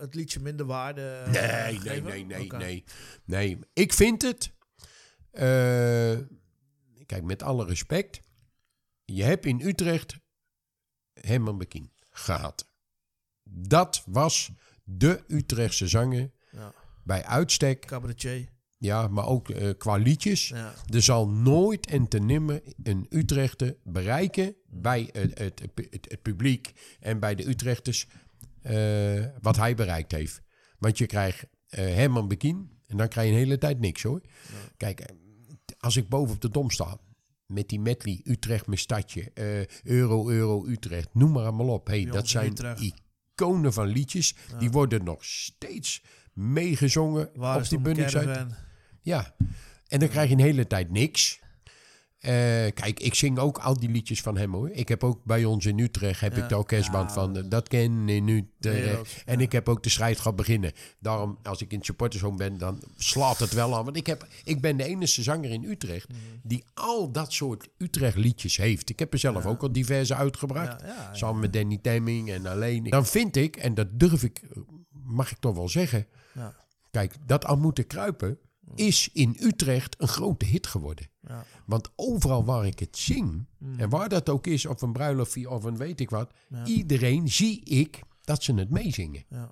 het 0.00 0.14
liedje 0.14 0.40
minder 0.40 0.66
waarde 0.66 1.22
Nee, 1.26 1.78
nee, 1.78 2.02
nee, 2.02 2.24
nee, 2.24 2.52
nee. 2.52 2.84
Nee, 3.24 3.58
ik 3.72 3.92
vind 3.92 4.22
het... 4.22 4.52
kijk, 7.06 7.22
met 7.22 7.42
alle 7.42 7.64
respect. 7.64 8.20
Je 9.04 9.22
hebt 9.22 9.46
in 9.46 9.60
Utrecht 9.60 10.16
Herman 11.20 11.58
Bekien 11.58 11.92
gehad. 12.10 12.72
Dat 13.56 14.02
was 14.06 14.50
de 14.84 15.24
Utrechtse 15.28 15.88
zanger 15.88 16.30
Ja. 16.52 16.72
bij 17.02 17.24
uitstek. 17.24 17.86
Cabaretier. 17.86 18.48
Ja, 18.78 19.08
maar 19.08 19.26
ook 19.26 19.50
eh, 19.50 19.70
qua 19.78 19.96
liedjes. 19.96 20.48
Ja. 20.48 20.74
Er 20.88 21.02
zal 21.02 21.28
nooit 21.28 21.86
en 21.86 22.08
te 22.08 22.18
nimmer 22.18 22.62
een 22.82 23.06
Utrechter 23.10 23.76
bereiken 23.82 24.54
bij 24.66 25.08
het, 25.12 25.38
het, 25.38 25.60
het, 25.74 26.06
het 26.08 26.22
publiek 26.22 26.72
en 27.00 27.18
bij 27.18 27.34
de 27.34 27.48
Utrechters 27.48 28.06
eh, 28.62 29.24
wat 29.40 29.56
hij 29.56 29.74
bereikt 29.74 30.12
heeft. 30.12 30.40
Want 30.78 30.98
je 30.98 31.06
krijgt 31.06 31.46
eh, 31.66 31.84
Herman 31.84 32.28
Bekien 32.28 32.70
en 32.86 32.96
dan 32.96 33.08
krijg 33.08 33.26
je 33.26 33.32
een 33.32 33.38
hele 33.38 33.58
tijd 33.58 33.80
niks 33.80 34.02
hoor. 34.02 34.20
Kijk, 34.76 35.00
eh, 35.00 35.16
als 35.78 35.96
ik 35.96 36.08
boven 36.08 36.34
op 36.34 36.40
de 36.40 36.50
dom 36.50 36.70
sta 36.70 36.98
met 37.46 37.68
die 37.68 37.80
medley 37.80 38.20
Utrecht 38.24 38.66
mijn 38.66 38.78
stadje, 38.78 39.30
eh, 39.34 39.66
Euro, 39.82 40.28
Euro, 40.28 40.66
Utrecht, 40.66 41.08
noem 41.14 41.32
maar 41.32 41.42
allemaal 41.42 41.68
op. 41.68 41.86
Hey, 41.86 42.04
dat 42.04 42.28
zijn. 42.28 42.54
Iconen 43.34 43.72
van 43.72 43.86
liedjes. 43.86 44.34
Die 44.58 44.70
worden 44.70 45.04
nog 45.04 45.24
steeds 45.24 46.02
meegezongen 46.32 47.30
Waar 47.34 47.56
op 47.72 47.84
die 47.84 48.04
caravan? 48.04 48.54
Ja, 49.00 49.34
en 49.88 49.98
dan 49.98 50.08
krijg 50.08 50.28
je 50.28 50.34
een 50.34 50.40
hele 50.40 50.66
tijd 50.66 50.90
niks. 50.90 51.40
Eh, 52.24 52.32
kijk, 52.74 53.00
ik 53.00 53.14
zing 53.14 53.38
ook 53.38 53.58
al 53.58 53.80
die 53.80 53.88
liedjes 53.88 54.20
van 54.20 54.36
hem 54.36 54.52
hoor. 54.52 54.70
Ik 54.70 54.88
heb 54.88 55.04
ook 55.04 55.24
bij 55.24 55.44
ons 55.44 55.66
in 55.66 55.78
Utrecht 55.78 56.20
heb 56.20 56.36
Ja. 56.36 56.42
ik 56.42 56.48
de 56.48 56.56
orkestband 56.56 57.08
Ja. 57.08 57.14
van 57.14 57.36
eh, 57.36 57.42
Dat 57.48 57.68
ken 57.68 58.08
in 58.08 58.28
Utrecht. 58.28 58.52
Wereld, 58.84 59.08
En 59.24 59.40
ik 59.40 59.52
heb 59.52 59.68
ook 59.68 59.82
de 59.82 59.88
strijd 59.88 60.20
gaat 60.20 60.36
beginnen. 60.36 60.72
Daarom, 60.98 61.38
als 61.42 61.62
ik 61.62 61.70
in 61.70 61.76
het 61.76 61.86
supportershome 61.86 62.36
ben, 62.36 62.58
dan 62.58 62.82
slaat 62.96 63.38
het 63.38 63.52
wel 63.52 63.76
aan. 63.76 63.84
Want 63.84 63.96
ik, 63.96 64.06
heb, 64.06 64.26
ik 64.44 64.60
ben 64.60 64.76
de 64.76 64.84
enige 64.84 65.22
zanger 65.22 65.50
in 65.50 65.64
Utrecht 65.64 66.08
Mhm. 66.08 66.18
die 66.42 66.64
al 66.74 67.10
dat 67.12 67.32
soort 67.32 67.68
Utrecht 67.78 68.16
liedjes 68.16 68.56
heeft. 68.56 68.90
Ik 68.90 68.98
heb 68.98 69.12
er 69.12 69.18
zelf 69.18 69.46
ook 69.46 69.62
al 69.62 69.72
diverse 69.72 70.14
uitgebracht. 70.14 70.84
Samen 71.12 71.40
met 71.40 71.52
Danny 71.52 71.78
Temming 71.82 72.30
en 72.30 72.46
alleen. 72.46 72.84
Dan 72.84 73.06
vind 73.06 73.36
ik, 73.36 73.56
en 73.56 73.74
dat 73.74 73.86
durf 73.92 74.22
ik, 74.22 74.42
mag 75.04 75.30
ik 75.30 75.36
toch 75.40 75.54
wel 75.54 75.68
zeggen. 75.68 76.06
Kijk, 76.90 77.14
dat 77.26 77.44
al 77.44 77.56
moeten 77.56 77.86
kruipen 77.86 78.38
is 78.74 79.08
in 79.12 79.36
Utrecht 79.40 79.94
een 79.98 80.08
grote 80.08 80.44
hit 80.44 80.66
geworden. 80.66 81.08
Ja. 81.28 81.44
Want 81.66 81.90
overal 81.96 82.44
waar 82.44 82.66
ik 82.66 82.78
het 82.78 82.96
zing, 82.96 83.46
en 83.76 83.88
waar 83.88 84.08
dat 84.08 84.28
ook 84.28 84.46
is, 84.46 84.66
of 84.66 84.82
een 84.82 84.92
bruiloft 84.92 85.46
of 85.46 85.64
een 85.64 85.76
weet 85.76 86.00
ik 86.00 86.10
wat, 86.10 86.32
iedereen 86.64 87.28
zie 87.28 87.64
ik 87.64 88.00
dat 88.22 88.42
ze 88.42 88.54
het 88.54 88.70
meezingen. 88.70 89.24
Ja. 89.28 89.50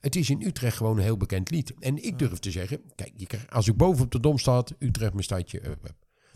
Het 0.00 0.16
is 0.16 0.30
in 0.30 0.42
Utrecht 0.42 0.76
gewoon 0.76 0.96
een 0.96 1.02
heel 1.02 1.16
bekend 1.16 1.50
lied. 1.50 1.74
En 1.78 2.04
ik 2.04 2.18
durf 2.18 2.38
te 2.38 2.50
zeggen, 2.50 2.80
kijk, 2.94 3.12
je 3.16 3.26
als 3.48 3.68
ik 3.68 3.76
boven 3.76 4.04
op 4.04 4.10
de 4.10 4.20
dom 4.20 4.38
staat, 4.38 4.74
Utrecht 4.78 5.12
mijn 5.12 5.24
stadje, 5.24 5.78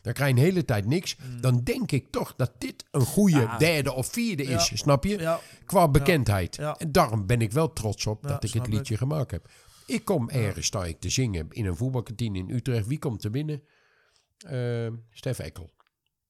dan 0.00 0.12
krijg 0.12 0.30
je 0.30 0.36
een 0.36 0.42
hele 0.42 0.64
tijd 0.64 0.86
niks. 0.86 1.16
Dan 1.40 1.60
denk 1.64 1.92
ik 1.92 2.10
toch 2.10 2.34
dat 2.36 2.52
dit 2.58 2.84
een 2.90 3.06
goede 3.06 3.48
derde 3.58 3.92
of 3.92 4.06
vierde 4.06 4.42
is, 4.42 4.70
snap 4.74 5.04
je? 5.04 5.38
Qua 5.64 5.88
bekendheid. 5.88 6.58
En 6.58 6.92
daarom 6.92 7.26
ben 7.26 7.40
ik 7.40 7.52
wel 7.52 7.72
trots 7.72 8.06
op 8.06 8.22
dat 8.22 8.44
ik 8.44 8.52
het 8.52 8.66
liedje 8.66 8.96
gemaakt 8.96 9.30
heb. 9.30 9.48
Ik 9.92 10.04
kom 10.04 10.28
ergens, 10.28 10.66
sta 10.66 10.84
ik 10.84 11.00
te 11.00 11.08
zingen 11.08 11.46
in 11.50 11.66
een 11.66 11.76
voetbalkantine 11.76 12.38
in 12.38 12.50
Utrecht. 12.50 12.86
Wie 12.86 12.98
komt 12.98 13.24
er 13.24 13.30
binnen? 13.30 13.62
Eh, 14.46 14.88
Stef 15.10 15.38
Ekkel. 15.38 15.70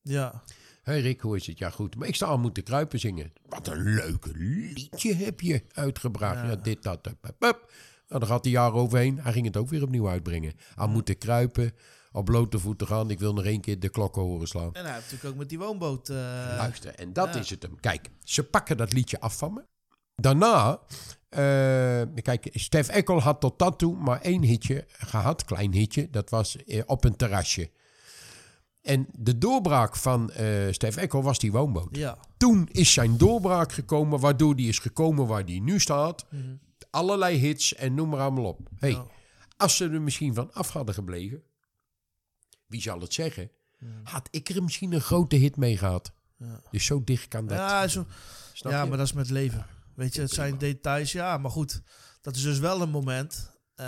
Ja. 0.03 0.43
Hé 0.83 0.95
Rick, 0.95 1.21
hoe 1.21 1.37
is 1.37 1.47
het? 1.47 1.59
Ja 1.59 1.71
goed, 1.71 1.97
maar 1.97 2.09
ik 2.09 2.15
sta 2.15 2.27
al 2.27 2.39
moeten 2.39 2.63
kruipen 2.63 2.99
zingen. 2.99 3.33
Wat 3.49 3.67
een 3.67 3.83
leuke 3.83 4.31
liedje 4.35 5.15
heb 5.15 5.41
je 5.41 5.63
uitgebracht. 5.73 6.47
Ja, 6.49 6.57
dit, 6.57 6.83
dat, 6.83 7.07
up, 7.07 7.25
up, 7.25 7.43
up. 7.45 7.73
Nou, 8.09 8.21
daar 8.21 8.27
gaat 8.29 8.45
hij 8.45 8.53
jaar 8.53 8.73
overheen. 8.73 9.19
Hij 9.21 9.33
ging 9.33 9.47
het 9.47 9.57
ook 9.57 9.69
weer 9.69 9.83
opnieuw 9.83 10.09
uitbrengen. 10.09 10.53
Al 10.75 10.89
moeten 10.89 11.19
kruipen, 11.19 11.73
op 12.13 12.25
blote 12.25 12.59
voeten 12.59 12.87
gaan. 12.87 13.11
Ik 13.11 13.19
wil 13.19 13.33
nog 13.33 13.45
één 13.45 13.61
keer 13.61 13.81
de 13.81 13.89
klokken 13.89 14.23
horen 14.23 14.49
slaan. 14.49 14.75
En 14.75 14.85
hij 14.85 14.93
heeft 14.93 15.05
natuurlijk 15.05 15.33
ook 15.33 15.39
met 15.39 15.49
die 15.49 15.59
woonboot... 15.59 16.09
eh, 16.09 16.17
Luister, 16.57 16.95
en 16.95 17.13
dat 17.13 17.35
ja. 17.35 17.41
is 17.41 17.51
het 17.51 17.63
hem. 17.63 17.81
Kijk, 17.81 18.09
ze 18.25 18.45
pakken 18.45 18.77
dat 18.77 18.93
liedje 18.93 19.21
af 19.21 19.37
van 19.39 19.53
me. 19.53 19.65
Daarna, 20.15 20.81
kijk, 22.23 22.49
Stef 22.53 22.89
Ekkel 22.89 23.21
had 23.21 23.41
tot 23.41 23.59
dat 23.59 23.79
toe 23.79 23.97
maar 23.97 24.21
één 24.21 24.43
hitje 24.43 24.85
gehad, 24.89 25.45
klein 25.45 25.73
hitje. 25.73 26.11
Dat 26.11 26.31
was 26.31 26.57
eh, 26.57 26.83
op 26.87 27.05
een 27.05 27.17
terrasje. 27.17 27.71
En 28.83 29.07
de 29.13 29.39
doorbraak 29.39 29.97
van 29.97 30.31
eh 30.31 30.73
Stef 30.73 30.97
Ekkel 30.97 31.23
was 31.23 31.39
die 31.39 31.53
woonboot. 31.53 31.97
Ja. 31.97 32.19
Toen 32.37 32.69
is 32.73 32.93
zijn 32.93 33.17
doorbraak 33.17 33.73
gekomen, 33.73 34.21
waardoor 34.21 34.57
die 34.57 34.69
is 34.69 34.79
gekomen 34.79 35.27
waar 35.27 35.45
die 35.45 35.63
nu 35.63 35.81
staat. 35.81 36.27
Allerlei 36.91 37.39
hits 37.39 37.75
en 37.75 37.95
noem 37.95 38.09
maar 38.09 38.21
allemaal 38.21 38.45
op. 38.45 38.69
Hey, 38.79 38.91
Ja. 38.91 39.07
Als 39.57 39.77
ze 39.77 39.89
er 39.89 40.01
misschien 40.03 40.35
van 40.35 40.53
af 40.53 40.71
hadden 40.71 40.95
gebleven, 40.95 41.43
wie 42.67 42.81
zal 42.81 43.01
het 43.01 43.15
zeggen, 43.15 43.51
had 44.03 44.29
ik 44.31 44.49
er 44.49 44.63
misschien 44.63 44.93
een 44.93 45.01
grote 45.01 45.37
hit 45.37 45.57
mee 45.57 45.77
gehad. 45.77 46.13
Dus 46.71 46.85
zo 46.85 47.05
dicht 47.05 47.29
kan 47.29 47.47
dat. 47.47 47.59
Ja, 47.59 47.89
zo, 47.89 48.07
maar 48.85 48.97
dat 48.97 49.07
is 49.07 49.13
met 49.13 49.31
leven. 49.31 49.67
Weet 49.95 50.15
je, 50.15 50.21
het 50.21 50.31
zijn 50.31 50.59
details. 50.59 51.13
Ja, 51.13 51.39
maar 51.39 51.51
goed. 51.51 51.83
Dat 52.21 52.37
is 52.37 52.43
dus 52.43 52.59
wel 52.59 52.81
een 52.83 52.91
moment 52.91 53.51
eh, 53.75 53.87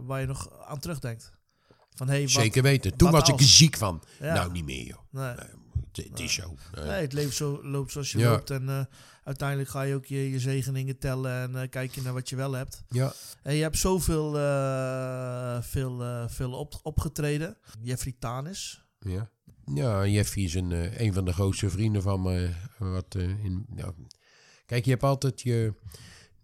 waar 0.00 0.20
je 0.20 0.26
nog 0.26 0.62
aan 0.66 0.78
terugdenkt. 0.78 1.32
Van, 1.94 2.08
hey, 2.08 2.20
wat, 2.20 2.30
Zeker 2.30 2.62
weten. 2.62 2.96
Toen 2.96 3.10
was 3.10 3.28
ik 3.28 3.38
er 3.40 3.44
ziek 3.46 3.76
van. 3.76 4.02
Ja. 4.20 4.34
Nou, 4.34 4.52
niet 4.52 4.64
meer 4.64 4.84
joh. 4.86 4.98
Nee, 5.10 5.24
Het, 5.24 6.08
het 6.10 6.20
is 6.20 6.32
zo. 6.34 6.54
Nee. 6.74 6.84
nee, 6.84 7.00
het 7.00 7.12
leven 7.12 7.32
zo, 7.34 7.60
loopt 7.62 7.92
zoals 7.92 8.12
je 8.12 8.18
Ja. 8.18 8.30
loopt. 8.30 8.50
En 8.50 8.68
eh, 8.68 8.84
uiteindelijk 9.24 9.68
ga 9.68 9.82
je 9.82 9.94
ook 9.94 10.04
je, 10.06 10.30
je 10.30 10.40
zegeningen 10.40 10.98
tellen 10.98 11.32
en 11.32 11.62
eh, 11.62 11.68
kijk 11.68 11.94
je 11.94 12.02
naar 12.02 12.12
wat 12.12 12.28
je 12.28 12.36
wel 12.36 12.52
hebt. 12.52 12.82
Ja. 12.88 13.12
En 13.42 13.54
je 13.54 13.62
hebt 13.62 13.78
zoveel 13.78 14.32
veel, 15.62 16.28
veel 16.28 16.52
op, 16.52 16.80
opgetreden. 16.82 17.56
Jeffrey 17.82 18.16
Tanis. 18.18 18.84
Ja. 18.98 19.30
Ja, 19.74 20.06
Jeffy 20.06 20.40
is 20.40 20.54
een, 20.54 21.02
een 21.04 21.12
van 21.12 21.24
de 21.24 21.32
grootste 21.32 21.70
vrienden 21.70 22.02
van 22.02 22.22
me. 22.22 22.50
Wat, 22.78 23.14
in, 23.14 23.66
kijk, 24.68 24.84
je 24.84 24.90
hebt 24.90 25.02
altijd 25.02 25.40
je, 25.40 25.72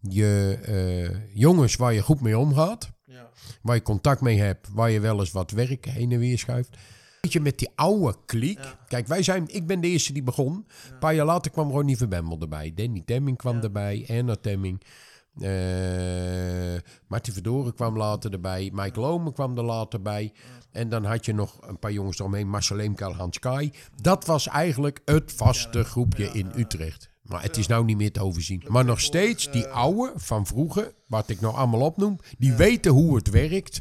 je 0.01 0.59
eh, 0.63 1.37
jongens 1.37 1.77
waar 1.77 1.93
je 1.93 2.03
goed 2.03 2.21
mee 2.21 2.39
omgaat. 2.39 2.93
Ja. 3.05 3.31
Waar 3.63 3.75
je 3.75 3.83
contact 3.83 4.21
mee 4.21 4.41
hebt. 4.41 4.69
Waar 4.73 4.91
je 4.91 5.01
wel 5.01 5.19
eens 5.21 5.33
wat 5.33 5.51
werk 5.51 5.85
heen 5.85 6.13
en 6.13 6.19
weer 6.19 6.39
schuift. 6.39 6.77
Weet 7.21 7.33
je, 7.33 7.41
met 7.41 7.59
die 7.59 7.71
oude 7.75 8.17
kliek. 8.27 8.59
Ja. 8.59 8.79
Kijk, 8.89 9.07
wij 9.07 9.23
zijn, 9.23 9.55
ik 9.55 9.67
ben 9.67 9.81
de 9.81 9.89
eerste 9.89 10.13
die 10.13 10.23
begon. 10.23 10.67
Een 10.91 10.99
paar 10.99 11.15
jaar 11.15 11.27
later 11.27 11.51
kwam 11.51 11.71
Ronnie 11.71 11.97
Verbemmel 11.97 12.41
erbij. 12.41 12.73
Danny 12.75 13.03
Temming 13.05 13.37
kwam 13.37 13.61
erbij. 13.61 14.05
Erna 14.09 14.37
Temming. 14.37 14.83
eh 15.41 16.81
Martin 17.07 17.33
Verdoren 17.33 17.75
kwam 17.75 17.97
later 17.97 18.33
erbij. 18.33 18.71
Mike 18.75 19.01
Lomen 19.01 19.33
kwam 19.33 19.57
er 19.59 19.65
later 19.65 20.03
bij. 20.03 20.33
En 20.73 20.89
dan 20.89 21.05
had 21.05 21.25
je 21.25 21.35
nog 21.35 21.69
een 21.69 21.79
paar 21.79 21.93
jongens 21.93 22.19
eromheen. 22.19 22.49
Marcel 22.49 22.79
Eemkel, 22.79 23.15
Hans 23.15 23.39
Kai. 23.39 23.73
Dat 24.03 24.25
was 24.27 24.49
eigenlijk 24.49 25.01
het 25.05 25.33
vaste 25.33 25.85
groepje 25.85 26.27
in 26.27 26.51
Utrecht. 26.57 27.13
Maar 27.25 27.43
het 27.43 27.57
is 27.57 27.67
nou 27.67 27.85
niet 27.85 27.97
meer 27.97 28.13
te 28.13 28.21
overzien. 28.21 28.63
Maar 28.69 28.85
nog 28.85 29.01
steeds, 29.01 29.51
die 29.51 29.67
oude 29.67 30.13
van 30.17 30.47
vroeger, 30.47 30.95
wat 31.07 31.29
ik 31.29 31.41
nou 31.41 31.55
allemaal 31.55 31.81
opnoem, 31.81 32.19
die 32.39 32.53
weten 32.53 32.93
hoe 32.93 33.17
het 33.17 33.31
werkt. 33.31 33.81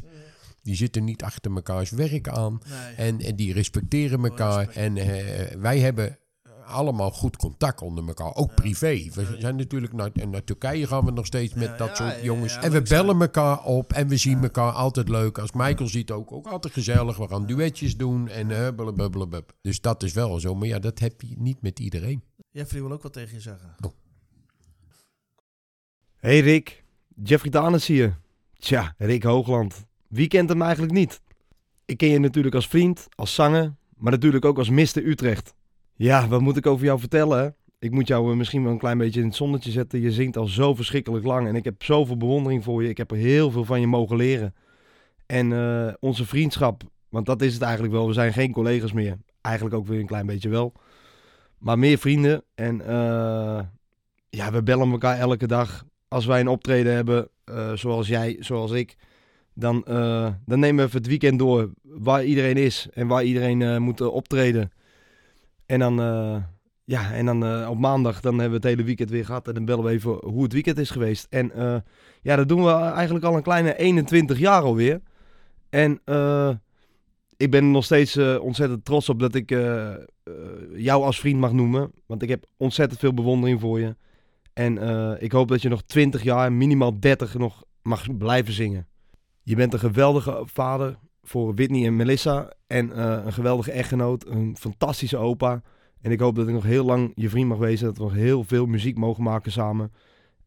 Die 0.62 0.74
zitten 0.74 1.04
niet 1.04 1.22
achter 1.22 1.52
mekaars 1.52 1.90
werk 1.90 2.28
aan. 2.28 2.60
En, 2.96 3.20
en 3.20 3.36
die 3.36 3.52
respecteren 3.52 4.24
elkaar. 4.24 4.68
En 4.68 4.96
eh, 4.96 5.56
wij 5.56 5.78
hebben 5.78 6.18
allemaal 6.66 7.10
goed 7.10 7.36
contact 7.36 7.82
onder 7.82 8.06
elkaar. 8.06 8.34
Ook 8.34 8.54
privé. 8.54 9.08
We 9.14 9.36
zijn 9.38 9.56
natuurlijk 9.56 9.92
naar, 9.92 10.10
en 10.12 10.30
naar 10.30 10.44
Turkije 10.44 10.86
gaan 10.86 11.04
we 11.04 11.10
nog 11.10 11.26
steeds 11.26 11.54
met 11.54 11.68
Ja, 11.68 11.76
dat 11.76 11.88
ja, 11.88 11.94
soort 11.94 12.22
jongens. 12.22 12.54
ja, 12.54 12.62
en 12.62 12.70
we 12.70 12.82
bellen 12.82 13.20
elkaar 13.20 13.64
op. 13.64 13.92
En 13.92 14.08
we 14.08 14.16
zien 14.16 14.42
elkaar 14.42 14.72
altijd 14.72 15.08
leuk. 15.08 15.38
Als 15.38 15.52
Michael 15.52 15.88
ziet 15.88 16.10
ook, 16.10 16.32
ook 16.32 16.46
altijd 16.46 16.72
gezellig. 16.72 17.16
We 17.16 17.28
gaan 17.28 17.46
duetjes 17.46 17.96
doen. 17.96 18.28
En 18.28 18.50
uh, 18.50 18.68
blablabla. 18.76 19.40
Dus 19.62 19.80
dat 19.80 20.02
is 20.02 20.12
wel 20.12 20.40
zo. 20.40 20.54
Maar 20.54 20.68
ja, 20.68 20.78
dat 20.78 20.98
heb 20.98 21.20
je 21.20 21.34
niet 21.38 21.62
met 21.62 21.78
iedereen. 21.78 22.22
Jeffrey 22.54 22.80
wil 22.80 22.92
ook 22.92 23.02
wat 23.02 23.12
tegen 23.12 23.34
je 23.34 23.40
zeggen. 23.40 23.74
Hey 26.16 26.40
Rick, 26.40 26.84
Jeffrey 27.22 27.50
Danes 27.50 27.86
hier. 27.86 28.18
Tja, 28.58 28.94
Rick 28.98 29.22
Hoogland. 29.22 29.86
Wie 30.08 30.28
kent 30.28 30.48
hem 30.48 30.62
eigenlijk 30.62 30.92
niet? 30.92 31.22
Ik 31.84 31.96
ken 31.96 32.08
je 32.08 32.18
natuurlijk 32.18 32.54
als 32.54 32.68
vriend, 32.68 33.06
als 33.14 33.34
zanger, 33.34 33.74
maar 33.96 34.12
natuurlijk 34.12 34.44
ook 34.44 34.58
als 34.58 34.70
Mr. 34.70 34.96
Utrecht. 34.96 35.54
Ja, 35.94 36.28
wat 36.28 36.40
moet 36.40 36.56
ik 36.56 36.66
over 36.66 36.84
jou 36.84 36.98
vertellen? 36.98 37.56
Ik 37.78 37.90
moet 37.90 38.08
jou 38.08 38.30
eh, 38.30 38.36
misschien 38.36 38.62
wel 38.62 38.72
een 38.72 38.78
klein 38.78 38.98
beetje 38.98 39.20
in 39.20 39.26
het 39.26 39.36
zonnetje 39.36 39.70
zetten. 39.70 40.00
Je 40.00 40.12
zingt 40.12 40.36
al 40.36 40.46
zo 40.46 40.74
verschrikkelijk 40.74 41.24
lang 41.24 41.48
en 41.48 41.56
ik 41.56 41.64
heb 41.64 41.82
zoveel 41.82 42.16
bewondering 42.16 42.64
voor 42.64 42.82
je. 42.82 42.88
Ik 42.88 42.96
heb 42.96 43.10
er 43.10 43.16
heel 43.16 43.50
veel 43.50 43.64
van 43.64 43.80
je 43.80 43.86
mogen 43.86 44.16
leren. 44.16 44.54
En 45.26 45.52
eh, 45.52 45.92
onze 46.00 46.26
vriendschap, 46.26 46.82
want 47.08 47.26
dat 47.26 47.42
is 47.42 47.52
het 47.54 47.62
eigenlijk 47.62 47.92
wel. 47.92 48.06
We 48.06 48.12
zijn 48.12 48.32
geen 48.32 48.52
collega's 48.52 48.92
meer. 48.92 49.16
Eigenlijk 49.40 49.76
ook 49.76 49.86
weer 49.86 50.00
een 50.00 50.06
klein 50.06 50.26
beetje 50.26 50.48
wel. 50.48 50.72
Maar 51.64 51.78
meer 51.78 51.98
vrienden. 51.98 52.44
En 52.54 52.86
eh, 52.86 53.60
ja, 54.28 54.52
we 54.52 54.62
bellen 54.62 54.90
elkaar 54.90 55.18
elke 55.18 55.46
dag 55.46 55.84
als 56.08 56.26
wij 56.26 56.40
een 56.40 56.48
optreden 56.48 56.94
hebben, 56.94 57.28
eh, 57.44 57.72
zoals 57.72 58.08
jij, 58.08 58.36
zoals 58.40 58.70
ik, 58.70 58.96
dan, 59.54 59.84
eh, 59.84 60.28
dan 60.46 60.58
nemen 60.58 60.76
we 60.76 60.82
even 60.82 60.98
het 60.98 61.06
weekend 61.06 61.38
door 61.38 61.70
waar 61.82 62.24
iedereen 62.24 62.56
is 62.56 62.88
en 62.92 63.06
waar 63.06 63.24
iedereen 63.24 63.82
moet 63.82 64.00
optreden. 64.00 64.72
En 65.66 65.78
dan, 65.78 65.94
ja, 66.84 67.12
en 67.12 67.26
dan 67.26 67.68
op 67.68 67.78
maandag 67.78 68.20
dan 68.20 68.32
hebben 68.32 68.60
we 68.60 68.66
het 68.66 68.76
hele 68.76 68.86
weekend 68.86 69.10
weer 69.10 69.24
gehad 69.24 69.48
en 69.48 69.54
dan 69.54 69.64
bellen 69.64 69.84
we 69.84 69.90
even 69.90 70.12
hoe 70.12 70.42
het 70.42 70.52
weekend 70.52 70.78
is 70.78 70.90
geweest. 70.90 71.26
En 71.30 71.52
ja, 72.22 72.36
dat 72.36 72.48
doen 72.48 72.64
we 72.64 72.72
eigenlijk 72.72 73.24
al 73.24 73.36
een 73.36 73.42
kleine 73.42 73.76
21 73.76 74.38
jaar 74.38 74.62
alweer. 74.62 75.00
En 75.70 76.00
ik 77.44 77.50
ben 77.50 77.70
nog 77.70 77.84
steeds 77.84 78.16
eh, 78.16 78.36
ontzettend 78.40 78.84
trots 78.84 79.08
op 79.08 79.18
dat 79.18 79.34
ik 79.34 79.50
eh, 79.50 79.92
eh, 79.92 80.00
jou 80.74 81.04
als 81.04 81.20
vriend 81.20 81.40
mag 81.40 81.52
noemen, 81.52 81.90
want 82.06 82.22
ik 82.22 82.28
heb 82.28 82.44
ontzettend 82.56 83.00
veel 83.00 83.14
bewondering 83.14 83.60
voor 83.60 83.80
je. 83.80 83.96
En 84.52 84.78
ik 85.20 85.32
hoop 85.32 85.48
dat 85.48 85.62
je 85.62 85.68
nog 85.68 85.82
20 85.82 86.22
jaar, 86.22 86.52
minimaal 86.52 87.00
30 87.00 87.34
nog 87.34 87.64
mag 87.82 88.16
blijven 88.16 88.52
zingen. 88.52 88.86
Je 89.42 89.56
bent 89.56 89.72
een 89.72 89.78
geweldige 89.78 90.42
vader 90.44 90.98
voor 91.22 91.54
Whitney 91.54 91.86
en 91.86 91.96
Melissa. 91.96 92.52
En 92.66 92.98
een 93.26 93.32
geweldige 93.32 93.72
echtgenoot, 93.72 94.26
een 94.26 94.56
fantastische 94.58 95.16
opa. 95.16 95.62
En 96.00 96.12
ik 96.12 96.20
hoop 96.20 96.34
dat 96.34 96.48
ik 96.48 96.54
nog 96.54 96.62
heel 96.62 96.84
lang 96.84 97.12
je 97.14 97.28
vriend 97.28 97.48
mag 97.48 97.58
wezen. 97.58 97.86
Dat 97.86 97.96
we 97.96 98.02
nog 98.02 98.12
heel 98.12 98.44
veel 98.44 98.66
muziek 98.66 98.96
mogen 98.96 99.22
maken 99.22 99.52
samen. 99.52 99.92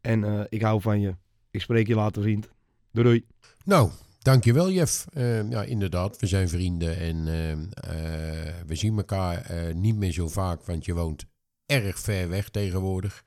En 0.00 0.46
ik 0.48 0.62
hou 0.62 0.80
van 0.80 1.00
je. 1.00 1.14
Ik 1.50 1.60
spreek 1.60 1.86
je 1.86 1.94
later, 1.94 2.22
vriend. 2.22 2.48
Doei 2.92 3.06
doei. 3.06 3.24
Nou, 3.64 3.90
dankjewel 4.28 4.70
Jeff. 4.70 5.06
Eh, 5.12 5.50
ja, 5.50 5.62
inderdaad, 5.62 6.20
we 6.20 6.26
zijn 6.26 6.48
vrienden 6.48 6.96
en 6.96 7.28
eh, 7.28 7.52
eh, 7.52 8.54
we 8.66 8.74
zien 8.74 8.96
elkaar 8.96 9.42
eh, 9.42 9.74
niet 9.74 9.96
meer 9.96 10.12
zo 10.12 10.28
vaak, 10.28 10.64
want 10.64 10.84
je 10.84 10.94
woont 10.94 11.26
erg 11.66 11.98
ver 11.98 12.28
weg 12.28 12.48
tegenwoordig. 12.48 13.24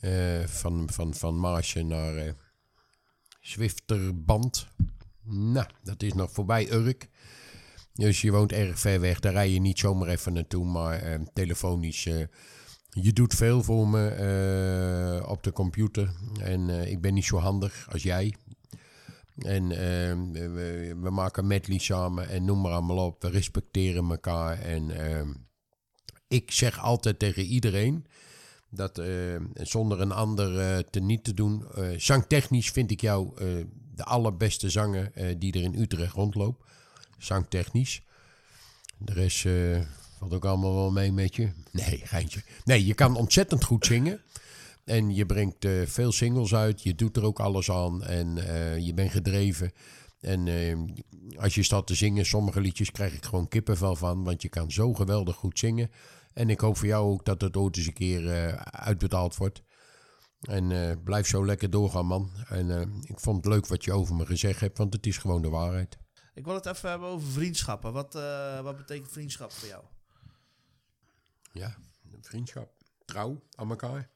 Eh, 0.00 0.44
van, 0.46 0.88
van, 0.92 1.14
van 1.14 1.40
Maasje 1.40 1.82
naar 1.82 2.34
Zwifterband. 3.40 4.66
Nou, 5.24 5.66
dat 5.82 6.02
is 6.02 6.12
nog 6.12 6.32
voorbij 6.32 6.72
Urk. 6.72 7.08
Dus 7.92 8.20
je 8.20 8.30
woont 8.30 8.52
erg 8.52 8.78
ver 8.78 9.00
weg, 9.00 9.20
daar 9.20 9.32
rij 9.32 9.50
je 9.50 9.60
niet 9.60 9.78
zomaar 9.78 10.08
even 10.08 10.32
naartoe, 10.32 10.64
maar 10.64 10.98
eh, 11.02 11.20
telefonisch... 11.32 12.02
je 12.90 13.12
doet 13.12 13.34
veel 13.34 13.62
voor 13.62 13.88
me 13.88 15.24
op 15.26 15.42
de 15.42 15.52
computer. 15.52 16.14
En 16.40 16.68
ik 16.68 17.00
ben 17.00 17.14
niet 17.14 17.24
zo 17.24 17.38
handig 17.38 17.86
als 17.90 18.02
jij. 18.02 18.34
En 19.38 19.70
eh, 19.72 20.16
we, 20.32 20.96
we 21.00 21.10
maken 21.10 21.46
medley 21.46 21.78
samen 21.78 22.28
en 22.28 22.44
noem 22.44 22.60
maar 22.60 22.72
op. 22.96 23.22
We 23.22 23.28
respecteren 23.28 24.10
elkaar. 24.10 24.58
En 24.58 24.90
eh, 24.90 25.28
ik 26.28 26.50
zeg 26.50 26.80
altijd 26.80 27.18
tegen 27.18 27.42
iedereen 27.44 28.06
dat 28.70 28.98
eh, 28.98 29.06
zonder 29.54 30.00
een 30.00 30.12
ander 30.12 30.58
eh, 30.60 30.78
te 30.78 31.00
niet 31.00 31.24
te 31.24 31.34
doen. 31.34 31.64
eh, 31.74 31.88
zangtechnisch 31.98 32.70
vind 32.70 32.90
ik 32.90 33.00
jou 33.00 33.36
eh, 33.36 33.64
de 33.94 34.04
allerbeste 34.04 34.70
zanger 34.70 35.12
die 35.38 35.52
er 35.52 35.62
in 35.62 35.80
Utrecht 35.80 36.14
rondloopt. 36.14 36.64
Zangtechnisch. 37.18 38.02
De 38.98 39.12
rest 39.12 39.46
valt 40.18 40.34
ook 40.34 40.44
allemaal 40.44 40.74
wel 40.74 40.90
mee 40.90 41.12
met 41.12 41.36
je. 41.36 41.52
Nee, 41.72 42.00
geintje. 42.04 42.42
Nee, 42.64 42.86
je 42.86 42.94
kan 42.94 43.16
ontzettend 43.16 43.64
goed 43.64 43.86
zingen. 43.86 44.20
En 44.84 45.14
je 45.14 45.26
brengt 45.26 45.64
eh, 45.64 45.86
veel 45.86 46.12
singles 46.12 46.54
uit. 46.54 46.82
Je 46.82 46.94
doet 46.94 47.16
er 47.16 47.24
ook 47.24 47.40
alles 47.40 47.70
aan. 47.70 48.04
En 48.04 48.38
eh, 48.38 48.78
je 48.78 48.94
bent 48.94 49.10
gedreven. 49.10 49.72
En 50.20 50.48
eh, 50.48 50.78
als 51.42 51.54
je 51.54 51.62
staat 51.62 51.86
te 51.86 51.94
zingen, 51.94 52.26
sommige 52.26 52.60
liedjes 52.60 52.90
krijg 52.90 53.14
ik 53.14 53.24
gewoon 53.24 53.48
kippenvel 53.48 53.96
van. 53.96 54.24
Want 54.24 54.42
je 54.42 54.48
kan 54.48 54.70
zo 54.70 54.94
geweldig 54.94 55.36
goed 55.36 55.58
zingen. 55.58 55.90
En 56.32 56.50
ik 56.50 56.60
hoop 56.60 56.76
voor 56.76 56.86
jou 56.86 57.12
ook 57.12 57.24
dat 57.24 57.40
het 57.40 57.56
ooit 57.56 57.76
eens 57.76 57.86
een 57.86 57.92
keer 57.92 58.54
uitbetaald 58.64 59.36
wordt. 59.36 59.62
En 60.40 61.00
blijf 61.04 61.26
zo 61.26 61.46
lekker 61.46 61.70
doorgaan, 61.70 62.06
man. 62.06 62.30
En 62.48 62.92
ik 63.02 63.20
vond 63.20 63.36
het 63.36 63.54
leuk 63.54 63.66
wat 63.66 63.84
je 63.84 63.92
over 63.92 64.14
me 64.14 64.26
gezegd 64.26 64.60
hebt, 64.60 64.78
want 64.78 64.92
het 64.92 65.06
is 65.06 65.18
gewoon 65.18 65.42
de 65.42 65.48
waarheid. 65.48 65.98
Ik 66.34 66.44
wil 66.44 66.54
het 66.54 66.66
even 66.66 66.90
hebben 66.90 67.08
over 67.08 67.28
vriendschappen. 67.28 67.92
Wat, 67.92 68.12
wat 68.62 68.76
betekent 68.76 69.12
vriendschap 69.12 69.52
voor 69.52 69.68
jou? 69.68 69.84
Ja, 71.52 71.76
vriendschap. 72.20 72.70
Trouw 73.04 73.42
aan 73.54 73.70
elkaar. 73.70 74.11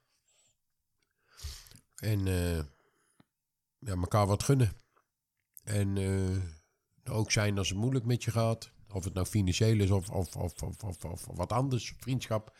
En 1.96 2.26
eh, 2.26 2.58
ja, 3.78 3.94
elkaar 3.94 4.26
wat 4.26 4.42
gunnen. 4.42 4.72
En 5.64 5.96
eh, 5.96 7.14
ook 7.16 7.30
zijn 7.30 7.58
als 7.58 7.68
het 7.68 7.78
moeilijk 7.78 8.04
met 8.04 8.24
je 8.24 8.30
gaat. 8.30 8.70
Of 8.92 9.04
het 9.04 9.14
nou 9.14 9.26
financieel 9.26 9.80
is 9.80 9.90
of, 9.90 10.10
of, 10.10 10.36
of, 10.36 10.62
of, 10.62 10.82
of, 10.82 11.04
of 11.04 11.26
wat 11.26 11.52
anders. 11.52 11.94
Vriendschap. 11.98 12.56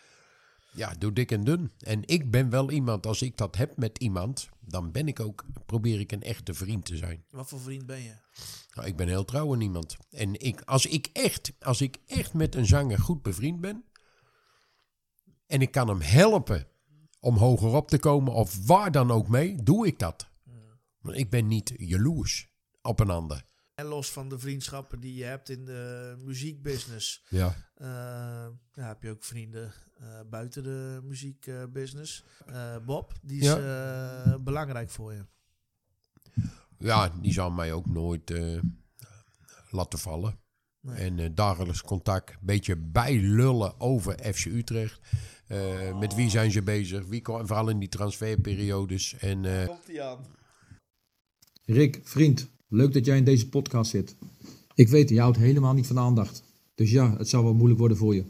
Ja, 0.72 0.94
doe 0.98 1.12
dik 1.12 1.32
en 1.32 1.44
dun. 1.44 1.72
En 1.78 2.02
ik 2.06 2.30
ben 2.30 2.50
wel 2.50 2.70
iemand, 2.70 3.06
als 3.06 3.22
ik 3.22 3.36
dat 3.36 3.56
heb 3.56 3.76
met 3.76 3.98
iemand, 3.98 4.48
dan 4.60 4.92
ben 4.92 5.08
ik 5.08 5.20
ook, 5.20 5.44
probeer 5.66 6.00
ik 6.00 6.12
een 6.12 6.22
echte 6.22 6.54
vriend 6.54 6.84
te 6.84 6.96
zijn. 6.96 7.24
Wat 7.30 7.48
voor 7.48 7.60
vriend 7.60 7.86
ben 7.86 8.02
je? 8.02 8.14
Nou, 8.74 8.88
ik 8.88 8.96
ben 8.96 9.08
heel 9.08 9.24
trouw 9.24 9.52
aan 9.52 9.60
iemand. 9.60 9.96
En 10.10 10.40
ik, 10.40 10.60
als, 10.60 10.86
ik 10.86 11.08
echt, 11.12 11.52
als 11.60 11.80
ik 11.80 11.98
echt 12.06 12.34
met 12.34 12.54
een 12.54 12.66
zanger 12.66 12.98
goed 12.98 13.22
bevriend 13.22 13.60
ben. 13.60 13.84
en 15.46 15.60
ik 15.60 15.70
kan 15.70 15.88
hem 15.88 16.00
helpen 16.00 16.68
om 17.20 17.36
hoger 17.36 17.74
op 17.74 17.88
te 17.88 17.98
komen. 17.98 18.32
of 18.32 18.66
waar 18.66 18.90
dan 18.90 19.10
ook 19.10 19.28
mee, 19.28 19.62
doe 19.62 19.86
ik 19.86 19.98
dat. 19.98 20.28
Want 20.98 21.16
ik 21.18 21.30
ben 21.30 21.46
niet 21.46 21.74
jaloers 21.76 22.48
op 22.82 23.00
een 23.00 23.10
ander. 23.10 23.44
En 23.74 23.84
los 23.86 24.10
van 24.12 24.28
de 24.28 24.38
vriendschappen 24.38 25.00
die 25.00 25.14
je 25.14 25.24
hebt 25.24 25.48
in 25.48 25.64
de 25.64 26.14
muziekbusiness, 26.18 27.24
Ja. 27.28 27.54
eh, 27.74 27.86
ja, 28.72 28.86
heb 28.86 29.02
je 29.02 29.10
ook 29.10 29.24
vrienden 29.24 29.72
eh, 30.00 30.20
buiten 30.30 30.62
de 30.62 31.00
muziekbusiness. 31.04 32.24
Eh, 32.46 32.76
Bob, 32.86 33.12
die 33.22 33.40
is 33.40 33.54
belangrijk 34.40 34.90
voor 34.90 35.12
je. 35.12 35.24
ja, 36.78 37.08
die 37.08 37.32
zal 37.32 37.50
mij 37.50 37.72
ook 37.72 37.86
nooit 37.86 38.32
laten 39.70 39.98
vallen. 39.98 40.38
Nee. 40.80 40.96
En 40.96 41.34
dagelijks 41.34 41.82
contact, 41.82 42.30
een 42.30 42.36
beetje 42.40 42.76
bijlullen 42.76 43.80
over 43.80 44.34
FC 44.34 44.44
Utrecht. 44.44 45.00
Eh, 45.46 45.98
Met 45.98 46.14
wie 46.14 46.30
zijn 46.30 46.50
ze 46.50 46.62
bezig? 46.62 47.06
Wie, 47.06 47.20
vooral 47.24 47.68
in 47.68 47.78
die 47.78 47.88
transferperiodes. 47.88 49.14
En 49.18 49.60
eh, 49.60 49.66
Komt 49.66 49.86
hij 49.86 50.02
aan? 50.02 50.18
Rick, 51.64 52.00
vriend, 52.02 52.48
leuk 52.68 52.92
dat 52.92 53.04
jij 53.04 53.16
in 53.16 53.24
deze 53.24 53.48
podcast 53.48 53.90
zit. 53.90 54.16
Ik 54.74 54.88
weet, 54.88 55.08
je 55.08 55.20
houdt 55.20 55.36
helemaal 55.36 55.74
niet 55.74 55.86
van 55.86 55.98
aandacht. 55.98 56.42
Dus 56.74 56.90
ja, 56.90 57.16
het 57.16 57.28
zal 57.28 57.42
wel 57.42 57.54
moeilijk 57.54 57.78
worden 57.78 57.96
voor 57.96 58.14
je. 58.14 58.24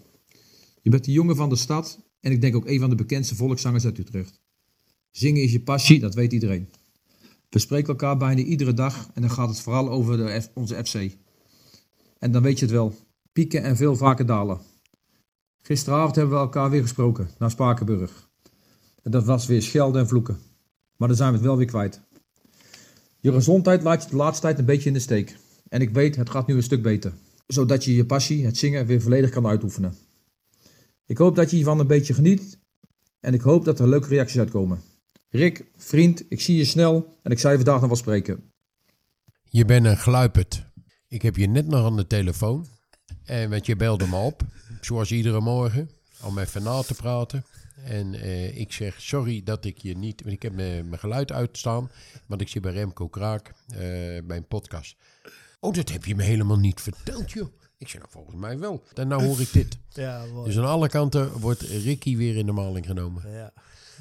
Je 0.82 0.90
bent 0.90 1.04
de 1.04 1.12
jongen 1.12 1.36
van 1.36 1.48
de 1.48 1.56
stad 1.56 1.98
en 2.20 2.32
ik 2.32 2.40
denk 2.40 2.56
ook 2.56 2.66
een 2.66 2.80
van 2.80 2.90
de 2.90 2.96
bekendste 2.96 3.34
volkszangers 3.34 3.84
uit 3.84 3.98
Utrecht. 3.98 4.40
Zingen 5.10 5.42
is 5.42 5.52
je 5.52 5.60
passie, 5.60 6.00
dat 6.00 6.14
weet 6.14 6.32
iedereen. 6.32 6.68
We 7.50 7.58
spreken 7.58 7.88
elkaar 7.88 8.16
bijna 8.16 8.40
iedere 8.42 8.74
dag 8.74 9.10
en 9.14 9.20
dan 9.22 9.30
gaat 9.30 9.48
het 9.48 9.60
vooral 9.60 9.90
over 9.90 10.16
de 10.16 10.40
F- 10.40 10.50
onze 10.54 10.84
FC. 10.84 11.16
En 12.18 12.32
dan 12.32 12.42
weet 12.42 12.58
je 12.58 12.64
het 12.64 12.74
wel. 12.74 12.94
Pieken 13.32 13.62
en 13.62 13.76
veel 13.76 13.96
vaker 13.96 14.26
dalen. 14.26 14.60
Gisteravond 15.66 16.16
hebben 16.16 16.34
we 16.34 16.40
elkaar 16.40 16.70
weer 16.70 16.82
gesproken, 16.82 17.30
naar 17.38 17.50
Spakenburg. 17.50 18.28
En 19.02 19.10
dat 19.10 19.24
was 19.24 19.46
weer 19.46 19.62
schelden 19.62 20.00
en 20.00 20.08
vloeken. 20.08 20.38
Maar 20.96 21.08
dan 21.08 21.16
zijn 21.16 21.30
we 21.30 21.36
het 21.36 21.46
wel 21.46 21.56
weer 21.56 21.66
kwijt. 21.66 22.00
Je 23.20 23.32
gezondheid 23.32 23.82
laat 23.82 24.02
je 24.02 24.08
de 24.08 24.16
laatste 24.16 24.42
tijd 24.42 24.58
een 24.58 24.64
beetje 24.64 24.88
in 24.88 24.94
de 24.94 25.00
steek. 25.00 25.36
En 25.68 25.80
ik 25.80 25.90
weet, 25.90 26.16
het 26.16 26.30
gaat 26.30 26.46
nu 26.46 26.54
een 26.54 26.62
stuk 26.62 26.82
beter. 26.82 27.12
Zodat 27.46 27.84
je 27.84 27.94
je 27.94 28.06
passie, 28.06 28.44
het 28.44 28.56
zingen, 28.56 28.86
weer 28.86 29.00
volledig 29.00 29.30
kan 29.30 29.46
uitoefenen. 29.46 29.96
Ik 31.06 31.18
hoop 31.18 31.36
dat 31.36 31.50
je 31.50 31.56
hiervan 31.56 31.80
een 31.80 31.86
beetje 31.86 32.14
geniet. 32.14 32.58
En 33.20 33.34
ik 33.34 33.40
hoop 33.40 33.64
dat 33.64 33.78
er 33.78 33.88
leuke 33.88 34.08
reacties 34.08 34.38
uitkomen. 34.38 34.82
Rick, 35.28 35.64
vriend, 35.76 36.24
ik 36.28 36.40
zie 36.40 36.56
je 36.56 36.64
snel 36.64 37.18
en 37.22 37.30
ik 37.30 37.38
zal 37.38 37.50
je 37.50 37.56
vandaag 37.56 37.80
nog 37.80 37.88
wel 37.88 37.96
spreken. 37.96 38.52
Je 39.42 39.64
bent 39.64 39.86
een 39.86 39.96
gluiperd. 39.96 40.64
Ik 41.08 41.22
heb 41.22 41.36
je 41.36 41.46
net 41.46 41.66
nog 41.66 41.84
aan 41.84 41.96
de 41.96 42.06
telefoon. 42.06 42.66
En 43.24 43.50
want 43.50 43.66
je 43.66 43.76
belde 43.76 44.06
me 44.06 44.16
op, 44.16 44.42
zoals 44.86 45.12
iedere 45.12 45.40
morgen, 45.40 45.90
om 46.22 46.38
even 46.38 46.62
na 46.62 46.82
te 46.82 46.94
praten. 46.94 47.44
En 47.84 48.14
eh, 48.14 48.58
ik 48.58 48.72
zeg 48.72 49.00
sorry 49.00 49.42
dat 49.42 49.64
ik 49.64 49.78
je 49.78 49.96
niet... 49.96 50.20
Want 50.22 50.34
ik 50.34 50.42
heb 50.42 50.52
mijn 50.52 50.88
mijn 50.88 51.00
geluid 51.00 51.32
uitstaan, 51.32 51.90
want 52.26 52.40
ik 52.40 52.48
zit 52.48 52.62
bij 52.62 52.72
Remco 52.72 53.08
Kraak 53.08 53.52
eh, 53.68 53.76
bij 54.24 54.36
een 54.36 54.46
podcast. 54.46 54.96
Oh, 55.60 55.74
dat 55.74 55.88
heb 55.88 56.04
je 56.04 56.14
me 56.14 56.22
helemaal 56.22 56.58
niet 56.58 56.80
verteld, 56.80 57.30
joh. 57.32 57.48
Ik 57.78 57.88
zeg, 57.88 58.00
nou, 58.00 58.12
volgens 58.12 58.36
mij 58.36 58.58
wel. 58.58 58.84
En 58.94 59.08
nou 59.08 59.24
hoor 59.24 59.40
ik 59.40 59.52
dit. 59.52 59.78
Ja, 59.88 60.24
mooi. 60.32 60.46
Dus 60.46 60.58
aan 60.58 60.64
alle 60.64 60.88
kanten 60.88 61.40
wordt 61.40 61.60
Ricky 61.60 62.16
weer 62.16 62.36
in 62.36 62.46
de 62.46 62.52
maling 62.52 62.86
genomen. 62.86 63.32
ja. 63.32 63.52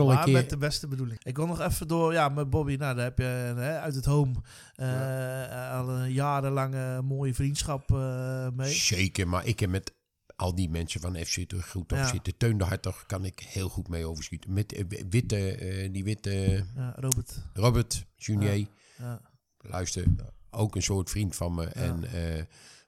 Maar 0.03 0.29
met 0.29 0.49
de 0.49 0.57
beste 0.57 0.87
bedoeling. 0.87 1.19
Ik 1.23 1.35
wil 1.35 1.47
nog 1.47 1.61
even 1.61 1.87
door, 1.87 2.13
ja, 2.13 2.29
met 2.29 2.49
Bobby. 2.49 2.75
Nou, 2.75 2.95
daar 2.95 3.03
heb 3.03 3.17
je 3.17 3.23
hè, 3.23 3.79
uit 3.79 3.95
het 3.95 4.05
home 4.05 4.33
eh, 4.75 5.71
al 5.71 5.89
een 5.89 6.11
jarenlange 6.11 7.01
mooie 7.01 7.33
vriendschap 7.33 7.91
eh, 7.91 8.47
mee. 8.55 8.71
Zeker, 8.71 9.27
maar 9.27 9.45
ik 9.45 9.59
heb 9.59 9.69
met 9.69 9.93
al 10.35 10.55
die 10.55 10.69
mensen 10.69 11.01
van 11.01 11.15
FC 11.15 11.37
Utrecht 11.37 11.69
goed 11.69 11.91
op 11.91 11.97
Ja. 11.97 12.07
zitten. 12.07 12.37
Teun 12.37 12.57
de 12.57 12.63
Hartog 12.63 13.05
kan 13.05 13.25
ik 13.25 13.39
heel 13.39 13.69
goed 13.69 13.87
mee 13.87 14.05
overschieten. 14.05 14.53
Met 14.53 14.73
eh, 14.73 14.83
witte, 15.09 15.51
eh, 15.51 15.89
die 15.93 16.03
witte 16.03 16.65
Ja, 16.75 16.93
Robert. 16.95 17.41
Robert 17.53 18.05
Junier. 18.15 18.67
Ja. 18.97 19.21
Luister, 19.61 20.05
ook 20.49 20.75
een 20.75 20.81
soort 20.83 21.09
vriend 21.09 21.35
van 21.35 21.53
me. 21.53 21.65
En 21.65 22.03
eh, 22.03 22.43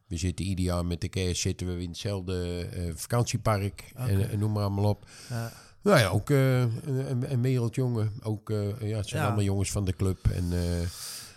we 0.07 0.17
zitten 0.17 0.45
ieder 0.45 0.65
jaar 0.65 0.85
met 0.85 1.01
de 1.01 1.09
kerst 1.09 1.41
zitten 1.41 1.75
we 1.75 1.81
in 1.81 1.89
hetzelfde 1.89 2.67
vakantiepark. 2.95 3.91
En, 3.95 4.29
en 4.29 4.39
noem 4.39 4.51
maar 4.51 4.63
allemaal 4.63 4.89
op. 4.89 5.09
Ja. 5.29 5.53
Nou 5.81 5.99
ja, 5.99 6.07
ook 6.07 6.29
een, 6.29 7.31
een 7.31 7.41
wereldjongen. 7.41 8.11
Ook, 8.21 8.49
ja, 8.79 8.97
het 8.97 9.07
zijn 9.07 9.23
allemaal 9.23 9.43
jongens 9.43 9.71
van 9.71 9.85
de 9.85 9.95
club. 9.95 10.27
En 10.27 10.49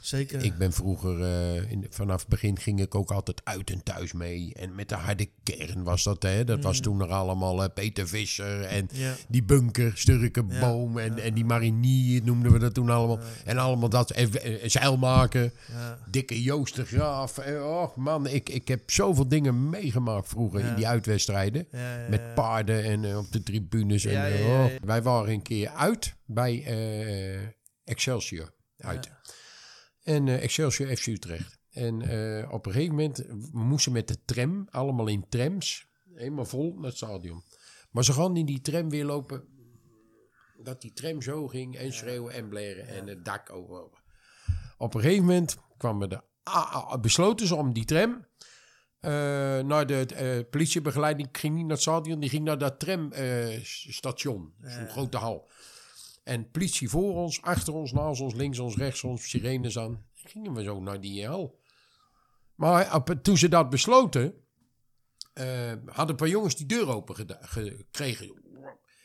Zeker. 0.01 0.45
ik 0.45 0.59
ben 0.59 0.73
vroeger, 0.73 1.23
eh, 1.23 1.71
in, 1.71 1.87
vanaf 1.91 2.21
het 2.21 2.29
begin 2.29 2.59
ging 2.59 2.81
ik 2.81 2.95
ook 2.95 3.11
altijd 3.11 3.41
uit 3.45 3.71
en 3.71 3.83
thuis 3.83 4.13
mee. 4.13 4.53
En 4.55 4.75
met 4.75 4.89
de 4.89 4.95
harde 4.95 5.29
kern 5.43 5.83
was 5.83 6.03
dat, 6.03 6.23
hè. 6.23 6.45
Dat 6.45 6.63
was 6.63 6.81
toen 6.81 6.97
nog 6.97 7.09
allemaal 7.09 7.63
eh, 7.63 7.69
Peter 7.75 8.09
Visser 8.09 8.61
en 8.63 8.89
Mm. 8.93 8.99
Ja. 8.99 9.15
die 9.29 9.43
bunker, 9.43 9.93
Sturkenboom 9.95 10.99
en, 10.99 11.19
en 11.19 11.35
die 11.35 11.45
marinier 11.45 12.23
noemden 12.25 12.53
we 12.53 12.59
dat 12.59 12.75
toen 12.75 12.91
allemaal. 12.91 13.19
En 13.45 13.59
allemaal 13.59 13.89
dat, 13.89 14.11
en, 14.11 14.61
en 14.63 14.71
zeilmaken, 14.71 15.53
Ja. 15.73 15.99
dikke 16.11 16.43
Joost 16.43 16.77
de 16.77 16.85
Graaf. 16.85 17.39
En, 17.39 17.63
oh 17.63 17.97
man, 17.97 18.27
ik, 18.27 18.49
ik 18.49 18.69
heb 18.69 18.91
zoveel 18.91 19.29
dingen 19.29 19.69
meegemaakt 19.71 20.29
vroeger 20.29 20.61
in 20.61 20.75
die 20.75 20.89
uitwedstrijden. 20.89 21.67
Ja, 21.71 21.99
ja, 22.03 22.09
Met 22.09 22.21
ja. 22.21 22.33
paarden 22.35 22.85
en 22.85 23.05
eh, 23.05 23.19
op 23.19 23.33
de 23.33 23.43
tribunes. 23.43 24.05
En, 24.05 24.13
Ja, 24.13 24.27
ja, 24.27 24.37
ja, 24.37 24.65
oh. 24.65 24.71
ja. 24.73 24.79
Wij 24.85 25.03
waren 25.03 25.33
een 25.33 25.43
keer 25.43 25.69
uit 25.69 26.15
bij 26.27 26.65
Excelsior. 27.85 28.53
Uit. 28.79 29.11
En 30.03 30.29
eh, 30.29 30.43
Excelsior 30.43 30.97
FC 30.97 31.07
Utrecht. 31.07 31.59
En 31.71 32.03
eh, 32.03 32.53
op 32.53 32.67
een 32.67 32.73
gegeven 32.73 32.95
moment, 32.95 33.25
moesten 33.53 33.93
met 33.93 34.09
de 34.09 34.25
tram, 34.25 34.69
allemaal 34.71 35.07
in 35.07 35.29
trams, 35.29 35.87
helemaal 36.15 36.45
vol 36.45 36.75
naar 36.75 36.89
het 36.89 36.97
stadion. 36.97 37.43
Maar 37.91 38.05
ze 38.05 38.13
gaan 38.13 38.37
in 38.37 38.47
die 38.47 38.61
tram 38.61 38.91
weer 38.91 39.05
lopen, 39.05 39.45
dat 40.63 40.81
die 40.81 40.93
tram 40.93 41.23
zo 41.23 41.49
ging 41.49 41.77
en 41.77 41.93
schreeuwen 41.93 42.33
en 42.33 42.49
bleren 42.49 42.87
en 42.87 43.07
het 43.07 43.25
dak 43.25 43.53
over. 43.53 44.03
Op 44.79 44.95
een 44.95 45.01
gegeven 45.01 45.25
moment 45.25 45.57
kwamen 45.77 46.09
de, 46.09 46.21
besloten 47.01 47.47
ze 47.47 47.55
om 47.55 47.73
die 47.73 47.85
tram 47.85 48.27
eh, 49.01 49.11
naar 49.61 49.87
de 49.87 50.07
eh, 50.07 50.51
politiebegeleiding, 50.51 51.29
ging 51.33 51.55
niet 51.55 51.63
naar 51.63 51.73
het 51.73 51.83
stadion, 51.83 52.21
die 52.21 52.31
ging 52.31 52.45
naar 52.45 52.59
dat 52.59 52.79
tramstation, 52.79 54.55
zo'n 54.63 54.89
grote 54.89 55.17
hal. 55.17 55.51
En 56.31 56.51
politie 56.51 56.89
voor 56.89 57.15
ons, 57.15 57.43
achter 57.43 57.75
ons, 57.75 57.93
naast 57.93 58.21
ons, 58.21 58.35
links 58.35 58.59
ons, 58.59 58.77
rechts 58.77 59.05
ons, 59.05 59.29
sirenes 59.29 59.79
aan. 59.79 60.05
Gingen 60.15 60.55
we 60.55 60.63
zo 60.63 60.81
naar 60.81 61.01
die 61.01 61.27
hal. 61.27 61.59
Maar 62.55 62.95
op, 62.95 63.15
toen 63.23 63.37
ze 63.37 63.49
dat 63.49 63.71
besloten, 63.71 64.35
eh, 65.33 65.73
hadden 65.87 66.09
een 66.09 66.17
paar 66.17 66.29
jongens 66.29 66.57
die 66.57 66.67
deur 66.67 66.89
open 66.89 67.15
gekregen. 67.41 68.43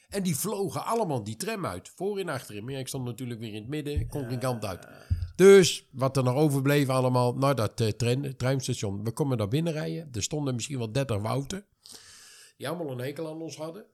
En 0.10 0.24
die 0.24 0.36
vlogen 0.36 0.86
allemaal 0.86 1.24
die 1.24 1.36
tram 1.36 1.66
uit, 1.66 1.92
voor 1.96 2.20
en 2.20 2.30
achterin. 2.30 2.66
Maar 2.66 2.74
ik 2.74 2.88
stond 2.88 3.06
natuurlijk 3.06 3.40
weer 3.40 3.54
in 3.54 3.62
het 3.62 3.68
midden, 3.68 4.08
kon 4.08 4.28
geen 4.28 4.40
kant 4.40 4.66
uit. 4.66 4.88
Dus 5.36 5.88
wat 5.92 6.18
er 6.18 6.24
nog 6.24 6.36
overbleef 6.36 6.90
allemaal 6.90 7.34
naar 7.34 7.56
dat 7.56 7.82
eh, 7.82 7.88
tren, 7.88 8.38
treinstation. 8.38 9.04
We 9.04 9.12
konden 9.12 9.38
daar 9.38 9.48
binnenrijden. 9.48 10.10
Er 10.12 10.24
stonden 10.24 10.56
misschien 10.56 10.78
wel 10.78 10.92
30 10.92 11.22
wouten. 11.22 11.66
Die 12.58 12.68
allemaal 12.68 12.92
een 12.92 13.00
hekel 13.00 13.28
aan 13.28 13.42
ons 13.42 13.58
hadden. 13.58 13.86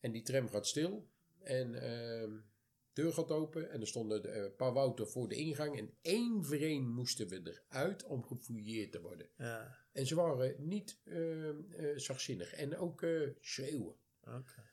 En 0.00 0.12
die 0.12 0.22
tram 0.22 0.48
gaat 0.48 0.66
stil. 0.66 1.08
En 1.42 1.74
ehm 1.74 2.48
deur 2.92 3.12
gaat 3.12 3.30
open. 3.30 3.70
En 3.70 3.80
er 3.80 3.86
stonden 3.86 4.44
een 4.44 4.54
paar 4.56 4.72
wouten 4.72 5.08
voor 5.08 5.28
de 5.28 5.34
ingang. 5.34 5.78
En 5.78 5.90
één 6.02 6.44
voor 6.44 6.56
één 6.56 6.88
moesten 6.88 7.28
we 7.28 7.62
eruit 7.68 8.04
om 8.04 8.24
gefouilleerd 8.24 8.92
te 8.92 9.00
worden. 9.00 9.28
Ja. 9.36 9.78
En 9.92 10.06
ze 10.06 10.14
waren 10.14 10.54
niet 10.58 11.00
eh, 11.04 11.50
zachtzinnig. 11.96 12.52
En 12.52 12.76
ook 12.76 13.02
eh, 13.02 13.28
schreeuwen. 13.40 13.94
Oké. 14.20 14.68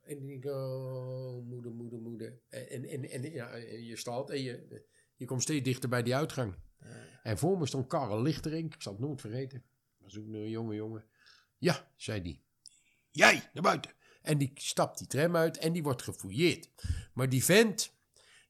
En 0.00 0.16
ik 0.16 0.26
denk, 0.26 0.44
oh, 0.44 1.46
moeder, 1.46 1.72
moeder, 1.72 1.98
moeder. 1.98 2.40
En, 2.48 2.84
en, 2.84 3.04
en 3.04 3.32
ja, 3.32 3.56
je 3.56 3.96
staat 3.96 4.30
en 4.30 4.42
je, 4.42 4.84
je 5.16 5.24
komt 5.24 5.42
steeds 5.42 5.64
dichter 5.64 5.88
bij 5.88 6.02
die 6.02 6.14
uitgang. 6.14 6.54
En 7.22 7.38
voor 7.38 7.58
me 7.58 7.66
stond 7.66 7.86
Karel 7.86 8.22
Lichterink. 8.22 8.74
Ik 8.74 8.82
zal 8.82 8.92
het 8.92 9.00
nooit 9.00 9.20
vergeten. 9.20 9.64
Was 9.98 10.18
ook 10.18 10.26
een 10.26 10.48
jonge 10.48 10.74
jongen. 10.74 11.04
Ja, 11.58 11.92
zei 11.96 12.22
die. 12.22 12.42
Jij, 13.10 13.50
naar 13.52 13.62
buiten. 13.62 13.90
En 14.22 14.38
die 14.38 14.50
stapt 14.54 14.98
die 14.98 15.06
tram 15.06 15.36
uit 15.36 15.58
en 15.58 15.72
die 15.72 15.82
wordt 15.82 16.02
gefouilleerd. 16.02 16.68
Maar 17.12 17.28
die 17.28 17.44
vent 17.44 17.92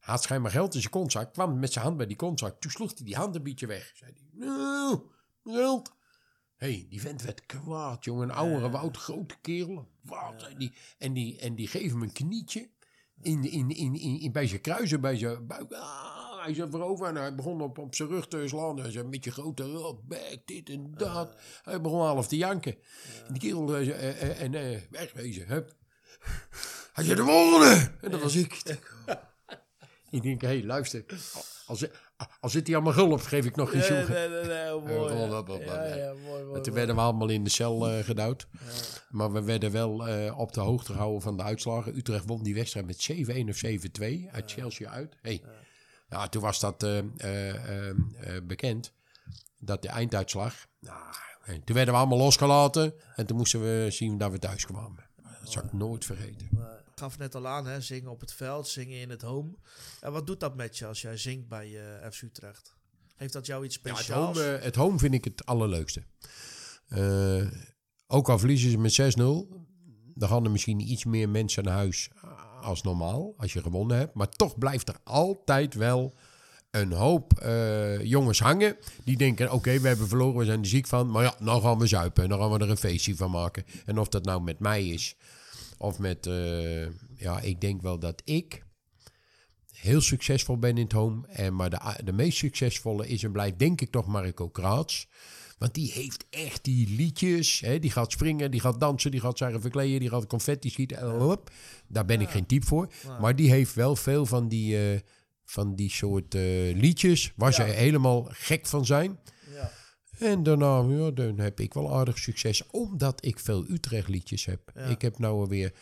had 0.00 0.22
schijnbaar 0.22 0.52
geld 0.52 0.74
in 0.74 0.80
zijn 0.80 0.92
kontzak. 0.92 1.32
Kwam 1.32 1.58
met 1.58 1.72
zijn 1.72 1.84
hand 1.84 1.96
bij 1.96 2.06
die 2.06 2.16
kontzak. 2.16 2.60
Toen 2.60 2.70
sloeg 2.70 2.92
hij 2.94 3.04
die 3.04 3.16
hand 3.16 3.34
een 3.34 3.42
beetje 3.42 3.66
weg. 3.66 3.92
Zei 3.94 4.12
hij, 4.12 4.46
nou, 4.46 5.00
geld. 5.44 5.92
Hé, 6.56 6.72
hey, 6.72 6.86
die 6.88 7.00
vent 7.00 7.22
werd 7.22 7.46
kwaad, 7.46 8.04
jongen. 8.04 8.28
Een 8.28 8.34
oudere, 8.34 8.70
woud, 8.70 8.96
grote 8.96 9.34
kerel. 9.40 9.88
Wat, 10.00 10.34
zei 10.36 10.56
die. 10.56 10.72
En 10.98 11.12
die, 11.12 11.38
en 11.38 11.54
die 11.54 11.68
geeft 11.68 11.90
hem 11.90 12.02
een 12.02 12.12
knietje 12.12 12.68
in, 13.22 13.44
in, 13.44 13.70
in, 13.70 13.94
in, 13.94 14.20
in, 14.20 14.32
bij 14.32 14.46
zijn 14.46 14.60
kruisen, 14.60 15.00
bij 15.00 15.16
zijn 15.16 15.46
buik. 15.46 15.72
Ah, 15.72 16.30
hij 16.43 16.55
zat 16.55 16.70
voorover 16.70 17.07
en 17.07 17.16
hij 17.16 17.34
begon 17.34 17.61
op, 17.61 17.78
op 17.78 17.95
zijn 17.95 18.09
rug 18.09 18.28
te 18.28 18.49
slaan. 18.49 18.80
Hij 18.80 18.91
zei, 18.91 19.05
met 19.05 19.24
je 19.24 19.30
grote 19.30 19.62
rotbek, 19.62 20.41
dit 20.45 20.68
en 20.68 20.93
dat. 20.97 21.34
Hij 21.62 21.80
begon 21.80 22.01
half 22.01 22.28
te 22.28 22.36
janken. 22.36 22.74
En 23.26 23.32
die 23.32 23.41
kerel, 23.41 23.76
eh, 23.76 23.88
eh, 23.88 24.22
eh, 24.22 24.43
en 24.43 24.55
eh, 24.55 24.80
wegwezen, 24.91 25.47
hup. 25.49 25.74
Hij 26.93 27.05
zei, 27.05 27.16
de 27.16 27.24
volgende! 27.24 27.93
En 28.01 28.11
dat 28.11 28.20
was 28.20 28.34
ik. 28.34 28.62
ik 30.11 30.22
denk, 30.22 30.41
hé, 30.41 30.49
hey, 30.49 30.64
luister. 30.64 31.05
Als, 31.66 31.86
als 32.41 32.53
zit 32.53 32.66
hij 32.66 32.76
aan 32.76 32.82
mijn 32.82 32.95
gulp, 32.95 33.20
geef 33.20 33.45
ik 33.45 33.57
nog 33.57 33.70
geen 33.70 33.82
zoeken. 33.82 34.14
nee, 34.14 34.28
nee, 34.28 34.45
nee, 34.45 34.80
mooi. 34.80 35.14
Ja. 35.64 36.12
mooi, 36.12 36.45
mooi, 36.45 36.55
En 36.55 36.62
toen 36.62 36.74
werden 36.74 36.95
we 36.95 37.01
allemaal 37.01 37.28
in 37.28 37.45
de 37.45 37.51
cel 37.51 37.88
eh, 37.88 38.05
gedouwd. 38.05 38.47
Maar 39.11 39.32
we 39.32 39.43
werden 39.43 39.72
wel 39.72 39.93
op 40.36 40.53
de 40.53 40.61
hoogte 40.61 40.93
gehouden 40.93 41.22
van 41.22 41.36
de 41.36 41.43
uitslagen. 41.43 41.97
Utrecht 41.97 42.26
won 42.26 42.43
die 42.43 42.55
wedstrijd 42.55 42.86
met 42.86 43.11
7-1 43.12 43.49
of 43.49 43.62
7-2 44.01 44.30
uit 44.30 44.53
Chelsea 44.53 44.91
uit. 44.91 45.16
Hey. 45.22 45.43
Ja, 46.11 46.28
toen 46.28 46.42
was 46.42 46.61
dat 46.61 46.82
eh, 46.82 46.98
eh, 46.98 47.88
eh, 47.88 47.96
bekend, 48.44 48.92
dat 49.58 49.82
de 49.82 49.88
einduitslag. 49.88 50.66
Nou, 50.78 51.14
en 51.44 51.64
toen 51.64 51.76
werden 51.76 51.94
we 51.94 52.00
allemaal 52.00 52.18
losgelaten 52.18 52.94
en 53.16 53.26
toen 53.26 53.36
moesten 53.36 53.61
we 53.61 53.86
zien 53.90 54.18
dat 54.18 54.30
we 54.30 54.38
thuis 54.38 54.66
kwamen. 54.66 55.08
Dat 55.40 55.52
zal 55.52 55.64
ik 55.64 55.72
nooit 55.72 56.04
vergeten. 56.04 56.48
Ik 56.94 57.06
gaf 57.06 57.18
net 57.18 57.34
al 57.34 57.48
aan, 57.48 57.66
hè, 57.66 57.80
zingen 57.80 58.11
op 58.11 58.20
het 58.20 58.32
veld, 58.32 58.68
zingen 58.68 59.00
in 59.00 59.11
het 59.11 59.22
home. 59.22 59.54
En 60.00 60.12
wat 60.12 60.26
doet 60.26 60.40
dat 60.40 60.56
met 60.56 60.78
je 60.78 60.86
als 60.86 61.00
jij 61.00 61.16
zingt 61.16 61.48
bij 61.48 62.00
eh 62.02 62.11
FC 62.11 62.22
Utrecht? 62.22 62.74
Heeft 63.16 63.32
dat 63.32 63.46
jou 63.46 63.64
iets 63.64 63.78
Ja, 63.82 63.90
het, 63.90 63.98
speciaals? 63.98 64.38
home, 64.38 64.56
eh, 64.56 64.62
het 64.64 64.74
home 64.74 64.98
vind 64.98 65.14
ik 65.14 65.24
het 65.24 65.46
allerleukste. 65.46 66.02
Ook 68.06 68.28
al 68.28 68.38
verliezen 68.38 68.70
ze 68.70 68.78
met 68.78 68.92
6-0, 68.92 69.66
dan 70.14 70.28
gaan 70.28 70.44
er 70.44 70.50
misschien 70.50 70.80
iets 70.80 71.04
meer 71.04 71.28
mensen 71.28 71.64
naar 71.64 71.74
huis 71.74 72.11
als 72.61 72.82
normaal, 72.82 73.34
als 73.36 73.52
je 73.52 73.62
gewonnen 73.62 73.96
hebt. 73.96 74.14
Maar 74.14 74.28
toch 74.28 74.58
blijft 74.58 74.88
er 74.88 74.96
altijd 75.04 75.74
wel 75.74 76.14
een 76.70 76.92
hoop 76.92 77.38
eh, 77.38 78.04
jongens 78.04 78.40
hangen. 78.40 78.76
Die 79.04 79.16
denken, 79.16 79.52
oké, 79.52 79.80
we 79.80 79.88
hebben 79.88 80.08
verloren, 80.08 80.38
we 80.38 80.44
zijn 80.44 80.61
er 80.61 80.66
ziek 80.66 80.86
van. 80.86 81.11
Maar 81.11 81.22
ja, 81.22 81.34
nou 81.38 81.62
gaan 81.62 81.78
we 81.78 81.86
zuipen 81.86 82.22
en 82.22 82.28
dan 82.28 82.38
gaan 82.38 82.50
we 82.50 82.58
er 82.58 82.70
een 82.70 82.76
feestje 82.76 83.16
van 83.16 83.30
maken. 83.30 83.64
En 83.84 83.98
of 83.98 84.08
dat 84.08 84.24
nou 84.24 84.42
met 84.42 84.58
mij 84.58 84.86
is, 84.86 85.16
of 85.78 85.98
met... 85.98 86.26
eh, 86.26 86.86
ja, 87.16 87.40
ik 87.40 87.61
denk 87.61 87.82
wel 87.82 87.98
dat 87.98 88.22
ik 88.24 88.64
heel 89.72 90.00
succesvol 90.00 90.58
ben 90.58 90.76
in 90.76 90.82
het 90.84 90.92
home. 90.92 91.26
En, 91.26 91.56
maar 91.56 91.70
de, 91.70 91.78
de 92.04 92.12
meest 92.12 92.38
succesvolle 92.38 93.08
is 93.08 93.22
en 93.22 93.32
blijft 93.32 93.58
denk 93.58 93.80
ik 93.80 93.90
toch 93.90 94.06
Marco 94.06 94.48
Kraats. 94.48 95.08
Want 95.61 95.74
die 95.74 95.92
heeft 95.92 96.24
echt 96.30 96.64
die 96.64 96.88
liedjes. 96.88 97.61
Hè, 97.61 97.78
die 97.78 97.90
gaat 97.90 98.12
springen, 98.12 98.50
die 98.50 98.61
gaat 98.61 98.80
dansen, 98.80 99.11
die 99.11 99.20
gaat 99.20 99.38
zeggen 99.38 99.61
verkleden, 99.61 100.00
die 100.00 100.08
gaat 100.08 100.26
confetti 100.26 100.70
schieten. 100.70 100.98
en. 100.98 101.50
Daar 101.88 102.04
ben 102.04 102.20
ik 102.20 102.28
geen 102.28 102.46
type 102.46 102.66
voor. 102.66 102.92
Maar 103.20 103.36
die 103.36 103.50
heeft 103.50 103.74
wel 103.74 103.96
veel 103.96 104.26
van 104.26 104.48
die, 104.48 104.92
eh, 104.92 104.98
van 105.44 105.74
die 105.74 105.90
soort 105.90 106.34
eh, 106.34 106.42
liedjes 106.74 107.32
waar 107.36 107.52
ze 107.52 107.62
helemaal 107.62 108.26
gek 108.30 108.66
van 108.66 108.86
zijn. 108.86 109.18
En 110.18 110.42
daarna 110.42 110.84
ja, 110.88 111.11
dan 111.11 111.38
heb 111.38 111.61
ik 111.61 111.74
wel 111.74 111.94
aardig 111.94 112.18
succes, 112.18 112.66
omdat 112.70 113.24
ik 113.24 113.38
veel 113.38 113.64
Utrecht 113.68 114.08
liedjes 114.08 114.44
heb. 114.44 114.72
Ik 114.88 115.02
heb 115.02 115.18
nou 115.18 115.48
weer 115.48 115.72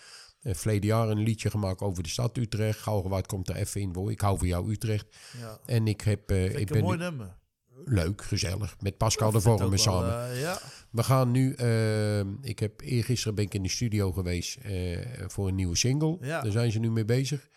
uh, 0.43 0.55
verleden 0.55 0.87
jaar 0.87 1.09
een 1.09 1.19
liedje 1.23 1.51
gemaakt 1.51 1.81
over 1.81 2.03
de 2.03 2.09
stad 2.09 2.37
Utrecht. 2.37 2.79
Gauwgewaard 2.79 3.27
komt 3.27 3.49
er 3.49 3.57
even 3.57 3.81
in, 3.81 3.95
hoor. 3.95 4.11
Ik 4.11 4.21
hou 4.21 4.39
van 4.39 4.49
jou 4.49 4.73
Utrecht. 4.73 5.07
Ja. 5.41 5.59
En 5.67 5.87
ik 5.87 6.01
heb... 6.01 6.31
eh, 6.31 6.45
ik 6.45 6.59
ik 6.59 6.67
ben 6.67 6.77
een 6.77 6.85
mooi 6.85 6.99
nummer. 6.99 7.37
Leuk, 7.85 8.23
gezellig, 8.23 8.77
met 8.81 8.97
Pascal 8.97 9.31
de 9.31 9.41
Vormen 9.41 9.69
wel, 9.69 9.79
samen. 9.79 10.31
eh, 10.31 10.41
ja. 10.41 10.59
We 10.91 11.03
gaan 11.03 11.31
nu, 11.31 11.53
eh, 11.55 12.19
ik 12.21 12.59
heb 12.59 12.81
eergisteren 12.81 13.35
ben 13.35 13.45
ik 13.45 13.55
in 13.55 13.63
de 13.63 13.69
studio 13.69 14.13
geweest 14.13 14.57
eh, 14.57 14.99
voor 15.27 15.49
een 15.49 15.55
nieuwe 15.55 15.77
single. 15.77 16.17
Ja. 16.21 16.41
Daar 16.43 16.53
zijn 16.53 16.73
ze 16.73 16.79
nu 16.79 16.91
mee 16.91 17.05
bezig. 17.05 17.49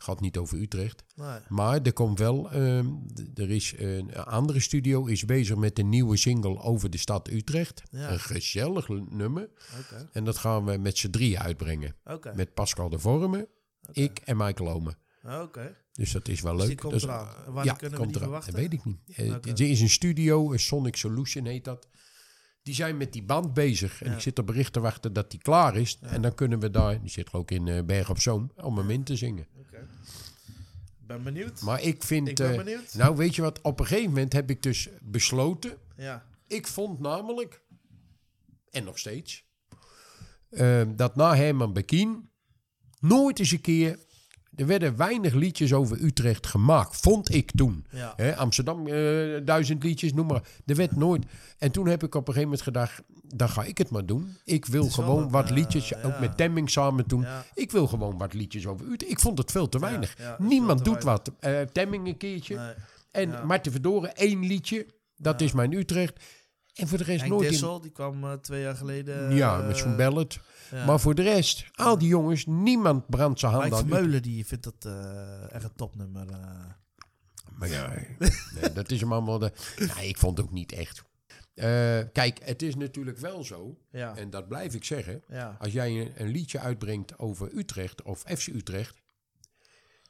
Gaat 0.00 0.20
niet 0.20 0.36
over 0.36 0.58
Utrecht. 0.58 1.04
Nee. 1.16 1.38
Maar 1.48 1.80
er 1.82 1.92
komt 1.92 2.18
wel, 2.18 2.50
ehm, 2.50 2.86
er 3.34 3.50
is 3.50 3.74
een 3.76 4.14
andere 4.14 4.60
studio 4.60 5.04
is 5.06 5.24
bezig 5.24 5.56
met 5.56 5.78
een 5.78 5.88
nieuwe 5.88 6.16
single 6.16 6.58
over 6.58 6.90
de 6.90 6.98
stad 6.98 7.28
Utrecht. 7.30 7.82
Ja. 7.90 8.10
Een 8.12 8.20
gezellig 8.20 8.88
nummer. 8.88 9.48
En 10.12 10.24
dat 10.24 10.38
gaan 10.38 10.64
we 10.64 10.76
met 10.76 10.98
z'n 10.98 11.10
drieën 11.10 11.38
uitbrengen. 11.38 11.96
Met 12.34 12.54
Pascal 12.54 12.88
de 12.88 12.98
Vormen, 12.98 13.48
ik 13.92 14.18
en 14.24 14.36
Michael 14.36 14.70
Ome. 14.70 14.94
Oké. 15.42 15.76
Dus 15.98 16.12
dat 16.12 16.28
is 16.28 16.40
wel 16.40 16.52
Dus 16.52 16.60
leuk. 16.60 16.70
die 16.70 16.78
komt 16.78 16.94
is- 16.94 17.02
eraan. 17.02 17.28
Wanneer 17.46 17.64
ja, 17.64 17.72
kunnen 17.72 17.98
we 18.00 18.06
die 18.06 18.14
eraan. 18.16 18.22
verwachten? 18.28 18.52
Dat 18.52 18.60
weet 18.60 18.72
ik 18.72 18.84
niet. 18.84 18.98
Eh, 19.16 19.34
Oké. 19.34 19.50
Er 19.50 19.60
is 19.60 19.80
een 19.80 19.88
studio, 19.90 20.56
Sonic 20.56 20.96
Solution 20.96 21.44
heet 21.44 21.64
dat. 21.64 21.88
Die 22.62 22.74
zijn 22.74 22.96
met 22.96 23.12
die 23.12 23.22
band 23.22 23.54
bezig. 23.54 24.02
En 24.02 24.08
Ja. 24.10 24.14
ik 24.16 24.20
zit 24.22 24.38
op 24.38 24.46
bericht 24.46 24.72
te 24.72 24.80
wachten 24.80 25.12
dat 25.12 25.30
die 25.30 25.40
klaar 25.40 25.76
is. 25.76 25.98
En 26.00 26.22
dan 26.22 26.34
kunnen 26.34 26.60
we 26.60 26.70
daar, 26.70 27.00
die 27.00 27.10
zit 27.10 27.32
ook 27.32 27.50
in 27.50 27.68
eh, 27.68 27.82
Berg 27.84 28.10
op 28.10 28.20
Zoom, 28.20 28.50
om 28.56 28.78
hem 28.78 28.90
in 28.90 29.04
te 29.04 29.16
zingen. 29.16 29.46
Oké. 29.58 29.86
Ben 30.98 31.22
benieuwd. 31.22 31.60
Maar 31.62 31.82
ik 31.82 32.02
vind... 32.02 32.28
Ik 32.28 32.34
ben 32.36 32.50
eh, 32.50 32.56
benieuwd. 32.56 32.94
nou, 32.94 33.16
weet 33.16 33.34
je 33.34 33.42
wat? 33.42 33.60
Op 33.62 33.80
een 33.80 33.86
gegeven 33.86 34.08
moment 34.10 34.32
heb 34.32 34.50
ik 34.50 34.62
dus 34.62 34.88
besloten... 35.02 35.76
Ja. 35.96 36.26
Ik 36.46 36.66
vond 36.66 37.00
namelijk, 37.00 37.62
en 38.70 38.84
nog 38.84 38.98
steeds, 38.98 39.44
eh, 40.50 40.82
dat 40.96 41.16
na 41.16 41.36
Herman 41.36 41.72
Bekien 41.72 42.30
nooit 43.00 43.38
eens 43.38 43.50
een 43.50 43.60
keer... 43.60 44.06
Er 44.58 44.66
werden 44.66 44.96
weinig 44.96 45.34
liedjes 45.34 45.72
over 45.72 46.04
Utrecht 46.04 46.46
gemaakt, 46.46 46.96
vond 46.96 47.34
ik 47.34 47.50
toen. 47.56 47.86
Ja. 47.90 48.32
Amsterdam, 48.36 48.86
eh, 48.86 48.94
duizend 49.44 49.82
liedjes, 49.82 50.12
noem 50.12 50.26
maar. 50.26 50.42
Er 50.66 50.74
werd 50.74 50.96
nooit. 50.96 51.24
En 51.58 51.70
toen 51.70 51.86
heb 51.86 52.02
ik 52.02 52.14
op 52.14 52.28
een 52.28 52.34
gegeven 52.34 52.42
moment 52.42 52.62
gedacht, 52.62 53.02
dan 53.22 53.48
ga 53.48 53.64
ik 53.64 53.78
het 53.78 53.90
maar 53.90 54.06
doen. 54.06 54.36
Ik 54.44 54.66
wil 54.66 54.88
gewoon 54.88 55.22
een, 55.22 55.30
wat 55.30 55.48
eh, 55.48 55.54
liedjes, 55.54 55.94
ook 55.94 56.12
ja. 56.12 56.20
met 56.20 56.36
Temming 56.36 56.70
samen 56.70 57.06
toen. 57.06 57.20
Ja. 57.20 57.44
Ik 57.54 57.70
wil 57.70 57.86
gewoon 57.86 58.18
wat 58.18 58.34
liedjes 58.34 58.66
over 58.66 58.86
Utrecht. 58.86 59.12
Ik 59.12 59.20
vond 59.20 59.38
het 59.38 59.50
veel 59.50 59.68
te 59.68 59.78
weinig. 59.78 60.16
Niemand 60.38 60.78
te 60.78 60.90
doet 60.90 61.02
wat. 61.02 61.30
Eh 61.40 61.60
Temming 61.60 62.06
een 62.06 62.16
keertje. 62.16 62.56
Nee. 62.56 62.74
En. 63.10 63.46
Marten 63.46 63.72
Verdoren, 63.72 64.16
één 64.16 64.46
liedje. 64.46 64.86
Dat 65.16 65.40
is 65.40 65.52
mijn 65.52 65.72
Utrecht. 65.72 66.24
En 66.78 66.88
voor 66.88 66.98
de 66.98 67.04
rest 67.04 67.20
Henk 67.20 67.32
nooit 67.32 67.44
in... 67.44 67.50
Dissel, 67.50 67.80
die 67.80 67.90
kwam 67.90 68.24
eh, 68.24 68.32
twee 68.32 68.62
jaar 68.62 68.74
geleden. 68.76 69.34
Ja, 69.34 69.60
eh, 69.60 69.66
met 69.66 69.76
zo'n 69.76 69.96
ballet. 69.96 70.38
ja. 70.70 70.84
Maar 70.84 71.00
voor 71.00 71.14
de 71.14 71.22
rest, 71.22 71.64
al 71.74 71.98
die 71.98 72.08
jongens, 72.08 72.46
niemand 72.46 73.06
brandt 73.06 73.40
zijn 73.40 73.52
hand 73.52 73.64
Mike 73.64 73.76
aan. 73.76 73.86
Vermeulen, 73.88 74.22
die 74.22 74.46
vindt 74.46 74.64
dat 74.64 74.92
eh, 74.92 75.52
echt 75.52 75.64
een 75.64 75.74
topnummer. 75.76 76.28
eh. 76.28 76.36
Maar 77.58 77.68
ja, 77.68 77.92
nee, 78.60 78.72
dat 78.72 78.90
is 78.90 79.00
hem 79.00 79.12
allemaal... 79.12 79.38
De... 79.38 79.52
Ja, 79.76 79.98
ik 79.98 80.18
vond 80.18 80.36
het 80.38 80.46
ook 80.46 80.52
niet 80.52 80.72
echt. 80.72 81.02
Eh, 81.54 81.98
kijk, 82.12 82.38
het 82.44 82.62
is 82.62 82.76
natuurlijk 82.76 83.18
wel 83.18 83.44
zo, 83.44 83.78
ja. 83.90 84.16
en 84.16 84.30
dat 84.30 84.48
blijf 84.48 84.74
ik 84.74 84.84
zeggen... 84.84 85.22
ja. 85.28 85.56
Als 85.58 85.72
jij 85.72 85.90
een, 86.00 86.12
een 86.16 86.28
liedje 86.28 86.58
uitbrengt 86.60 87.18
over 87.18 87.56
Utrecht 87.56 88.02
of 88.02 88.18
FC 88.26 88.46
Utrecht... 88.46 88.94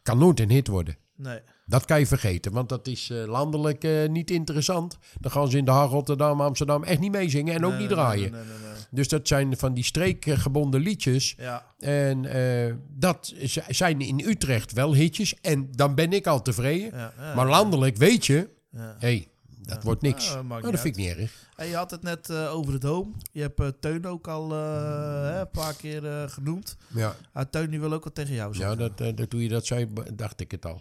kan 0.02 0.18
nooit 0.18 0.40
een 0.40 0.50
hit 0.50 0.66
worden. 0.66 0.96
Nee. 1.18 1.40
Dat 1.66 1.84
kan 1.84 1.98
je 1.98 2.06
vergeten, 2.06 2.52
want 2.52 2.68
dat 2.68 2.86
is 2.86 3.10
eh, 3.10 3.24
landelijk 3.24 3.84
eh, 3.84 4.08
niet 4.08 4.30
interessant. 4.30 4.98
Dan 5.20 5.30
gaan 5.30 5.50
ze 5.50 5.56
in 5.56 5.64
de 5.64 5.70
Haag, 5.70 5.90
Rotterdam, 5.90 6.40
Amsterdam 6.40 6.84
echt 6.84 7.00
niet 7.00 7.12
meezingen 7.12 7.54
en 7.54 7.64
ook 7.66 7.78
niet 7.78 7.88
draaien. 7.88 8.30
Nee, 8.32 8.40
nee. 8.40 8.72
Dus 8.90 9.08
dat 9.08 9.28
zijn 9.28 9.56
van 9.56 9.74
die 9.74 9.84
streekgebonden 9.84 10.80
liedjes. 10.80 11.34
Ja. 11.38 11.66
En 11.78 12.24
eh, 12.24 12.74
dat 12.88 13.34
zijn 13.68 14.00
in 14.00 14.20
Utrecht 14.20 14.72
wel 14.72 14.94
hitjes. 14.94 15.34
En 15.40 15.68
dan 15.70 15.94
ben 15.94 16.12
ik 16.12 16.26
al 16.26 16.42
tevreden. 16.42 16.98
Ja, 16.98 17.12
ja, 17.18 17.34
maar 17.34 17.46
landelijk 17.48 17.96
weet 17.96 18.26
je, 18.26 18.48
ja. 18.70 18.96
hé, 18.98 19.08
hey, 19.08 19.28
dat 19.62 19.82
wordt 19.82 20.02
niks. 20.02 20.28
Ja, 20.28 20.34
dat 20.34 20.44
Nou, 20.44 20.70
dat 20.70 20.80
vind 20.80 20.96
ik 20.96 21.04
niet 21.04 21.16
erg. 21.16 21.46
En 21.56 21.66
je 21.66 21.76
had 21.76 21.90
het 21.90 22.02
net 22.02 22.32
over 22.32 22.72
het 22.72 22.82
home. 22.82 23.10
Je 23.32 23.40
hebt 23.40 23.80
Teun 23.80 24.06
ook 24.06 24.28
al 24.28 24.50
hè, 24.50 25.40
een 25.40 25.50
paar 25.50 25.74
keer 25.74 26.28
genoemd. 26.28 26.76
Ja, 26.94 27.14
Ah, 27.32 27.44
Teun 27.50 27.70
die 27.70 27.80
wil 27.80 27.92
ook 27.92 28.04
wat 28.04 28.14
tegen 28.14 28.34
jou 28.34 28.52
ja 28.52 28.58
zeggen. 28.58 28.78
dat, 28.78 29.00
eh, 29.00 29.16
dat, 29.16 29.30
toen 29.30 29.40
je 29.40 29.48
dat 29.48 29.66
zei, 29.66 29.88
dacht 30.14 30.40
ik 30.40 30.50
het 30.50 30.66
al. 30.66 30.80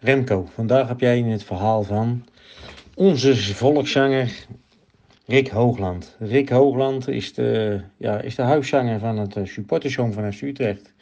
Remco, 0.00 0.48
vandaag 0.54 0.88
heb 0.88 1.00
jij 1.00 1.18
in 1.18 1.30
het 1.30 1.44
verhaal 1.44 1.82
van 1.82 2.24
onze 2.94 3.36
volkszanger 3.54 4.46
Rick 5.26 5.48
Hoogland. 5.48 6.16
Rick 6.18 6.48
Hoogland 6.48 7.08
is 7.08 7.34
de, 7.34 7.80
ja, 7.96 8.20
is 8.20 8.34
de 8.34 8.42
huiszanger 8.42 8.98
van 8.98 9.18
het 9.18 9.36
eh, 9.36 9.44
supportershome 9.44 10.12
van 10.12 10.32
Utrecht. 10.42 10.94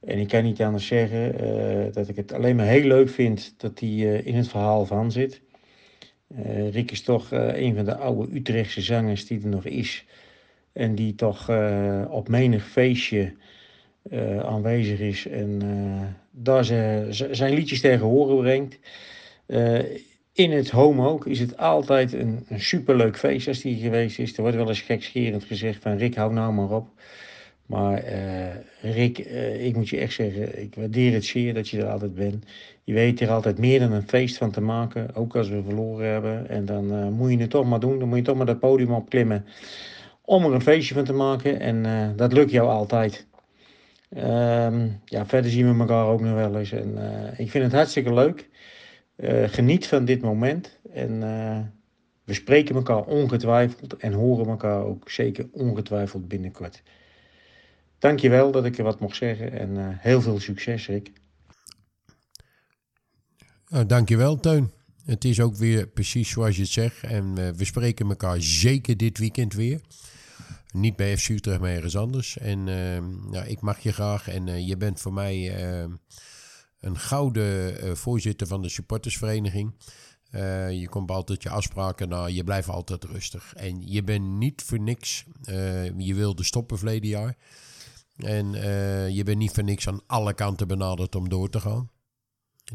En 0.00 0.18
ik 0.18 0.28
kan 0.28 0.42
niet 0.42 0.62
anders 0.62 0.86
zeggen 0.86 1.38
eh, 1.38 1.92
dat 1.92 2.08
ik 2.08 2.16
het 2.16 2.32
alleen 2.32 2.56
maar 2.56 2.66
heel 2.66 2.86
leuk 2.86 3.08
vind 3.08 3.54
dat 3.56 3.80
hij 3.80 3.88
eh, 3.88 4.26
in 4.26 4.34
het 4.34 4.48
verhaal 4.48 4.86
van 4.86 5.12
zit. 5.12 5.40
Rick 6.70 6.90
is 6.90 7.02
toch 7.02 7.30
een 7.30 7.74
van 7.74 7.84
de 7.84 7.96
oude 7.96 8.34
Utrechtse 8.34 8.80
zangers 8.80 9.26
die 9.26 9.40
er 9.42 9.48
nog 9.48 9.64
is. 9.64 10.04
En 10.72 10.94
die 10.94 11.14
toch 11.14 11.50
op 12.08 12.28
menig 12.28 12.64
feestje 12.64 13.34
aanwezig 14.42 15.00
is 15.00 15.26
en 15.26 15.62
daar 16.36 16.64
ze, 16.64 17.06
z- 17.10 17.30
zijn 17.30 17.54
liedjes 17.54 17.80
tegen 17.80 18.06
horen 18.06 18.36
brengt. 18.36 18.78
Eh, 19.46 19.78
in 20.32 20.50
het 20.52 20.70
home 20.70 21.08
ook 21.08 21.26
is 21.26 21.40
het 21.40 21.56
altijd 21.58 22.12
een, 22.12 22.46
superleuk 22.56 23.18
feest 23.18 23.48
als 23.48 23.60
die 23.60 23.76
geweest 23.76 24.18
is. 24.18 24.36
Er 24.36 24.42
wordt 24.42 24.56
wel 24.56 24.68
eens 24.68 24.80
gekscherend 24.80 25.44
gezegd 25.44 25.82
van 25.82 25.96
Rick, 25.96 26.14
hou 26.14 26.32
nou 26.32 26.52
maar 26.52 26.70
op. 26.70 26.88
Maar 27.66 27.98
eh, 27.98 28.54
Rick, 28.80 29.18
eh, 29.18 29.66
ik 29.66 29.76
moet 29.76 29.88
je 29.88 29.96
echt 29.98 30.12
zeggen, 30.12 30.62
ik 30.62 30.74
waardeer 30.74 31.12
het 31.12 31.24
zeer 31.24 31.54
dat 31.54 31.68
je 31.68 31.78
er 31.78 31.88
altijd 31.88 32.14
bent. 32.14 32.44
Je 32.84 32.92
weet 32.92 33.20
er 33.20 33.30
altijd 33.30 33.58
meer 33.58 33.78
dan 33.80 33.92
een 33.92 34.08
feest 34.08 34.36
van 34.36 34.50
te 34.50 34.60
maken, 34.60 35.14
ook 35.14 35.36
als 35.36 35.48
we 35.48 35.62
verloren 35.62 36.08
hebben. 36.08 36.48
En 36.48 36.64
dan 36.64 37.12
moet 37.12 37.30
je 37.30 37.38
het 37.38 37.50
toch 37.50 37.64
maar 37.66 37.80
doen, 37.80 37.98
dan 37.98 38.08
moet 38.08 38.18
je 38.18 38.24
toch 38.24 38.36
maar 38.36 38.46
dat 38.46 38.58
podium 38.58 38.92
opklimmen 38.92 39.44
om 40.20 40.44
er 40.44 40.52
een 40.52 40.60
feestje 40.60 40.94
van 40.94 41.04
te 41.04 41.12
maken. 41.12 41.60
En 41.60 42.16
dat 42.16 42.32
lukt 42.32 42.50
jou 42.50 42.68
altijd. 42.68 43.26
Ehm, 44.14 44.88
ja, 45.04 45.26
verder 45.26 45.50
zien 45.50 45.72
we 45.72 45.80
elkaar 45.80 46.06
ook 46.06 46.20
nog 46.20 46.34
wel 46.34 46.58
eens. 46.58 46.72
En 46.72 46.98
eh, 46.98 47.38
ik 47.38 47.50
vind 47.50 47.64
het 47.64 47.72
hartstikke 47.72 48.14
leuk. 48.14 48.48
Eh, 49.16 49.48
geniet 49.48 49.86
van 49.86 50.04
dit 50.04 50.22
moment. 50.22 50.78
En 50.92 51.22
eh, 51.22 51.60
we 52.24 52.34
spreken 52.34 52.74
elkaar 52.74 53.04
ongetwijfeld 53.04 53.96
en 53.96 54.12
horen 54.12 54.46
elkaar 54.46 54.84
ook 54.84 55.10
zeker 55.10 55.48
ongetwijfeld 55.52 56.28
binnenkort. 56.28 56.82
Dankjewel 57.98 58.50
dat 58.50 58.64
ik 58.64 58.78
er 58.78 58.84
wat 58.84 59.00
mocht 59.00 59.16
zeggen 59.16 59.52
en 59.52 59.98
heel 59.98 60.20
veel 60.20 60.40
succes, 60.40 60.86
Rick. 60.86 61.12
Nou, 63.68 63.86
dankjewel, 63.86 64.40
Teun. 64.40 64.70
Het 65.04 65.24
is 65.24 65.40
ook 65.40 65.56
weer 65.56 65.86
precies 65.86 66.30
zoals 66.30 66.56
je 66.56 66.62
het 66.62 66.70
zegt. 66.70 67.02
En 67.02 67.34
we 67.56 67.64
spreken 67.64 68.08
elkaar 68.08 68.40
zeker 68.40 68.96
dit 68.96 69.18
weekend 69.18 69.54
weer. 69.54 69.80
Niet 70.74 70.96
bij 70.96 71.18
FC 71.18 71.28
Utrecht, 71.28 71.60
maar 71.60 71.70
ergens 71.70 71.96
anders. 71.96 72.38
En 72.38 72.68
eh, 72.68 73.32
ja, 73.32 73.42
ik 73.42 73.60
mag 73.60 73.78
je 73.78 73.92
graag. 73.92 74.28
En 74.28 74.48
eh, 74.48 74.68
je 74.68 74.76
bent 74.76 75.00
voor 75.00 75.12
mij 75.12 75.56
eh, 75.56 75.90
een 76.80 76.98
gouden 76.98 77.80
eh, 77.80 77.92
voorzitter 77.92 78.46
van 78.46 78.62
de 78.62 78.68
supportersvereniging. 78.68 79.74
Eh, 80.30 80.70
je 80.80 80.88
komt 80.88 81.10
altijd 81.10 81.42
je 81.42 81.50
afspraken 81.50 82.08
na. 82.08 82.26
Je 82.26 82.44
blijft 82.44 82.68
altijd 82.68 83.04
rustig. 83.04 83.54
En 83.54 83.86
je 83.86 84.02
bent 84.02 84.24
niet 84.24 84.62
voor 84.62 84.80
niks. 84.80 85.24
je 85.96 86.14
wilde 86.14 86.44
stoppen 86.44 86.78
verleden 86.78 87.08
jaar. 87.08 87.36
En 88.16 88.52
je 89.12 89.22
bent 89.24 89.38
niet 89.38 89.52
voor 89.52 89.64
niks 89.64 89.88
aan 89.88 90.00
alle 90.06 90.34
kanten 90.34 90.68
benaderd 90.68 91.14
om 91.14 91.28
door 91.28 91.50
te 91.50 91.60
gaan. 91.60 91.90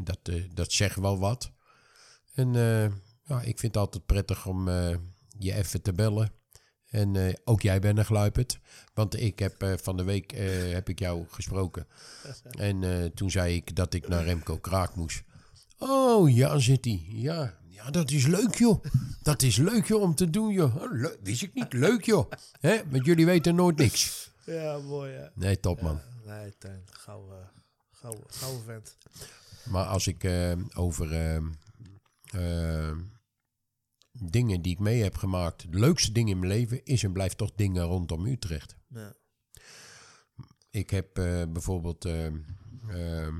Dat, 0.02 0.18
dat 0.54 0.72
zegt 0.72 0.96
wel 0.96 1.18
wat. 1.18 1.52
En 2.34 2.52
ja, 3.22 3.40
ik 3.42 3.58
vind 3.58 3.74
het 3.74 3.76
altijd 3.76 4.06
prettig 4.06 4.46
om 4.46 4.68
je 5.38 5.54
even 5.54 5.82
te 5.82 5.92
bellen. 5.92 6.39
En 6.90 7.16
eh, 7.16 7.34
ook 7.44 7.62
jij 7.62 7.80
bent 7.80 7.98
een 7.98 8.04
gluiperd. 8.04 8.58
Want 8.94 9.20
ik 9.20 9.38
heb 9.38 9.62
eh, 9.62 9.72
van 9.82 9.96
de 9.96 10.04
week 10.04 10.32
eh, 10.32 10.72
heb 10.72 10.88
ik 10.88 10.98
jou 10.98 11.24
gesproken. 11.28 11.86
En 12.50 13.10
toen 13.14 13.30
zei 13.30 13.54
ik 13.54 13.76
dat 13.76 13.94
ik 13.94 14.08
naar 14.08 14.24
Remco 14.24 14.56
Kraak 14.58 14.94
moest. 14.94 15.22
Oh, 15.78 16.34
ja, 16.34 16.58
zit 16.58 16.84
hij. 16.84 17.06
Ja, 17.08 17.54
ja, 17.68 17.90
dat 17.90 18.10
is 18.10 18.26
leuk, 18.26 18.54
joh. 18.54 18.84
Dat 19.22 19.42
is 19.42 19.56
leuk, 19.56 19.86
joh, 19.86 20.02
om 20.02 20.14
te 20.14 20.30
doen, 20.30 20.52
joh. 20.52 20.76
Oh, 20.76 20.92
leuk. 20.92 21.18
Wist 21.22 21.42
ik 21.42 21.54
niet. 21.54 21.72
Leuk, 21.72 22.04
joh. 22.04 22.30
Hè? 22.60 22.80
Want 22.90 23.04
jullie 23.04 23.26
weten 23.26 23.54
nooit 23.54 23.76
niks. 23.76 24.08
Ja, 24.44 24.78
mooi 24.78 25.12
hè. 25.12 25.26
Nee, 25.34 25.60
top 25.60 25.80
man. 25.80 26.00
Nee, 26.26 26.54
Teun. 26.58 26.82
Gauw, 26.90 27.24
gauw, 27.90 28.24
gauw 28.26 28.62
vent. 28.66 28.96
Maar 29.64 29.84
als 29.84 30.06
ik 30.06 30.28
over 30.74 31.40
dingen 34.12 34.62
die 34.62 34.72
ik 34.72 34.78
mee 34.78 35.02
heb 35.02 35.16
gemaakt, 35.16 35.72
de 35.72 35.78
leukste 35.78 36.12
dingen 36.12 36.32
in 36.32 36.38
mijn 36.38 36.52
leven 36.52 36.84
is 36.84 37.02
en 37.02 37.12
blijft 37.12 37.38
toch 37.38 37.52
dingen 37.54 37.82
rondom 37.82 38.26
Utrecht. 38.26 38.76
Ja. 38.88 39.12
Ik 40.70 40.90
heb 40.90 41.18
eh, 41.18 41.42
bijvoorbeeld 41.48 42.04
eh, 42.04 42.26
eh, 42.26 43.34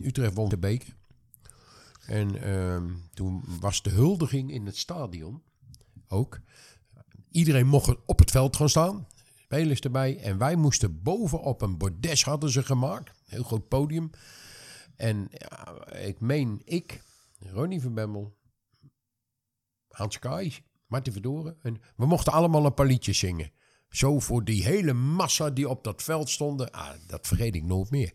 Utrecht 0.00 0.34
won 0.34 0.48
de 0.48 0.58
beker. 0.58 0.96
En 2.08 2.42
eh, 2.42 2.82
toen 3.14 3.44
was 3.60 3.82
de 3.82 3.90
huldiging 3.90 4.52
in 4.52 4.66
het 4.66 4.76
stadion 4.76 5.42
ook. 6.08 6.40
Iedereen 7.30 7.66
mocht 7.66 7.96
op 8.06 8.18
het 8.18 8.30
veld 8.30 8.56
gaan 8.56 8.68
staan. 8.68 9.06
Spelers 9.36 9.80
erbij. 9.80 10.18
En 10.18 10.38
wij 10.38 10.56
moesten 10.56 11.02
boven 11.02 11.40
op 11.40 11.62
een 11.62 11.78
bordes 11.78 12.24
hadden 12.24 12.50
ze 12.50 12.62
gemaakt. 12.62 13.12
Heel 13.24 13.42
groot 13.42 13.68
podium. 13.68 14.10
En 14.96 15.28
ja, 15.30 15.86
ik 15.94 16.20
meen 16.20 16.62
ik, 16.64 17.02
Ronnie 17.38 17.80
van 17.80 17.94
Bemmel, 17.94 18.37
Hans 19.98 20.18
Kaai, 20.18 20.54
Martin 20.86 21.12
Verdoren. 21.12 21.56
En 21.62 21.80
we 21.96 22.06
mochten 22.06 22.32
allemaal 22.32 22.64
een 22.64 22.74
paar 22.74 22.86
liedjes 22.86 23.18
zingen. 23.18 23.52
Zo 23.88 24.18
voor 24.18 24.44
die 24.44 24.64
hele 24.64 24.92
massa 24.92 25.50
die 25.50 25.68
op 25.68 25.84
dat 25.84 26.02
veld 26.02 26.30
stonden. 26.30 26.70
Ah, 26.70 26.90
dat 27.06 27.26
vergeet 27.26 27.54
ik 27.54 27.64
nooit 27.64 27.90
meer. 27.90 28.12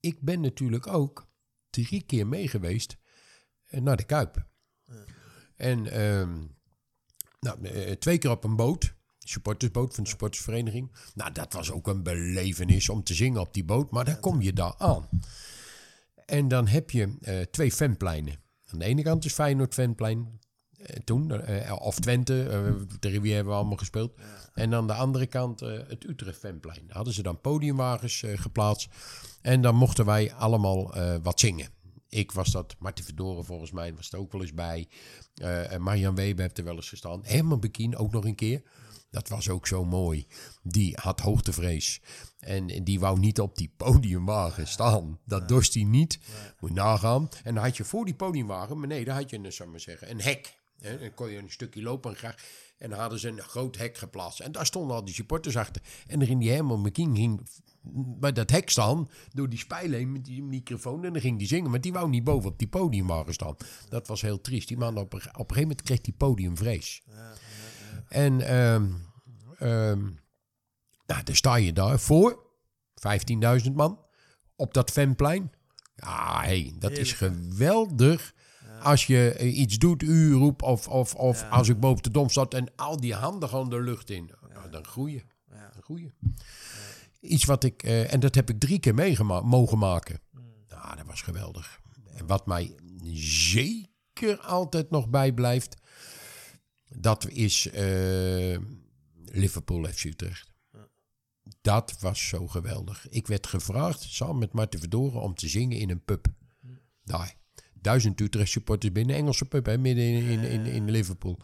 Ik 0.00 0.20
ben 0.20 0.40
natuurlijk 0.40 0.86
ook 0.86 1.30
drie 1.70 2.02
keer 2.02 2.26
mee 2.26 2.48
geweest 2.48 2.96
eh, 3.64 3.80
naar 3.80 3.96
de 3.96 4.04
Kuip. 4.04 4.46
En 5.56 5.86
ehm, 5.86 6.46
nou, 7.40 7.64
eh, 7.64 7.92
twee 7.92 8.18
keer 8.18 8.30
op 8.30 8.44
een 8.44 8.56
boot. 8.56 8.94
Supportersboot 9.18 9.94
van 9.94 10.04
de 10.04 10.10
supportersvereniging. 10.10 10.96
Nou, 11.14 11.32
dat 11.32 11.52
was 11.52 11.70
ook 11.70 11.86
een 11.86 12.02
belevenis 12.02 12.88
om 12.88 13.02
te 13.02 13.14
zingen 13.14 13.40
op 13.40 13.54
die 13.54 13.64
boot. 13.64 13.90
Maar 13.90 14.04
dan 14.04 14.20
kom 14.20 14.40
je 14.40 14.52
daar 14.52 14.74
aan. 14.78 15.08
En 16.26 16.48
dan 16.48 16.68
heb 16.68 16.90
je 16.90 17.16
eh, 17.20 17.40
twee 17.40 17.72
fanpleinen. 17.72 18.42
Aan 18.64 18.78
de 18.78 18.84
ene 18.84 19.02
kant 19.02 19.24
is 19.24 19.32
Feyenoord 19.32 19.74
fanplein. 19.74 20.40
Eh, 20.82 20.96
toen, 21.04 21.30
eh, 21.40 21.76
of 21.80 21.98
Twente, 22.00 22.48
eh, 22.48 22.72
tegen 23.00 23.22
wie 23.22 23.34
hebben 23.34 23.52
we 23.52 23.58
allemaal 23.58 23.76
gespeeld. 23.76 24.12
En 24.54 24.74
aan 24.74 24.86
de 24.86 24.94
andere 24.94 25.26
kant 25.26 25.62
eh, 25.62 25.78
het 25.88 26.04
Utrecht 26.08 26.38
fanplein. 26.38 26.86
Daar 26.86 26.96
hadden 26.96 27.14
ze 27.14 27.22
dan 27.22 27.40
podiumwagens 27.40 28.22
eh, 28.22 28.38
geplaatst. 28.38 28.88
En 29.42 29.60
dan 29.60 29.74
mochten 29.74 30.04
wij 30.04 30.32
allemaal 30.32 30.94
eh, 30.94 31.14
wat 31.22 31.40
zingen. 31.40 31.68
Ik 32.08 32.32
was 32.32 32.50
dat, 32.50 32.76
Martin 32.78 33.04
Verdoren 33.04 33.44
volgens 33.44 33.70
mij 33.70 33.94
was 33.94 34.12
er 34.12 34.18
ook 34.18 34.32
wel 34.32 34.40
eens 34.40 34.54
bij. 34.54 34.88
Eh, 35.34 35.72
en 35.72 35.82
Marian 35.82 36.14
Weber 36.14 36.42
heeft 36.42 36.58
er 36.58 36.64
wel 36.64 36.76
eens 36.76 36.88
gestaan. 36.88 37.20
Herman 37.24 37.60
Bekien 37.60 37.96
ook 37.96 38.12
nog 38.12 38.24
een 38.24 38.34
keer. 38.34 38.62
Dat 39.10 39.28
was 39.28 39.48
ook 39.48 39.66
zo 39.66 39.84
mooi. 39.84 40.26
Die 40.62 40.96
had 41.00 41.20
hoogtevrees. 41.20 42.00
En 42.38 42.66
die 42.66 43.00
wou 43.00 43.18
niet 43.18 43.40
op 43.40 43.56
die 43.56 43.72
podiumwagen 43.76 44.68
staan. 44.68 45.18
Dat 45.24 45.48
dorst 45.48 45.74
hij 45.74 45.82
niet. 45.84 46.18
Moet 46.60 46.74
nagaan. 46.74 47.28
En 47.44 47.54
dan 47.54 47.64
had 47.64 47.76
je 47.76 47.84
voor 47.84 48.04
die 48.04 48.14
podiumwagen, 48.14 48.80
beneden 48.80 49.14
had 49.14 49.30
je 49.30 49.38
een, 49.38 49.52
zou 49.52 49.68
maar 49.68 49.80
zeggen, 49.80 50.10
een 50.10 50.20
hek. 50.20 50.60
Hè, 50.82 50.98
Dan 50.98 51.14
kon 51.14 51.30
je 51.30 51.38
een 51.38 51.50
stukje 51.50 51.82
lopen 51.82 52.10
en 52.10 52.16
graag. 52.16 52.34
En 52.78 52.90
dan 52.90 52.98
hadden 52.98 53.18
ze 53.18 53.28
een 53.28 53.40
groot 53.40 53.76
hek 53.76 53.96
geplaatst. 53.98 54.40
En 54.40 54.52
daar 54.52 54.66
stonden 54.66 54.96
al 54.96 55.04
die 55.04 55.14
supporters 55.14 55.56
achter. 55.56 55.82
En 56.06 56.20
er 56.20 56.26
ging 56.26 56.40
die 56.40 56.50
Herman 56.50 56.80
McKean 56.80 57.16
ging 57.16 57.48
bij 58.20 58.32
dat 58.32 58.50
hek 58.50 58.70
staan. 58.70 59.08
Door 59.32 59.48
die 59.48 59.58
spijlen 59.58 59.98
heen 59.98 60.12
met 60.12 60.24
die 60.24 60.42
microfoon. 60.42 61.04
En 61.04 61.12
dan 61.12 61.22
ging 61.22 61.38
die 61.38 61.46
zingen. 61.46 61.70
Maar 61.70 61.80
die 61.80 61.92
wou 61.92 62.08
niet 62.08 62.24
boven 62.24 62.50
op 62.50 62.58
die 62.58 62.68
podiumwagen 62.68 63.32
staan. 63.32 63.56
Dat 63.88 64.06
was 64.06 64.20
heel 64.22 64.40
triest. 64.40 64.68
Die 64.68 64.76
man 64.76 64.96
op, 64.96 65.12
een- 65.12 65.18
op 65.20 65.24
een 65.26 65.34
gegeven 65.38 65.60
moment 65.60 65.82
kreeg 65.82 66.00
die 66.00 66.14
podiumvrees. 66.14 67.02
En 68.08 68.40
ehm 68.40 68.90
nou, 71.06 71.22
dan 71.24 71.34
sta 71.34 71.54
je 71.56 71.72
daar 71.72 72.00
voor. 72.00 72.50
15.000 72.94 73.74
man. 73.74 74.04
Op 74.56 74.74
dat 74.74 74.90
fanplein. 74.90 75.52
Ja, 75.96 76.40
hey, 76.42 76.74
dat 76.78 76.90
is 76.98 77.12
geweldig. 77.12 78.34
Als 78.82 79.06
je 79.06 79.32
eh, 79.32 79.58
iets 79.58 79.78
doet, 79.78 80.02
u 80.02 80.32
roept 80.32 80.62
of, 80.62 80.88
of, 80.88 81.14
of 81.14 81.50
als 81.50 81.68
ik 81.68 81.80
boven 81.80 82.02
de 82.02 82.10
dom 82.10 82.30
zat 82.30 82.54
en 82.54 82.72
al 82.76 83.00
die 83.00 83.14
handen 83.14 83.48
gaan 83.48 83.70
de 83.70 83.80
lucht 83.80 84.10
in. 84.10 84.30
Nou, 84.54 84.70
dan 84.70 84.86
groeien. 84.86 85.22
Dan 85.48 85.82
groeien. 85.82 86.14
Iets 87.20 87.44
wat 87.44 87.64
ik, 87.64 87.82
eh, 87.82 88.12
en 88.12 88.20
dat 88.20 88.34
heb 88.34 88.50
ik 88.50 88.60
drie 88.60 88.78
keer 88.78 88.94
meegemaakt, 88.94 89.44
mogen 89.44 89.78
maken. 89.78 90.20
Nou, 90.68 90.96
dat 90.96 91.06
was 91.06 91.22
geweldig. 91.22 91.80
En 92.14 92.26
wat 92.26 92.46
mij 92.46 92.74
zeker 93.12 94.38
altijd 94.38 94.90
nog 94.90 95.08
bijblijft, 95.08 95.76
dat 96.88 97.28
is 97.28 97.70
eh, 97.70 98.58
Liverpool 99.24 99.86
FC 99.86 100.04
Utrecht. 100.04 100.50
Dat 101.60 101.96
was 102.00 102.28
zo 102.28 102.46
geweldig. 102.46 103.08
Ik 103.08 103.26
werd 103.26 103.46
gevraagd, 103.46 104.02
samen 104.02 104.38
met 104.38 104.52
Marten 104.52 104.80
Verdoren, 104.80 105.20
om 105.20 105.34
te 105.34 105.48
zingen 105.48 105.78
in 105.78 105.90
een 105.90 106.04
pub. 106.04 106.26
Daar. 107.04 107.40
Duizend 107.82 108.20
Utrecht 108.20 108.50
supporters 108.50 108.92
binnen, 108.92 109.16
Engelse 109.16 109.44
pub, 109.44 109.66
hè, 109.66 109.78
midden 109.78 110.04
in, 110.04 110.24
in, 110.24 110.40
in, 110.40 110.66
in 110.66 110.90
Liverpool. 110.90 111.38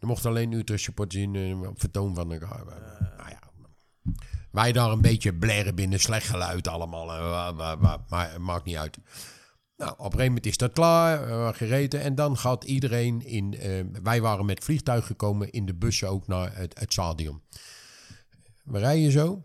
Er 0.00 0.06
mochten 0.06 0.30
alleen 0.30 0.52
Utrecht 0.52 0.82
supporters 0.82 1.22
in 1.22 1.34
eh, 1.34 1.68
vertoon 1.74 2.14
van 2.14 2.28
de... 2.28 2.38
nou 2.38 3.30
ja, 3.30 3.40
wij 4.50 4.72
daar 4.72 4.90
een 4.90 5.00
beetje 5.00 5.34
blaren 5.34 5.74
binnen, 5.74 6.00
slecht 6.00 6.28
geluid 6.28 6.68
allemaal. 6.68 7.12
eh, 7.12 7.56
maar, 7.56 7.78
maar, 7.78 7.98
maar 8.08 8.30
het 8.32 8.38
maakt 8.40 8.64
niet 8.64 8.76
uit. 8.76 8.98
Nou, 9.76 9.90
op 9.90 9.98
een 9.98 10.04
gegeven 10.04 10.26
moment 10.26 10.46
is 10.46 10.56
dat 10.56 10.72
klaar, 10.72 11.28
eh, 11.28 11.48
gereden. 11.54 12.00
En 12.00 12.14
dan 12.14 12.38
gaat 12.38 12.64
iedereen 12.64 13.24
in... 13.26 13.54
eh, 13.54 13.84
wij 14.02 14.20
waren 14.20 14.46
met 14.46 14.64
vliegtuig 14.64 15.06
gekomen 15.06 15.50
in 15.50 15.66
de 15.66 15.74
bussen 15.74 16.08
ook 16.08 16.26
naar 16.26 16.56
het, 16.56 16.78
het 16.78 16.92
stadion. 16.92 17.42
We 18.64 18.78
rijden 18.78 19.12
zo. 19.12 19.42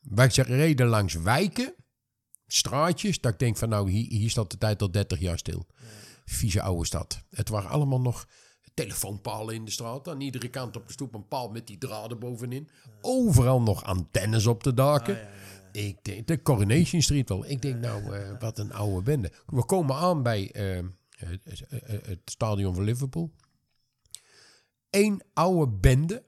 Wij 0.00 0.28
reden 0.28 0.86
langs 0.86 1.14
wijken, 1.14 1.74
straatjes. 2.48 3.20
Dat 3.20 3.32
ik 3.32 3.38
denk 3.38 3.56
van 3.56 3.68
nou, 3.68 3.90
hier, 3.90 4.06
hier 4.10 4.30
staat 4.30 4.50
de 4.50 4.58
tijd 4.58 4.82
al 4.82 4.90
30 4.90 5.18
jaar 5.20 5.38
stil. 5.38 5.66
Vieze 6.24 6.62
oude 6.62 6.86
stad. 6.86 7.22
Het 7.30 7.48
waren 7.48 7.70
allemaal 7.70 8.00
nog 8.00 8.28
telefoonpalen 8.74 9.54
in 9.54 9.64
de 9.64 9.70
straat. 9.70 10.08
Aan 10.08 10.20
iedere 10.20 10.48
kant 10.48 10.76
op 10.76 10.86
de 10.86 10.92
stoep 10.92 11.14
een 11.14 11.28
paal 11.28 11.48
met 11.48 11.66
die 11.66 11.78
draden 11.78 12.18
bovenin. 12.18 12.68
Overal 13.00 13.60
nog 13.62 13.84
antennes 13.84 14.46
op 14.46 14.62
de 14.62 14.74
daken. 14.74 15.28
Ik 15.72 16.04
denk, 16.04 16.26
de 16.26 16.42
Coronation 16.42 17.02
Street 17.02 17.28
wel. 17.28 17.46
Ik 17.46 17.62
denk 17.62 17.80
nou, 17.80 18.14
eh, 18.16 18.30
wat 18.40 18.58
een 18.58 18.72
oude 18.72 19.02
bende. 19.02 19.32
We 19.46 19.64
komen 19.64 19.96
aan 19.96 20.22
bij 20.22 20.50
eh, 20.52 20.84
het, 21.16 21.40
het- 21.68 22.06
het 22.06 22.20
stadion 22.24 22.74
van 22.74 22.84
Liverpool. 22.84 23.30
Eén 24.90 25.22
oude 25.34 25.72
bende. 25.72 26.24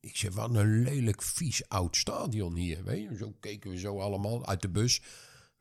Ik 0.00 0.16
zeg, 0.16 0.34
wat 0.34 0.54
een 0.54 0.82
lelijk 0.82 1.22
vies 1.22 1.68
oud 1.68 1.96
stadion 1.96 2.54
hier. 2.56 2.84
Weet 2.84 3.02
je? 3.10 3.16
Zo 3.16 3.34
keken 3.40 3.70
we 3.70 3.78
zo 3.78 3.98
allemaal 4.00 4.46
uit 4.46 4.62
de 4.62 4.68
bus. 4.70 5.02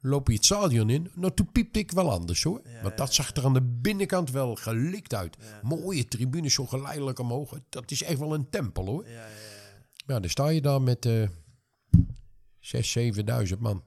Loop 0.06 0.28
je 0.28 0.34
het 0.34 0.46
stadion 0.46 0.90
in? 0.90 1.12
Nou, 1.16 1.34
toen 1.34 1.52
piepte 1.52 1.80
ik 1.80 1.92
wel 1.92 2.12
anders 2.12 2.44
hoor. 2.44 2.62
Want 2.82 2.98
dat 2.98 3.14
zag 3.14 3.36
er 3.36 3.46
aan 3.46 3.54
de 3.54 3.62
binnenkant 3.62 4.32
wel 4.32 4.56
gelikt 4.56 5.14
uit. 5.14 5.38
Mooie 5.62 6.08
tribunes 6.08 6.54
zo 6.54 6.66
geleidelijk 6.66 7.20
omhoog. 7.20 7.60
Dat 7.70 7.92
is 7.92 8.04
echt 8.04 8.20
wel 8.20 8.34
een 8.34 8.50
tempel 8.50 8.86
hoor. 8.86 9.08
Ja, 10.06 10.20
dan 10.20 10.30
sta 10.30 10.48
je 10.50 10.62
daar 10.62 10.82
met 10.82 11.06
eh 11.06 11.28
6.000, 12.60 13.48
7.000 13.48 13.58
man. 13.60 13.84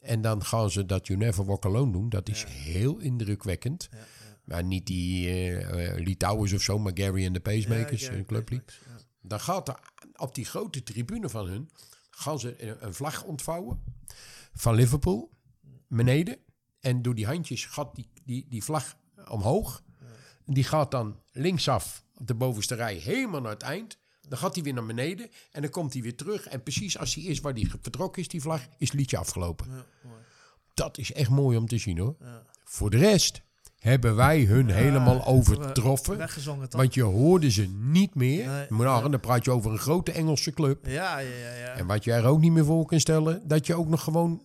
En 0.00 0.20
dan 0.20 0.44
gaan 0.44 0.70
ze 0.70 0.86
dat 0.86 1.06
You 1.06 1.18
Never 1.18 1.44
Walk 1.44 1.64
Alone 1.64 1.92
doen. 1.92 2.08
Dat 2.08 2.28
is 2.28 2.44
heel 2.44 2.98
indrukwekkend. 2.98 3.88
Maar 4.44 4.64
niet 4.64 4.86
die 4.86 5.28
eh 5.28 5.88
eh, 5.88 6.04
Lee 6.04 6.16
Towers 6.16 6.52
of 6.52 6.62
zo, 6.62 6.78
maar 6.78 6.92
Gary 6.94 7.24
en 7.24 7.32
de 7.32 7.40
Pacemakers, 7.40 8.00
Ja, 8.00 8.06
een 8.06 8.12
Gary 8.12 8.24
clublied. 8.24 8.80
Dan 9.20 9.40
gaat 9.40 9.68
er 9.68 9.78
op 10.16 10.34
die 10.34 10.44
grote 10.44 10.82
tribune 10.82 11.28
van 11.28 11.46
hun, 11.46 11.70
gaan 12.10 12.38
ze 12.38 12.76
een 12.80 12.94
vlag 12.94 13.24
ontvouwen 13.24 13.82
van 14.54 14.74
Liverpool, 14.74 15.30
beneden. 15.88 16.38
En 16.80 17.02
door 17.02 17.14
die 17.14 17.26
handjes 17.26 17.64
gaat 17.64 17.94
die, 17.94 18.08
die, 18.24 18.46
die 18.48 18.64
vlag 18.64 18.96
omhoog. 19.28 19.82
Die 20.46 20.64
gaat 20.64 20.90
dan 20.90 21.20
linksaf 21.32 22.04
op 22.14 22.26
de 22.26 22.34
bovenste 22.34 22.74
rij 22.74 22.94
helemaal 22.94 23.40
naar 23.40 23.52
het 23.52 23.62
eind. 23.62 23.98
Dan 24.28 24.38
gaat 24.38 24.54
hij 24.54 24.64
weer 24.64 24.74
naar 24.74 24.86
beneden 24.86 25.30
en 25.50 25.62
dan 25.62 25.70
komt 25.70 25.92
hij 25.92 26.02
weer 26.02 26.16
terug. 26.16 26.46
En 26.46 26.62
precies 26.62 26.98
als 26.98 27.14
hij 27.14 27.24
is 27.24 27.40
waar 27.40 27.52
hij 27.52 27.70
vertrokken 27.80 28.22
is, 28.22 28.28
die 28.28 28.40
vlag, 28.40 28.60
is 28.78 28.88
het 28.88 28.98
liedje 28.98 29.18
afgelopen. 29.18 29.84
Dat 30.74 30.98
is 30.98 31.12
echt 31.12 31.30
mooi 31.30 31.56
om 31.56 31.66
te 31.66 31.78
zien 31.78 31.98
hoor. 31.98 32.16
Voor 32.64 32.90
de 32.90 32.96
rest 32.96 33.42
hebben 33.84 34.16
wij 34.16 34.42
hun 34.42 34.70
helemaal 34.70 35.26
overtroffen. 35.26 36.16
Weggezongen 36.16 36.68
toch? 36.68 36.80
Want 36.80 36.94
je 36.94 37.02
hoorde 37.02 37.50
ze 37.50 37.68
niet 37.78 38.14
meer. 38.14 38.46
Nee, 38.46 38.66
maar 38.68 38.86
nou, 38.86 39.10
dan 39.10 39.20
praat 39.20 39.44
je 39.44 39.50
over 39.50 39.72
een 39.72 39.78
grote 39.78 40.12
Engelse 40.12 40.52
club. 40.52 40.86
Ja, 40.86 41.18
ja, 41.18 41.28
ja. 41.28 41.54
ja. 41.54 41.72
En 41.72 41.86
wat 41.86 42.04
je 42.04 42.12
er 42.12 42.24
ook 42.24 42.40
niet 42.40 42.52
meer 42.52 42.64
voor 42.64 42.86
kan 42.86 43.00
stellen, 43.00 43.48
dat 43.48 43.66
je 43.66 43.74
ook 43.74 43.88
nog 43.88 44.02
gewoon 44.02 44.42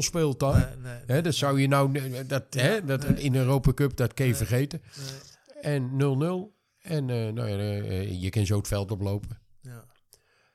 0-0 0.00 0.04
speelt. 0.04 0.40
Nee, 0.40 0.52
nee, 0.52 0.92
Hè, 1.06 1.22
dat 1.22 1.34
zou 1.34 1.60
je 1.60 1.68
nou, 1.68 2.00
dat, 2.26 2.44
hè, 2.50 2.84
dat 2.84 3.04
in 3.04 3.32
de 3.32 3.38
Europa 3.38 3.72
Cup, 3.72 3.96
dat 3.96 4.14
kun 4.14 4.26
je 4.26 4.34
vergeten. 4.34 4.82
En 5.60 5.90
0-0. 5.90 5.94
En 6.82 7.10
eh, 7.10 7.32
nou 7.32 7.48
ja, 7.48 7.56
eh, 7.56 8.22
je 8.22 8.30
kan 8.30 8.46
zo 8.46 8.56
het 8.56 8.68
veld 8.68 8.90
oplopen. 8.90 9.38
Ja. 9.60 9.84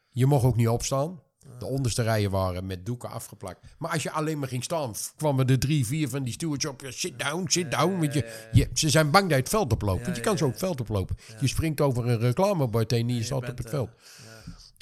Je 0.10 0.26
mocht 0.26 0.46
ook 0.46 0.56
niet 0.56 0.68
opstaan. 0.68 1.20
De 1.60 1.66
onderste 1.66 2.02
rijen 2.02 2.32
waren 2.32 2.66
met 2.66 2.86
doeken 2.86 3.10
afgeplakt. 3.10 3.68
Maar 3.78 3.92
als 3.92 4.04
je 4.04 4.12
alleen 4.12 4.40
maar 4.40 4.48
ging 4.48 4.64
staan, 4.64 4.94
kwamen 5.16 5.48
er 5.48 5.60
drie, 5.60 5.86
vier 5.86 6.10
van 6.10 6.24
die 6.24 6.34
stewards 6.34 6.66
op. 6.66 6.84
Sit 6.88 7.20
down, 7.20 7.46
sit 7.48 7.72
down. 7.72 8.00
Want 8.00 8.14
je, 8.14 8.48
je, 8.52 8.70
ze 8.74 8.90
zijn 8.90 9.12
bang 9.12 9.24
dat 9.24 9.34
je 9.38 9.44
het 9.44 9.50
veld 9.50 9.74
oploopt. 9.74 10.04
want 10.04 10.16
je 10.16 10.22
kan 10.22 10.38
zo 10.38 10.48
het 10.48 10.60
veld 10.60 10.80
oplopen. 10.80 11.18
Je 11.40 11.48
springt 11.48 11.82
over 11.82 12.08
een 12.08 12.20
reclamebord 12.20 12.92
heen 12.92 13.10
en 13.10 13.16
je 13.16 13.24
staat 13.24 13.50
op 13.50 13.58
het 13.58 13.70
veld. 13.70 13.90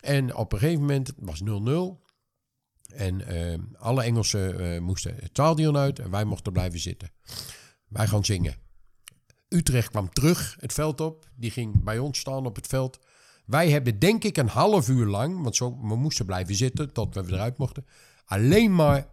En 0.03 0.35
op 0.35 0.53
een 0.53 0.59
gegeven 0.59 0.81
moment 0.81 1.07
het 1.07 1.15
was 1.19 1.41
0-0. 1.41 2.03
En 2.93 3.27
eh, 3.27 3.59
alle 3.77 4.03
Engelsen 4.03 4.59
eh, 4.59 4.81
moesten 4.81 5.15
het 5.15 5.29
stadion 5.29 5.77
uit 5.77 5.99
en 5.99 6.11
wij 6.11 6.23
mochten 6.23 6.53
blijven 6.53 6.79
zitten. 6.79 7.11
Wij 7.87 8.07
gaan 8.07 8.25
zingen. 8.25 8.55
Utrecht 9.49 9.89
kwam 9.89 10.09
terug 10.09 10.57
het 10.59 10.73
veld 10.73 11.01
op. 11.01 11.29
Die 11.35 11.51
ging 11.51 11.83
bij 11.83 11.99
ons 11.99 12.19
staan 12.19 12.45
op 12.45 12.55
het 12.55 12.67
veld. 12.67 12.99
Wij 13.45 13.69
hebben 13.69 13.99
denk 13.99 14.23
ik 14.23 14.37
een 14.37 14.47
half 14.47 14.89
uur 14.89 15.05
lang, 15.05 15.41
want 15.41 15.55
zo, 15.55 15.79
we 15.81 15.95
moesten 15.95 16.25
blijven 16.25 16.55
zitten 16.55 16.93
tot 16.93 17.15
we 17.15 17.23
eruit 17.27 17.57
mochten, 17.57 17.85
alleen 18.25 18.75
maar 18.75 19.07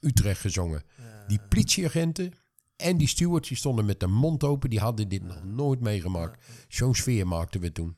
Utrecht 0.00 0.40
gezongen. 0.40 0.82
Die 1.26 1.40
politieagenten 1.48 2.32
en 2.76 2.96
die 2.96 3.08
stewards 3.08 3.48
die 3.48 3.56
stonden 3.56 3.84
met 3.84 4.00
de 4.00 4.06
mond 4.06 4.44
open. 4.44 4.70
Die 4.70 4.80
hadden 4.80 5.08
dit 5.08 5.22
nog 5.22 5.44
nooit 5.44 5.80
meegemaakt. 5.80 6.44
Zo'n 6.68 6.94
sfeer 6.94 7.26
maakten 7.26 7.60
we 7.60 7.72
toen. 7.72 7.96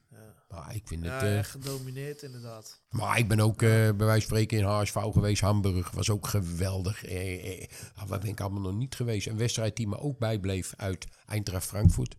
Maar 0.49 0.75
ik 0.75 0.83
vind 0.87 1.05
het... 1.05 1.13
Ja, 1.13 1.21
eh, 1.21 1.39
echt 1.39 1.51
gedomineerd 1.51 2.23
inderdaad. 2.23 2.81
maar 2.91 3.19
ik 3.19 3.29
ben 3.29 3.41
ook 3.41 3.63
eh, 3.63 3.69
bij 3.69 3.95
wijze 3.97 4.27
van 4.27 4.37
spreken 4.37 4.59
in 4.59 4.65
HSV 4.65 4.95
geweest. 4.95 5.41
Hamburg 5.41 5.91
was 5.91 6.11
ook 6.11 6.27
geweldig. 6.27 7.05
Eh, 7.05 7.61
eh, 7.63 7.69
ah, 7.95 8.09
waar 8.09 8.19
ben 8.19 8.29
ik 8.31 8.41
allemaal 8.41 8.63
nog 8.63 8.75
niet 8.75 8.95
geweest. 8.95 9.27
Een 9.27 9.37
wedstrijd 9.37 9.77
die 9.77 9.89
me 9.89 9.99
ook 9.99 10.19
bijbleef 10.19 10.75
uit 10.77 11.07
Eintracht 11.27 11.67
Frankfurt. 11.67 12.17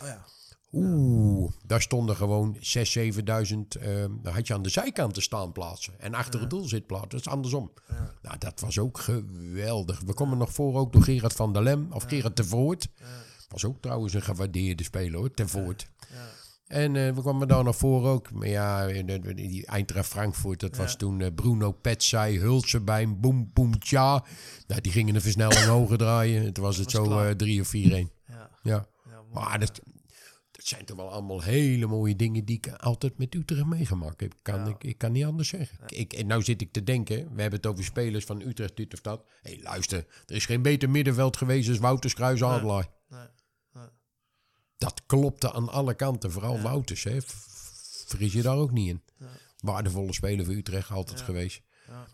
Oh 0.00 0.06
ja. 0.06 0.24
Oeh, 0.72 1.50
daar 1.66 1.82
stonden 1.82 2.16
gewoon 2.16 2.56
6.000, 2.56 2.60
7.000. 2.60 3.80
eh 3.80 4.04
daar 4.22 4.34
had 4.34 4.46
je 4.46 4.54
aan 4.54 4.62
de 4.62 4.68
zijkant 4.68 5.14
te 5.14 5.20
staan 5.20 5.52
plaatsen. 5.52 6.00
En 6.00 6.14
achter 6.14 6.40
het 6.40 6.50
doel 6.50 6.64
zit 6.64 6.86
plaatsen. 6.86 7.08
Dat 7.10 7.20
is 7.20 7.28
andersom. 7.28 7.70
Nou, 8.22 8.38
dat 8.38 8.60
was 8.60 8.78
ook 8.78 8.98
geweldig. 8.98 10.00
We 10.06 10.14
komen 10.14 10.38
nog 10.38 10.52
voor 10.52 10.74
ook 10.76 10.92
door 10.92 11.02
Gerard 11.02 11.32
van 11.32 11.52
der 11.52 11.62
Lem. 11.62 11.86
Of 11.92 12.04
Gerard 12.04 12.36
de 12.36 12.44
Voort. 12.44 12.88
Was 13.48 13.64
ook 13.64 13.80
trouwens 13.80 14.14
een 14.14 14.22
gewaardeerde 14.22 14.82
speler 14.84 15.18
hoor, 15.18 15.30
de 15.34 15.48
Voort. 15.48 15.88
En 16.66 16.96
eh, 16.96 17.14
we 17.14 17.20
kwamen 17.20 17.48
daar 17.48 17.64
naar 17.64 17.74
voren 17.74 18.10
ook. 18.10 18.32
Maar 18.32 18.48
ja, 18.48 18.86
die 19.34 19.66
Eintracht 19.66 20.08
Frankfurt, 20.08 20.60
dat 20.60 20.76
was 20.76 20.96
toen 20.96 21.20
eh, 21.20 21.34
Bruno 21.34 21.72
Petzai, 21.72 22.38
Hulsebijn, 22.38 23.20
Boem 23.20 23.50
Boem 23.52 23.78
Tja. 23.78 24.24
Nou, 24.66 24.80
die 24.80 24.92
gingen 24.92 25.14
de 25.14 25.20
versnelling 25.20 25.64
hoger 25.76 25.98
draaien. 25.98 26.44
Het 26.44 26.56
was 26.56 26.76
het 26.76 26.84
Was 26.92 26.94
zo 26.94 27.02
klaar. 27.02 27.28
eh, 27.28 27.34
drie 27.34 27.60
of 27.60 27.68
vier 27.68 27.92
één. 27.92 28.10
Ja. 28.28 28.50
Ja. 28.62 28.86
Ja, 29.08 29.12
mooi. 29.32 29.32
Maar 29.32 29.58
dat 29.58 29.80
zijn 30.68 30.84
toch 30.84 30.96
wel 30.96 31.10
allemaal 31.10 31.42
hele 31.42 31.86
mooie 31.86 32.16
dingen 32.16 32.44
die 32.44 32.56
ik 32.56 32.68
altijd 32.68 33.18
met 33.18 33.34
Utrecht 33.34 33.66
meegemaakt 33.66 34.20
heb. 34.20 34.34
Kan, 34.42 34.68
ik, 34.68 34.84
ik 34.84 34.98
kan 34.98 35.12
niet 35.12 35.24
anders 35.24 35.48
zeggen. 35.48 35.78
Ik, 35.86 36.12
en 36.12 36.26
nou 36.26 36.42
zit 36.42 36.60
ik 36.60 36.72
te 36.72 36.84
denken, 36.84 37.16
we 37.16 37.40
hebben 37.40 37.60
het 37.60 37.66
over 37.66 37.84
spelers 37.84 38.24
van 38.24 38.40
Utrecht, 38.40 38.76
dit 38.76 38.94
of 38.94 39.00
dat. 39.00 39.24
Hé, 39.42 39.52
hey, 39.52 39.62
luister, 39.62 40.06
er 40.26 40.34
is 40.34 40.46
geen 40.46 40.62
beter 40.62 40.90
middenveld 40.90 41.36
geweest 41.36 41.68
als 41.68 41.78
Wouters 41.78 42.14
Kruis 42.14 42.42
Adelaar. 42.42 42.88
Nee, 43.08 43.20
nee. 43.72 43.88
Dat 44.78 45.02
klopte 45.06 45.52
aan 45.52 45.68
alle 45.68 45.94
kanten, 45.94 46.32
vooral 46.32 46.60
Wouters. 46.60 47.04
Hè. 47.04 47.18
Vergis 48.06 48.32
je 48.32 48.42
daar 48.42 48.56
ook 48.56 48.72
niet 48.72 48.88
in. 48.88 49.02
Waardevolle 49.60 50.12
speler 50.12 50.44
voor 50.44 50.54
Utrecht 50.54 50.90
altijd 50.90 51.20
geweest. 51.20 51.62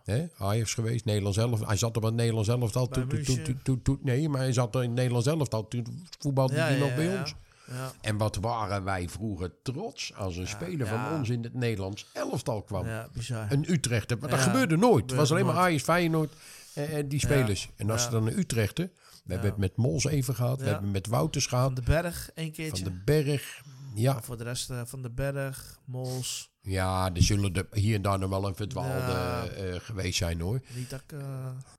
Hè? 0.04 0.26
Ajax 0.36 0.74
geweest, 0.74 1.04
Nederlands 1.04 1.38
elf. 1.38 1.66
Hij 1.66 1.76
zat 1.76 1.96
op 1.96 2.02
het 2.02 2.14
Nederlands 2.14 2.48
Toen, 2.48 2.88
toen, 3.08 3.24
toen, 3.24 3.60
toen, 3.62 3.82
toen- 3.82 3.98
nee, 4.02 4.28
maar 4.28 4.40
hij 4.40 4.52
zat 4.52 4.74
er 4.74 4.80
in 4.82 4.88
het 4.88 4.96
Nederlands 4.96 5.26
elftal. 5.26 5.68
Toen 5.68 6.06
voetbalde 6.18 6.54
Ja, 6.54 6.66
hij 6.66 6.78
nog 6.78 6.88
ja, 6.88 6.94
bij 6.94 7.04
ja. 7.04 7.20
ons. 7.20 7.34
Ja. 7.66 7.92
En 8.00 8.16
wat 8.16 8.36
waren 8.36 8.84
wij 8.84 9.08
vroeger 9.08 9.52
trots 9.62 10.14
als 10.14 10.36
een 10.36 10.48
speler 10.48 10.86
ja. 10.86 11.06
van 11.08 11.18
ons 11.18 11.28
in 11.28 11.42
het 11.42 11.54
Nederlands 11.54 12.06
elftal 12.12 12.62
kwam. 12.62 12.86
bizar. 13.12 13.52
Een 13.52 13.72
Utrechter. 13.72 14.18
Maar 14.18 14.30
dat 14.30 14.40
gebeurde 14.40 14.76
nooit. 14.76 15.10
Het 15.10 15.18
was 15.18 15.30
alleen 15.30 15.46
maar. 15.46 15.56
Ajax, 15.56 15.82
Feyenoord, 15.82 16.32
eh, 16.74 16.98
eh, 16.98 17.04
die 17.08 17.18
spelers. 17.20 17.68
En 17.76 17.90
als 17.90 18.02
ze 18.02 18.10
dan 18.10 18.26
een 18.26 18.38
Utrechter... 18.38 18.90
We 19.24 19.32
hebben 19.32 19.50
het 19.50 19.58
met 19.58 19.76
Mols 19.76 20.04
even 20.04 20.34
gehad. 20.34 20.58
We 20.58 20.64
hebben 20.64 20.82
het 20.84 20.92
met 20.92 21.06
Wouters 21.06 21.46
Van 21.48 21.58
gehad. 21.58 21.76
de 21.76 21.82
Berg 21.82 22.30
één 22.34 22.44
Van 22.46 22.54
keertje. 22.54 22.84
de 22.84 23.02
Berg. 23.04 23.62
Ja, 23.94 24.22
Voor 24.22 24.36
de 24.36 24.44
rest 24.44 24.70
eh, 24.70 24.80
van 24.84 25.02
de 25.02 25.10
Berg, 25.10 25.78
Mols. 25.84 26.50
ja, 26.60 27.10
er 27.14 27.22
zullen 27.22 27.54
er 27.54 27.66
hier 27.70 27.94
en 27.94 28.02
daar 28.02 28.18
nog 28.18 28.30
wel 28.30 28.46
een 28.46 28.54
verdwaalde 28.54 29.12
Ja. 29.12 29.78
geweest 29.78 30.16
zijn 30.16 30.40
hoor. 30.40 30.60
Niet 30.74 30.90
dat 30.90 31.00
ik... 31.06 31.18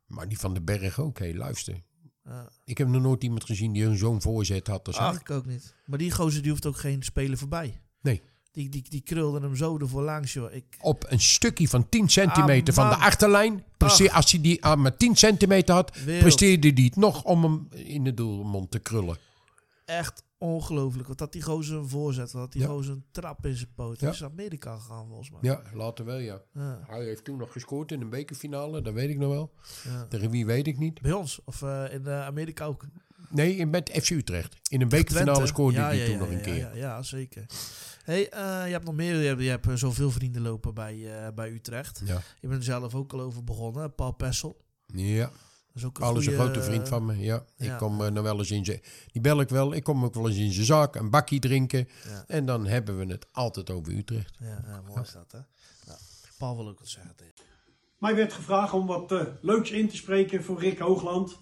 Maar 0.08 0.28
die 0.28 0.40
van 0.40 0.54
de 0.54 0.62
Berg 0.62 1.00
ook. 1.00 1.20
Hé, 1.20 1.32
luister. 1.36 1.82
Ja. 2.26 2.50
Ik 2.66 2.78
heb 2.78 2.88
nog 2.88 3.02
nooit 3.02 3.24
iemand 3.24 3.44
gezien 3.46 3.74
die 3.74 3.84
een 3.86 3.98
zo'n 3.98 4.22
voorzet 4.22 4.68
had 4.68 4.88
als. 4.88 4.98
Ach, 4.98 5.20
ik 5.20 5.30
ook 5.32 5.46
niet. 5.46 5.74
Maar 5.86 5.98
die 5.98 6.12
gozer 6.12 6.42
die 6.42 6.52
hoeft 6.52 6.66
ook 6.66 6.78
geen 6.78 7.04
speler 7.04 7.38
voorbij. 7.38 7.82
Nee. 8.02 8.22
Die, 8.52 8.70
die, 8.70 8.84
die 8.90 9.02
krulde 9.02 9.40
hem 9.40 9.56
zo 9.56 9.78
ervoor 9.78 10.02
langs, 10.04 10.34
joh. 10.34 10.54
Ik, 10.54 10.64
Op 10.82 11.06
een 11.08 11.20
stukje 11.22 11.68
van 11.68 11.90
10 11.90 12.10
centimeter 12.10 12.78
Ah, 12.78 12.80
van 12.90 12.90
de 13.00 13.06
achterlijn. 13.06 13.64
presteer- 13.78 14.12
als 14.12 14.32
hij 14.32 14.42
die 14.42 14.64
ah, 14.64 14.78
maar 14.80 14.98
10 14.98 15.16
centimeter 15.16 15.76
had, 15.76 15.98
Wereld. 15.98 16.22
presteerde 16.24 16.72
hij 16.74 16.84
het 16.84 16.96
nog 16.96 17.24
om 17.24 17.44
hem 17.44 17.68
in 17.72 18.04
de 18.04 18.14
doelmond 18.14 18.72
te 18.72 18.80
krullen. 18.80 19.18
echt 19.86 20.24
ongelooflijk. 20.46 21.08
Wat 21.08 21.18
dat 21.18 21.32
die 21.32 21.42
gozer 21.42 21.78
een 21.78 21.90
voorzet. 21.90 22.32
Wat 22.32 22.42
dat 22.42 22.52
die 22.52 22.62
Ja. 22.62 22.68
gozer 22.68 22.94
een 22.94 23.06
trap 23.12 23.46
in 23.46 23.56
zijn 23.56 23.74
poot. 23.76 24.00
Ja. 24.00 24.10
Is 24.10 24.20
naar 24.20 24.30
Amerika 24.30 24.78
gegaan, 24.78 25.08
volgens 25.08 25.30
mij. 25.32 25.40
Ja, 25.42 25.62
later 25.74 26.06
wel, 26.06 26.18
ja. 26.18 26.42
Ja, 26.54 26.80
Hij 26.88 27.04
heeft 27.04 27.24
toen 27.24 27.38
nog 27.38 27.52
gescoord 27.52 27.92
in 27.92 28.02
een 28.02 28.10
bekerfinale, 28.10 28.82
dat 28.82 28.94
weet 28.94 29.10
ik 29.10 29.18
nog 29.18 29.30
wel. 29.32 29.54
Tegen 30.10 30.30
wie 30.30 30.46
weet 30.46 30.68
ik 30.68 30.78
niet. 30.78 31.02
Bij 31.02 31.12
ons. 31.12 31.40
Of 31.46 31.62
eh, 31.62 31.94
in 31.94 32.08
eh, 32.08 32.26
Amerika 32.26 32.66
ook. 32.66 32.86
Nee, 33.30 33.56
in- 33.56 33.70
met 33.70 33.90
FC 34.02 34.10
Utrecht. 34.10 34.56
In 34.70 34.82
een 34.82 34.90
bekerfinale 34.90 35.48
scoorde 35.48 35.80
hij 35.80 35.98
ja, 35.98 36.04
toen 36.06 36.14
ja, 36.14 36.20
nog 36.20 36.28
een 36.30 36.38
ja, 36.38 36.42
keer. 36.44 36.56
Ja, 36.56 36.72
ja, 36.76 37.02
zeker. 37.04 37.46
Hey, 38.04 38.30
eh, 38.30 38.40
je 38.66 38.72
hebt 38.72 38.86
nog 38.86 38.96
meer. 38.96 39.16
Je 39.16 39.28
hebt, 39.28 39.42
je 39.42 39.50
hebt 39.50 39.68
zoveel 39.74 40.12
vrienden 40.12 40.42
lopen 40.42 40.74
bij, 40.74 41.08
bij 41.36 41.52
Utrecht. 41.52 42.02
Ja. 42.06 42.22
Je 42.42 42.48
bent 42.48 42.60
er 42.60 42.66
zelf 42.66 42.96
ook 42.96 43.14
al 43.14 43.22
over 43.22 43.44
begonnen. 43.44 43.96
Paul 43.96 44.12
Pessel. 44.12 44.58
Ja, 44.94 45.32
is 45.76 45.86
ook 45.86 45.98
een 45.98 46.04
Paul 46.04 46.18
is 46.18 46.26
een 46.26 46.34
grote 46.34 46.62
vriend 46.62 46.88
van 46.88 47.06
me. 47.06 47.18
Ja, 47.18 47.46
ik 47.58 47.78
kom 47.78 48.02
eh, 48.02 48.12
nog 48.12 48.24
wel 48.24 48.38
eens 48.38 48.52
in 48.52 48.66
zijn... 48.66 48.82
Die 49.12 49.22
bel 49.22 49.40
ik 49.40 49.50
wel. 49.50 49.74
Ik 49.74 49.84
kom 49.84 50.04
ook 50.04 50.14
wel 50.14 50.28
eens 50.28 50.38
in 50.38 50.52
zijn 50.52 50.66
zaak, 50.66 50.96
een 50.96 51.10
bakje 51.10 51.40
drinken. 51.40 51.88
Ja. 52.04 52.24
En 52.28 52.46
dan 52.46 52.66
hebben 52.66 52.98
we 52.98 53.06
het 53.06 53.28
altijd 53.32 53.70
over 53.70 53.94
Utrecht. 53.94 54.36
Ja, 54.40 54.64
ja, 54.68 54.82
mooi 54.88 55.02
is 55.02 55.12
dat, 55.12 55.32
hè? 55.32 55.40
Nou, 55.88 56.00
Paul 56.38 56.56
wil 56.56 56.68
ook 56.68 56.80
wat 56.80 56.88
zeggen 56.88 57.16
tegen. 57.16 57.34
Mij 58.00 58.16
werd 58.16 58.34
gevraagd 58.34 58.74
om 58.74 58.86
wat 58.86 59.12
eh, 59.12 59.22
leuks 59.42 59.72
in 59.72 59.90
te 59.90 59.96
spreken 59.96 60.44
voor 60.44 60.60
Rick 60.60 60.80
Hoogland. 60.80 61.40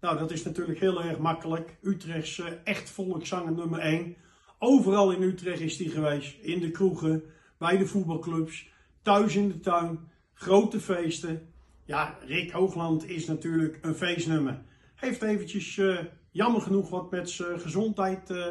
Nou, 0.00 0.18
dat 0.18 0.30
is 0.30 0.42
natuurlijk 0.42 0.80
heel 0.80 1.02
erg 1.02 1.18
makkelijk. 1.18 1.76
Utrechts 1.82 2.38
eh, 2.38 2.46
echt 2.64 2.90
volkszanger 2.90 3.52
nummer 3.52 3.78
1. 3.78 4.16
Overal 4.58 5.12
in 5.12 5.22
Utrecht 5.22 5.60
is 5.60 5.78
hij 5.78 5.88
geweest. 5.88 6.38
In 6.40 6.60
de 6.60 6.70
kroegen, 6.70 7.22
bij 7.58 7.76
de 7.76 7.86
voetbalclubs, 7.86 8.68
thuis 9.02 9.36
in 9.36 9.48
de 9.48 9.60
tuin, 9.60 10.10
grote 10.34 10.80
feesten. 10.80 11.53
Ja, 11.86 12.18
Rick 12.26 12.50
Hoogland 12.50 13.08
is 13.08 13.26
natuurlijk 13.26 13.78
een 13.82 13.94
feestnummer. 13.94 14.62
Heeft 14.94 15.22
eventjes, 15.22 15.78
eh, 15.78 15.98
jammer 16.30 16.60
genoeg, 16.60 16.90
wat 16.90 17.10
met 17.10 17.30
zijn 17.30 17.60
gezondheid 17.60 18.30
eh, 18.30 18.46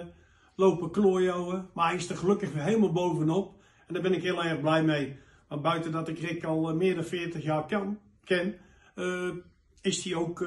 lopen 0.55 0.91
klooien. 0.91 1.69
Maar 1.73 1.87
hij 1.87 1.95
is 1.95 2.09
er 2.09 2.17
gelukkig 2.17 2.53
weer 2.53 2.63
helemaal 2.63 2.91
bovenop. 2.91 3.61
En 3.87 3.93
daar 3.93 4.03
ben 4.03 4.13
ik 4.13 4.21
heel 4.21 4.43
erg 4.43 4.59
blij 4.59 4.83
mee. 4.83 5.17
Want 5.47 5.61
buiten 5.61 5.91
dat 5.91 6.07
ik 6.07 6.19
Rick 6.19 6.43
al 6.43 6.69
eh, 6.69 6.75
meer 6.75 6.95
dan 6.95 7.03
40 7.03 7.43
jaar 7.43 7.65
kan, 7.65 7.99
ken, 8.23 8.55
is 9.81 10.03
hij 10.03 10.15
ook 10.15 10.39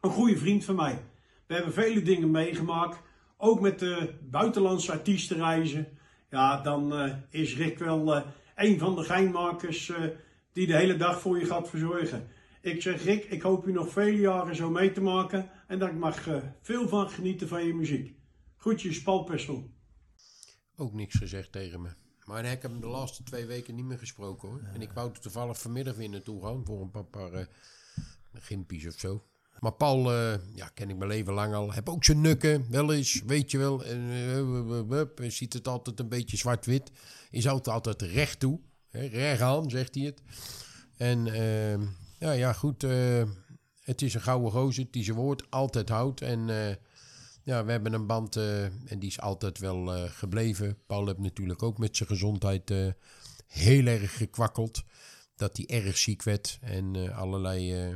een 0.00 0.10
goede 0.10 0.36
vriend 0.36 0.64
van 0.64 0.74
mij. 0.74 1.02
We 1.46 1.54
hebben 1.54 1.72
vele 1.72 2.02
dingen 2.02 2.30
meegemaakt. 2.30 3.02
Ook 3.36 3.60
met 3.60 3.78
de 3.78 4.14
buitenlandse 4.30 4.92
artiestenreizen. 4.92 5.88
Ja, 6.30 6.60
dan 6.60 6.92
is 7.30 7.56
Rick 7.56 7.78
wel 7.78 8.22
een 8.54 8.78
van 8.78 8.94
de 8.94 9.02
geinmakers 9.02 9.92
die 10.54 10.66
de 10.66 10.76
hele 10.76 10.96
dag 10.96 11.20
voor 11.20 11.38
je 11.38 11.44
gaat 11.44 11.68
verzorgen. 11.68 12.28
Ik 12.60 12.82
zeg 12.82 13.04
Rick, 13.04 13.24
ik 13.24 13.42
hoop 13.42 13.66
u 13.66 13.72
nog 13.72 13.92
vele 13.92 14.20
jaren 14.20 14.56
zo 14.56 14.70
mee 14.70 14.92
te 14.92 15.00
maken. 15.00 15.50
En 15.66 15.78
dat 15.78 15.88
ik 15.88 15.94
mag 15.94 16.28
eh, 16.28 16.36
veel 16.62 16.88
van 16.88 17.10
genieten 17.10 17.48
van 17.48 17.66
je 17.66 17.74
muziek. 17.74 18.14
Groetjes, 18.56 19.02
Paul 19.02 19.24
Pessel. 19.24 19.70
Ook 20.76 20.92
niks 20.92 21.14
gezegd 21.14 21.52
tegen 21.52 21.82
me. 21.82 21.88
Maar 22.24 22.44
ik 22.44 22.62
heb 22.62 22.70
hem 22.70 22.80
de 22.80 22.86
laatste 22.86 23.22
twee 23.22 23.46
weken 23.46 23.74
niet 23.74 23.84
meer 23.84 23.98
gesproken 23.98 24.48
hoor. 24.48 24.60
En 24.74 24.80
ik 24.80 24.92
wou 24.92 25.10
er 25.10 25.20
toevallig 25.20 25.60
vanmiddag 25.60 25.96
weer 25.96 26.08
naartoe 26.08 26.42
gaan 26.42 26.64
voor 26.64 26.80
een 26.80 26.90
paar, 26.90 27.04
paar 27.04 27.32
eh, 27.32 27.46
gimpies 28.32 28.86
of 28.86 28.98
zo. 28.98 29.24
Maar 29.60 29.72
Paul, 29.72 30.12
eh, 30.12 30.34
ja, 30.54 30.68
ken 30.68 30.90
ik 30.90 30.96
mijn 30.96 31.10
leven 31.10 31.32
lang 31.32 31.54
al. 31.54 31.72
Heb 31.72 31.88
ook 31.88 32.04
zijn 32.04 32.20
nukken, 32.20 32.70
wel 32.70 32.92
eens, 32.92 33.22
weet 33.26 33.50
je 33.50 33.58
wel. 33.58 33.84
En, 33.84 35.32
ziet 35.32 35.52
het 35.52 35.68
altijd 35.68 36.00
een 36.00 36.08
beetje 36.08 36.36
zwart-wit. 36.36 36.90
Is 37.30 37.48
altijd, 37.48 37.74
altijd 37.74 38.02
recht 38.02 38.40
toe. 38.40 38.60
Recht 38.94 39.40
aan, 39.40 39.70
zegt 39.70 39.94
hij 39.94 40.04
het. 40.04 40.22
En 40.96 41.26
eh, 41.26 41.78
ja, 42.18 42.32
ja, 42.32 42.52
goed. 42.52 42.84
eh, 42.84 43.22
het 43.80 44.02
is 44.02 44.14
een 44.14 44.20
gouden 44.20 44.50
gozer 44.50 44.86
die 44.90 45.04
zijn 45.04 45.16
woord 45.16 45.50
altijd 45.50 45.88
houdt. 45.88 46.20
En 46.20 46.50
eh, 46.50 46.74
ja, 47.42 47.64
we 47.64 47.70
hebben 47.70 47.92
een 47.92 48.06
band 48.06 48.36
eh, 48.36 48.64
en 48.64 48.98
die 48.98 49.08
is 49.08 49.20
altijd 49.20 49.58
wel 49.58 50.08
gebleven. 50.08 50.78
Paul 50.86 51.06
heeft 51.06 51.18
natuurlijk 51.18 51.62
ook 51.62 51.78
met 51.78 51.96
zijn 51.96 52.08
gezondheid 52.08 52.72
heel 53.46 53.86
erg 53.86 54.16
gekwakkeld. 54.16 54.82
Dat 55.36 55.56
hij 55.56 55.66
erg 55.82 55.98
ziek 55.98 56.22
werd 56.22 56.58
en 56.60 57.14
allerlei 57.14 57.72
eh, 57.72 57.92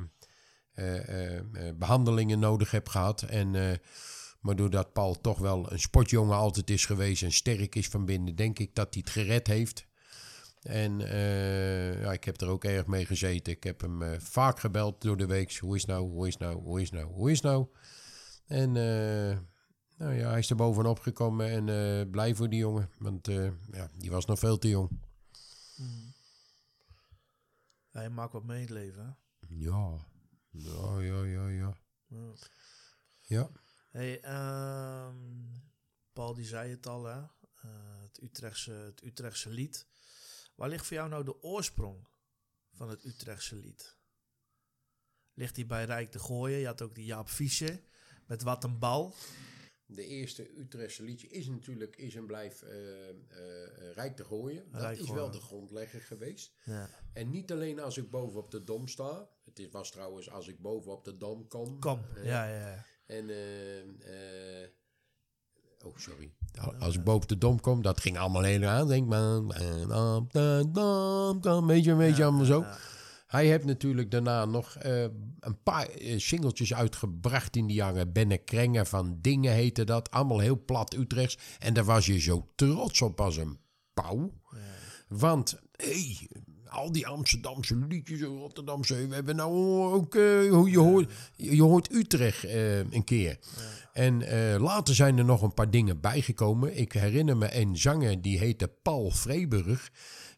eh, 0.72 1.08
eh, 1.08 1.38
eh, 1.38 1.76
behandelingen 1.76 2.38
nodig 2.38 2.70
heeft 2.70 2.88
gehad. 2.88 3.22
En, 3.22 3.80
maar 4.40 4.56
doordat 4.56 4.92
Paul 4.92 5.20
toch 5.20 5.38
wel 5.38 5.72
een 5.72 5.80
sportjongen 5.80 6.36
altijd 6.36 6.70
is 6.70 6.86
geweest 6.86 7.22
en 7.22 7.32
sterk 7.32 7.74
is 7.74 7.88
van 7.88 8.04
binnen, 8.04 8.36
denk 8.36 8.58
ik 8.58 8.74
dat 8.74 8.94
hij 8.94 9.02
het 9.04 9.12
gered 9.12 9.46
heeft. 9.46 9.86
En 10.68 11.00
eh, 11.00 12.00
ja, 12.00 12.12
ik 12.12 12.24
heb 12.24 12.40
er 12.40 12.48
ook 12.48 12.64
erg 12.64 12.86
mee 12.86 13.06
gezeten. 13.06 13.52
Ik 13.52 13.64
heb 13.64 13.80
hem 13.80 14.02
eh, 14.02 14.20
vaak 14.20 14.60
gebeld 14.60 15.02
door 15.02 15.16
de 15.16 15.26
week. 15.26 15.56
Hoe 15.56 15.76
is 15.76 15.84
nou, 15.84 16.10
hoe 16.10 16.26
is 16.26 16.36
nou, 16.36 16.62
hoe 16.62 16.80
is 16.80 16.90
nou, 16.90 17.06
hoe 17.06 17.30
is 17.30 17.40
nou? 17.40 17.66
En 18.46 18.68
eh, 18.76 19.38
nou 19.96 20.14
ja, 20.14 20.28
hij 20.28 20.38
is 20.38 20.50
er 20.50 20.56
bovenop 20.56 20.98
gekomen 20.98 21.68
en 21.68 22.10
blij 22.10 22.34
voor 22.34 22.48
die 22.48 22.58
jongen. 22.58 22.90
Want 22.98 23.26
ja, 23.70 23.88
die 23.94 24.10
was 24.10 24.24
nog 24.24 24.38
veel 24.38 24.58
te 24.58 24.68
jong. 24.68 24.90
Ja, 27.90 28.02
je 28.02 28.08
maakt 28.08 28.32
wat 28.32 28.44
mee 28.44 28.56
in 28.56 28.62
het 28.62 28.72
leven, 28.72 29.04
hè? 29.04 29.10
Ja. 29.48 30.06
Ja, 30.50 31.00
ja, 31.00 31.24
ja, 31.24 31.48
ja. 31.48 31.76
Ja. 32.06 32.32
Ja. 33.20 33.50
Hey, 33.90 34.20
ehm, 34.20 35.16
Paul 36.12 36.34
die 36.34 36.44
zei 36.44 36.70
het 36.70 36.86
al, 36.86 37.04
hè? 37.04 37.20
Eh, 37.62 38.00
het, 38.02 38.22
Utrechtse, 38.22 38.72
het 38.72 39.04
Utrechtse 39.04 39.50
lied. 39.50 39.86
Waar 40.58 40.68
ligt 40.68 40.86
voor 40.86 40.96
jou 40.96 41.08
nou 41.08 41.24
de 41.24 41.42
oorsprong 41.42 42.08
van 42.72 42.88
het 42.90 43.04
Utrechtse 43.04 43.56
lied? 43.56 43.96
Ligt 45.34 45.54
die 45.54 45.66
bij 45.66 45.84
Rijk 45.84 46.12
de 46.12 46.18
Gooien? 46.18 46.58
Je 46.58 46.66
had 46.66 46.82
ook 46.82 46.94
die 46.94 47.04
Jaap 47.04 47.28
Fischer 47.28 47.80
met 48.26 48.42
Wat 48.42 48.64
een 48.64 48.78
Bal. 48.78 49.14
De 49.86 50.06
eerste 50.06 50.58
Utrechtse 50.58 51.02
liedje 51.02 51.28
is 51.28 51.46
natuurlijk 51.46 51.96
is 51.96 52.14
en 52.14 52.26
blijft 52.26 52.62
eh, 52.62 53.08
eh, 53.08 53.16
Rijk 53.94 54.16
te 54.16 54.24
gooien. 54.24 54.70
Dat 54.70 54.80
Rijk 54.80 54.98
is 54.98 55.06
gooien. 55.06 55.14
wel 55.22 55.30
de 55.30 55.40
grondlegger 55.40 56.00
geweest. 56.00 56.52
Ja. 56.64 56.90
En 57.12 57.30
niet 57.30 57.52
alleen 57.52 57.80
als 57.80 57.96
ik 57.96 58.10
boven 58.10 58.40
op 58.40 58.50
de 58.50 58.64
dom 58.64 58.88
sta. 58.88 59.28
Het 59.44 59.58
is- 59.58 59.68
was 59.70 59.90
trouwens 59.90 60.30
als 60.30 60.48
ik 60.48 60.58
boven 60.60 60.92
op 60.92 61.04
de 61.04 61.16
dom 61.16 61.48
kom. 61.48 61.80
Kom, 61.80 62.04
Eh, 62.16 62.24
ja, 62.24 62.46
ja. 62.48 62.84
En, 63.06 63.30
oh, 65.84 65.96
sorry. 65.96 66.30
Als 66.78 66.96
ik 66.96 67.04
boven 67.04 67.28
de 67.28 67.38
dom 67.38 67.60
kom, 67.60 67.82
dat 67.82 68.00
ging 68.00 68.18
allemaal 68.18 68.42
heel 68.42 68.64
aan. 68.64 68.88
Denk 68.88 69.06
maar, 69.06 69.42
en 69.48 69.92
op 69.92 70.32
de 70.32 70.64
dom 70.72 71.40
kom, 71.40 71.66
weet 71.66 71.84
je, 71.84 71.94
weet 71.94 72.16
je, 72.16 72.24
allemaal 72.24 72.44
zo. 72.44 72.64
Hij 73.26 73.46
heeft 73.46 73.64
natuurlijk 73.64 74.10
daarna 74.10 74.44
nog 74.44 74.74
eh, 74.74 75.02
een 75.40 75.62
paar 75.62 75.88
eh, 75.88 76.18
singeltjes 76.18 76.74
uitgebracht 76.74 77.56
in 77.56 77.66
die 77.66 77.76
jaren. 77.76 78.12
Benne 78.12 78.38
Krenger 78.38 78.86
van 78.86 79.18
Dingen 79.20 79.52
heette 79.52 79.84
dat. 79.84 80.10
Allemaal 80.10 80.38
heel 80.38 80.64
plat 80.64 80.94
Utrechts. 80.94 81.38
En 81.58 81.74
daar 81.74 81.84
was 81.84 82.06
je 82.06 82.20
zo 82.20 82.48
trots 82.54 83.02
op 83.02 83.20
als 83.20 83.36
een 83.36 83.58
pauw. 83.94 84.32
Want, 85.08 85.60
hé, 85.72 85.86
hey, 85.86 86.28
al 86.68 86.92
die 86.92 87.06
Amsterdamse 87.06 87.76
liedjes 87.76 88.22
Rotterdamse... 88.22 89.08
We 89.08 89.14
hebben 89.14 89.36
nou 89.36 89.52
ook... 89.92 90.14
eh, 90.14 90.42
je, 90.66 90.78
hoort, 90.78 91.12
je 91.36 91.62
hoort 91.62 91.92
Utrecht 91.92 92.44
eh, 92.44 92.78
een 92.78 93.04
keer. 93.04 93.38
En 93.92 94.22
eh, 94.22 94.60
later 94.60 94.94
zijn 94.94 95.18
er 95.18 95.24
nog 95.24 95.42
een 95.42 95.54
paar 95.54 95.70
dingen 95.70 96.00
bijgekomen. 96.00 96.76
Ik 96.76 96.92
herinner 96.92 97.36
me 97.36 97.56
een 97.56 97.76
zanger 97.76 98.22
die 98.22 98.38
heette 98.38 98.68
Paul 98.82 99.10
Vreeburg. 99.10 99.90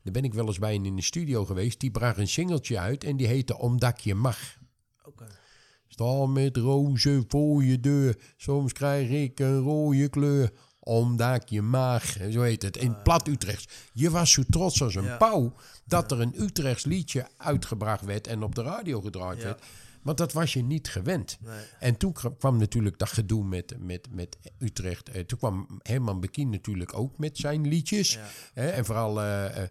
Daar 0.03 0.13
ben 0.13 0.25
ik 0.25 0.35
wel 0.35 0.47
eens 0.47 0.59
bij 0.59 0.75
in 0.75 0.97
de 0.97 1.03
studio 1.03 1.45
geweest. 1.45 1.81
Die 1.81 1.91
bracht 1.91 2.19
een 2.19 2.29
singeltje 2.29 2.79
uit 2.79 3.05
en 3.05 3.17
die 3.17 3.27
heette 3.27 3.59
Omdat 3.59 4.03
je 4.03 4.15
mag. 4.15 4.59
Oké. 5.05 5.27
Sta 5.89 6.27
met 6.27 6.57
rozen 6.57 7.25
voor 7.29 7.65
je 7.65 7.81
deur. 7.81 8.19
Soms 8.37 8.73
krijg 8.73 9.11
ik 9.11 9.39
een 9.39 9.61
rode 9.61 10.09
kleur. 10.09 10.51
Omdat 10.91 11.51
je 11.51 11.63
mag. 11.63 12.05
Zo 12.31 12.41
heet 12.41 12.63
het. 12.63 12.77
In 12.77 13.03
plat 13.03 13.29
Utrechts. 13.29 13.69
Je 13.93 14.11
was 14.11 14.33
zo 14.33 14.43
trots 14.49 14.83
als 14.83 14.95
een 14.95 15.05
Ja. 15.05 15.17
pauw. 15.17 15.55
Dat 15.85 16.11
er 16.11 16.21
een 16.21 16.43
Utrechts 16.43 16.85
liedje 16.85 17.29
uitgebracht 17.37 18.05
werd. 18.05 18.27
En 18.27 18.43
op 18.43 18.55
de 18.55 18.63
radio 18.63 19.01
gedraaid 19.01 19.43
werd. 19.43 19.63
Want 20.03 20.19
dat 20.19 20.33
was 20.33 20.53
je 20.53 20.63
niet 20.63 20.89
gewend. 20.89 21.39
Nee. 21.41 21.61
En 21.79 21.97
toen 21.97 22.13
kwam 22.39 22.57
natuurlijk 22.57 22.99
dat 22.99 23.09
gedoe 23.09 23.45
met, 23.45 23.75
met, 23.79 24.09
met 24.11 24.37
Utrecht. 24.59 25.09
Eh, 25.09 25.25
toen 25.25 25.39
kwam 25.39 25.81
Herman 25.83 26.21
Bekien 26.21 26.51
natuurlijk 26.51 26.95
ook 26.95 27.19
met 27.19 27.39
zijn 27.39 27.69
liedjes. 27.69 28.19
Ja. 28.55 28.63
En 28.63 28.85
vooral 28.85 29.21
eh, 29.21 29.63
eh, 29.63 29.69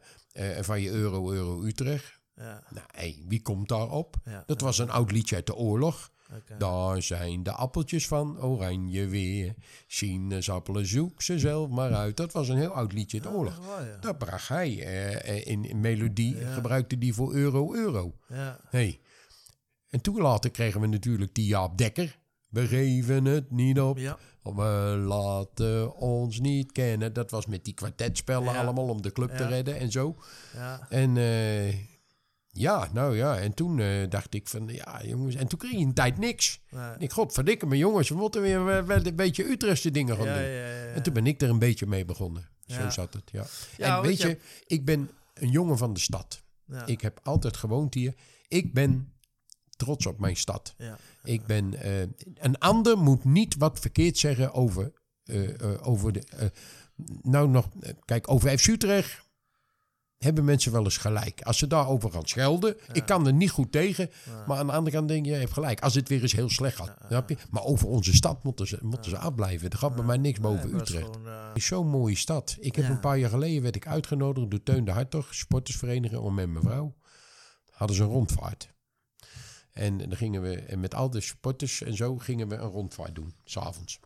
van 0.64 0.82
je 0.82 0.90
Euro, 0.90 1.32
Euro 1.32 1.64
Utrecht. 1.64 2.20
Ja, 2.36 2.64
Nou, 2.70 2.86
hey, 2.92 3.24
wie 3.28 3.42
komt 3.42 3.68
daarop? 3.68 4.16
Ja. 4.24 4.44
Dat 4.46 4.62
was 4.62 4.78
een 4.78 4.90
oud 4.90 5.12
liedje 5.12 5.36
uit 5.36 5.46
de 5.46 5.56
oorlog. 5.56 6.12
Daar 6.58 7.02
zijn 7.02 7.44
de 7.44 7.52
appeltjes 7.52 8.08
van 8.08 8.42
oranje 8.42 9.08
weer. 9.08 9.56
Sinaasappelen, 9.88 10.86
zoek 10.88 11.22
ze 11.22 11.40
zelf 11.40 11.70
maar 11.70 11.94
uit. 11.94 12.18
Dat 12.18 12.32
was 12.32 12.50
een 12.50 12.58
heel 12.58 12.72
oud 12.72 12.94
liedje 12.94 13.18
uit 13.22 13.32
de 13.32 13.38
oorlog. 13.38 13.60
Ja. 13.80 13.98
Dat 14.00 14.18
bracht 14.18 14.48
hij 14.48 14.84
eh, 14.84 15.30
eh, 15.38 15.48
in, 15.48 15.66
in 15.66 15.80
melodie, 15.80 16.36
gebruikte 16.36 16.98
die 16.98 17.14
voor 17.14 17.34
euro, 17.34 17.74
euro. 17.74 18.16
Ja, 18.28 18.60
Hey. 18.70 19.00
En 19.90 20.02
toen 20.02 20.22
later 20.22 20.52
kregen 20.52 20.82
we 20.82 20.88
natuurlijk 20.88 21.36
die 21.36 21.46
Jaap 21.46 21.78
Dekker. 21.78 22.18
We 22.50 22.68
geven 22.68 23.26
het 23.26 23.52
niet 23.52 23.80
op. 23.80 23.98
We 24.44 25.04
laten 25.06 25.96
ons 25.96 26.40
niet 26.40 26.72
kennen. 26.72 27.14
Dat 27.14 27.32
was 27.32 27.46
met 27.46 27.66
die 27.66 27.74
kwartetspellen 27.74 28.56
allemaal 28.56 28.88
om 28.88 29.02
de 29.02 29.12
club 29.12 29.38
te 29.38 29.48
redden 29.48 29.78
en 29.78 29.92
zo. 29.92 30.16
ja. 30.54 30.88
En 30.90 31.18
eh, 31.18 31.76
ja, 32.60 32.90
nou 32.94 33.16
ja. 33.16 33.38
En 33.38 33.54
toen 33.54 33.80
eh, 33.80 34.10
dacht 34.10 34.34
ik 34.34 34.48
van, 34.48 34.68
ja 34.68 35.02
jongens. 35.06 35.36
En 35.36 35.48
toen 35.48 35.60
kreeg 35.60 35.72
je 35.72 35.78
een 35.78 35.94
tijd 35.94 36.18
niks. 36.18 36.62
Nee. 36.70 36.92
Ik, 36.98 37.12
godverdikke 37.12 37.66
me 37.66 37.78
jongens, 37.78 38.10
we 38.10 38.16
moeten 38.16 38.42
weer 38.42 38.58
een 38.60 39.16
beetje 39.16 39.50
Utrechtse 39.50 39.92
dingen 39.92 40.16
gaan 40.16 40.26
Ja, 40.26 40.34
doen. 40.34 40.44
ja, 40.44 40.50
ja, 40.50 40.68
ja. 40.86 40.92
En 40.94 41.04
toen 41.04 41.14
ben 41.14 41.28
ik 41.28 41.42
er 41.42 41.50
een 41.50 41.60
beetje 41.60 41.86
mee 41.88 42.06
begonnen. 42.06 42.50
Zo 42.66 42.90
zat 42.90 43.14
het, 43.14 43.32
ja. 43.32 43.46
En 43.78 44.02
weet 44.02 44.22
je- 44.22 44.28
je, 44.28 44.40
ik 44.68 44.86
ben 44.86 45.10
een 45.34 45.50
jongen 45.50 45.78
van 45.78 45.94
de 45.94 46.00
stad. 46.00 46.44
Ja. 46.66 46.86
Ik 46.86 47.02
heb 47.02 47.20
altijd 47.24 47.58
gewoond 47.58 47.94
hier. 47.94 48.14
Ik 48.48 48.74
ben 48.74 49.14
trots 49.70 50.06
op 50.06 50.20
mijn 50.20 50.36
stad. 50.36 50.74
Ja. 50.78 50.98
Ik 51.24 51.46
ben, 51.46 51.74
eh, 51.82 52.02
een 52.36 52.58
ander 52.60 52.98
moet 52.98 53.24
niet 53.24 53.56
wat 53.56 53.80
verkeerd 53.80 54.18
zeggen 54.18 54.54
over, 54.54 54.92
eh, 55.24 55.88
over 55.88 56.12
de. 56.14 56.52
nou, 57.22 57.50
nog, 57.50 57.68
kijk, 58.06 58.32
over 58.32 58.58
FC 58.58 58.68
Utrecht 58.68 59.28
hebben 60.20 60.46
mensen 60.46 60.72
wel 60.72 60.84
eens 60.84 60.98
gelijk. 60.98 61.42
Als 61.42 61.58
ze 61.58 61.68
daarover 61.68 62.12
gaan 62.12 62.26
schelden, 62.28 62.76
ik 62.92 63.06
kan 63.06 63.28
er 63.28 63.34
niet 63.34 63.50
goed 63.52 63.72
tegen. 63.72 64.10
Maar 64.48 64.58
aan 64.58 64.68
de 64.68 64.74
andere 64.74 64.96
kant 64.96 65.08
denk 65.08 65.26
je, 65.26 65.32
je 65.32 65.38
hebt 65.38 65.54
gelijk. 65.54 65.80
Als 65.82 65.96
het 65.96 66.10
weer 66.10 66.22
eens 66.22 66.32
heel 66.32 66.50
slecht 66.50 66.76
gaat. 66.76 66.96
snap 67.08 67.30
je? 67.30 67.38
Maar 67.50 67.64
over 67.64 67.88
onze 67.88 68.14
stad 68.16 68.44
moeten 68.44 68.68
ze, 68.68 68.78
moeten 68.82 69.10
ze 69.12 69.18
afblijven. 69.18 69.70
Er 69.70 69.78
gaat 69.78 69.96
bij 69.96 70.04
mij 70.06 70.18
niks 70.18 70.40
boven 70.40 70.72
Nee, 70.72 70.82
Utrecht. 70.82 71.04
gewoon, 71.06 71.28
eh, 71.28 71.48
Het 71.48 71.58
is 71.58 71.66
zo'n 71.66 71.88
mooie 71.88 72.16
stad. 72.16 72.58
Ik 72.60 72.76
heb 72.76 72.86
Ja. 72.86 72.92
een 72.92 73.00
paar 73.00 73.18
jaar 73.18 73.30
geleden 73.30 73.62
werd 73.62 73.76
ik 73.76 73.88
uitgenodigd 73.88 74.50
door 74.52 74.64
Teun 74.64 74.86
de 74.86 74.92
Hartog, 74.92 75.36
sportersvereniging, 75.36 76.22
om 76.22 76.34
met 76.34 76.50
mijn 76.50 76.64
vrouw. 76.64 76.96
Hadden 77.70 77.96
ze 77.96 78.04
een 78.04 78.10
rondvaart. 78.10 78.70
En 79.72 79.98
dan 79.98 80.16
gingen 80.16 80.42
we 80.42 80.56
en 80.56 80.80
met 80.80 80.96
al 80.96 81.10
de 81.10 81.22
sporters 81.22 81.82
en 81.84 81.96
zo 81.96 82.18
gingen 82.18 82.48
we 82.48 82.56
een 82.56 82.70
rondvaart 82.70 83.16
doen, 83.16 83.34
s'avonds. 83.44 84.00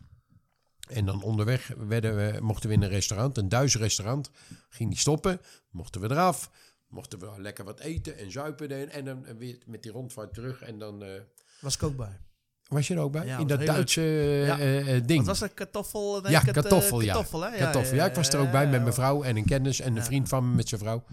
En 0.88 1.04
dan 1.06 1.22
onderweg 1.22 1.70
werden 1.78 2.16
we, 2.16 2.40
mochten 2.40 2.68
we 2.68 2.74
in 2.74 2.82
een 2.82 2.88
restaurant, 2.88 3.36
een 3.38 3.48
Duits 3.48 3.76
restaurant. 3.76 4.30
Ging 4.68 4.90
die 4.90 4.98
stoppen, 4.98 5.40
mochten 5.70 6.00
we 6.00 6.10
eraf. 6.10 6.50
Mochten 6.88 7.18
we 7.18 7.30
lekker 7.36 7.64
wat 7.64 7.80
eten 7.80 8.18
en 8.18 8.30
zuipen. 8.32 8.70
En, 8.70 8.90
en 8.90 9.04
dan 9.04 9.26
weer 9.38 9.58
met 9.66 9.82
die 9.82 9.92
rondvaart 9.92 10.34
terug. 10.34 10.62
En 10.62 10.78
dan 10.78 11.02
eh, 11.02 11.20
was 11.60 11.74
ik 11.74 11.82
ook 11.82 11.96
bij. 11.96 12.20
was 12.68 12.86
je 12.88 12.94
er 12.94 13.00
ook 13.00 13.12
bij? 13.12 13.26
Ja, 13.26 13.38
in 13.38 13.46
dat. 13.46 13.66
Duitse 13.66 14.00
eh, 14.00 14.46
Ja. 14.46 14.58
eh, 14.58 15.00
ding. 15.06 15.18
Wat 15.18 15.26
was 15.26 15.38
dat? 15.38 15.54
Kartoffel? 15.54 16.20
Nee, 16.20 16.32
Ja, 16.32 16.42
eh, 16.46 16.52
kartoffel, 16.52 17.00
ja. 17.00 17.06
Hè? 17.06 17.58
Kartoffel, 17.58 17.94
ja, 17.96 18.06
ik 18.06 18.14
was 18.14 18.28
er 18.28 18.40
ook 18.40 18.50
bij 18.50 18.62
met 18.62 18.70
mijn 18.70 18.84
ja. 18.84 18.92
vrouw 18.92 19.22
en 19.22 19.36
een 19.36 19.44
kennis 19.44 19.80
en 19.80 19.88
een 19.88 19.94
Ja. 19.94 20.04
vriend 20.04 20.28
van 20.28 20.48
me 20.48 20.54
met 20.54 20.68
zijn 20.68 20.80
vrouw. 20.80 21.04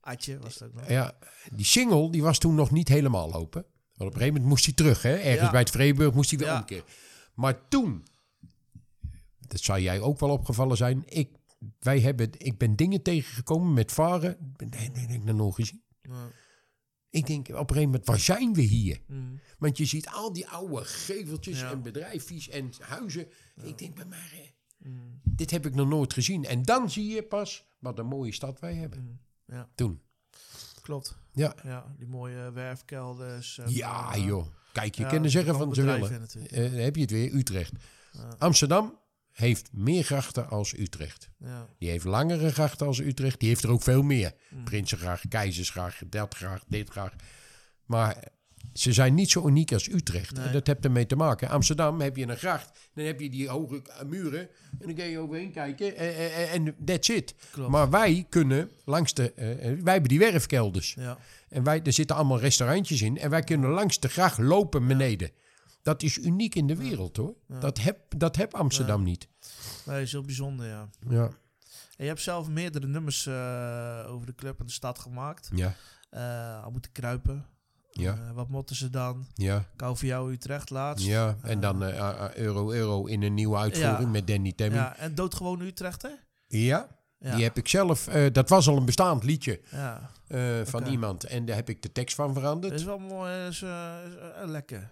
Atje 0.00 0.38
was 0.38 0.54
het 0.54 0.62
ook 0.68 0.74
nog. 0.74 0.88
Ja, 0.88 1.12
die 1.52 1.64
single 1.64 2.10
die 2.10 2.22
was 2.22 2.38
toen 2.38 2.54
nog 2.54 2.70
niet 2.70 2.88
helemaal 2.88 3.34
open. 3.34 3.62
Want 3.62 3.70
op 3.94 4.06
een 4.06 4.12
gegeven 4.12 4.32
moment 4.32 4.44
moest 4.44 4.64
hij 4.64 4.74
terug, 4.74 5.02
hè? 5.02 5.14
Ergens 5.14 5.40
Ja. 5.40 5.50
bij 5.50 5.60
het 5.60 5.70
Vreeburg 5.70 6.14
moest 6.14 6.30
hij 6.30 6.38
weer 6.38 6.48
Ja. 6.48 6.58
omkeren. 6.58 6.84
Maar 7.34 7.68
toen, 7.68 8.06
dat 9.54 9.62
zou 9.62 9.80
jij 9.80 10.00
ook 10.00 10.18
wel 10.18 10.30
opgevallen 10.30 10.76
zijn, 10.76 11.02
ik, 11.06 11.30
wij 11.78 12.00
hebben, 12.00 12.28
ik 12.32 12.58
ben 12.58 12.76
dingen 12.76 13.02
tegengekomen 13.02 13.72
met 13.72 13.92
varen, 13.92 14.54
nee, 14.56 14.90
nee, 14.90 15.06
nee, 15.06 15.16
ik 15.16 15.24
nog 15.24 15.36
nooit 15.36 15.54
gezien. 15.54 15.82
Ja. 16.02 16.28
Ik 17.10 17.26
denk 17.26 17.48
op 17.48 17.52
een 17.54 17.58
gegeven 17.66 17.82
moment, 17.82 18.06
waar 18.06 18.18
zijn 18.18 18.54
we 18.54 18.60
hier? 18.60 19.00
Mm. 19.06 19.40
Want 19.58 19.76
je 19.76 19.84
ziet 19.84 20.08
al 20.08 20.32
die 20.32 20.48
oude 20.48 20.84
geveltjes 20.84 21.60
Ja. 21.60 21.70
en 21.70 21.82
bedrijfjes 21.82 22.48
en 22.48 22.70
huizen. 22.80 23.26
Ik 23.62 23.78
denk 23.78 23.94
bij 23.94 24.04
mij, 24.04 24.54
Mm. 24.78 25.20
dit 25.24 25.50
heb 25.50 25.66
ik 25.66 25.74
nog 25.74 25.88
nooit 25.88 26.12
gezien. 26.12 26.44
En 26.44 26.62
dan 26.62 26.90
zie 26.90 27.06
je 27.14 27.22
pas 27.22 27.66
wat 27.78 27.98
een 27.98 28.06
mooie 28.06 28.32
stad 28.32 28.60
wij 28.60 28.74
hebben. 28.74 29.00
Mm. 29.02 29.20
Ja. 29.46 29.68
Toen. 29.74 30.00
Klopt. 30.80 31.16
Ja. 31.32 31.54
Ja, 31.64 31.94
die 31.98 32.06
mooie 32.06 32.52
werfkelders. 32.52 33.58
en, 33.58 33.70
Ja, 33.70 34.14
eh, 34.14 34.24
joh. 34.24 34.46
Kijk, 34.72 34.94
je 34.94 35.06
kan 35.06 35.24
er 35.24 35.30
zeggen 35.30 35.54
van 35.54 35.74
ze 35.74 35.82
willen. 35.82 36.28
Eh, 36.50 36.72
heb 36.84 36.94
je 36.94 37.00
het 37.02 37.10
weer, 37.10 37.34
Utrecht. 37.34 37.72
Amsterdam 38.38 38.98
heeft 39.34 39.68
meer 39.72 40.04
grachten 40.04 40.48
als 40.48 40.78
Utrecht. 40.78 41.30
Ja. 41.38 41.68
Die 41.78 41.90
heeft 41.90 42.04
langere 42.04 42.52
grachten 42.52 42.86
als 42.86 42.98
Utrecht. 42.98 43.40
Die 43.40 43.48
heeft 43.48 43.64
er 43.64 43.70
ook 43.70 43.82
veel 43.82 44.02
meer. 44.02 44.32
Mm. 44.50 44.64
Prinsengracht, 44.64 45.28
Keizersgracht, 45.28 46.10
dat 46.10 46.34
gracht, 46.34 46.64
dit 46.68 46.90
gracht. 46.90 47.22
Maar 47.84 48.32
ze 48.72 48.92
zijn 48.92 49.14
niet 49.14 49.30
zo 49.30 49.46
uniek 49.46 49.72
als 49.72 49.88
Utrecht. 49.88 50.36
Nee. 50.36 50.46
En 50.46 50.52
dat 50.52 50.66
heeft 50.66 50.84
ermee 50.84 51.06
te 51.06 51.16
maken. 51.16 51.48
Amsterdam 51.48 52.00
heb 52.00 52.16
je 52.16 52.28
een 52.28 52.36
gracht. 52.36 52.78
Dan 52.94 53.04
heb 53.04 53.20
je 53.20 53.30
die 53.30 53.48
hoge 53.48 53.82
muren. 54.06 54.40
En 54.40 54.86
dan 54.86 54.94
kun 54.94 55.04
je 55.04 55.18
overheen 55.18 55.52
kijken. 55.52 55.96
En, 56.50 56.74
that's 56.84 57.08
it. 57.08 57.34
Klopt. 57.50 57.70
Maar 57.70 57.90
wij 57.90 58.26
kunnen 58.28 58.70
langs 58.84 59.14
de... 59.14 59.32
eh, 59.32 59.50
eh, 59.50 59.58
wij 59.58 59.92
hebben 59.92 60.10
die 60.10 60.18
werfkelders. 60.18 60.94
Ja. 60.94 61.18
En 61.48 61.62
wij, 61.62 61.82
er 61.82 61.92
zitten 61.92 62.16
allemaal 62.16 62.40
restaurantjes 62.40 63.02
in. 63.02 63.18
En 63.18 63.30
wij 63.30 63.42
kunnen 63.42 63.70
langs 63.70 64.00
de 64.00 64.08
gracht 64.08 64.38
lopen 64.38 64.86
beneden. 64.86 65.30
Dat 65.84 66.02
is 66.02 66.18
uniek 66.18 66.54
in 66.54 66.66
de 66.66 66.76
wereld 66.76 67.16
hoor. 67.16 67.34
Dat 67.60 67.78
heb, 67.78 67.98
dat 68.16 68.36
heb 68.36 68.54
Amsterdam 68.54 69.02
niet. 69.02 69.28
Nee, 69.86 70.02
is 70.02 70.12
heel 70.12 70.22
bijzonder, 70.22 70.66
ja. 70.66 70.88
Ja. 71.08 71.24
En 71.96 72.04
je 72.04 72.06
hebt 72.06 72.20
zelf 72.20 72.48
meerdere 72.48 72.86
nummers 72.86 73.26
eh, 73.26 74.04
over 74.08 74.26
de 74.26 74.34
club 74.34 74.60
en 74.60 74.66
de 74.66 74.72
stad 74.72 74.98
gemaakt. 74.98 75.50
Ja. 75.54 75.74
Eh, 76.10 76.64
al 76.64 76.70
moeten 76.70 76.92
kruipen. 76.92 77.46
Ja. 77.90 78.12
Eh, 78.12 78.30
wat 78.34 78.48
motten 78.48 78.76
ze 78.76 78.90
dan? 78.90 79.26
Ja. 79.34 79.64
Kou 79.76 79.96
voor 79.96 80.08
jou 80.08 80.32
Utrecht 80.32 80.70
laatst. 80.70 81.06
Ja. 81.06 81.36
En 81.42 81.60
dan 81.60 81.82
Euro 82.34 82.72
Euro 82.72 83.04
in 83.06 83.22
een 83.22 83.34
nieuwe 83.34 83.56
uitvoering 83.56 84.04
Ja. 84.04 84.08
met 84.08 84.26
Danny 84.26 84.52
Temmy. 84.52 84.76
Ja. 84.76 84.96
En 84.96 85.14
doodgewoon 85.14 85.60
Utrecht, 85.60 86.02
hè? 86.02 86.10
Ja. 86.46 86.88
Ja. 87.18 87.34
Die 87.34 87.44
heb 87.44 87.56
ik 87.56 87.68
zelf, 87.68 88.04
dat 88.32 88.48
was 88.48 88.68
al 88.68 88.76
een 88.76 88.84
bestaand 88.84 89.24
liedje 89.24 89.60
Ja, 89.70 90.10
van 90.64 90.86
iemand. 90.86 91.24
En 91.24 91.44
daar 91.44 91.56
heb 91.56 91.68
ik 91.68 91.82
de 91.82 91.92
tekst 91.92 92.14
van 92.16 92.34
veranderd. 92.34 92.72
dat 92.72 92.80
is 92.80 92.86
wel 92.86 92.98
mooi. 92.98 93.46
Is, 93.46 93.64
lekker. 94.44 94.90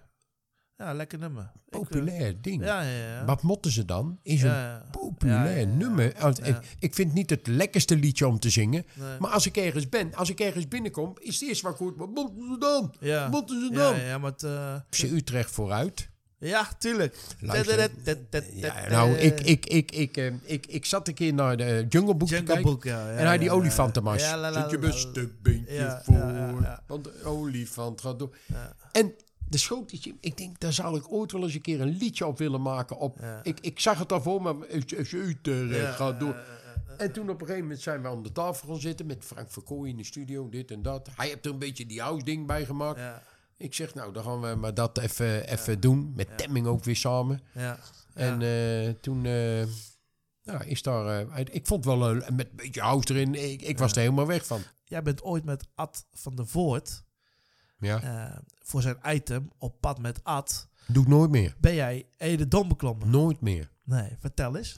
Ja, 0.82 0.92
lekker 0.94 1.18
nummer. 1.18 1.42
Ik, 1.42 1.72
eh, 1.74 1.80
Populair 1.80 2.40
ding. 2.40 2.64
ja, 2.64 2.80
ja, 2.82 2.90
ja. 2.90 3.24
Wat 3.24 3.42
motten 3.42 3.70
ze 3.72 3.84
dan? 3.84 4.18
Is 4.22 4.42
een 4.42 4.80
populair 4.90 5.66
nummer. 5.66 6.04
Ik, 6.44 6.56
ik 6.78 6.94
vind 6.94 7.12
niet 7.14 7.30
het 7.30 7.46
lekkerste 7.46 7.96
liedje 7.96 8.26
om 8.26 8.38
te 8.38 8.50
zingen. 8.50 8.84
Nee. 8.94 9.18
Maar 9.18 9.30
als 9.30 9.46
ik 9.46 9.56
ergens 9.56 9.88
ben, 9.88 10.14
als 10.14 10.30
ik 10.30 10.40
ergens 10.40 10.68
binnenkom, 10.68 11.14
is 11.18 11.40
het 11.40 11.48
eerst 11.48 11.62
wat 11.62 11.78
hoor. 11.78 11.94
Wat 11.96 12.08
moeten 12.10 12.48
ze 12.52 12.56
dan? 12.58 12.94
Ja. 13.00 13.22
Wat 13.22 13.30
moeten 13.30 13.60
ze 13.68 13.74
dan? 13.74 14.00
ja, 14.00 14.18
maar 14.18 14.30
het, 14.30 14.42
eh, 14.42 14.74
FC 14.90 15.02
Utrecht 15.02 15.50
vooruit. 15.50 16.08
ja, 16.38 16.68
tuurlijk. 16.78 17.16
Luister. 17.40 17.90
Tudu- 18.04 18.42
Ja, 18.54 18.88
nou, 18.88 19.12
ik, 19.16 19.40
ik, 19.40 19.66
ik, 19.66 19.92
ik, 19.92 20.16
eh, 20.16 20.32
ik, 20.42 20.66
ik 20.66 20.84
zat 20.86 21.08
een 21.08 21.14
keer 21.14 21.34
naar 21.34 21.56
de 21.56 21.86
Jungle 21.88 22.14
Book 22.14 22.28
te 22.28 22.34
Jungle 22.34 22.52
kijken. 22.54 22.70
Book, 22.72 22.84
ja. 22.84 23.10
ja, 23.10 23.16
en 23.16 23.26
hij 23.26 23.38
die 23.38 23.50
olifantenmars. 23.50 24.22
Zet 24.52 24.70
je 24.70 24.78
beste 24.78 25.30
beentje 25.42 26.00
voor. 26.04 26.80
Want 26.86 27.04
de 27.04 27.24
olifant 27.24 28.00
gaat 28.00 28.18
door. 28.18 28.36
En 28.92 29.12
de 29.52 29.58
schoot 29.58 29.92
is, 29.92 30.12
ik 30.20 30.36
denk, 30.36 30.60
daar 30.60 30.72
zou 30.72 30.96
ik 30.96 31.12
ooit 31.12 31.32
wel 31.32 31.42
eens 31.42 31.54
een 31.54 31.60
keer 31.60 31.80
een 31.80 31.96
liedje 31.96 32.26
op 32.26 32.38
willen 32.38 32.62
maken. 32.62 32.98
Op, 32.98 33.18
Ja. 33.20 33.40
ik, 33.42 33.60
ik 33.60 33.80
zag 33.80 33.98
het 33.98 34.12
al 34.12 34.22
voor 34.22 34.42
me. 34.42 34.66
FC 34.84 35.12
Utrecht 35.12 35.70
Ja, 35.70 35.92
gaat 35.92 36.20
door. 36.20 36.36
En 36.98 37.12
toen 37.12 37.30
op 37.30 37.40
een 37.40 37.46
gegeven 37.46 37.62
moment 37.62 37.80
zijn 37.82 38.02
we 38.02 38.08
aan 38.08 38.22
de 38.22 38.32
tafel 38.32 38.68
gaan 38.68 38.80
zitten 38.80 39.06
met 39.06 39.24
Frank 39.24 39.50
Verkooy 39.50 39.88
in 39.88 39.96
de 39.96 40.04
studio, 40.04 40.48
dit 40.48 40.70
en 40.70 40.82
dat. 40.82 41.08
Hij 41.16 41.28
heeft 41.28 41.44
er 41.46 41.52
een 41.52 41.58
beetje 41.58 41.86
die 41.86 42.00
house 42.00 42.24
ding 42.24 42.46
bij 42.46 42.64
gemaakt. 42.64 42.98
Ja, 42.98 43.22
Ik 43.56 43.74
zeg, 43.74 43.94
nou, 43.94 44.12
dan 44.12 44.24
gaan 44.24 44.40
we 44.40 44.54
maar 44.54 44.74
dat 44.74 44.98
even, 44.98 45.48
even 45.48 45.80
doen. 45.80 46.12
Met 46.16 46.38
Temming 46.38 46.66
ook 46.66 46.84
weer 46.84 46.96
samen. 46.96 47.40
ja. 47.54 47.78
En 48.14 48.42
eh, 48.42 48.88
toen 49.00 49.24
eh, 49.26 49.64
nou, 50.42 50.64
is 50.64 50.82
daar... 50.82 51.28
eh, 51.30 51.44
ik 51.50 51.66
vond 51.66 51.84
wel 51.84 52.10
een, 52.10 52.16
met 52.36 52.46
een 52.50 52.56
beetje 52.56 52.80
house 52.80 53.14
erin. 53.14 53.34
Ik, 53.34 53.62
ik 53.62 53.78
was 53.78 53.92
er 53.92 53.98
helemaal 54.00 54.26
weg 54.26 54.46
van. 54.46 54.62
Jij 54.84 55.02
bent 55.02 55.22
ooit 55.22 55.44
met 55.44 55.64
Ad 55.74 56.04
van 56.12 56.34
der 56.34 56.46
Voort 56.46 57.02
Ja, 57.82 58.02
eh, 58.02 58.38
voor 58.62 58.82
zijn 58.82 58.96
item 59.06 59.50
op 59.58 59.80
pad 59.80 59.98
met 59.98 60.24
Ad. 60.24 60.68
doe 60.86 61.02
ik 61.02 61.08
nooit 61.08 61.30
meer. 61.30 61.54
Ben 61.60 61.74
jij 61.74 62.06
Ede 62.16 62.48
Dom 62.48 62.68
beklommen? 62.68 63.10
Nooit 63.10 63.40
meer. 63.40 63.70
Nee, 63.84 64.16
vertel 64.20 64.56
eens. 64.56 64.74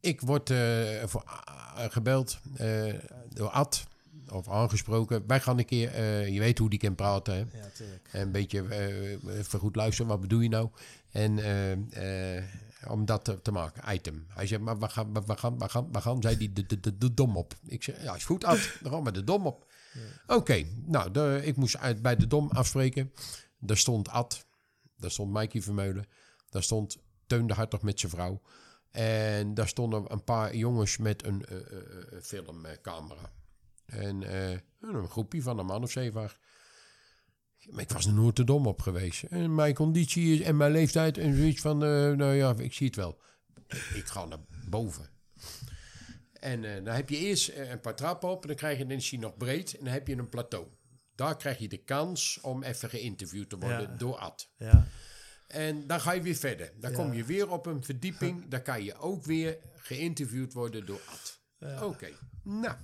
Ik 0.00 0.20
word 0.20 0.50
eh, 0.50 0.58
voor, 1.04 1.22
ah, 1.24 1.90
gebeld 1.90 2.38
eh, 2.56 2.94
door 3.28 3.48
Ad. 3.48 3.86
Of 4.30 4.48
aangesproken. 4.48 5.24
Wij 5.26 5.40
gaan 5.40 5.58
een 5.58 5.64
keer... 5.64 5.92
eh, 5.94 6.28
je 6.28 6.38
weet 6.38 6.58
hoe 6.58 6.70
die 6.70 6.78
kan 6.78 6.94
praten, 6.94 7.34
hè? 7.34 7.58
Ja, 7.58 7.68
tuurlijk. 7.74 8.08
Een 8.12 8.32
beetje 8.32 8.62
eh, 8.68 9.38
even 9.38 9.58
goed 9.58 9.76
luisteren, 9.76 10.10
wat 10.10 10.20
bedoel 10.20 10.40
je 10.40 10.48
nou? 10.48 10.68
En 11.10 11.38
eh, 11.38 12.36
eh, 12.36 12.44
om 12.88 13.04
dat 13.04 13.24
te, 13.24 13.42
te 13.42 13.52
maken, 13.52 13.94
item. 13.94 14.26
Hij 14.28 14.46
zegt, 14.46 14.60
maar 14.62 14.78
we 14.78 14.88
gaan, 14.88 15.12
we, 15.12 15.36
gaan, 15.36 15.58
we 15.58 15.68
gaan, 15.68 15.92
we 15.92 16.00
gaan, 16.00 16.22
zei 16.22 16.36
die 16.36 16.52
de, 16.52 16.66
de, 16.66 16.80
de, 16.80 16.98
de 16.98 17.14
dom 17.14 17.36
op. 17.36 17.54
Ik 17.66 17.82
zeg, 17.82 18.02
ja, 18.02 18.14
is 18.14 18.24
goed, 18.24 18.44
Ad, 18.44 18.58
dan 18.82 18.92
gaan 18.92 19.04
we 19.04 19.12
de 19.12 19.24
dom 19.24 19.46
op. 19.46 19.66
Oké, 20.26 20.64
nou, 20.86 21.10
de, 21.10 21.40
ik 21.44 21.56
moest 21.56 21.76
uit, 21.76 22.02
bij 22.02 22.16
de 22.16 22.26
dom 22.26 22.50
afspreken. 22.50 23.12
Daar 23.58 23.76
stond 23.76 24.08
Ad, 24.08 24.46
daar 24.96 25.10
stond 25.10 25.32
Mikey 25.32 25.62
Vermeulen, 25.62 26.06
daar 26.48 26.62
stond 26.62 26.98
Teun 27.26 27.46
de 27.46 27.54
Hartog 27.54 27.82
met 27.82 28.00
zijn 28.00 28.12
vrouw. 28.12 28.40
En 28.90 29.54
daar 29.54 29.68
stonden 29.68 30.12
een 30.12 30.24
paar 30.24 30.56
jongens 30.56 30.96
met 30.96 31.24
een 31.24 31.44
eh, 31.44 31.56
eh, 31.56 31.66
eh, 32.12 32.22
filmcamera. 32.22 33.32
En 33.86 34.34
een 34.80 35.08
groepje 35.08 35.42
van 35.42 35.58
een 35.58 35.66
man 35.66 35.82
of 35.82 35.90
zeven. 35.90 36.30
Maar 37.70 37.82
ik 37.82 37.90
was 37.90 38.06
er 38.06 38.12
nooit 38.12 38.34
te 38.34 38.44
dom 38.44 38.66
op 38.66 38.82
geweest. 38.82 39.22
En 39.22 39.54
mijn 39.54 39.74
conditie 39.74 40.34
is, 40.34 40.40
en 40.40 40.56
mijn 40.56 40.72
leeftijd 40.72 41.18
en 41.18 41.36
zoiets 41.36 41.60
van, 41.60 41.78
nou 41.78 42.34
ja, 42.34 42.54
ik 42.56 42.72
zie 42.72 42.86
het 42.86 42.96
wel. 42.96 43.20
Ik 43.94 44.06
ga 44.06 44.24
naar 44.24 44.38
boven. 44.68 45.13
En 46.44 46.64
eh, 46.64 46.84
dan 46.84 46.94
heb 46.94 47.08
je 47.08 47.16
eerst 47.16 47.48
eh, 47.48 47.70
een 47.70 47.80
paar 47.80 47.94
trappen 47.96 48.28
op 48.28 48.40
en 48.42 48.46
dan 48.48 48.56
krijg 48.56 48.78
je, 48.78 48.86
hij 48.86 49.18
nog 49.18 49.36
breed 49.36 49.78
en 49.78 49.84
dan 49.84 49.92
heb 49.92 50.06
je 50.08 50.16
een 50.16 50.28
plateau. 50.28 50.66
Daar 51.14 51.36
krijg 51.36 51.58
je 51.58 51.68
de 51.68 51.84
kans 51.84 52.38
om 52.42 52.62
even 52.62 52.88
geïnterviewd 52.88 53.48
te 53.50 53.58
worden 53.58 53.80
Ja. 53.90 53.96
door 53.96 54.16
Ad. 54.16 54.50
Ja. 54.56 54.86
En 55.46 55.86
dan 55.86 56.00
ga 56.00 56.12
je 56.12 56.20
weer 56.22 56.34
verder. 56.34 56.72
Dan 56.80 56.90
Ja. 56.90 56.96
kom 56.96 57.12
je 57.12 57.24
weer 57.24 57.50
op 57.50 57.66
een 57.66 57.84
verdieping. 57.84 58.44
Dan 58.48 58.62
kan 58.62 58.84
je 58.84 58.94
ook 58.94 59.24
weer 59.24 59.58
geïnterviewd 59.76 60.52
worden 60.52 60.86
door 60.86 61.00
Ad. 61.06 61.40
Oké, 61.82 62.08
nou. 62.42 62.76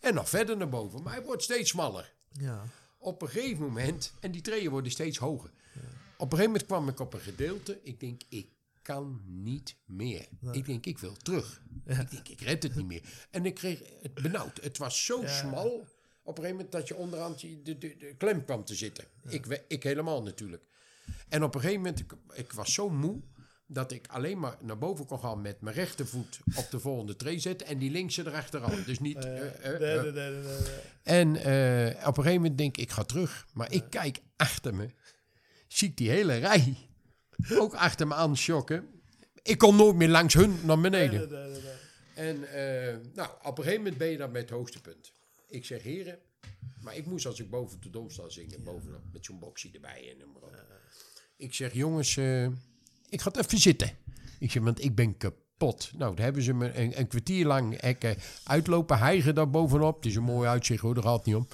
En 0.00 0.14
nog 0.14 0.28
verder 0.28 0.56
naar 0.56 0.68
boven. 0.68 1.02
Maar 1.02 1.12
hij 1.14 1.22
wordt 1.22 1.42
steeds 1.42 1.70
smaller. 1.70 2.14
Ja. 2.32 2.64
Op 2.98 3.22
een 3.22 3.28
gegeven 3.28 3.62
moment, 3.64 4.12
en 4.20 4.30
die 4.30 4.42
treden 4.42 4.70
worden 4.70 4.92
steeds 4.92 5.18
hoger. 5.18 5.50
Op 5.50 6.32
een 6.32 6.38
gegeven 6.38 6.44
moment 6.44 6.66
kwam 6.66 6.88
ik 6.88 7.00
op 7.00 7.14
een 7.14 7.20
gedeelte. 7.20 7.80
Ik 7.82 8.00
denk, 8.00 8.22
ik 8.28 8.51
kan 8.82 9.22
niet 9.26 9.76
meer. 9.84 10.28
Ik 10.52 10.66
denk, 10.66 10.86
ik 10.86 10.98
wil 10.98 11.16
terug. 11.16 11.62
Ik 11.86 12.10
denk, 12.10 12.28
ik 12.28 12.40
red 12.40 12.62
het 12.62 12.74
niet 12.74 12.86
meer. 12.86 13.02
En 13.30 13.46
ik 13.46 13.54
kreeg 13.54 13.82
het 14.02 14.14
benauwd. 14.14 14.60
Het 14.62 14.78
was 14.78 15.04
zo 15.04 15.22
smal 15.26 15.86
op 16.22 16.38
een 16.38 16.44
gegeven 16.44 16.50
moment 16.50 16.72
dat 16.72 16.88
je 16.88 16.96
onderaan 16.96 17.34
de, 17.36 17.62
de, 17.62 17.78
de 17.78 18.14
klem 18.18 18.44
kwam 18.44 18.64
te 18.64 18.74
zitten. 18.74 19.04
Ik, 19.28 19.64
ik 19.68 19.82
helemaal 19.82 20.22
natuurlijk. 20.22 20.64
En 21.28 21.42
op 21.42 21.54
een 21.54 21.60
gegeven 21.60 21.82
moment, 21.82 22.00
ik, 22.00 22.12
ik 22.32 22.52
was 22.52 22.74
zo 22.74 22.90
moe 22.90 23.22
dat 23.66 23.92
ik 23.92 24.06
alleen 24.06 24.38
maar 24.38 24.56
naar 24.60 24.78
boven 24.78 25.06
kon 25.06 25.18
gaan 25.18 25.40
met 25.40 25.60
mijn 25.60 25.76
rechtervoet 25.76 26.40
op 26.54 26.70
de 26.70 26.80
volgende 26.80 27.16
tree 27.16 27.38
zetten 27.38 27.66
en 27.66 27.78
die 27.78 27.90
linkse 27.90 28.26
erachteraan. 28.26 28.82
Dus 28.86 28.98
niet... 28.98 29.16
eh, 29.16 29.46
eh. 29.80 30.82
En 31.02 31.28
op 32.06 32.16
een 32.16 32.22
gegeven 32.22 32.32
moment 32.34 32.58
denk 32.58 32.76
ik, 32.76 32.82
ik 32.82 32.90
ga 32.90 33.04
terug. 33.04 33.46
Maar 33.52 33.72
ik 33.72 33.84
kijk 33.90 34.20
achter 34.36 34.74
me, 34.74 34.88
zie 35.68 35.88
ik 35.88 35.96
die 35.96 36.10
hele 36.10 36.36
rij 36.36 36.76
ook 37.58 37.74
achter 37.74 38.06
me 38.06 38.14
aan 38.14 38.36
schokken. 38.36 38.88
Ik 39.42 39.58
kon 39.58 39.76
nooit 39.76 39.96
meer 39.96 40.08
langs 40.08 40.34
hun 40.34 40.58
naar 40.64 40.80
beneden. 40.80 41.30
En 42.14 42.52
eh, 42.52 42.96
nou, 43.14 43.30
op 43.42 43.58
een 43.58 43.64
gegeven 43.64 43.82
moment 43.82 43.98
ben 43.98 44.08
je 44.08 44.16
dan 44.16 44.30
met 44.30 44.42
het 44.42 44.50
hoogste 44.50 44.80
punt. 44.80 45.12
Ik 45.48 45.64
zeg, 45.64 45.82
heren, 45.82 46.18
maar 46.80 46.96
ik 46.96 47.06
moest 47.06 47.26
als 47.26 47.40
ik 47.40 47.50
boven 47.50 47.80
de 47.80 47.90
dom 47.90 48.10
sta 48.10 48.28
zingen, 48.28 48.62
bovenop, 48.62 49.02
met 49.12 49.24
zo'n 49.24 49.38
boxie 49.38 49.70
erbij 49.72 50.10
en 50.10 50.18
noem 50.18 50.32
maar 50.32 50.42
op. 50.42 50.56
Ik 51.36 51.54
zeg, 51.54 51.72
jongens, 51.72 52.16
eh, 52.16 52.44
ik 53.08 53.20
ga 53.20 53.28
het 53.30 53.36
even 53.36 53.58
zitten. 53.58 53.90
Ik 54.38 54.50
zeg, 54.50 54.62
want 54.62 54.84
ik 54.84 54.94
ben 54.94 55.16
kapot. 55.16 55.90
Nou, 55.96 56.14
daar 56.14 56.24
hebben 56.24 56.42
ze 56.42 56.54
me 56.54 56.78
een, 56.78 56.98
een 56.98 57.06
kwartier 57.06 57.46
lang 57.46 57.80
hekken 57.80 58.16
uitlopen, 58.44 58.98
hijgen 58.98 59.34
daar 59.34 59.50
bovenop. 59.50 59.96
Het 59.96 60.06
is 60.06 60.16
een 60.16 60.22
mooi 60.22 60.48
uitzicht 60.48 60.82
hoor, 60.82 60.94
daar 60.94 61.02
gaat 61.02 61.16
het 61.16 61.26
niet 61.26 61.34
om. 61.34 61.48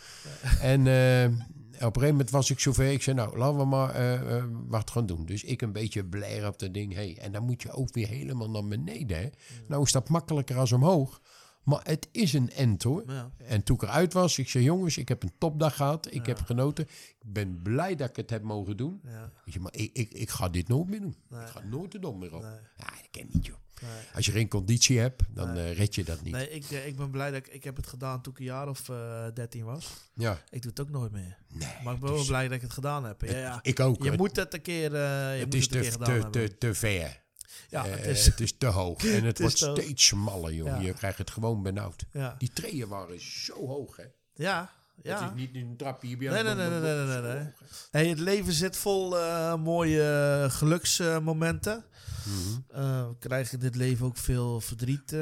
En 0.60 0.86
eh, 0.86 1.46
op 1.78 1.96
een 1.96 2.00
gegeven 2.00 2.10
moment 2.10 2.30
was 2.30 2.50
ik 2.50 2.58
zover. 2.58 2.90
Ik 2.90 3.02
zei, 3.02 3.16
nou, 3.16 3.38
laten 3.38 3.58
we 3.58 3.64
maar 3.64 3.94
eh, 3.94 4.36
eh, 4.36 4.44
wat 4.66 4.90
gaan 4.90 5.06
doen. 5.06 5.26
Dus 5.26 5.44
ik 5.44 5.62
een 5.62 5.72
beetje 5.72 6.04
blair 6.04 6.46
op 6.46 6.58
dat 6.58 6.74
ding. 6.74 6.94
Hey, 6.94 7.18
en 7.20 7.32
dan 7.32 7.42
moet 7.44 7.62
je 7.62 7.70
ook 7.70 7.94
weer 7.94 8.08
helemaal 8.08 8.50
naar 8.50 8.68
beneden. 8.68 9.18
Hè? 9.18 9.28
Nou 9.66 9.82
is 9.82 9.92
dat 9.92 10.08
makkelijker 10.08 10.58
als 10.58 10.72
omhoog. 10.72 11.20
Maar 11.62 11.80
het 11.82 12.08
is 12.12 12.32
een 12.32 12.50
end 12.50 12.82
hoor. 12.82 13.02
Ja. 13.06 13.30
En 13.36 13.62
toen 13.62 13.76
ik 13.76 13.82
eruit 13.82 14.12
was, 14.12 14.38
ik 14.38 14.48
zei, 14.48 14.64
jongens, 14.64 14.96
ik 14.98 15.08
heb 15.08 15.22
een 15.22 15.32
topdag 15.38 15.76
gehad. 15.76 16.12
Ik 16.14 16.26
heb 16.26 16.40
genoten. 16.42 16.84
Ik 17.18 17.32
ben 17.32 17.62
blij 17.62 17.94
dat 17.96 18.08
ik 18.08 18.16
het 18.16 18.30
heb 18.30 18.42
mogen 18.42 18.76
doen. 18.76 19.00
Ja. 19.04 19.32
Maar 19.60 19.74
ik, 19.74 19.90
ik, 19.92 20.12
ik 20.12 20.30
ga 20.30 20.48
dit 20.48 20.68
nooit 20.68 20.88
meer 20.88 21.00
doen. 21.00 21.16
Ik 21.30 21.46
ga 21.46 21.60
nooit 21.64 21.92
de 21.92 21.98
dom 21.98 22.18
meer 22.18 22.34
op. 22.34 22.42
Ja, 22.42 22.60
dat 22.76 23.08
ken 23.10 23.26
niet, 23.32 23.46
joh. 23.46 23.56
Als 24.14 24.26
je 24.26 24.32
geen 24.32 24.48
conditie 24.48 24.98
hebt, 24.98 25.22
dan 25.30 25.56
eh, 25.56 25.76
red 25.76 25.94
je 25.94 26.04
dat 26.04 26.22
niet. 26.22 26.32
Nee, 26.32 26.50
ik, 26.50 26.70
eh, 26.70 26.86
ik 26.86 26.96
ben 26.96 27.10
blij 27.10 27.30
dat 27.30 27.46
ik, 27.46 27.52
ik 27.52 27.64
heb 27.64 27.76
het 27.76 27.86
gedaan 27.86 28.22
toen 28.22 28.32
ik 28.32 28.38
een 28.38 28.44
jaar 28.44 28.68
of 28.68 28.88
eh 28.88 29.26
13 29.34 29.64
was. 29.64 30.10
Ja, 30.14 30.42
Ik 30.50 30.62
doe 30.62 30.70
het 30.70 30.80
ook 30.80 30.90
nooit 30.90 31.12
meer. 31.12 31.36
nee. 31.48 31.68
Maar 31.84 31.94
ik 31.94 32.00
ben 32.00 32.12
wel 32.12 32.24
blij 32.26 32.44
dat 32.48 32.56
ik 32.56 32.62
het 32.62 32.72
gedaan 32.72 33.04
heb. 33.04 33.20
Ja, 33.22 33.36
ja. 33.38 33.58
Ik 33.62 33.80
ook. 33.80 34.02
Je 34.02 34.08
Het- 34.10 34.18
moet 34.18 34.36
het 34.36 34.54
een 34.54 34.62
keer, 34.62 34.94
eh 34.94 35.00
je 35.00 35.04
het 35.04 35.44
moet 35.44 35.54
is 35.54 35.64
het 35.64 35.74
een 35.74 35.80
keer 35.80 35.90
te, 35.90 35.98
gedaan 35.98 36.30
te, 36.30 36.38
hebben. 36.38 36.58
te, 36.58 36.58
te 36.58 36.74
ver. 36.74 37.22
Ja, 37.70 37.84
Eh, 37.84 37.90
het 37.90 38.06
is, 38.06 38.26
het 38.26 38.40
is 38.40 38.56
te 38.58 38.66
hoog. 38.66 39.04
En 39.16 39.24
het, 39.24 39.38
wordt 39.38 39.56
steeds 39.58 40.06
smaller, 40.06 40.52
joh. 40.52 40.66
Ja. 40.66 40.78
Je 40.78 40.92
krijgt 40.92 41.18
het 41.18 41.30
gewoon 41.30 41.62
benauwd. 41.62 42.04
Die 42.38 42.50
treden 42.52 42.88
waren 42.88 43.20
zo 43.20 43.66
hoog, 43.66 43.96
hè. 43.96 44.04
ja, 44.34 44.70
Het 44.96 45.06
ja. 45.06 45.26
is 45.26 45.30
niet 45.34 45.54
een 45.54 45.76
trapje 45.76 46.08
hier 46.08 46.18
bij 46.18 46.28
Nee, 46.28 46.42
nee, 46.42 46.54
nee, 46.54 46.80
nee, 46.80 47.04
nee, 47.06 47.34
nee. 47.34 47.52
Hey, 47.90 48.06
het 48.08 48.18
leven 48.18 48.52
zit 48.52 48.76
vol 48.76 49.18
eh, 49.18 49.54
mooie 49.54 50.02
eh, 50.44 50.50
geluksmomenten. 50.50 51.84
Mhm. 52.24 52.80
Eh, 52.80 53.08
we 53.08 53.16
krijgen 53.18 53.54
in 53.54 53.60
dit 53.60 53.74
leven 53.74 54.06
ook 54.06 54.16
veel 54.16 54.60
verdriet 54.60 55.12
eh, 55.12 55.18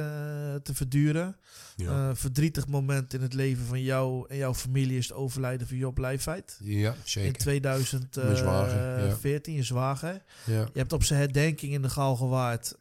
te 0.63 0.75
verduren. 0.75 1.37
Ja. 1.77 2.09
Eh, 2.09 2.17
verdrietig 2.17 2.67
moment 2.67 3.15
in 3.15 3.23
het 3.23 3.35
leven 3.35 3.67
van 3.67 3.83
jou 3.83 4.29
en 4.29 4.37
jouw 4.37 4.55
familie 4.55 4.99
is 4.99 5.09
het 5.09 5.17
overlijden 5.17 5.67
van 5.69 5.77
Job 5.77 5.99
Leifheid. 5.99 6.59
ja, 6.63 6.91
In 6.91 6.97
zeker.2014, 7.05 8.37
zwager, 8.37 9.23
ja. 9.23 9.39
je 9.43 9.63
zwager. 9.63 10.23
Ja. 10.45 10.61
Je 10.73 10.79
hebt 10.79 10.93
op 10.93 11.05
zijn 11.05 11.21
herdenking 11.21 11.73
in 11.73 11.83
de 11.83 11.91
Galgenwaard 11.91 12.77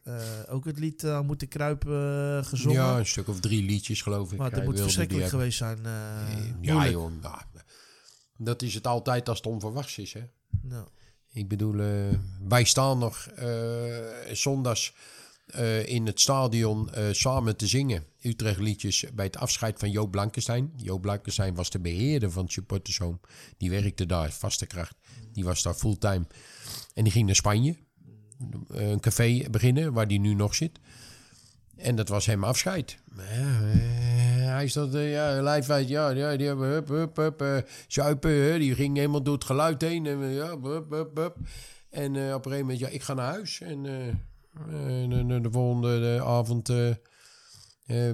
ook 0.48 0.64
het 0.64 0.78
lied 0.78 1.04
aan 1.04 1.26
moeten 1.26 1.48
kruipen 1.48 2.44
gezongen. 2.44 2.82
ja, 2.82 2.98
een 2.98 3.06
stuk 3.06 3.28
of 3.28 3.40
drie 3.40 3.62
liedjes, 3.62 4.02
geloof 4.02 4.32
ik. 4.32 4.38
maar 4.38 4.50
dat 4.50 4.64
moet 4.64 4.80
verschrikkelijk 4.80 5.28
geweest 5.28 5.58
zijn. 5.58 5.78
Ja, 6.60 6.72
moeilijk. 6.72 6.90
joh. 6.90 7.10
nou, 7.22 7.38
dat 8.36 8.62
is 8.62 8.74
het 8.74 8.86
altijd 8.86 9.28
als 9.28 9.38
het 9.38 9.46
onverwachts 9.46 9.98
is, 9.98 10.12
hè. 10.12 10.22
Nou, 10.62 10.86
Ik 11.36 11.48
bedoel, 11.48 11.80
eh, 11.80 12.18
wij 12.48 12.64
staan 12.64 12.98
nog 12.98 13.26
eh, 13.26 13.48
zondags 14.32 14.94
eh, 15.46 15.88
in 15.88 16.06
het 16.06 16.20
stadion 16.20 16.90
samen 17.10 17.56
te 17.56 17.66
zingen. 17.66 18.04
Utrecht 18.22 18.58
liedjes 18.58 19.04
bij 19.14 19.24
het 19.24 19.36
afscheid 19.36 19.78
van 19.78 19.90
Joop 19.90 20.10
Blankenstein. 20.10 20.72
Joop 20.76 21.00
Blankenstein 21.00 21.54
was 21.54 21.70
de 21.70 21.78
beheerder 21.78 22.30
van 22.30 22.48
het. 22.48 23.20
Die 23.56 23.70
werkte 23.70 24.06
daar, 24.06 24.32
vaste 24.32 24.66
kracht. 24.66 24.94
Die 25.32 25.44
was 25.44 25.62
daar 25.62 25.74
fulltime. 25.74 26.26
En 26.94 27.04
die 27.04 27.12
ging 27.12 27.26
naar 27.26 27.34
Spanje. 27.34 27.76
een 28.68 29.00
café 29.00 29.50
beginnen, 29.50 29.92
waar 29.92 30.08
die 30.08 30.20
nu 30.20 30.34
nog 30.34 30.54
zit. 30.54 30.78
En 31.76 31.96
dat 31.96 32.08
was 32.08 32.26
hem 32.26 32.44
afscheid. 32.44 32.98
Eh, 33.16 33.26
hij 34.52 34.64
is 34.64 34.72
dat, 34.72 34.94
eh, 34.94 35.12
ja, 35.12 35.42
lijfwijd, 35.42 35.88
ja, 35.88 36.10
ja, 36.10 36.36
die 36.36 36.46
hebben 36.46 36.68
hup, 36.68 36.88
hup, 36.88 37.16
hup, 37.16 37.42
eh, 37.42 37.56
zuipen, 37.88 38.58
die 38.58 38.74
ging 38.74 38.96
helemaal 38.96 39.22
door 39.22 39.34
het 39.34 39.44
geluid 39.44 39.82
heen. 39.82 40.06
En, 40.06 40.18
ja, 40.18 40.60
hup, 40.60 40.90
hup, 40.90 41.16
hup. 41.16 41.36
En 41.90 42.10
op 42.10 42.16
een 42.16 42.42
gegeven 42.42 42.58
moment, 42.58 42.78
ja, 42.78 42.88
ik 42.88 43.02
ga 43.02 43.14
naar 43.14 43.32
huis. 43.32 43.60
En 43.60 43.82
de, 43.82 45.26
de, 45.26 45.40
de 45.40 45.50
volgende 45.50 46.22
avond 46.24 46.72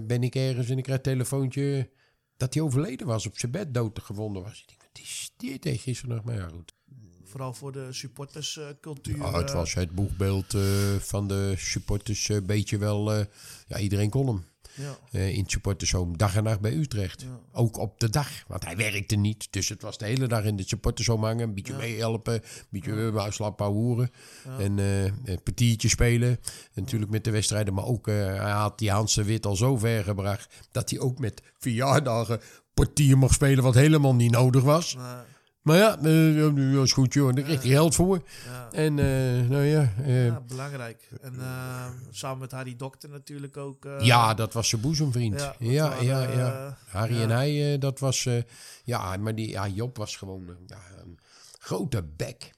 ben 0.03 0.23
ik 0.23 0.35
ergens 0.35 0.69
en 0.69 0.79
ik 0.79 0.83
krijg 0.83 0.99
een 0.99 1.05
telefoontje 1.05 1.91
dat 2.37 2.55
hij 2.55 2.63
overleden 2.63 3.07
was, 3.07 3.27
op 3.27 3.39
zijn 3.39 3.53
bed 3.53 3.75
dood 3.75 3.99
gevonden 4.03 4.43
was. 4.43 4.61
Ik 4.61 4.69
denk, 4.69 4.83
wat 4.83 5.03
is 5.03 5.33
dit? 5.37 5.69
Gisteren 5.81 6.17
nog, 6.17 6.25
maar 6.25 6.35
ja, 6.35 6.49
goed. 6.49 6.75
Vooral 7.33 7.55
voor 7.55 7.73
de 7.73 7.87
supporterscultuur. 7.91 9.17
Ja, 9.17 9.33
het 9.39 9.49
eh, 9.51 9.55
was 9.55 9.75
het 9.75 9.91
boegbeeld 9.91 10.55
eh, 10.55 10.63
van 10.99 11.29
de 11.29 11.55
supporters 11.57 12.29
een 12.29 12.47
beetje 12.47 12.79
wel... 12.79 13.13
eh, 13.13 13.25
ja, 13.67 13.79
iedereen 13.79 14.11
kon 14.11 14.27
hem. 14.27 14.45
ja. 14.75 14.99
eh, 15.11 15.29
in 15.35 15.41
het 15.43 15.51
supportershome 15.51 16.17
dag 16.17 16.37
en 16.37 16.43
nacht 16.45 16.61
bij 16.61 16.73
Utrecht. 16.75 17.21
Ja. 17.23 17.39
Ook 17.53 17.77
op 17.79 18.01
de 18.01 18.11
dag, 18.11 18.29
want 18.47 18.65
hij 18.65 18.77
werkte 18.77 19.17
niet. 19.17 19.49
Dus 19.51 19.69
het 19.69 19.83
was 19.83 19.99
de 19.99 20.05
hele 20.05 20.27
dag 20.27 20.45
in 20.45 20.57
de 20.57 20.63
supportershome 20.67 21.27
hangen. 21.27 21.49
Een 21.49 21.55
beetje 21.55 21.75
meehelpen, 21.77 22.35
een 22.35 22.43
beetje 22.71 22.95
ja. 23.15 23.31
slappen 23.31 23.67
hoeren. 23.67 24.11
En 24.59 24.79
eh, 24.79 25.05
een 25.05 25.43
partiertje 25.45 25.89
spelen. 25.89 26.29
En 26.75 26.83
natuurlijk 26.83 27.11
met 27.11 27.25
de 27.25 27.31
wedstrijden. 27.31 27.75
Maar 27.75 27.85
ook, 27.85 28.09
eh, 28.09 28.15
hij 28.15 28.51
had 28.51 28.79
die 28.79 28.91
Hans 28.91 29.15
de 29.15 29.25
Wit 29.25 29.47
al 29.47 29.57
zo 29.57 29.77
ver 29.77 30.05
gebracht... 30.05 30.55
dat 30.71 30.91
hij 30.91 30.99
ook 31.01 31.19
met 31.19 31.43
verjaardagen 31.59 32.41
partier 32.75 33.19
mocht 33.19 33.35
spelen... 33.35 33.65
wat 33.65 33.75
helemaal 33.75 34.15
niet 34.15 34.31
nodig 34.31 34.63
was. 34.63 34.97
Maar 35.63 35.77
ja, 35.77 35.97
eh, 35.99 36.75
dat 36.75 36.85
is 36.85 36.93
goed 36.93 37.13
joh. 37.13 37.35
Daar 37.35 37.45
kreeg 37.45 37.63
hij 37.63 37.71
geld 37.71 37.95
voor. 37.95 38.23
ja. 38.47 38.69
En 38.73 38.99
eh, 38.99 39.49
nou 39.51 39.63
ja... 39.63 39.93
eh, 40.05 40.27
Ja, 40.27 40.41
belangrijk. 40.49 41.09
En 41.21 41.35
eh, 41.41 41.87
samen 42.11 42.39
met 42.39 42.53
Harry 42.53 42.77
Dokter 42.77 43.09
natuurlijk 43.11 43.57
ook. 43.57 43.85
eh, 43.85 44.01
ja, 44.01 44.35
dat 44.35 44.53
was 44.53 44.69
zijn 44.69 44.81
boezemvriend. 44.81 45.41
ja, 45.41 45.55
Ja, 45.59 45.95
ja, 46.01 46.23
ja. 46.23 46.67
eh, 46.67 46.73
Harry 46.95 47.23
en 47.23 47.31
hij, 47.31 47.73
eh, 47.75 47.81
dat 47.81 47.99
was... 47.99 48.27
eh, 48.27 48.43
ja, 48.85 49.17
maar 49.17 49.35
die, 49.35 49.49
ja, 49.49 49.69
Job 49.69 49.97
was 49.97 50.17
gewoon 50.17 50.49
eh, 50.49 50.55
ja, 50.67 50.79
een 51.05 51.19
grote 51.59 52.03
bek. 52.17 52.51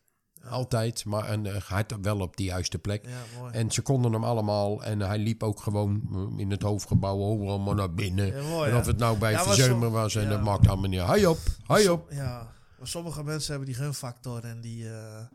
Altijd, 0.48 1.04
maar 1.04 1.24
eh, 1.28 1.40
hij 1.44 1.60
had 1.88 1.94
wel 2.02 2.20
op 2.20 2.36
de 2.36 2.44
juiste 2.44 2.78
plek. 2.78 3.04
En 3.52 3.70
ze 3.70 3.82
konden 3.82 4.12
hem 4.12 4.24
allemaal. 4.24 4.82
En 4.82 5.00
hij 5.00 5.18
liep 5.18 5.42
ook 5.42 5.60
gewoon 5.60 6.02
eh, 6.12 6.38
in 6.40 6.50
het 6.50 6.62
hoofdgebouw 6.62 7.18
overal 7.18 7.58
maar 7.58 7.74
naar 7.74 7.94
binnen. 7.94 8.44
Mooi, 8.48 8.70
en 8.70 8.76
of 8.76 8.86
het 8.86 8.98
nou 8.98 9.18
bij 9.18 9.38
Verzeumer 9.38 9.90
was. 9.90 10.14
En 10.14 10.28
dat 10.28 10.42
maakt 10.42 10.68
allemaal 10.68 10.88
niet. 10.90 11.02
Hi 11.14 11.26
op, 11.26 11.38
hi 11.68 11.88
op. 11.88 12.10
Ja, 12.12 12.52
maar 12.84 12.92
sommige 12.92 13.22
mensen 13.24 13.50
hebben 13.50 13.68
die 13.68 13.76
gunfactor 13.78 14.44
en 14.44 14.60
die, 14.60 14.84
eh, 14.90 15.26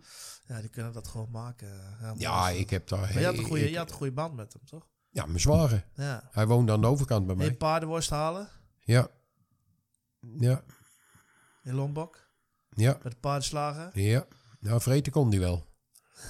ja, 0.47 0.59
die 0.59 0.69
kunnen 0.69 0.93
dat 0.93 1.07
gewoon 1.07 1.31
maken. 1.31 1.97
Ja, 2.17 2.49
ik 2.49 2.69
heb 2.69 2.87
daar... 2.87 2.99
Maar 2.99 3.19
je 3.19 3.25
had, 3.25 3.37
een 3.37 3.43
goede, 3.43 3.63
ik- 3.65 3.69
je 3.71 3.77
had 3.77 3.89
een 3.89 3.95
goede 3.95 4.11
band 4.13 4.35
met 4.35 4.53
hem, 4.53 4.65
toch? 4.65 4.87
Ja, 5.09 5.25
mijn 5.25 5.39
zware. 5.39 5.83
Ja. 5.95 6.29
Hij 6.31 6.47
woonde 6.47 6.71
aan 6.71 6.81
de 6.81 6.87
overkant 6.87 7.25
bij 7.27 7.35
mij. 7.35 7.53
paardenworst 7.53 8.09
halen 8.09 8.49
Ja. 8.79 9.07
Ja, 10.37 10.63
in 11.63 11.73
Lombok. 11.73 12.27
ja. 12.69 12.97
Met 13.03 13.11
de 13.11 13.17
paardenslagen. 13.19 13.91
Ja, 14.01 14.25
nou 14.59 14.81
vreten 14.81 15.11
kon 15.11 15.29
die 15.29 15.39
wel. 15.39 15.65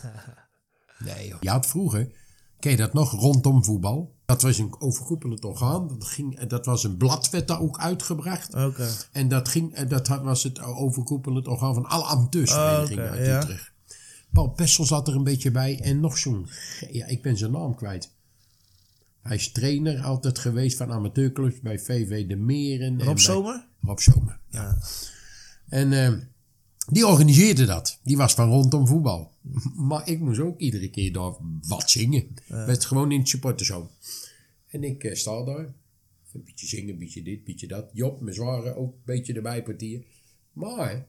nee 1.06 1.28
joh. 1.28 1.42
Je 1.42 1.50
had 1.50 1.66
vroeger, 1.68 2.12
ken 2.60 2.72
je 2.72 2.78
dat 2.78 2.94
nog, 2.94 3.12
rondom 3.12 3.64
voetbal? 3.64 4.14
Dat 4.26 4.42
was 4.42 4.58
een 4.58 4.76
overkoepelend 4.82 5.46
orgaan. 5.46 5.88
Dat, 5.88 6.04
ging, 6.06 6.40
dat 6.40 6.66
was 6.66 6.84
een 6.84 6.98
blad, 6.98 7.30
werd 7.30 7.48
daar 7.48 7.60
ook 7.62 7.80
uitgebracht. 7.80 8.54
Oké. 8.54 8.90
En 9.12 9.28
dat, 9.28 9.48
ging, 9.50 9.74
en 9.74 9.88
dat 9.88 10.08
was 10.08 10.44
het 10.44 10.60
overkoepelend 10.62 11.48
orgaan 11.48 11.74
van 11.74 11.86
alle 11.86 12.04
amateursverenigingen 12.06 13.04
Oh, 13.04 13.10
oké, 13.10 13.18
uit 13.20 13.28
ja. 13.28 13.40
Utrecht. 13.42 13.72
Paul 14.34 14.50
Pessel 14.50 14.86
zat 14.86 15.08
er 15.08 15.16
een 15.16 15.24
beetje 15.24 15.52
bij. 15.52 15.80
En 15.82 16.00
nog 16.00 16.18
zo'n... 16.18 16.48
Ja, 16.92 17.06
ik 17.06 17.22
ben 17.22 17.38
zijn 17.38 17.52
naam 17.52 17.76
kwijt. 17.76 18.12
Hij 19.22 19.36
is 19.36 19.52
trainer 19.52 20.02
altijd 20.04 20.40
geweest 20.40 20.78
van 20.78 20.92
amateurclubs 20.92 21.60
bij 21.60 21.80
VV 21.80 22.28
De 22.28 22.36
Meren. 22.36 22.88
en 22.88 23.04
Rob 23.06 23.14
bij- 23.16 23.24
Zomer? 23.24 23.66
Rob 23.82 24.00
Zomer, 24.00 24.40
ja. 24.50 24.78
En 25.70 25.94
eh, 25.94 26.14
die 26.92 27.08
organiseerde 27.08 27.66
dat. 27.66 28.00
Die 28.04 28.18
was 28.18 28.34
van 28.34 28.50
rondom 28.50 28.88
voetbal. 28.88 29.32
Maar 29.76 30.08
ik 30.08 30.20
moest 30.20 30.40
ook 30.40 30.60
iedere 30.60 30.90
keer 30.90 31.14
daar 31.14 31.34
wat 31.68 31.90
zingen. 31.90 32.28
Met 32.48 32.86
gewoon 32.86 33.12
in 33.12 33.20
het 33.20 33.30
supportershome. 33.30 33.88
En 34.68 34.84
ik 34.84 35.04
eh, 35.04 35.16
sta 35.16 35.44
daar. 35.44 35.74
Een 36.34 36.44
beetje 36.44 36.68
zingen, 36.68 36.94
een 36.94 37.00
beetje 37.00 37.24
dit, 37.24 37.38
een 37.38 37.44
beetje 37.44 37.68
dat. 37.68 37.90
Job, 37.94 38.22
mijn 38.22 38.36
zware, 38.36 38.76
ook 38.76 38.94
een 38.94 39.02
beetje 39.06 39.34
erbij 39.34 39.64
partier. 39.64 40.04
Maar 40.54 41.08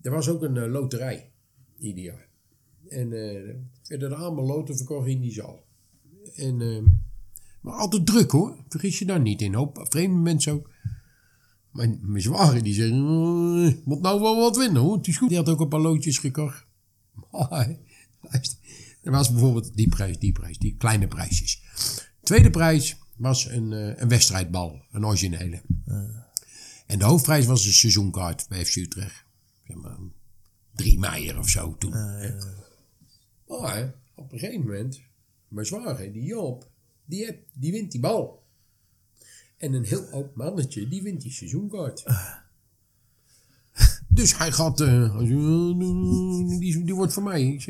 er 0.00 0.10
was 0.10 0.28
ook 0.28 0.42
een 0.42 0.56
eh, 0.56 0.70
loterij 0.70 1.30
ieder 1.78 2.04
jaar. 2.04 2.28
En 2.88 3.12
eh, 3.12 3.48
er 3.48 3.56
werden 3.88 4.10
er 4.10 4.16
allemaal 4.16 4.46
loten 4.46 4.76
verkocht 4.76 5.08
in 5.08 5.20
die 5.20 5.32
zaal. 5.32 5.64
En, 6.36 6.56
maar 7.60 7.74
altijd 7.74 8.06
druk 8.06 8.30
hoor. 8.30 8.56
Vergis 8.68 8.98
je 8.98 9.04
daar 9.04 9.20
niet 9.20 9.42
in. 9.42 9.54
Hoop 9.54 9.86
vreemde 9.88 10.20
mensen 10.20 10.52
ook. 10.52 10.70
Mijn, 11.74 11.98
mijn 12.02 12.22
zware 12.22 12.62
die 12.62 12.74
zeggen, 12.74 12.96
"Eh, 12.96 13.72
moet 13.84 14.00
nou 14.00 14.20
wel 14.20 14.36
wat 14.36 14.56
winnen 14.56 14.82
hoor. 14.82 14.96
Het 14.96 15.06
is 15.06 15.16
goed. 15.16 15.28
Die 15.28 15.38
had 15.38 15.48
ook 15.48 15.60
een 15.60 15.68
paar 15.68 15.80
loodjes 15.80 16.18
gekocht. 16.18 16.66
Maar, 17.30 17.76
er 19.02 19.10
was 19.10 19.30
bijvoorbeeld 19.30 19.76
die 19.76 19.88
prijs, 19.88 20.18
die 20.18 20.32
prijs, 20.32 20.58
die 20.58 20.76
kleine 20.76 21.08
prijsjes. 21.08 21.62
Tweede 22.22 22.50
prijs 22.50 22.96
was 23.16 23.46
een, 23.46 23.72
eh, 23.72 24.00
een 24.00 24.08
wedstrijdbal, 24.08 24.84
een 24.90 25.06
originele. 25.06 25.62
En 26.86 26.98
de 26.98 27.04
hoofdprijs 27.04 27.46
was 27.46 27.66
een 27.66 27.72
seizoenkaart 27.72 28.48
bij 28.48 28.64
FC 28.64 28.76
Utrecht. 28.76 29.24
Zeg 29.66 29.76
maar, 29.76 29.98
drie 30.74 30.98
meijer 30.98 31.38
of 31.38 31.48
zo 31.48 31.76
toen. 31.78 31.90
Maar 33.46 33.94
op 34.14 34.32
een 34.32 34.38
gegeven 34.38 34.60
moment, 34.60 35.02
mijn 35.48 35.66
zware, 35.66 36.10
die 36.12 36.22
Joop, 36.22 36.70
die, 37.04 37.24
heb, 37.24 37.38
die 37.52 37.72
wint 37.72 37.92
die 37.92 38.00
bal. 38.00 38.43
En 39.64 39.72
een 39.72 39.84
heel 39.84 40.04
oud 40.12 40.34
mannetje, 40.34 40.88
die 40.88 41.02
wint 41.02 41.20
die 41.20 41.32
seizoenkaart. 41.32 42.04
Dus 44.08 44.38
hij 44.38 44.52
gaat, 44.52 44.80
eh, 44.80 45.18
die, 46.58 46.84
die 46.84 46.94
wordt 46.94 47.12
voor 47.12 47.22
mij. 47.22 47.60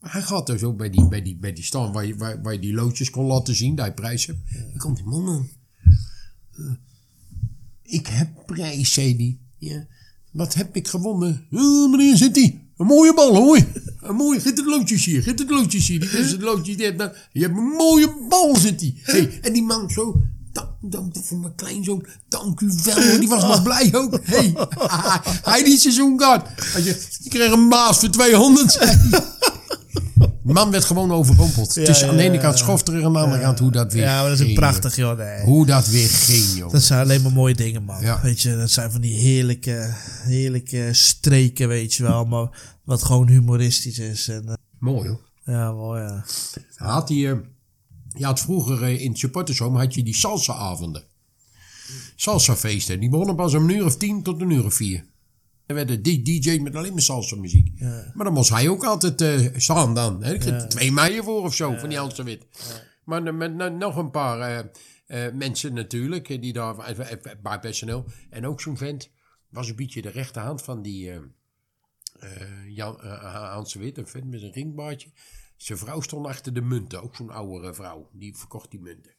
Hij 0.00 0.22
gaat 0.22 0.48
er 0.48 0.58
zo 0.58 0.72
bij 0.72 0.90
die, 0.90 1.08
bij 1.08 1.22
die, 1.22 1.36
bij 1.36 1.52
die 1.52 1.64
stand 1.64 1.94
waar 1.94 2.06
je, 2.06 2.16
waar, 2.16 2.42
waar 2.42 2.52
je 2.52 2.58
die 2.58 2.74
loodjes 2.74 3.10
kon 3.10 3.26
laten 3.26 3.54
zien, 3.54 3.74
dat 3.74 3.86
je 3.86 3.92
prijs 3.92 4.26
hebt. 4.26 4.38
Dan 4.52 4.78
komt 4.78 4.96
die 4.96 5.04
man 5.04 5.28
aan. 5.28 5.48
Eh, 6.52 6.72
ik 7.82 8.06
heb 8.06 8.28
prijs, 8.46 8.92
zei 8.92 9.16
die. 9.16 9.40
Ja. 9.58 9.86
Wat 10.30 10.54
heb 10.54 10.76
ik 10.76 10.88
gewonnen? 10.88 11.46
Uh, 11.50 11.90
meneer, 11.90 12.16
zit 12.16 12.34
die? 12.34 12.70
Een 12.76 12.86
mooie 12.86 13.14
bal, 13.14 13.36
hoor. 13.36 13.66
Een 14.00 14.16
mooie, 14.16 14.40
zit 14.40 14.56
het 14.56 14.66
loodjes 14.66 15.04
hier, 15.04 15.22
zit 15.22 15.38
het 15.38 15.50
loodjes 15.50 15.88
hier. 15.88 16.00
Die 16.00 16.08
is 16.08 16.30
het 16.30 16.42
loodjes, 16.42 16.76
die 16.76 16.86
heeft 16.86 17.28
je 17.32 17.40
hebt 17.40 17.56
een 17.56 17.64
mooie 17.64 18.26
bal, 18.28 18.56
zit 18.56 18.78
die. 18.78 19.00
Hey, 19.02 19.40
en 19.40 19.52
die 19.52 19.62
man 19.62 19.90
zo, 19.90 20.22
dank, 20.52 20.68
dank 20.80 21.14
voor 21.22 21.38
mijn 21.38 21.54
kleinzoon, 21.54 22.06
dank 22.28 22.60
u 22.60 22.70
wel. 22.84 23.18
Die 23.18 23.28
was 23.28 23.42
nog 23.42 23.62
blij 23.68 23.90
ook. 23.94 24.18
Hey, 24.22 24.54
hij 25.42 25.64
die. 25.64 25.78
Hij 26.72 26.82
zegt, 26.82 27.18
je 27.22 27.30
kreeg 27.30 27.52
een 27.52 27.68
baas 27.68 27.98
voor 27.98 28.10
200, 28.10 28.72
zei 28.72 28.86
hij. 28.86 29.20
De 30.42 30.52
man 30.58 30.70
werd 30.70 30.84
gewoon 30.84 31.12
overrompeld. 31.12 31.74
het 31.74 31.88
is 31.88 32.02
aan 32.04 32.16
de 32.16 32.22
ene 32.22 32.38
kant 32.38 32.58
schofterig 32.58 33.00
en 33.00 33.06
aan 33.06 33.12
de 33.12 33.18
andere 33.18 33.42
kant 33.42 33.58
hoe 33.58 33.70
dat 33.70 33.92
weer 33.92 34.02
Ja, 34.02 34.20
maar 34.20 34.30
dat 34.30 34.38
is 34.38 34.44
ging, 34.44 34.58
prachtig, 34.58 34.96
joh. 34.96 35.18
Nee. 35.18 35.42
Hoe 35.44 35.66
dat 35.66 35.86
weer 35.88 36.08
ging, 36.08 36.44
joh. 36.56 36.72
Dat 36.72 36.82
zijn 36.82 37.00
alleen 37.00 37.22
maar 37.22 37.32
mooie 37.32 37.54
dingen, 37.54 37.82
man. 37.82 38.00
Ja. 38.00 38.20
Weet 38.22 38.40
je, 38.40 38.56
dat 38.56 38.70
zijn 38.70 38.90
van 38.90 39.00
die 39.00 39.14
heerlijke, 39.20 39.94
heerlijke 40.22 40.88
streken, 40.92 41.68
weet 41.68 41.94
je 41.94 42.02
wel. 42.02 42.24
Maar 42.24 42.48
wat 42.84 43.02
gewoon 43.02 43.28
humoristisch 43.28 43.98
is. 43.98 44.28
En, 44.28 44.48
eh, 44.48 44.54
Mooi, 44.78 45.08
hoor. 45.08 45.20
ja, 45.44 45.72
mooi, 45.72 46.02
ja. 46.02 46.24
Had 46.76 47.08
hij, 47.08 47.40
je 48.16 48.24
had 48.24 48.40
vroeger 48.40 48.82
eh, 48.82 49.00
in 49.00 49.10
het 49.10 49.18
supportershome 49.18 49.78
had 49.78 49.94
je 49.94 50.02
die 50.02 50.14
salsa-avonden. 50.14 51.04
Salsa-feesten. 52.16 53.00
Die 53.00 53.08
begonnen 53.10 53.36
pas 53.36 53.54
om 53.54 53.62
een 53.68 53.76
uur 53.76 53.84
of 53.84 53.96
tien 53.96 54.22
tot 54.22 54.40
een 54.40 54.50
uur 54.50 54.64
of 54.64 54.74
vier. 54.74 55.04
Er 55.66 55.74
werden 55.74 56.02
die 56.02 56.22
DJ's 56.22 56.58
met 56.58 56.76
alleen 56.76 56.92
maar 56.92 57.02
salsa-muziek. 57.02 57.80
Maar 58.14 58.24
dan 58.24 58.32
moest 58.32 58.50
hij 58.50 58.68
ook 58.68 58.84
altijd 58.84 59.20
eh, 59.20 59.48
staan 59.56 59.94
dan. 59.94 60.22
Hè? 60.22 60.34
Ik 60.34 60.44
er 60.44 60.68
twee 60.68 60.92
meijen 60.92 61.24
voor 61.24 61.42
of 61.42 61.54
zo, 61.54 61.76
van 61.76 61.88
die 61.88 61.98
Hans 61.98 62.14
de 62.14 62.22
Wit. 62.22 62.46
Maar 63.04 63.24
dan 63.24 63.36
met 63.36 63.54
no- 63.54 63.68
nog 63.68 63.96
een 63.96 64.10
paar 64.10 64.70
eh, 65.06 65.32
mensen 65.32 65.74
natuurlijk, 65.74 66.28
die 66.42 66.52
daar, 66.52 66.94
bij 67.42 67.58
personeel. 67.58 68.04
En 68.30 68.46
ook 68.46 68.60
zo'n 68.60 68.76
vent 68.76 69.10
was 69.48 69.68
een 69.68 69.76
beetje 69.76 70.02
de 70.02 70.10
rechterhand 70.10 70.62
van 70.62 70.82
die 70.82 71.10
Jan, 72.68 72.96
Hans 73.50 73.72
de 73.72 73.78
Wit. 73.78 73.98
Een 73.98 74.06
vent 74.06 74.30
met 74.30 74.42
een 74.42 74.52
ringbaardje. 74.52 75.08
Zijn 75.62 75.78
vrouw 75.78 76.00
stond 76.00 76.26
achter 76.26 76.54
de 76.54 76.60
munten, 76.60 77.02
ook 77.02 77.16
zo'n 77.16 77.30
oudere 77.30 77.74
vrouw. 77.74 78.08
Die 78.12 78.36
verkocht 78.36 78.70
die 78.70 78.80
munten. 78.80 79.14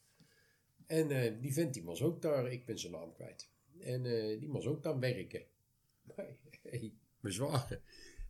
En 0.86 1.11
eh, 1.11 1.41
die 1.41 1.53
vent 1.53 1.74
die 1.74 1.84
was 1.84 2.02
ook 2.02 2.22
daar, 2.22 2.52
ik 2.52 2.65
ben 2.65 2.80
zijn 2.80 2.91
naam 2.91 3.14
kwijt. 3.14 3.49
En 3.80 4.06
eh, 4.06 4.40
die 4.40 4.49
was 4.49 4.65
ook 4.65 4.84
dan 4.84 4.99
werken. 4.99 5.41
Maar, 6.15 6.26
hey, 6.61 6.94
mijn 7.20 7.34
zwager, 7.34 7.82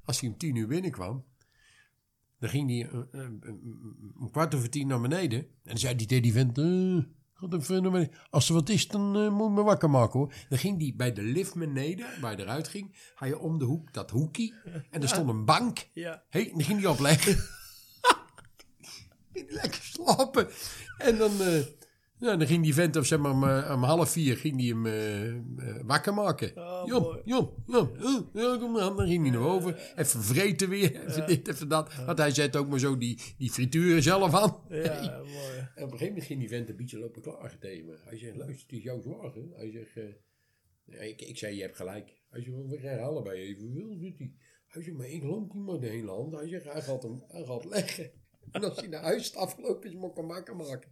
als 0.03 0.19
hij 0.19 0.29
om 0.29 0.37
tien 0.37 0.55
uur 0.55 0.67
binnenkwam, 0.67 1.25
dan 2.39 2.49
ging 2.49 2.69
hij 2.69 2.89
eh, 2.89 3.23
eh, 3.23 3.29
een 4.19 4.29
kwart 4.31 4.55
over 4.55 4.69
tien 4.69 4.87
naar 4.87 5.01
beneden. 5.01 5.39
En 5.39 5.47
dan 5.63 5.77
zei 5.77 5.95
hij 5.95 6.05
tegen 6.05 6.23
die 6.23 6.33
vent, 6.33 6.57
even 6.57 7.83
beneden. 7.83 8.11
als 8.29 8.47
er 8.47 8.53
wat 8.53 8.69
is, 8.69 8.87
dan 8.87 9.33
moet 9.33 9.47
je 9.47 9.53
me 9.53 9.63
wakker 9.63 9.89
maken 9.89 10.19
hoor. 10.19 10.33
Dan 10.49 10.57
ging 10.57 10.81
hij 10.81 10.93
bij 10.95 11.13
de 11.13 11.21
lift 11.21 11.55
beneden, 11.55 12.21
waar 12.21 12.35
hij 12.35 12.43
eruit 12.43 12.67
ging, 12.67 13.11
ga 13.15 13.25
je 13.25 13.39
om 13.39 13.59
de 13.59 13.65
hoek, 13.65 13.93
dat 13.93 14.09
hoekie. 14.09 14.53
En 14.89 15.01
er 15.01 15.07
stond 15.07 15.29
een 15.29 15.45
bank. 15.45 15.87
Ja. 15.93 16.23
Hey, 16.29 16.49
dan 16.51 16.63
ging 16.63 16.81
hij 16.81 16.89
opleggen. 16.89 17.37
Ging 19.33 19.51
lekker 19.51 19.81
slapen. 19.81 20.47
En 20.97 21.17
dan, 21.17 21.41
eh, 21.41 21.63
ja, 22.23 22.35
dan 22.37 22.47
ging 22.47 22.63
die 22.63 22.73
vent 22.73 22.95
om, 22.95 23.03
zeg 23.03 23.19
maar, 23.19 23.31
om, 23.31 23.43
eh, 23.43 23.71
om 23.73 23.83
half 23.83 24.09
vier 24.09 24.37
ging 24.37 24.57
die 24.57 24.73
hem 24.73 24.85
eh, 24.85 25.81
wakker 25.85 26.13
maken. 26.13 26.57
Oh. 26.57 26.83
Jon, 26.85 27.21
Jon, 27.25 27.49
eh, 27.67 28.19
ja, 28.33 28.57
kom 28.57 28.79
aan. 28.79 28.97
Dan 28.97 29.07
ging 29.07 29.21
hij 29.21 29.31
naar 29.31 29.41
boven. 29.41 29.75
Even 29.95 30.23
vreten 30.23 30.69
weer, 30.69 30.95
even 31.07 31.27
dit, 31.27 31.47
even 31.47 31.67
dat. 31.67 31.95
Want 31.95 32.17
hij 32.17 32.31
zet 32.31 32.55
ook 32.55 32.69
maar 32.69 32.79
zo 32.79 32.97
die, 32.97 33.19
die 33.37 33.51
frituur 33.51 34.01
zelf 34.01 34.33
aan. 34.33 34.57
Ja, 34.69 35.17
mooi. 35.17 35.61
En 35.75 35.83
op 35.83 35.91
een 35.91 35.97
gegeven 35.97 36.07
moment 36.07 36.25
ging 36.25 36.39
die 36.39 36.49
vent 36.49 36.69
een 36.69 36.75
beetje 36.75 36.99
lopen 36.99 37.21
klagen 37.21 37.59
tegen 37.59 37.85
me. 37.85 37.97
Hij 38.03 38.17
zegt, 38.17 38.35
luister, 38.35 38.65
het 38.67 38.77
is 38.77 38.83
jouw 38.83 39.01
zwager. 39.01 39.43
Hij 39.53 39.71
zegt, 39.71 40.07
ik, 40.85 41.21
ik 41.21 41.37
zei, 41.37 41.55
je 41.55 41.61
hebt 41.61 41.75
gelijk. 41.75 42.21
Hij 42.29 42.41
zegt, 42.41 42.55
we 42.69 42.77
gaan 42.77 42.99
allebei 42.99 43.39
even 43.39 43.73
wil, 43.73 43.97
zit 43.99 44.17
hij. 44.17 44.33
Hij 44.67 44.83
zegt, 44.83 44.97
maar 44.97 45.09
ik 45.09 45.23
loop 45.23 45.53
niet 45.53 45.65
maar 45.65 45.79
de 45.79 45.87
hele 45.87 46.11
hand. 46.11 46.33
Hij 46.33 46.47
zegt, 46.47 46.63
hij 46.63 46.81
gaat 46.81 47.03
hem 47.03 47.23
hij 47.27 47.45
gaat 47.45 47.65
leggen. 47.65 48.11
En 48.51 48.63
als 48.63 48.75
hij 48.75 48.87
naar 48.87 49.01
huis 49.03 49.21
is 49.21 49.35
afgelopen 49.35 49.89
is, 49.89 49.95
moet 49.95 50.09
ik 50.11 50.17
hem 50.17 50.27
wakker 50.27 50.55
maken. 50.55 50.91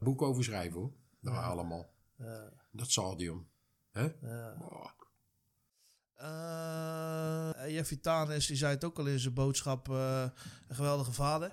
Boek 0.00 0.22
over 0.22 0.44
schrijven 0.44 0.80
hoor. 0.80 0.92
Nou, 1.20 1.36
allemaal. 1.44 1.92
Dat 2.70 2.90
stadion. 2.90 3.46
Hè? 3.90 4.04
Oh. 4.60 4.86
Eh 6.14 7.72
Jeffy 7.74 8.00
Tanis, 8.00 8.46
die 8.46 8.56
zei 8.56 8.74
het 8.74 8.84
ook 8.84 8.98
al 8.98 9.06
in 9.06 9.18
zijn 9.18 9.34
boodschap. 9.34 9.88
eh, 9.88 10.26
een 10.68 10.74
geweldige 10.76 11.12
vader. 11.12 11.50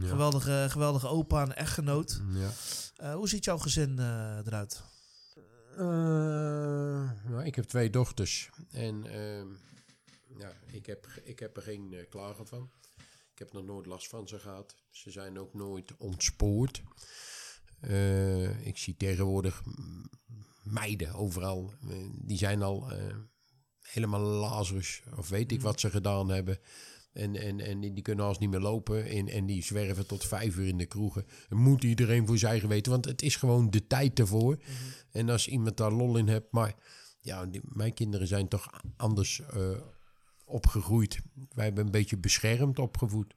Ja. 0.00 0.06
Geweldige, 0.08 0.66
geweldige 0.70 1.08
opa 1.08 1.42
en 1.42 1.56
echtgenoot. 1.56 2.20
Ja. 2.32 2.50
Eh, 2.96 3.14
hoe 3.14 3.28
ziet 3.28 3.44
jouw 3.44 3.58
gezin 3.58 3.98
eh, 3.98 4.38
eruit? 4.46 4.82
Eh, 5.76 5.84
nou, 7.30 7.44
ik 7.44 7.54
heb 7.54 7.64
twee 7.64 7.90
dochters. 7.90 8.50
En 8.70 9.04
ehm, 9.06 9.46
ja, 10.38 10.52
ik, 10.66 10.86
heb, 10.86 11.06
ik 11.24 11.38
heb 11.38 11.56
er 11.56 11.62
geen 11.62 11.92
eh, 11.92 12.08
klagen 12.08 12.46
van. 12.46 12.70
Heb 13.42 13.52
nog 13.52 13.64
nooit 13.64 13.86
last 13.86 14.08
van 14.08 14.28
ze 14.28 14.38
gehad. 14.38 14.76
Ze 14.90 15.10
zijn 15.10 15.38
ook 15.38 15.54
nooit 15.54 15.96
ontspoord. 15.98 16.82
Eh, 17.80 18.66
ik 18.66 18.78
zie 18.78 18.96
tegenwoordig 18.96 19.62
mm, 19.64 20.10
meiden 20.62 21.14
overal. 21.14 21.72
eh, 21.88 21.96
die 22.12 22.36
zijn 22.38 22.62
al 22.62 22.90
eh, 22.92 23.16
helemaal 23.80 24.20
Lazarus. 24.20 25.02
Of 25.16 25.28
weet 25.28 25.52
ik 25.52 25.60
wat 25.60 25.80
ze 25.80 25.90
gedaan 25.90 26.28
hebben. 26.28 26.58
En, 27.12 27.36
en, 27.36 27.60
en 27.60 27.80
die 27.80 28.02
kunnen 28.02 28.24
als 28.24 28.38
niet 28.38 28.50
meer 28.50 28.60
lopen. 28.60 29.04
En, 29.06 29.28
en 29.28 29.46
die 29.46 29.62
zwerven 29.62 30.06
tot 30.06 30.24
vijf 30.24 30.56
uur 30.56 30.68
in 30.68 30.78
de 30.78 30.86
kroegen. 30.86 31.26
Moet 31.48 31.84
iedereen 31.84 32.26
voor 32.26 32.38
zijn 32.38 32.50
eigen 32.50 32.68
weten. 32.68 32.92
Want 32.92 33.04
het 33.04 33.22
is 33.22 33.36
gewoon 33.36 33.70
de 33.70 33.86
tijd 33.86 34.18
ervoor. 34.18 34.58
En 35.10 35.28
als 35.28 35.48
iemand 35.48 35.76
daar 35.76 35.92
lol 35.92 36.16
in 36.16 36.28
hebt. 36.28 36.52
Maar 36.52 36.74
ja, 37.20 37.46
die- 37.46 37.60
mijn 37.64 37.94
kinderen 37.94 38.26
zijn 38.26 38.48
toch 38.48 38.70
anders 38.96 39.42
opgegroeid. 40.52 41.20
Wij 41.54 41.64
hebben 41.64 41.84
een 41.84 41.90
beetje 41.90 42.16
beschermd 42.18 42.78
opgevoed. 42.78 43.34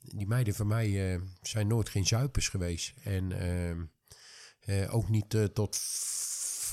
Die 0.00 0.26
meiden 0.26 0.54
van 0.54 0.66
mij 0.66 1.12
eh, 1.12 1.20
zijn 1.42 1.66
nooit 1.66 1.88
geen 1.88 2.06
zuipers 2.06 2.48
geweest. 2.48 2.94
En 3.02 3.32
ehm, 3.32 3.84
eh, 4.60 4.94
ook 4.94 5.08
niet 5.08 5.34
eh, 5.34 5.44
tot 5.44 5.76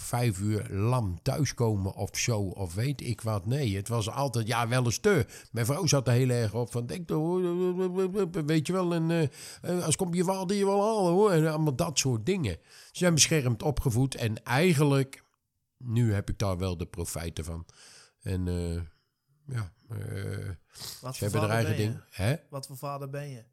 vijf 0.05 0.39
uur 0.39 0.67
lam 0.69 1.21
thuiskomen 1.21 1.93
of 1.93 2.09
zo. 2.17 2.39
Of 2.41 2.73
weet 2.73 3.01
ik 3.01 3.21
wat. 3.21 3.45
Nee, 3.45 3.75
het 3.75 3.87
was 3.87 4.09
altijd, 4.09 4.47
ja, 4.47 4.67
wel 4.67 4.85
eens 4.85 4.97
te. 4.97 5.25
Mijn 5.51 5.65
vrouw 5.65 5.85
zat 5.85 6.07
er 6.07 6.13
heel 6.13 6.29
erg 6.29 6.53
op 6.53 6.71
van, 6.71 6.85
denk 6.85 7.07
toch, 7.07 7.39
weet 8.45 8.67
je 8.67 8.73
wel. 8.73 8.93
En 8.93 9.11
eh, 9.11 9.23
eh, 9.61 9.85
als 9.85 9.95
komt 9.95 10.15
je 10.15 10.23
vader 10.23 10.57
je 10.57 10.65
wel 10.65 10.81
halen 10.81 11.11
hoor. 11.11 11.31
En 11.31 11.47
allemaal 11.47 11.75
dat 11.75 11.99
soort 11.99 12.25
dingen. 12.25 12.57
Ze 12.91 12.91
zijn 12.91 13.13
beschermd 13.13 13.63
opgevoed. 13.63 14.15
En 14.15 14.43
eigenlijk, 14.43 15.23
nu 15.77 16.13
heb 16.13 16.29
ik 16.29 16.39
daar 16.39 16.57
wel 16.57 16.77
de 16.77 16.85
profijten 16.85 17.45
van. 17.45 17.65
En 18.21 18.47
eh, 18.47 18.81
ja, 19.47 19.73
eh, 19.89 20.49
Wat 21.01 21.15
ze 21.15 21.23
hebben 21.23 21.41
er 21.41 21.49
eigen 21.49 21.77
ding. 21.77 22.01
Hè? 22.09 22.35
Wat 22.49 22.67
voor 22.67 22.77
vader 22.77 23.09
ben 23.09 23.29
je? 23.29 23.43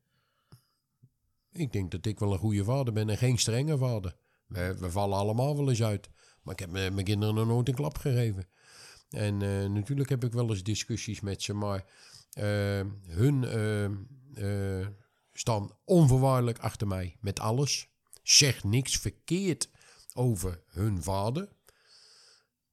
Ik 1.52 1.73
denk 1.73 1.90
dat 1.90 2.06
ik 2.06 2.19
wel 2.19 2.32
een 2.32 2.39
goede 2.39 2.64
vader 2.64 2.93
ben 2.93 3.10
en 3.10 3.19
geen 3.19 3.39
strenge 3.39 3.78
vader. 3.78 4.16
We, 4.47 4.77
we 4.78 4.90
vallen 4.90 5.19
allemaal 5.19 5.56
wel 5.56 5.69
eens 5.69 5.82
uit. 5.82 6.10
Maar 6.43 6.55
ik 6.55 6.60
heb 6.60 6.70
mijn 6.70 7.05
kinderen 7.05 7.35
nog 7.35 7.47
nooit 7.47 7.69
een 7.69 7.74
klap 7.74 7.98
gegeven. 7.98 8.48
En 9.10 9.43
eh, 9.43 9.70
natuurlijk 9.70 10.09
heb 10.09 10.24
ik 10.24 10.32
wel 10.32 10.48
eens 10.48 10.62
discussies 10.62 11.20
met 11.20 11.43
ze, 11.43 11.52
maar 11.52 11.85
eh, 12.32 12.81
hun 13.06 13.44
staan 15.32 15.70
onvoorwaardelijk 15.85 16.59
achter 16.59 16.86
mij 16.86 17.16
met 17.20 17.40
alles. 17.40 17.89
Zeg 18.23 18.64
niks 18.64 18.97
verkeerd 18.97 19.70
over 20.14 20.62
hun 20.66 21.02
vader. 21.02 21.48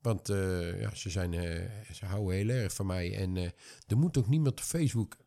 Want 0.02 0.30
eh, 0.30 0.82
ja, 0.82 0.96
ze, 0.96 1.10
zijn, 1.10 1.34
eh, 1.34 1.92
ze 1.94 2.06
houden 2.06 2.36
heel 2.36 2.50
erg 2.50 2.74
van 2.74 2.86
mij. 2.86 3.16
En 3.18 3.38
eh, 3.38 3.50
er 3.88 3.98
moet 3.98 4.18
ook 4.18 4.28
niemand 4.28 4.60
op 4.60 4.66
Facebook 4.66 5.18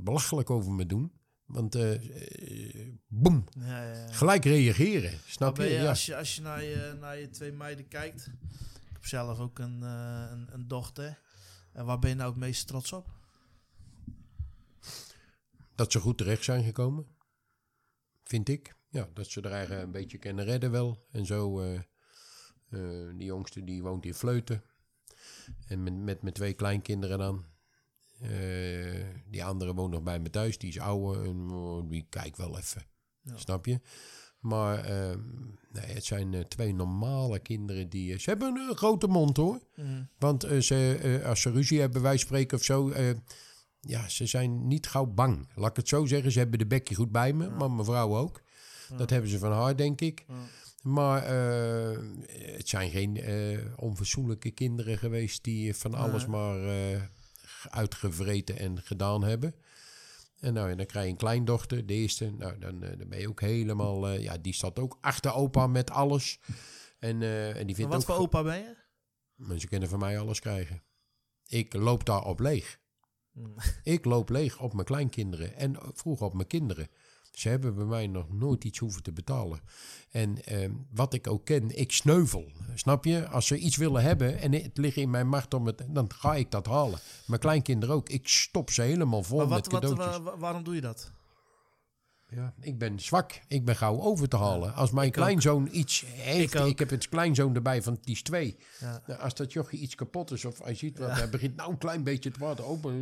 belachelijk 0.00 0.50
over 0.50 0.72
me 0.72 0.86
doen. 0.86 1.12
Want 1.44 1.76
boem, 3.08 3.44
Ja, 3.58 3.82
ja, 3.92 4.06
gelijk 4.12 4.44
reageren. 4.44 5.18
Snap 5.26 5.56
je? 5.56 5.62
je, 5.62 5.70
Ja. 5.70 5.88
als 5.88 6.06
je, 6.06 6.16
als 6.16 6.34
je 6.34 6.40
naar, 6.42 6.62
je 6.64 6.96
naar 7.00 7.18
je 7.18 7.30
twee 7.30 7.52
meiden 7.52 7.88
kijkt. 7.88 8.26
Ik 8.26 8.92
heb 8.92 9.06
zelf 9.06 9.38
ook 9.38 9.58
een, 9.58 9.82
een, 9.82 10.48
een 10.52 10.68
dochter. 10.68 11.20
En 11.72 11.84
waar 11.84 11.98
ben 11.98 12.10
je 12.10 12.16
nou 12.16 12.30
het 12.30 12.38
meest 12.38 12.66
trots 12.66 12.92
op? 12.92 13.10
Dat 15.74 15.92
ze 15.92 16.00
goed 16.00 16.18
terecht 16.18 16.44
zijn 16.44 16.64
gekomen. 16.64 17.06
Vind 18.24 18.48
ik. 18.48 18.74
Ja, 18.88 19.08
dat 19.14 19.26
ze 19.26 19.40
er 19.40 19.52
eigenlijk 19.52 19.82
een 19.84 19.90
beetje 19.92 20.18
kunnen 20.18 20.44
redden 20.44 20.70
wel. 20.70 21.06
En 21.10 21.26
zo, 21.26 21.60
eh, 22.72 22.80
die 23.16 23.26
jongste 23.26 23.64
die 23.64 23.82
woont 23.82 24.04
in 24.04 24.14
Vleuten. 24.14 24.62
En 25.66 25.82
met, 25.82 25.96
met 25.96 26.22
mijn 26.22 26.34
twee 26.34 26.52
kleinkinderen 26.52 27.18
dan. 27.18 27.44
Eh, 28.20 29.06
die 29.26 29.44
andere 29.44 29.74
woont 29.74 29.92
nog 29.92 30.02
bij 30.02 30.20
me 30.20 30.30
thuis. 30.30 30.58
Die 30.58 30.68
is 30.68 30.78
ouder 30.78 31.24
en 31.24 31.50
oh, 31.50 31.90
die 31.90 32.06
kijkt 32.08 32.36
wel 32.36 32.58
even. 32.58 32.82
Snap 33.34 33.66
je? 33.66 33.80
Maar 34.42 34.78
eh, 34.78 35.16
nee, 35.72 35.84
het 35.84 36.04
zijn 36.04 36.34
eh, 36.34 36.40
twee 36.40 36.74
normale 36.74 37.38
kinderen 37.38 37.88
die... 37.88 38.18
ze 38.18 38.30
hebben 38.30 38.56
een 38.56 38.76
grote 38.76 39.06
mond 39.06 39.36
hoor. 39.36 39.60
Want 40.18 40.44
eh, 40.44 40.58
ze, 40.60 41.22
als 41.24 41.40
ze 41.40 41.50
ruzie 41.50 41.80
hebben, 41.80 42.02
wij 42.02 42.16
spreken 42.16 42.58
of 42.58 42.64
zo... 42.64 42.92
ja, 43.80 44.08
ze 44.08 44.26
zijn 44.26 44.66
niet 44.66 44.86
gauw 44.86 45.06
bang. 45.06 45.48
Laat 45.54 45.70
ik 45.70 45.76
het 45.76 45.88
zo 45.88 46.06
zeggen. 46.06 46.32
Ze 46.32 46.38
hebben 46.38 46.58
de 46.58 46.66
bekje 46.66 46.94
goed 46.94 47.12
bij 47.12 47.32
me, 47.32 47.50
maar 47.50 47.70
mijn 47.70 47.84
vrouw 47.84 48.16
ook. 48.16 48.42
Dat 48.96 49.10
hebben 49.10 49.30
ze 49.30 49.38
van 49.38 49.52
haar, 49.52 49.76
denk 49.76 50.00
ik. 50.00 50.24
Maar 50.82 51.22
eh, 51.22 51.98
het 52.56 52.68
zijn 52.68 52.90
geen 52.90 53.16
eh, 53.16 53.58
onverzoenlijke 53.76 54.50
kinderen 54.50 54.98
geweest 54.98 55.44
die 55.44 55.74
van 55.74 55.94
alles 55.94 56.26
maar 56.26 56.68
eh, 56.68 57.02
uitgevreten 57.70 58.58
en 58.58 58.82
gedaan 58.82 59.24
hebben. 59.24 59.54
En 60.38 60.54
nou, 60.54 60.70
ja, 60.70 60.74
dan 60.74 60.86
krijg 60.86 61.04
je 61.04 61.10
een 61.10 61.16
kleindochter, 61.16 61.86
de 61.86 61.94
eerste. 61.94 62.30
Nou, 62.30 62.58
dan, 62.58 62.80
dan 62.80 63.08
ben 63.08 63.18
je 63.18 63.28
ook 63.28 63.40
helemaal... 63.40 64.10
ja, 64.10 64.38
die 64.38 64.52
staat 64.52 64.78
ook 64.78 64.98
achter 65.00 65.34
opa 65.34 65.66
met 65.66 65.90
alles. 65.90 66.40
En, 66.98 67.22
en 67.22 67.54
die 67.54 67.64
Maar 67.66 67.74
vindt 67.74 67.90
wat 67.90 68.00
ook... 68.00 68.06
voor 68.06 68.16
opa 68.16 68.42
ben 68.42 68.58
je? 68.58 68.76
Mensen 69.34 69.68
kunnen 69.68 69.88
van 69.88 69.98
mij 69.98 70.18
alles 70.18 70.40
krijgen. 70.40 70.82
Ik 71.46 71.74
loop 71.74 72.04
daar 72.04 72.24
op 72.24 72.40
leeg. 72.40 72.80
Hmm. 73.32 73.54
Ik 73.82 74.04
loop 74.04 74.28
leeg 74.28 74.60
op 74.60 74.72
mijn 74.72 74.86
kleinkinderen 74.86 75.56
en 75.56 75.76
vroeger 75.92 76.26
op 76.26 76.34
mijn 76.34 76.46
kinderen. 76.46 76.88
Ze 77.32 77.48
hebben 77.48 77.74
bij 77.74 77.84
mij 77.84 78.06
nog 78.06 78.32
nooit 78.32 78.64
iets 78.64 78.78
hoeven 78.78 79.02
te 79.02 79.12
betalen. 79.12 79.60
En 80.10 80.44
ehm, 80.44 80.70
wat 80.94 81.14
ik 81.14 81.26
ook 81.26 81.44
ken, 81.44 81.78
ik 81.78 81.92
sneuvel. 81.92 82.50
Snap 82.74 83.04
je? 83.04 83.26
Als 83.28 83.46
ze 83.46 83.58
iets 83.58 83.76
willen 83.76 84.02
hebben 84.02 84.38
en 84.40 84.52
het 84.52 84.76
ligt 84.78 84.96
in 84.96 85.10
mijn 85.10 85.28
macht 85.28 85.54
om 85.54 85.66
het, 85.66 85.82
dan 85.88 86.10
ga 86.14 86.34
ik 86.34 86.50
dat 86.50 86.66
halen. 86.66 86.98
Mijn 87.26 87.40
kleinkinderen 87.40 87.94
ook. 87.94 88.08
Ik 88.08 88.28
stop 88.28 88.70
ze 88.70 88.82
helemaal 88.82 89.22
vol 89.22 89.38
Maar 89.38 89.46
wat, 89.48 89.62
met 89.62 89.72
wat, 89.72 89.80
cadeautjes. 89.82 90.16
wa- 90.16 90.22
wa- 90.30 90.38
waarom 90.38 90.64
doe 90.64 90.74
je 90.74 90.80
dat? 90.80 91.12
Ja, 92.28 92.54
ik 92.60 92.78
ben 92.78 93.00
zwak. 93.00 93.40
Ik 93.48 93.64
ben 93.64 93.76
gauw 93.76 94.00
over 94.00 94.28
te 94.28 94.36
halen. 94.36 94.74
Als 94.74 94.90
mijn 94.90 95.06
ook. 95.08 95.12
kleinzoon 95.12 95.68
iets 95.72 96.04
heeft... 96.06 96.54
Ik 96.54 96.78
heb 96.78 96.90
het 96.90 97.08
kleinzoon 97.08 97.54
erbij 97.54 97.82
van 97.82 97.98
die 98.02 98.14
is 98.14 98.22
twee. 98.22 98.56
Ja. 98.80 99.02
Nou, 99.06 99.20
als 99.20 99.34
dat 99.34 99.52
jochie 99.52 99.78
iets 99.80 99.94
kapot 99.94 100.30
is 100.30 100.44
of 100.44 100.58
hij 100.62 100.74
ziet 100.74 100.98
wat... 100.98 101.10
Hij 101.10 101.28
begint 101.30 101.56
nou 101.56 101.70
een 101.70 101.78
klein 101.78 102.02
beetje 102.04 102.30
te 102.30 102.38
water 102.38 102.64
open. 102.64 103.00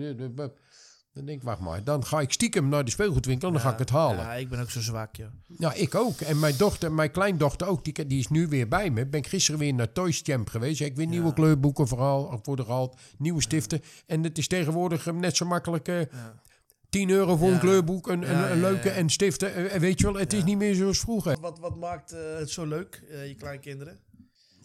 Dan 1.12 1.24
denk 1.24 1.38
ik, 1.38 1.44
wacht 1.44 1.60
maar. 1.60 1.84
Dan 1.84 2.04
ga 2.04 2.20
ik 2.20 2.32
stiekem 2.32 2.68
naar 2.68 2.84
de 2.84 2.90
speelgoedwinkel 2.90 3.48
en 3.48 3.54
dan 3.54 3.62
ga 3.62 3.72
ik 3.72 3.78
het 3.78 3.90
halen. 3.90 4.16
Ja, 4.24 4.34
ik 4.34 4.48
ben 4.48 4.60
ook 4.60 4.70
zo 4.70 4.80
zwak, 4.80 5.16
joh. 5.16 5.28
Nou, 5.46 5.74
ik 5.74 5.94
ook. 5.94 6.20
En 6.20 6.38
mijn 6.38 6.54
dochter, 6.56 6.92
mijn 6.92 7.10
kleindochter 7.10 7.66
ook, 7.66 7.84
die, 7.84 8.06
die 8.06 8.18
is 8.18 8.28
nu 8.28 8.48
weer 8.48 8.68
bij 8.68 8.90
me. 8.90 9.06
Ben 9.06 9.20
ik 9.20 9.26
gisteren 9.26 9.60
weer 9.60 9.74
naar 9.74 9.92
Toys 9.92 10.20
Champ 10.24 10.48
geweest. 10.48 10.78
Heb 10.78 10.88
ik 10.88 10.96
weer 10.96 11.06
nieuwe 11.06 11.32
kleurboeken 11.32 11.88
vooral 11.88 12.40
voor 12.42 12.56
de 12.56 12.64
gehaald. 12.64 12.96
Nieuwe 13.18 13.42
stiften. 13.42 13.80
En 14.06 14.22
het 14.24 14.38
is 14.38 14.46
tegenwoordig 14.48 15.06
eh, 15.06 15.14
net 15.14 15.36
zo 15.36 15.46
makkelijk... 15.46 15.88
eh 15.88 16.00
10 16.90 17.10
euro 17.10 17.36
voor 17.36 17.48
Ja. 17.48 17.54
een 17.54 17.60
kleurboek, 17.60 18.08
een, 18.08 18.22
een, 18.22 18.36
Ja, 18.36 18.50
een 18.50 18.56
ja, 18.56 18.62
leuke 18.62 18.88
ja. 18.88 18.94
en 18.94 19.10
stiften. 19.10 19.70
Eh, 19.70 19.80
weet 19.80 20.00
je 20.00 20.04
wel, 20.12 20.14
het 20.20 20.32
is 20.32 20.44
niet 20.44 20.58
meer 20.58 20.74
zoals 20.74 20.98
vroeger. 20.98 21.36
Wat, 21.40 21.58
wat 21.58 21.76
maakt 21.76 22.10
het 22.10 22.50
zo 22.50 22.66
leuk, 22.66 23.02
eh, 23.10 23.26
je 23.28 23.34
kleinkinderen? 23.34 23.98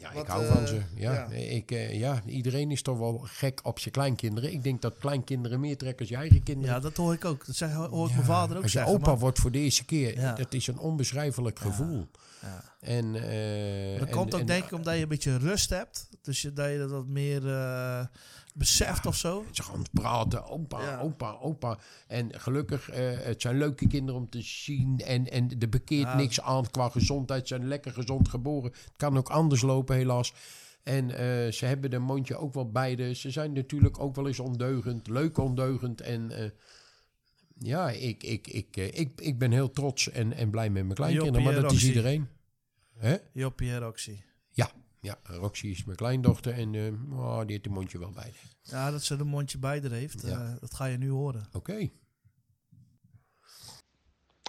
Ja, 0.08 0.14
Wat, 0.14 0.24
ik 0.24 0.30
hou 0.30 0.46
eh, 0.46 0.52
van 0.54 0.68
ze. 0.68 0.82
Ja, 0.96 1.14
ja. 1.14 1.28
Ik, 1.36 1.72
eh, 1.72 2.00
ja, 2.00 2.22
iedereen 2.26 2.72
is 2.72 2.82
toch 2.82 2.98
wel 2.98 3.18
gek 3.24 3.60
op 3.64 3.80
zijn 3.80 3.94
kleinkinderen. 3.94 4.52
Ik 4.54 4.64
denk 4.64 4.82
dat 4.82 4.98
kleinkinderen 5.00 5.60
meer 5.60 5.78
trekken 5.78 6.00
als 6.00 6.10
je 6.10 6.16
eigen 6.16 6.44
kinderen. 6.44 6.74
Ja, 6.76 6.80
dat 6.80 6.96
hoor 6.98 7.14
ik 7.14 7.26
ook. 7.26 7.46
Dat 7.46 7.56
zeg, 7.56 7.74
hoor 7.74 8.08
ik 8.08 8.14
mijn 8.14 8.26
vader 8.26 8.58
ook 8.58 8.64
Als 8.64 8.72
je 8.72 8.78
zeggen. 8.78 8.96
opa 8.96 9.18
wordt 9.18 9.40
voor 9.40 9.52
de 9.52 9.60
eerste 9.60 9.86
keer, 9.86 10.20
Ja. 10.20 10.34
dat 10.34 10.54
is 10.54 10.68
een 10.68 10.78
onbeschrijfelijk 10.80 11.60
gevoel. 11.60 12.08
Ja. 12.42 12.64
En, 12.80 13.16
eh, 13.16 14.00
Dat 14.00 14.08
en- 14.08 14.14
komt 14.14 14.34
ook 14.34 14.40
en- 14.40 14.46
denk 14.46 14.64
ik 14.66 14.72
omdat 14.72 14.96
je 14.96 15.02
een 15.02 15.08
beetje 15.08 15.38
rust 15.38 15.70
hebt. 15.70 16.08
Dus 16.22 16.42
je, 16.42 16.54
dat 16.54 16.70
je 16.72 16.78
dat 16.78 16.90
wat 16.90 17.08
meer... 17.08 17.48
eh, 17.48 18.06
beseft 18.58 19.06
of 19.06 19.16
zo. 19.16 19.46
Ze 19.52 19.64
gaan 19.64 19.84
praten, 19.92 20.46
opa, 20.46 20.82
Ja. 20.82 21.00
opa, 21.00 21.32
opa. 21.42 21.78
En 22.08 22.40
gelukkig, 22.40 22.90
eh, 22.90 23.12
het 23.18 23.42
zijn 23.42 23.58
leuke 23.58 23.88
kinderen 23.88 24.22
om 24.22 24.30
te 24.30 24.42
zien. 24.42 25.00
En, 25.00 25.32
en 25.32 25.60
er 25.60 25.70
bekeert 25.70 26.08
Ja. 26.08 26.16
niks 26.16 26.42
aan 26.42 26.70
qua 26.72 26.90
gezondheid. 26.90 27.48
Ze 27.48 27.56
zijn 27.56 27.68
lekker 27.68 27.92
gezond 27.92 28.30
geboren. 28.30 28.72
Het 28.72 28.94
kan 28.98 29.18
ook 29.18 29.30
anders 29.30 29.62
lopen, 29.62 29.96
helaas. 29.96 30.34
En 30.84 31.10
eh, 31.12 31.52
ze 31.52 31.66
hebben 31.66 31.90
de 31.90 32.00
mondje 32.00 32.38
ook 32.38 32.54
wel 32.54 32.72
beide. 32.72 33.14
Ze 33.16 33.32
zijn 33.32 33.54
natuurlijk 33.54 34.00
ook 34.00 34.16
wel 34.16 34.28
eens 34.28 34.40
ondeugend. 34.40 35.08
Leuk 35.08 35.38
ondeugend. 35.38 36.02
En 36.02 36.32
eh, 36.32 36.50
ja, 37.60 37.90
ik, 37.90 38.24
ik, 38.24 38.48
ik, 38.48 38.76
ik, 38.78 39.22
ik 39.22 39.38
ben 39.38 39.52
heel 39.52 39.72
trots 39.72 40.10
en, 40.12 40.34
en 40.34 40.50
blij 40.50 40.70
met 40.70 40.84
mijn 40.84 40.96
kleinkinderen. 40.96 41.44
Maar 41.44 41.62
dat 41.62 41.72
is 41.72 41.86
iedereen. 41.86 42.28
Hè? 42.98 43.16
Joppie 43.34 43.78
Roxy. 43.78 44.20
Ja, 45.06 45.20
Roxy 45.24 45.68
is 45.68 45.84
mijn 45.84 45.98
kleindochter. 45.98 46.54
En 46.54 46.76
eh, 46.76 47.20
oh, 47.20 47.40
die 47.40 47.52
heeft 47.52 47.64
de 47.64 47.70
mondje 47.70 48.00
wel 48.00 48.12
bij. 48.12 48.34
Ja, 48.62 48.92
dat 48.92 49.04
ze 49.04 49.14
een 49.14 49.28
mondje 49.28 49.58
bij 49.58 49.80
haar 49.82 49.92
heeft. 49.92 50.22
Ja. 50.22 50.46
eh, 50.46 50.60
dat 50.60 50.74
ga 50.74 50.86
je 50.86 50.98
nu 50.98 51.10
horen. 51.10 51.48
Oké. 51.52 51.90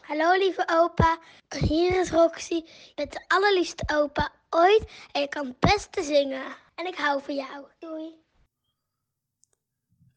Hallo 0.03 0.39
lieve 0.39 0.69
opa, 0.71 1.19
hier 1.59 2.01
is 2.01 2.11
Roxy. 2.11 2.55
Je 2.55 2.93
bent 2.95 3.13
de 3.13 3.25
allerliefste 3.29 3.85
opa 3.95 4.33
ooit 4.51 4.91
en 5.13 5.21
je 5.21 5.29
kan 5.29 5.47
het 5.47 5.59
beste 5.59 6.03
zingen. 6.03 6.57
En 6.75 6.87
ik 6.87 6.95
hou 6.95 7.23
van 7.23 7.35
jou. 7.35 7.67
Doei. 7.79 8.15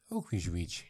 Ook 0.08 0.30
weer 0.30 0.40
zoiets. 0.40 0.84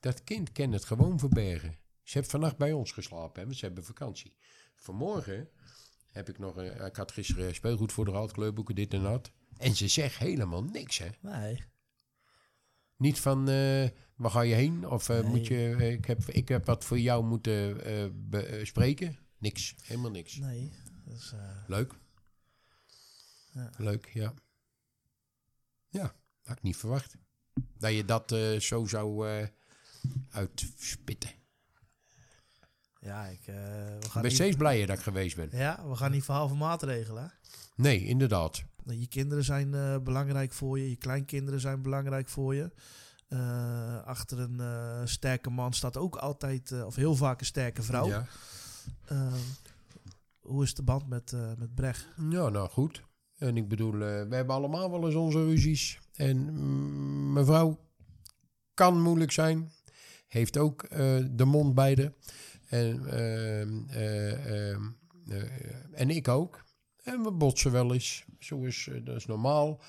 Dat 0.00 0.24
kind 0.24 0.52
kan 0.52 0.72
het 0.72 0.84
gewoon 0.84 1.18
verbergen. 1.18 1.78
Ze 2.02 2.18
heeft 2.18 2.30
vannacht 2.30 2.56
bij 2.56 2.72
ons 2.72 2.92
geslapen, 2.92 3.40
hè, 3.40 3.46
want 3.46 3.56
ze 3.58 3.64
hebben 3.64 3.84
vakantie. 3.84 4.36
Vanmorgen 4.74 5.50
heb 6.16 6.28
ik 6.28 6.38
nog... 6.38 6.56
een- 6.56 6.84
ik 6.84 6.96
had 6.96 7.12
gisteren 7.12 7.54
speelgoed 7.54 7.92
voor 7.92 8.04
de 8.04 8.10
hand, 8.10 8.32
kleurboeken, 8.32 8.74
dit 8.74 8.94
en 8.94 9.02
dat. 9.02 9.30
En 9.58 9.74
ze 9.76 9.88
zegt 9.88 10.18
helemaal 10.18 10.62
niks, 10.64 10.98
hè. 10.98 11.08
Nee. 11.20 11.64
Niet 12.96 13.18
van, 13.20 13.48
eh, 13.48 13.88
waar 14.16 14.30
ga 14.30 14.40
je 14.40 14.54
heen? 14.54 14.88
Of 14.88 15.08
eh, 15.08 15.20
Nee. 15.20 15.30
moet 15.30 15.46
je... 15.46 15.76
eh, 15.78 15.92
ik, 15.92 16.04
heb, 16.04 16.24
ik 16.24 16.48
heb 16.48 16.66
wat 16.66 16.84
voor 16.84 16.98
jou 16.98 17.24
moeten 17.24 17.84
eh, 17.84 18.04
bespreken. 18.14 19.18
Niks, 19.38 19.74
helemaal 19.82 20.10
niks. 20.10 20.36
Nee. 20.36 20.72
Dus, 21.04 21.32
eh, 21.32 21.62
Leuk. 21.66 21.94
Ja. 23.52 23.70
Leuk, 23.76 24.10
ja. 24.14 24.34
Ja, 25.88 26.14
had 26.42 26.56
ik 26.56 26.62
niet 26.62 26.76
verwacht. 26.76 27.16
Dat 27.78 27.92
je 27.92 28.04
dat 28.04 28.32
eh, 28.32 28.58
zo 28.60 28.84
zou 28.86 29.28
eh, 29.28 29.46
uitspitten. 30.30 31.30
Ja, 33.06 33.24
ik, 33.26 33.40
eh, 33.46 33.54
we 33.54 34.10
gaan 34.10 34.22
ben 34.22 34.22
niet, 34.22 34.32
steeds 34.32 34.56
blijer 34.56 34.86
dat 34.86 34.96
ik 34.96 35.02
geweest 35.02 35.36
ben. 35.36 35.48
ja, 35.52 35.88
we 35.88 35.96
gaan 35.96 36.10
niet 36.10 36.24
verhaal 36.24 36.48
van 36.48 36.58
maat 36.58 36.82
regelen. 36.82 37.32
Nee, 37.76 38.04
inderdaad. 38.04 38.64
Je 38.84 39.06
kinderen 39.06 39.44
zijn 39.44 39.74
eh, 39.74 39.98
belangrijk 39.98 40.52
voor 40.52 40.78
je. 40.78 40.90
Je 40.90 40.96
kleinkinderen 40.96 41.60
zijn 41.60 41.82
belangrijk 41.82 42.28
voor 42.28 42.54
je. 42.54 42.70
Eh, 43.28 44.04
achter 44.04 44.38
een 44.38 45.08
sterke 45.08 45.50
man 45.50 45.72
staat 45.72 45.96
ook 45.96 46.16
altijd, 46.16 46.84
of 46.84 46.94
heel 46.94 47.14
vaak 47.14 47.40
een 47.40 47.46
sterke 47.46 47.82
vrouw. 47.82 48.06
Ja. 48.06 48.26
Eh, 49.04 49.34
hoe 50.40 50.62
is 50.62 50.74
de 50.74 50.82
band 50.82 51.08
met, 51.08 51.32
met 51.58 51.74
Brecht? 51.74 52.08
ja, 52.30 52.48
nou 52.48 52.68
goed. 52.68 53.02
En 53.38 53.56
ik 53.56 53.68
bedoel, 53.68 53.92
we 53.92 54.26
hebben 54.30 54.54
allemaal 54.54 54.90
wel 54.90 55.06
eens 55.06 55.14
onze 55.14 55.44
ruzies. 55.44 55.98
En 56.14 56.36
mm, 56.36 57.32
mevrouw 57.32 57.78
kan 58.74 59.02
moeilijk 59.02 59.32
zijn. 59.32 59.70
Heeft 60.26 60.56
ook 60.56 60.88
de 61.30 61.44
mond 61.44 61.74
bij 61.74 61.94
de. 61.94 62.12
En, 62.66 63.06
ehm, 63.06 63.88
eh, 63.88 64.70
ehm, 64.70 64.82
eh, 65.28 66.00
en 66.00 66.10
ik 66.10 66.28
ook. 66.28 66.64
En 67.02 67.22
we 67.22 67.32
botsen 67.32 67.72
wel 67.72 67.92
eens. 67.92 68.24
Zo 68.38 68.62
is, 68.64 68.88
eh, 68.88 69.04
dat 69.04 69.16
is 69.16 69.26
normaal. 69.26 69.82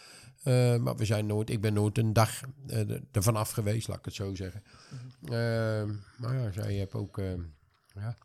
Maar 0.79 0.95
we 0.95 1.05
zijn 1.05 1.25
nooit, 1.25 1.49
ik 1.49 1.61
ben 1.61 1.73
nooit 1.73 1.97
een 1.97 2.13
dag 2.13 2.41
er- 2.67 3.03
ervan 3.11 3.35
af 3.35 3.49
geweest, 3.51 3.87
laat 3.87 3.97
ik 3.97 4.05
het 4.05 4.13
zo 4.13 4.35
zeggen. 4.35 4.63
Ehm, 5.23 5.95
maar 6.17 6.33
ja, 6.37 6.51
zij 6.51 6.73
heeft 6.73 6.93
ook 6.93 7.21
ja, 7.93 8.17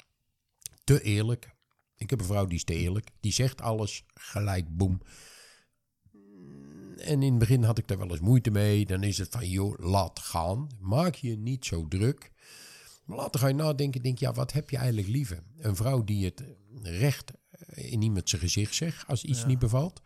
te 0.84 1.02
eerlijk. 1.02 1.54
Ik 1.96 2.10
heb 2.10 2.20
een 2.20 2.26
vrouw 2.26 2.46
die 2.46 2.56
is 2.56 2.64
te 2.64 2.74
eerlijk. 2.74 3.10
Die 3.20 3.32
zegt 3.32 3.60
alles 3.60 4.04
gelijk, 4.14 4.76
boem. 4.76 5.00
En 6.98 7.22
in 7.22 7.30
het 7.30 7.38
begin 7.38 7.62
had 7.62 7.78
ik 7.78 7.88
daar 7.88 7.98
wel 7.98 8.10
eens 8.10 8.20
moeite 8.20 8.50
mee. 8.50 8.86
Dan 8.86 9.02
is 9.02 9.18
het 9.18 9.28
van, 9.28 9.48
joh, 9.48 9.78
laat 9.78 10.18
gaan. 10.18 10.66
Maak 10.80 11.14
je 11.14 11.36
niet 11.36 11.64
zo 11.64 11.88
druk. 11.88 12.31
Maar 13.04 13.16
later 13.16 13.40
ga 13.40 13.46
je 13.48 13.54
nadenken, 13.54 14.02
denk 14.02 14.18
je, 14.18 14.24
ja, 14.24 14.32
wat 14.32 14.52
heb 14.52 14.70
je 14.70 14.76
eigenlijk 14.76 15.08
liever? 15.08 15.42
Een 15.58 15.76
vrouw 15.76 16.04
die 16.04 16.24
het 16.24 16.44
recht 16.82 17.32
in 17.74 18.02
iemand 18.02 18.28
zijn 18.28 18.40
gezicht 18.40 18.74
zegt 18.74 19.06
als 19.06 19.24
iets 19.24 19.40
Ja. 19.40 19.46
niet 19.46 19.58
bevalt. 19.58 20.02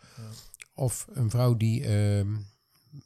Of 0.75 1.07
een 1.13 1.31
vrouw 1.31 1.57
die 1.57 1.85
ehm, 1.85 2.37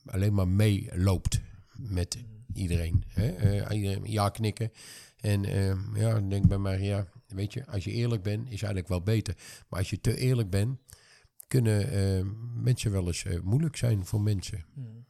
alleen 0.07 0.35
maar 0.35 0.49
meeloopt 0.49 1.41
met 1.77 2.19
iedereen. 2.55 3.05
Hè? 3.07 3.29
Eh, 3.29 4.05
ja 4.05 4.29
knikken. 4.29 4.73
En 5.17 5.45
ehm, 5.45 5.97
ja, 5.97 6.21
denk 6.21 6.63
bij 6.63 6.81
ja, 6.81 7.09
weet 7.27 7.53
je, 7.53 7.67
als 7.67 7.85
je 7.85 7.91
eerlijk 7.91 8.23
bent, 8.23 8.45
is 8.45 8.51
eigenlijk 8.51 8.89
wel 8.89 9.03
beter. 9.03 9.35
Maar 9.69 9.79
als 9.79 9.91
je 9.91 10.01
te 10.01 10.17
eerlijk 10.17 10.51
bent, 10.51 10.79
kunnen 11.49 11.91
ehm, 11.93 12.27
mensen 12.63 12.91
wel 12.91 13.07
eens 13.07 13.25
eh, 13.25 13.41
moeilijk 13.41 13.77
zijn 13.77 14.07
voor 14.07 14.21
mensen. 14.21 14.65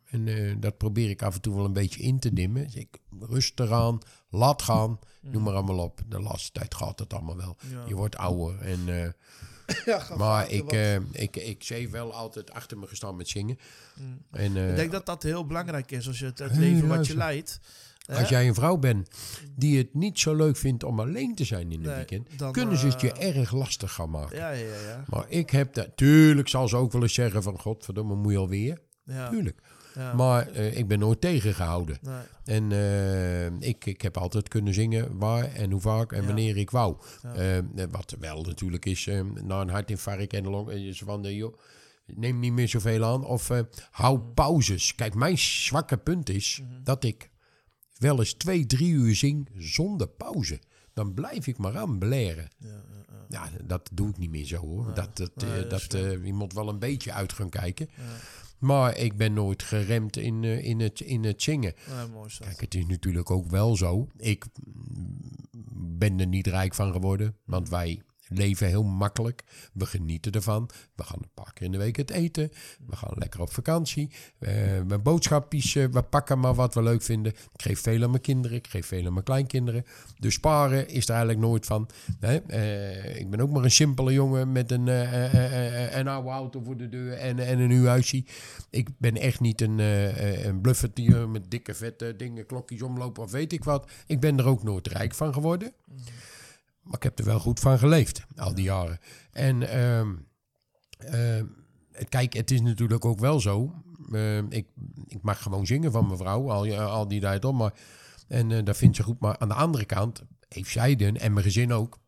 En 0.04 0.28
eh, 0.28 0.56
dat 0.60 0.76
probeer 0.76 1.10
ik 1.10 1.22
af 1.22 1.34
en 1.34 1.40
toe 1.40 1.54
wel 1.54 1.64
een 1.64 1.72
beetje 1.72 2.02
in 2.02 2.18
te 2.18 2.32
dimmen. 2.32 2.64
Dus 2.64 2.74
ik, 2.74 2.98
rustig 3.20 3.70
aan, 3.70 3.98
laat 4.30 4.62
gaan, 4.62 4.98
noem 5.20 5.42
maar 5.42 5.54
allemaal 5.54 5.78
op. 5.78 6.00
De 6.08 6.20
laatste 6.20 6.52
tijd 6.52 6.74
gaat 6.74 6.98
het 6.98 7.12
allemaal 7.14 7.36
wel. 7.36 7.56
Ja. 7.70 7.84
Je 7.86 7.94
wordt 7.94 8.16
ouder. 8.16 8.60
En, 8.60 9.02
eh, 9.02 9.08
Ja, 9.84 10.06
maar 10.16 10.42
vaker 10.42 10.56
ik, 10.56 10.72
eh, 10.72 10.94
ik, 11.22 11.36
ik 11.36 11.62
zeef 11.62 11.90
wel 11.90 12.12
altijd 12.14 12.50
achter 12.52 12.78
me 12.78 12.86
gestaan 12.86 13.16
met 13.16 13.28
zingen. 13.28 13.58
En, 14.30 14.56
eh, 14.56 14.70
Ik 14.70 14.76
denk 14.76 14.92
dat 14.92 15.06
dat 15.06 15.22
heel 15.22 15.46
belangrijk 15.46 15.90
is 15.90 16.06
als 16.08 16.18
je 16.18 16.24
het, 16.24 16.38
het 16.38 16.56
leven 16.56 16.88
wat 16.88 17.06
je 17.06 17.16
leidt. 17.16 17.60
als 18.08 18.28
jij 18.28 18.48
een 18.48 18.54
vrouw 18.54 18.76
bent 18.76 19.08
die 19.56 19.78
het 19.78 19.94
niet 19.94 20.18
zo 20.18 20.34
leuk 20.34 20.56
vindt 20.56 20.84
om 20.84 21.00
alleen 21.00 21.34
te 21.34 21.44
zijn 21.44 21.72
in 21.72 21.78
een 21.80 21.86
Nee, 21.86 21.94
weekend, 21.94 22.38
dan, 22.38 22.52
kunnen 22.52 22.78
ze 22.78 22.86
het 22.86 23.00
je 23.00 23.12
eh, 23.12 23.36
erg 23.36 23.52
lastig 23.52 23.92
gaan 23.92 24.10
maken. 24.10 24.36
Ja, 24.36 24.50
ja, 24.50 24.64
ja. 24.66 24.80
ja. 24.88 25.04
Maar 25.06 25.24
ik 25.28 25.50
heb 25.50 25.74
dat. 25.74 25.96
Tuurlijk 25.96 26.48
zal 26.48 26.68
ze 26.68 26.76
ook 26.76 26.92
wel 26.92 27.02
eens 27.02 27.14
zeggen 27.14 27.42
van 27.42 27.58
godverdomme, 27.60 28.14
moet 28.14 28.32
je 28.32 28.38
alweer. 28.38 28.80
ja, 29.04 29.28
Tuurlijk. 29.28 29.62
Ja. 29.94 30.14
Maar 30.14 30.48
eh, 30.48 30.76
ik 30.78 30.88
ben 30.88 30.98
nooit 30.98 31.20
tegengehouden. 31.20 31.98
Nee, 32.02 32.22
En 32.44 32.72
eh, 32.72 33.68
ik, 33.68 33.84
ik 33.86 34.00
heb 34.02 34.16
altijd 34.16 34.48
kunnen 34.48 34.74
zingen 34.74 35.18
waar 35.18 35.44
en 35.54 35.70
hoe 35.70 35.80
vaak 35.80 36.12
en 36.12 36.20
Ja. 36.20 36.26
wanneer 36.26 36.56
ik 36.56 36.70
wou. 36.70 36.96
Ja. 37.22 37.34
Eh, 37.34 37.62
wat 37.90 38.16
wel 38.20 38.42
natuurlijk 38.42 38.84
is, 38.86 39.08
na 39.44 39.60
een 39.60 39.68
hartinfarct 39.70 40.32
en 40.32 40.44
long... 40.48 40.70
is 40.70 40.98
van, 40.98 41.24
eh, 41.24 41.36
joh, 41.36 41.58
neem 42.06 42.38
niet 42.38 42.52
meer 42.52 42.68
zoveel 42.68 43.04
aan. 43.04 43.24
Of 43.24 43.50
eh, 43.50 43.60
hou 43.90 44.18
Mm. 44.18 44.34
pauzes. 44.34 44.94
Kijk, 44.94 45.14
mijn 45.14 45.38
zwakke 45.38 45.96
punt 45.96 46.28
is 46.28 46.60
Mhm. 46.62 46.82
dat 46.82 47.04
ik 47.04 47.30
wel 47.98 48.18
eens 48.18 48.32
twee, 48.32 48.66
drie 48.66 48.90
uur 48.92 49.14
zing 49.16 49.48
zonder 49.56 50.08
pauze. 50.08 50.60
Dan 50.94 51.14
blijf 51.14 51.46
ik 51.46 51.58
maar 51.58 51.76
aan 51.76 51.98
blaren. 51.98 52.48
ja, 52.58 52.68
ja, 52.68 53.04
ja. 53.08 53.24
Ja, 53.28 53.50
dat 53.64 53.90
doe 53.92 54.08
ik 54.08 54.18
niet 54.18 54.30
meer 54.30 54.46
zo 54.46 54.56
hoor. 54.56 54.94
dat, 54.94 55.16
dat, 55.16 55.30
Nee, 55.36 55.66
dat 55.66 55.82
je 56.24 56.32
moet 56.32 56.52
wel 56.52 56.68
een 56.68 56.78
beetje 56.78 57.12
uit 57.12 57.32
gaan 57.32 57.48
kijken. 57.48 57.88
Maar 58.60 58.96
ik 58.96 59.16
ben 59.16 59.32
nooit 59.32 59.62
geremd 59.62 60.16
in, 60.16 60.44
eh, 60.44 60.64
in, 60.64 60.80
het, 60.80 61.00
in 61.00 61.24
het 61.24 61.42
zingen. 61.42 61.74
Nee, 61.96 62.06
mooi 62.06 62.26
is 62.26 62.38
dat. 62.38 62.46
Kijk, 62.46 62.60
het 62.60 62.74
is 62.74 62.86
natuurlijk 62.86 63.30
ook 63.30 63.46
wel 63.46 63.76
zo. 63.76 64.08
Ik 64.16 64.46
ben 65.74 66.20
er 66.20 66.26
niet 66.26 66.46
rijk 66.46 66.74
van 66.74 66.92
geworden, 66.92 67.36
want 67.44 67.68
wij 67.68 68.02
leven 68.30 68.66
heel 68.66 68.82
makkelijk. 68.82 69.42
We 69.72 69.86
genieten 69.86 70.32
ervan. 70.32 70.70
We 70.94 71.02
gaan 71.02 71.18
een 71.22 71.34
paar 71.34 71.52
keer 71.52 71.66
in 71.66 71.72
de 71.72 71.78
week 71.78 71.96
het 71.96 72.10
eten. 72.10 72.50
We 72.86 72.96
gaan 72.96 73.14
lekker 73.14 73.40
op 73.40 73.52
vakantie. 73.52 74.10
Eh 74.38 74.48
mijn 74.86 75.02
boodschapjes, 75.02 75.74
eh, 75.76 75.84
we 75.84 76.02
pakken 76.02 76.38
maar 76.38 76.54
wat 76.54 76.74
we 76.74 76.82
leuk 76.82 77.02
vinden. 77.02 77.32
Ik 77.32 77.62
geef 77.62 77.80
veel 77.80 78.02
aan 78.02 78.10
mijn 78.10 78.22
kinderen, 78.22 78.56
ik 78.56 78.66
geef 78.66 78.86
veel 78.86 79.06
aan 79.06 79.12
mijn 79.12 79.24
kleinkinderen. 79.24 79.84
Dus 80.18 80.34
sparen 80.34 80.88
is 80.88 81.04
er 81.04 81.10
eigenlijk 81.10 81.40
nooit 81.40 81.66
van. 81.66 81.88
Eh, 82.20 83.18
ik 83.18 83.30
ben 83.30 83.40
ook 83.40 83.50
maar 83.50 83.64
een 83.64 83.70
simpele 83.70 84.12
jongen 84.12 84.52
met 84.52 84.70
een, 84.70 84.88
oude 86.08 86.28
auto 86.28 86.62
voor 86.62 86.76
de 86.76 86.88
deur 86.88 87.12
en, 87.12 87.38
en 87.38 87.58
een 87.58 87.68
nieuw 87.68 87.86
huisje. 87.86 88.24
Ik 88.70 88.88
ben 88.98 89.16
echt 89.16 89.40
niet 89.40 89.60
een, 89.60 89.78
een 89.78 91.30
met 91.30 91.50
dikke 91.50 91.74
vette 91.74 92.14
dingen, 92.16 92.46
klokjes 92.46 92.82
omlopen 92.82 93.22
of 93.22 93.30
weet 93.30 93.52
ik 93.52 93.64
wat. 93.64 93.90
Ik 94.06 94.20
ben 94.20 94.38
er 94.38 94.46
ook 94.46 94.62
nooit 94.62 94.86
rijk 94.86 95.14
van 95.14 95.32
geworden. 95.32 95.72
Maar 96.90 96.98
ik 96.98 97.02
heb 97.04 97.18
er 97.18 97.24
wel 97.24 97.38
goed 97.38 97.60
van 97.60 97.78
geleefd, 97.78 98.24
al 98.36 98.54
die 98.54 98.64
jaren. 98.64 98.98
En 99.32 99.68
ehm, 99.68 100.14
ehm, 100.98 101.46
kijk, 102.08 102.32
het 102.32 102.50
is 102.50 102.60
natuurlijk 102.60 103.04
ook 103.04 103.18
wel 103.18 103.40
zo. 103.40 103.74
ehm, 104.12 104.46
ik, 104.48 104.66
ik 105.06 105.22
mag 105.22 105.42
gewoon 105.42 105.66
zingen 105.66 105.92
van 105.92 106.06
mijn 106.06 106.18
vrouw, 106.18 106.50
al, 106.50 106.78
al 106.78 107.08
die 107.08 107.20
tijd 107.20 107.44
om. 107.44 107.56
Maar, 107.56 107.72
en 108.28 108.50
eh, 108.50 108.64
dat 108.64 108.76
vindt 108.76 108.96
ze 108.96 109.02
goed. 109.02 109.20
Maar 109.20 109.38
aan 109.38 109.48
de 109.48 109.54
andere 109.54 109.84
kant 109.84 110.22
heeft 110.48 110.70
zij 110.70 110.96
er, 110.96 111.16
en 111.16 111.32
mijn 111.32 111.44
gezin 111.44 111.72
ook, 111.72 111.98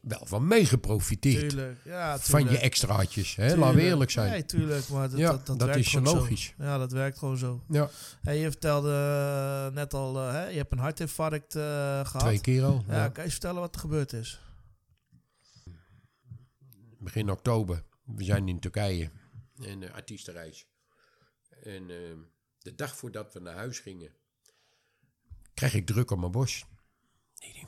wel 0.00 0.26
van 0.26 0.46
meegeprofiteerd. 0.46 1.50
Tuurlijk, 1.50 1.78
ja, 1.84 2.18
Van 2.18 2.50
je 2.50 2.58
extraatjes, 2.58 3.36
hè? 3.36 3.56
Laten 3.56 3.76
we 3.76 3.82
eerlijk 3.82 4.10
zijn. 4.10 4.30
Nee, 4.30 4.44
tuurlijk, 4.44 4.88
maar 4.88 5.10
dat, 5.10 5.18
Ja, 5.18 5.30
dat, 5.30 5.46
dat, 5.46 5.58
dat 5.58 5.68
werkt 5.68 5.84
is 5.84 5.92
gewoon 5.92 6.14
logisch. 6.14 6.54
Zo. 6.56 6.64
Ja, 6.64 6.78
dat 6.78 6.92
werkt 6.92 7.18
gewoon 7.18 7.38
zo. 7.38 7.64
Ja, 7.68 7.90
Hey, 8.22 8.38
je 8.38 8.50
vertelde 8.50 8.90
eh, 8.90 9.74
net 9.74 9.94
al, 9.94 10.18
eh, 10.18 10.32
hè, 10.32 10.46
je 10.46 10.56
hebt 10.56 10.72
een 10.72 10.78
hartinfarct 10.78 11.54
eh, 11.54 11.62
gehad. 12.04 12.20
twee 12.20 12.40
keer 12.40 12.64
al. 12.64 12.84
Ja, 12.88 12.94
ja. 12.94 13.08
kan 13.08 13.24
je 13.24 13.30
vertellen 13.30 13.60
wat 13.60 13.74
er 13.74 13.80
gebeurd 13.80 14.12
is? 14.12 14.40
begin 16.98 17.30
oktober. 17.30 17.84
We 18.04 18.24
zijn 18.24 18.48
in 18.48 18.60
Turkije. 18.60 19.10
En 19.62 19.82
uh, 19.82 19.92
artiestenreis. 19.92 20.66
En 21.62 21.90
uh, 21.90 22.16
de 22.58 22.74
dag 22.74 22.96
voordat 22.96 23.32
we 23.32 23.40
naar 23.40 23.54
huis 23.54 23.78
gingen, 23.78 24.12
krijg 25.54 25.74
ik 25.74 25.86
druk 25.86 26.10
op 26.10 26.18
mijn 26.18 26.32
borst. 26.32 26.66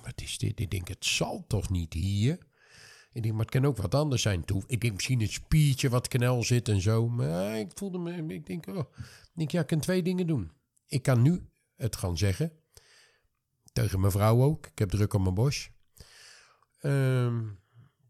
Wat 0.02 0.20
is 0.20 0.38
dit? 0.38 0.60
Ik 0.60 0.70
denk, 0.70 0.88
het 0.88 1.04
zal 1.04 1.44
toch 1.46 1.70
niet 1.70 1.92
hier? 1.92 2.38
Ik 3.12 3.22
denk, 3.22 3.34
maar 3.34 3.44
het 3.44 3.54
kan 3.54 3.64
ook 3.64 3.76
wat 3.76 3.94
anders 3.94 4.22
zijn. 4.22 4.44
Ik 4.66 4.80
denk 4.80 4.94
misschien 4.94 5.20
een 5.20 5.28
spiertje 5.28 5.88
wat 5.88 6.08
knel 6.08 6.42
zit 6.42 6.68
en 6.68 6.80
zo. 6.80 7.08
Maar 7.08 7.58
ik 7.58 7.70
voelde 7.74 7.98
me, 7.98 8.34
ik 8.34 8.46
denk, 8.46 8.66
oh. 8.66 8.94
Ik 9.34 9.50
ja, 9.50 9.60
ik 9.60 9.66
kan 9.66 9.80
twee 9.80 10.02
dingen 10.02 10.26
doen. 10.26 10.52
Ik 10.86 11.02
kan 11.02 11.22
nu 11.22 11.48
het 11.76 11.96
gaan 11.96 12.16
zeggen. 12.16 12.52
Tegen 13.72 14.00
mijn 14.00 14.12
vrouw 14.12 14.42
ook. 14.42 14.66
Ik 14.66 14.78
heb 14.78 14.90
druk 14.90 15.14
op 15.14 15.22
mijn 15.22 15.34
borst. 15.34 15.70
Ehm, 16.78 17.44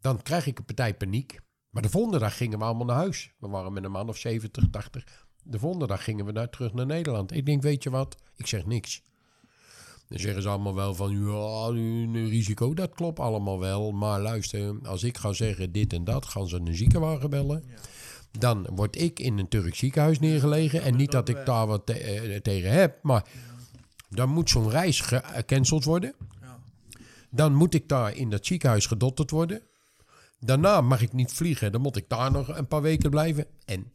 dan 0.00 0.22
krijg 0.22 0.46
ik 0.46 0.58
een 0.58 0.64
partij 0.64 0.94
paniek. 0.94 1.40
Maar 1.70 1.82
de 1.82 1.90
volgende 1.90 2.18
dag 2.18 2.36
gingen 2.36 2.58
we 2.58 2.64
allemaal 2.64 2.86
naar 2.86 2.96
huis. 2.96 3.32
We 3.38 3.48
waren 3.48 3.72
met 3.72 3.84
een 3.84 3.90
man 3.90 4.08
of 4.08 4.16
70, 4.16 4.70
80. 4.70 5.26
De 5.42 5.58
volgende 5.58 5.86
dag 5.86 6.04
gingen 6.04 6.24
we 6.24 6.32
naar, 6.32 6.50
terug 6.50 6.72
naar 6.72 6.86
Nederland. 6.86 7.32
Ik 7.32 7.46
denk, 7.46 7.62
weet 7.62 7.82
je 7.82 7.90
wat? 7.90 8.16
Ik 8.36 8.46
zeg 8.46 8.66
niks. 8.66 9.02
Dan 10.08 10.18
zeggen 10.18 10.42
ze 10.42 10.48
allemaal 10.48 10.74
wel 10.74 10.94
van, 10.94 11.10
ja, 11.26 11.66
een 11.80 12.28
risico, 12.28 12.74
dat 12.74 12.94
klopt 12.94 13.18
allemaal 13.18 13.58
wel. 13.58 13.92
Maar 13.92 14.20
luister, 14.20 14.74
als 14.82 15.02
ik 15.02 15.18
ga 15.18 15.32
zeggen 15.32 15.72
dit 15.72 15.92
en 15.92 16.04
dat, 16.04 16.26
gaan 16.26 16.48
ze 16.48 16.56
een 16.56 16.74
ziekenwagen 16.76 17.30
bellen. 17.30 17.64
Dan 18.38 18.66
word 18.74 19.00
ik 19.00 19.18
in 19.20 19.38
een 19.38 19.48
Turks 19.48 19.78
ziekenhuis 19.78 20.18
neergelegen. 20.20 20.82
En 20.82 20.96
niet 20.96 21.10
dat 21.10 21.28
ik 21.28 21.36
daar 21.46 21.66
wat 21.66 21.86
te- 21.86 21.98
eh, 22.00 22.40
tegen 22.40 22.70
heb, 22.70 22.98
maar 23.02 23.24
dan 24.08 24.28
moet 24.28 24.50
zo'n 24.50 24.70
reis 24.70 25.00
gecanceld 25.00 25.84
worden. 25.84 26.14
Dan 27.30 27.54
moet 27.54 27.74
ik 27.74 27.88
daar 27.88 28.16
in 28.16 28.30
dat 28.30 28.46
ziekenhuis 28.46 28.86
gedotterd 28.86 29.30
worden. 29.30 29.60
Daarna 30.40 30.80
mag 30.80 31.00
ik 31.02 31.12
niet 31.12 31.32
vliegen. 31.32 31.72
Dan 31.72 31.80
moet 31.80 31.96
ik 31.96 32.08
daar 32.08 32.30
nog 32.30 32.56
een 32.56 32.66
paar 32.66 32.82
weken 32.82 33.10
blijven. 33.10 33.46
En 33.64 33.92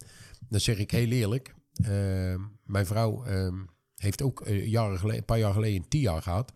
dan 0.50 0.60
zeg 0.60 0.78
ik 0.78 0.92
heel 0.92 1.10
eerlijk. 1.10 1.54
eh, 1.84 1.90
mijn 2.66 2.86
vrouw 2.86 3.24
eh, 3.24 3.48
heeft 4.04 4.22
ook 4.22 4.42
eh, 4.42 4.68
jaren 4.68 5.00
geleden, 5.00 5.20
een 5.20 5.26
paar 5.26 5.40
jaar 5.40 5.54
geleden 5.54 5.82
een 5.82 5.88
TIA 5.88 6.20
gehad. 6.22 6.52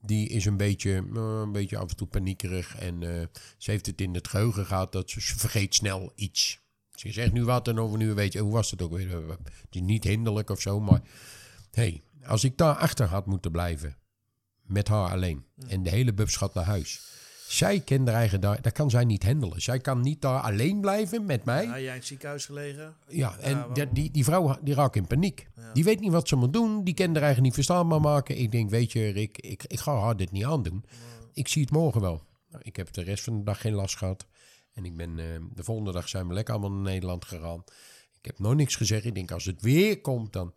Die 0.00 0.28
is 0.28 0.44
een 0.44 0.56
beetje, 0.56 0.92
eh, 1.14 1.40
een 1.42 1.52
beetje 1.52 1.78
af 1.78 1.90
en 1.90 1.96
toe 1.96 2.06
paniekerig. 2.06 2.76
En 2.78 3.02
eh, 3.02 3.26
ze 3.56 3.70
heeft 3.70 3.86
het 3.86 4.00
in 4.00 4.14
het 4.14 4.28
geheugen 4.28 4.66
gehad 4.66 4.92
dat 4.92 5.10
ze, 5.10 5.20
ze 5.20 5.38
vergeet 5.38 5.74
snel 5.74 6.12
iets. 6.14 6.60
Ze 6.94 7.12
zegt 7.12 7.32
nu 7.32 7.44
wat 7.44 7.68
en 7.68 7.78
over 7.78 7.98
nu 7.98 8.14
weet 8.14 8.32
je, 8.32 8.38
hoe 8.38 8.52
was 8.52 8.70
het 8.70 8.82
ook 8.82 8.92
weer? 8.92 9.28
Het 9.28 9.74
is 9.74 9.80
niet 9.80 10.04
hinderlijk 10.04 10.50
of 10.50 10.60
zo, 10.60 10.80
maar 10.80 11.00
hey, 11.70 12.02
als 12.24 12.44
ik 12.44 12.56
daar 12.56 12.74
achter 12.74 13.06
had 13.06 13.26
moeten 13.26 13.50
blijven, 13.50 13.96
met 14.62 14.88
haar 14.88 15.10
alleen, 15.10 15.44
en 15.68 15.82
de 15.82 15.90
hele 15.90 16.14
bubs 16.14 16.36
gaat 16.36 16.54
naar 16.54 16.64
huis. 16.64 17.15
Zij 17.48 17.80
kent 17.80 18.08
haar 18.08 18.16
eigen 18.16 18.40
daar, 18.40 18.62
dat 18.62 18.72
kan 18.72 18.90
zij 18.90 19.04
niet 19.04 19.24
handelen. 19.24 19.62
Zij 19.62 19.78
kan 19.78 20.00
niet 20.00 20.20
daar 20.20 20.40
alleen 20.40 20.80
blijven 20.80 21.24
met 21.24 21.44
mij. 21.44 21.64
Ja, 21.64 21.78
jij 21.78 21.82
in 21.82 21.92
het 21.92 22.04
ziekenhuis 22.04 22.46
gelegen. 22.46 22.94
Ja, 23.08 23.38
en 23.38 23.66
die, 23.72 23.92
die, 23.92 24.10
die 24.10 24.24
vrouw 24.24 24.58
die 24.62 24.74
raakt 24.74 24.96
in 24.96 25.06
paniek. 25.06 25.48
Die 25.72 25.84
weet 25.84 26.00
niet 26.00 26.12
wat 26.12 26.28
ze 26.28 26.36
moet 26.36 26.52
doen. 26.52 26.84
Die 26.84 26.94
kan 26.94 27.08
er 27.08 27.14
eigenlijk 27.14 27.42
niet 27.42 27.54
verstaanbaar 27.54 28.00
maken. 28.00 28.38
Ik 28.38 28.52
denk, 28.52 28.70
weet 28.70 28.92
je, 28.92 29.08
Rick, 29.08 29.38
ik, 29.38 29.64
ik 29.66 29.78
ga 29.78 29.98
haar 29.98 30.16
dit 30.16 30.30
niet 30.30 30.44
aandoen. 30.44 30.84
Ik 31.32 31.48
zie 31.48 31.62
het 31.62 31.70
morgen 31.70 32.00
wel. 32.00 32.22
Nou, 32.50 32.62
ik 32.64 32.76
heb 32.76 32.92
de 32.92 33.02
rest 33.02 33.24
van 33.24 33.36
de 33.38 33.44
dag 33.44 33.60
geen 33.60 33.74
last 33.74 33.96
gehad. 33.96 34.26
En 34.72 34.84
ik 34.84 34.96
ben, 34.96 35.18
eh, 35.18 35.24
de 35.54 35.64
volgende 35.64 35.92
dag 35.92 36.08
zijn 36.08 36.28
we 36.28 36.34
lekker 36.34 36.54
allemaal 36.54 36.72
naar 36.72 36.92
Nederland 36.92 37.24
gegaan. 37.24 37.64
Ik 38.18 38.26
heb 38.26 38.38
nog 38.38 38.54
niks 38.54 38.76
gezegd. 38.76 39.04
Ik 39.04 39.14
denk, 39.14 39.30
als 39.30 39.44
het 39.44 39.62
weer 39.62 40.00
komt 40.00 40.32
dan... 40.32 40.54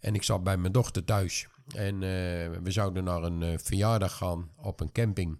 En 0.00 0.14
ik 0.14 0.22
zat 0.22 0.44
bij 0.44 0.56
mijn 0.56 0.72
dochter 0.72 1.04
thuis. 1.04 1.48
En 1.74 1.94
eh, 1.94 2.00
we 2.62 2.70
zouden 2.70 3.04
naar 3.04 3.22
een 3.22 3.42
eh, 3.42 3.58
verjaardag 3.58 4.16
gaan 4.16 4.50
op 4.56 4.80
een 4.80 4.92
camping. 4.92 5.38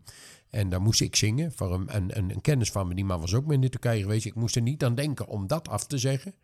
En 0.50 0.68
daar 0.68 0.80
moest 0.80 1.00
ik 1.00 1.16
zingen 1.16 1.52
voor 1.52 1.72
een, 1.72 1.96
een, 1.96 2.18
een, 2.18 2.30
een 2.30 2.40
kennis 2.40 2.70
van 2.70 2.88
me. 2.88 2.94
Die 2.94 3.04
man 3.04 3.20
was 3.20 3.34
ook 3.34 3.46
mee 3.46 3.54
in 3.54 3.60
de 3.60 3.68
Turkije 3.68 4.02
geweest. 4.02 4.26
Ik 4.26 4.34
moest 4.34 4.56
er 4.56 4.62
niet 4.62 4.84
aan 4.84 4.94
denken 4.94 5.26
om 5.26 5.46
dat 5.46 5.68
af 5.68 5.86
te 5.86 5.98
zeggen. 5.98 6.34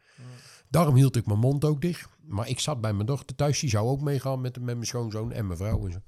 Daarom 0.69 0.95
hield 0.95 1.17
ik 1.17 1.27
mijn 1.27 1.39
mond 1.39 1.65
ook 1.65 1.81
dicht. 1.81 2.09
Maar 2.21 2.49
ik 2.49 2.61
zat 2.61 2.81
bij 2.81 2.93
mijn 2.93 3.07
dochter 3.07 3.37
thuis. 3.37 3.61
Die 3.61 3.71
zou 3.71 3.89
ook 3.89 4.01
meegaan 4.01 4.41
met, 4.41 4.61
met 4.61 4.75
mijn 4.75 4.87
schoonzoon 4.87 5.33
en 5.33 5.47
mijn 5.47 5.59
vrouw. 5.59 5.87
En 5.87 5.93
zo. 5.93 5.99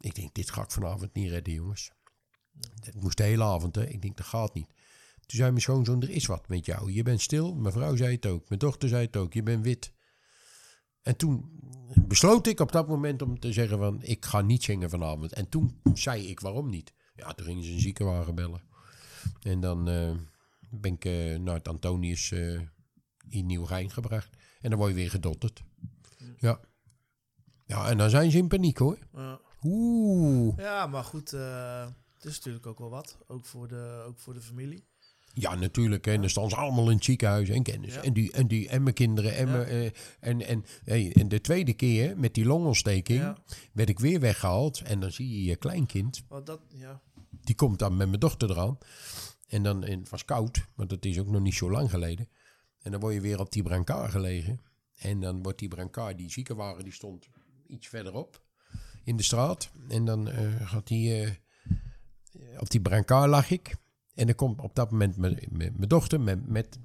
Ik 0.00 0.14
denk, 0.14 0.34
dit 0.34 0.50
ga 0.50 0.62
ik 0.62 0.70
vanavond 0.70 1.14
niet 1.14 1.30
redden, 1.30 1.54
jongens. 1.54 1.90
Het 2.80 3.00
moest 3.00 3.16
de 3.16 3.22
hele 3.22 3.44
avond, 3.44 3.74
hè. 3.74 3.86
Ik 3.86 4.02
denk, 4.02 4.16
dat 4.16 4.26
gaat 4.26 4.54
niet. 4.54 4.68
Toen 5.26 5.38
zei 5.38 5.50
mijn 5.50 5.62
schoonzoon, 5.62 6.02
er 6.02 6.10
is 6.10 6.26
wat 6.26 6.48
met 6.48 6.66
jou. 6.66 6.92
Je 6.92 7.02
bent 7.02 7.20
stil. 7.20 7.54
Mijn 7.54 7.72
vrouw 7.72 7.96
zei 7.96 8.14
het 8.14 8.26
ook. 8.26 8.48
Mijn 8.48 8.60
dochter 8.60 8.88
zei 8.88 9.06
het 9.06 9.16
ook. 9.16 9.32
Je 9.32 9.42
bent 9.42 9.64
wit. 9.64 9.92
En 11.02 11.16
toen 11.16 11.60
besloot 12.06 12.46
ik 12.46 12.60
op 12.60 12.72
dat 12.72 12.88
moment 12.88 13.22
om 13.22 13.38
te 13.38 13.52
zeggen 13.52 13.78
van... 13.78 14.02
ik 14.02 14.24
ga 14.24 14.40
niet 14.40 14.62
zingen 14.62 14.90
vanavond. 14.90 15.32
En 15.32 15.48
toen 15.48 15.80
zei 15.94 16.28
ik 16.28 16.40
waarom 16.40 16.70
niet. 16.70 16.94
Ja, 17.16 17.32
toen 17.32 17.46
gingen 17.46 17.64
ze 17.64 17.72
een 17.72 17.80
ziekenwagen 17.80 18.34
bellen. 18.34 18.60
En 19.42 19.60
dan 19.60 19.88
eh, 19.88 20.14
ben 20.70 20.92
ik 20.92 21.04
eh, 21.04 21.38
naar 21.38 21.54
het 21.54 21.68
Antonius 21.68 22.32
eh, 22.32 22.60
in 23.28 23.46
Nieuwegein 23.46 23.90
gebracht. 23.90 24.36
En 24.60 24.70
dan 24.70 24.78
word 24.78 24.90
je 24.90 24.96
weer 24.96 25.10
gedotterd. 25.10 25.62
Ja. 26.38 26.60
Ja, 27.66 27.88
en 27.88 27.98
dan 27.98 28.10
zijn 28.10 28.30
ze 28.30 28.38
in 28.38 28.48
paniek 28.48 28.78
hoor. 28.78 28.98
Ja. 29.12 29.40
Oeh. 29.62 30.58
Ja, 30.58 30.86
maar 30.86 31.04
goed, 31.04 31.30
het 31.30 32.24
is 32.24 32.36
natuurlijk 32.36 32.66
ook 32.66 32.78
wel 32.78 32.90
wat. 32.90 33.18
Ook 33.26 33.44
voor 33.46 33.68
de, 33.68 34.04
ook 34.06 34.18
voor 34.18 34.34
de 34.34 34.40
familie. 34.40 34.84
Ja, 35.38 35.54
natuurlijk. 35.54 36.04
hè. 36.04 36.12
En 36.12 36.20
dan 36.20 36.30
staan 36.30 36.48
ze 36.48 36.56
allemaal 36.56 36.90
in 36.90 36.96
het 36.96 37.04
ziekenhuis 37.04 37.48
en 37.48 37.62
kennis. 37.62 37.94
Ja. 37.94 38.02
En, 38.02 38.12
die, 38.12 38.32
en, 38.32 38.46
die, 38.46 38.68
en 38.68 38.82
mijn 38.82 38.94
kinderen. 38.94 39.34
En, 39.34 39.50
mijn, 39.50 39.66
eh, 39.66 39.84
en, 40.20 40.46
en, 40.46 40.64
hey, 40.84 41.12
en 41.14 41.28
de 41.28 41.40
tweede 41.40 41.74
keer 41.74 42.18
met 42.18 42.34
die 42.34 42.44
longontsteking 42.44 43.36
werd 43.72 43.88
ik 43.88 43.98
weer 43.98 44.20
weggehaald. 44.20 44.80
En 44.80 45.00
dan 45.00 45.12
zie 45.12 45.30
je 45.30 45.44
je 45.44 45.56
kleinkind. 45.56 46.22
Want 46.28 46.46
dat, 46.46 46.60
ja. 46.68 47.00
Die 47.46 47.54
komt 47.54 47.78
dan 47.78 47.96
met 47.96 48.08
mijn 48.08 48.20
dochter 48.20 48.50
eraan. 48.50 48.78
En 49.46 49.62
dan, 49.62 49.82
het 49.84 50.08
was 50.08 50.24
koud, 50.24 50.66
want 50.74 50.90
dat 50.90 51.04
is 51.04 51.18
ook 51.18 51.26
nog 51.26 51.40
niet 51.40 51.54
zo 51.54 51.70
lang 51.70 51.90
geleden. 51.90 52.28
En 52.78 52.90
dan 52.90 53.00
word 53.00 53.14
je 53.14 53.20
weer 53.20 53.40
op 53.40 53.52
die 53.52 53.62
brancard 53.62 54.10
gelegen. 54.10 54.60
En 54.98 55.20
dan 55.20 55.42
wordt 55.42 55.58
die 55.58 55.68
brancard, 55.68 56.18
die 56.18 56.30
ziekenwagen, 56.30 56.84
die 56.84 56.92
stond 56.92 57.28
iets 57.66 57.88
verderop 57.88 58.42
in 59.04 59.16
de 59.16 59.22
straat. 59.22 59.70
En 59.88 60.04
dan 60.04 60.28
eh, 60.28 60.70
gaat 60.70 60.86
die, 60.86 61.22
eh, 61.22 61.30
op 62.60 62.70
die 62.70 62.80
brancard 62.80 63.28
lag 63.28 63.50
ik. 63.50 63.76
En 64.14 64.26
dan 64.26 64.34
komt 64.34 64.60
op 64.60 64.74
dat 64.74 64.90
moment 64.90 65.16
mijn, 65.16 65.74
dochter 65.78 66.20
met, 66.20 66.48
met 66.48 66.78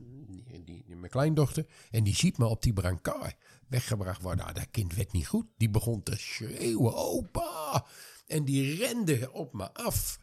die, 0.65 0.85
mijn 0.87 1.11
kleindochter. 1.11 1.65
En 1.91 2.03
die 2.03 2.15
ziet 2.15 2.37
me 2.37 2.45
op 2.45 2.61
die 2.61 2.73
brancard 2.73 3.35
weggebracht 3.67 4.21
worden. 4.21 4.43
Nou, 4.43 4.57
dat 4.57 4.71
kind 4.71 4.95
werd 4.95 5.11
niet 5.11 5.27
goed. 5.27 5.45
Die 5.57 5.69
begon 5.69 6.03
te 6.03 6.15
schreeuwen, 6.17 6.95
opa. 6.95 7.85
En 8.27 8.45
die 8.45 8.75
rende 8.75 9.31
op 9.31 9.53
me 9.53 9.73
af 9.73 10.19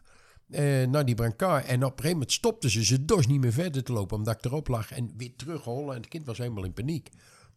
eh, 0.49 0.87
naar 0.87 1.05
die 1.05 1.15
brancard. 1.15 1.65
En 1.65 1.75
op 1.75 1.91
een 1.91 1.95
gegeven 1.95 2.11
moment 2.11 2.31
stopte 2.31 2.69
ze. 2.69 2.85
Ze 2.85 3.05
dorst 3.05 3.29
niet 3.29 3.39
meer 3.39 3.53
verder 3.53 3.83
te 3.83 3.93
lopen 3.93 4.17
omdat 4.17 4.35
ik 4.37 4.45
erop 4.45 4.67
lag. 4.67 4.91
En 4.91 5.13
weer 5.17 5.35
terughollen. 5.35 5.95
En 5.95 6.01
het 6.01 6.09
kind 6.09 6.25
was 6.25 6.37
helemaal 6.37 6.63
in 6.63 6.73
paniek. 6.73 7.09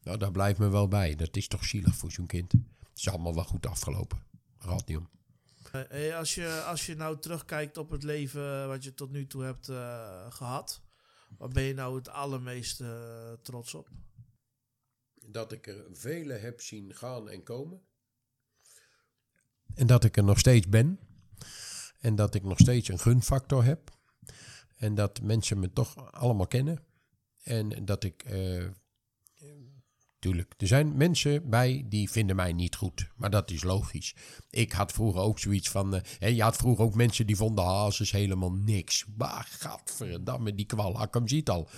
Nou, 0.02 0.18
daar 0.18 0.30
blijft 0.30 0.58
me 0.58 0.68
wel 0.68 0.88
bij. 0.88 1.14
Dat 1.14 1.36
is 1.36 1.48
toch 1.48 1.64
zielig 1.64 1.94
voor 1.94 2.12
zo'n 2.12 2.26
kind. 2.26 2.52
Het 2.52 2.62
is 2.94 3.08
allemaal 3.08 3.34
wel 3.34 3.44
goed 3.44 3.66
afgelopen. 3.66 4.22
Het 4.58 4.86
niet 4.86 4.96
om. 4.96 5.08
Eh, 5.72 5.80
hey, 5.88 6.16
als, 6.16 6.34
je, 6.34 6.62
als 6.66 6.86
je 6.86 6.94
nou 6.94 7.18
terugkijkt 7.18 7.76
op 7.76 7.90
het 7.90 8.02
leven 8.02 8.68
wat 8.68 8.84
je 8.84 8.94
tot 8.94 9.10
nu 9.10 9.26
toe 9.26 9.42
hebt 9.42 9.68
eh, 9.68 10.26
gehad, 10.28 10.82
waar 11.38 11.48
ben 11.48 11.62
je 11.62 11.74
nou 11.74 11.96
het 11.96 12.08
allermeest 12.08 12.80
eh, 12.80 13.32
trots 13.42 13.74
op? 13.74 13.88
dat 15.32 15.52
ik 15.52 15.66
er 15.66 15.84
vele 15.92 16.32
heb 16.32 16.60
zien 16.60 16.94
gaan 16.94 17.28
en 17.28 17.42
komen. 17.42 17.80
En 19.74 19.86
dat 19.86 20.04
ik 20.04 20.16
er 20.16 20.24
nog 20.24 20.38
steeds 20.38 20.68
ben. 20.68 20.98
En 22.02 22.14
dat 22.14 22.34
ik 22.34 22.42
nog 22.42 22.58
steeds 22.58 22.88
een 22.88 22.98
gunfactor 22.98 23.64
heb. 23.64 23.90
En 24.76 24.94
dat 24.94 25.20
mensen 25.22 25.58
me 25.58 25.72
toch 25.72 26.12
allemaal 26.12 26.46
kennen. 26.46 26.84
En 27.42 27.84
dat 27.84 28.04
ik. 28.04 28.22
eh, 28.22 28.64
tuurlijk, 30.18 30.54
er 30.56 30.66
zijn 30.66 30.96
mensen 30.96 31.50
bij 31.50 31.84
die 31.88 32.10
vinden 32.10 32.36
mij 32.36 32.52
niet 32.52 32.76
goed. 32.76 33.08
Maar 33.16 33.30
dat 33.30 33.50
is 33.50 33.62
logisch. 33.62 34.14
Ik 34.50 34.72
had 34.72 34.92
vroeger 34.92 35.20
ook 35.20 35.38
zoiets 35.38 35.68
van. 35.70 35.94
eh, 35.94 36.00
hè, 36.18 36.26
je 36.26 36.42
had 36.42 36.56
vroeger 36.56 36.84
ook 36.84 36.94
mensen 36.94 37.26
die 37.26 37.36
vonden 37.36 37.64
hazes 37.64 38.10
helemaal 38.10 38.52
niks. 38.52 39.04
Maar 39.16 39.46
gadverdamme, 39.50 40.54
die 40.54 40.66
kwal, 40.66 41.02
ik 41.02 41.14
hem 41.14 41.28
ziet 41.28 41.48
al. 41.50 41.68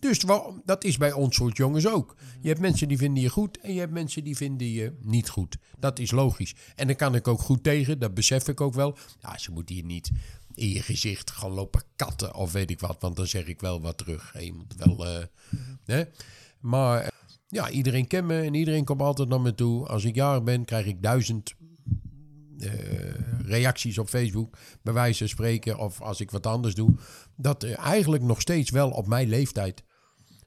Dus 0.00 0.24
dat 0.64 0.84
is 0.84 0.96
bij 0.96 1.12
ons 1.12 1.36
soort 1.36 1.56
jongens 1.56 1.86
ook. 1.86 2.16
Je 2.40 2.48
hebt 2.48 2.60
mensen 2.60 2.88
die 2.88 2.96
vinden 2.96 3.22
je 3.22 3.28
goed 3.28 3.58
en 3.58 3.72
je 3.72 3.80
hebt 3.80 3.92
mensen 3.92 4.24
die 4.24 4.36
vinden 4.36 4.70
je 4.70 4.92
niet 5.00 5.28
goed. 5.28 5.56
Dat 5.78 5.98
is 5.98 6.10
logisch. 6.10 6.54
En 6.74 6.86
daar 6.86 6.96
kan 6.96 7.14
ik 7.14 7.28
ook 7.28 7.40
goed 7.40 7.62
tegen, 7.62 7.98
dat 7.98 8.14
besef 8.14 8.48
ik 8.48 8.60
ook 8.60 8.74
wel. 8.74 8.96
Ja, 9.20 9.38
ze 9.38 9.52
moeten 9.52 9.74
hier 9.74 9.84
niet 9.84 10.10
in 10.54 10.68
je 10.68 10.82
gezicht 10.82 11.30
gaan 11.30 11.50
lopen 11.50 11.82
katten 11.96 12.34
of 12.34 12.52
weet 12.52 12.70
ik 12.70 12.80
wat, 12.80 12.96
want 13.00 13.16
dan 13.16 13.26
zeg 13.26 13.46
ik 13.46 13.60
wel 13.60 13.80
wat 13.80 13.98
terug. 13.98 14.34
Je 14.40 14.52
moet 14.52 14.74
wel, 14.76 15.06
eh, 15.06 15.24
hè? 15.84 16.04
Maar 16.60 17.00
eh, 17.00 17.08
ja, 17.46 17.70
iedereen 17.70 18.06
kent 18.06 18.26
me 18.26 18.40
en 18.40 18.54
iedereen 18.54 18.84
komt 18.84 19.00
altijd 19.00 19.28
naar 19.28 19.40
me 19.40 19.54
toe. 19.54 19.86
Als 19.86 20.04
ik 20.04 20.14
jarig 20.14 20.42
ben, 20.42 20.64
krijg 20.64 20.86
ik 20.86 21.02
duizend 21.02 21.54
eh, 22.58 22.70
reacties 23.44 23.98
op 23.98 24.08
Facebook, 24.08 24.56
bij 24.82 24.92
wijze 24.92 25.18
van 25.18 25.28
spreken, 25.28 25.78
of 25.78 26.00
als 26.00 26.20
ik 26.20 26.30
wat 26.30 26.46
anders 26.46 26.74
doe, 26.74 26.94
dat 27.36 27.64
eigenlijk 27.64 28.22
nog 28.22 28.40
steeds 28.40 28.70
wel 28.70 28.90
op 28.90 29.06
mijn 29.06 29.28
leeftijd 29.28 29.84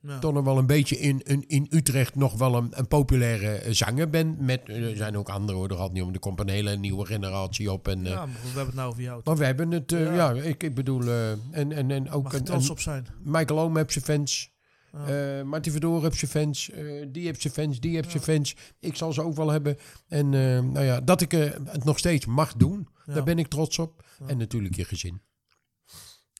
Ja. 0.01 0.19
toch 0.19 0.33
nog 0.33 0.43
wel 0.43 0.57
een 0.57 0.65
beetje 0.65 0.99
in, 0.99 1.21
in, 1.21 1.43
in 1.47 1.67
Utrecht 1.69 2.15
nog 2.15 2.37
wel 2.37 2.55
een, 2.55 2.67
een 2.71 2.87
populaire 2.87 3.51
eh, 3.51 3.73
zanger 3.73 4.09
ben. 4.09 4.35
Met, 4.39 4.61
eh, 4.65 4.89
er 4.89 4.95
zijn 4.97 5.17
ook 5.17 5.29
andere 5.29 5.57
hoor, 5.57 5.69
er 5.69 5.77
gaat 5.77 5.91
niet 5.91 6.03
om. 6.03 6.13
Er 6.13 6.19
komt 6.19 6.39
een 6.39 6.49
hele 6.49 6.75
nieuwe 6.77 7.05
generatie 7.05 7.71
op. 7.71 7.87
En, 7.87 8.05
eh, 8.05 8.11
ja, 8.11 8.25
maar 8.25 8.35
goed, 8.35 8.51
we 8.51 8.57
hebben 8.57 8.65
het 8.65 8.75
nou 8.75 8.89
over 8.89 9.01
jou. 9.01 9.21
maar 9.23 9.37
we 9.37 9.45
hebben 9.45 9.71
het, 9.71 9.91
eh, 9.91 10.03
Ja. 10.03 10.13
ja, 10.31 10.41
ik, 10.41 10.63
ik 10.63 10.75
bedoel, 10.75 11.01
eh, 11.01 11.31
en, 11.31 11.71
en, 11.71 11.91
en 11.91 12.09
ook 12.11 12.23
Mag 12.23 12.33
een, 12.33 12.43
trots 12.43 12.69
op 12.69 12.79
zijn. 12.79 13.05
Michael 13.23 13.59
Oom 13.59 13.77
heeft 13.77 13.91
zijn 13.91 14.03
fans. 14.05 14.49
Eh 15.07 15.41
Martin 15.41 15.71
Verdoor 15.71 16.01
heeft 16.03 16.17
zijn 16.17 16.31
fans. 16.31 16.69
eh, 16.69 17.05
die 17.11 17.25
heeft 17.25 17.41
zijn 17.41 17.53
fans. 17.53 17.79
Die 17.79 17.95
heeft 17.95 18.11
zijn 18.11 18.23
fans. 18.23 18.55
Ik 18.79 18.95
zal 18.95 19.13
ze 19.13 19.21
ook 19.23 19.35
wel 19.35 19.49
hebben. 19.49 19.77
En 20.07 20.25
eh, 20.33 20.41
nou 20.59 20.81
ja, 20.85 21.01
dat 21.01 21.21
ik 21.21 21.33
eh, 21.33 21.51
het 21.65 21.83
nog 21.83 21.97
steeds 21.97 22.25
mag 22.25 22.53
doen. 22.53 22.87
Ja. 23.05 23.13
Daar 23.13 23.23
ben 23.23 23.39
ik 23.39 23.47
trots 23.47 23.79
op. 23.79 24.03
En 24.27 24.37
natuurlijk 24.37 24.75
je 24.75 24.85
gezin. 24.85 25.21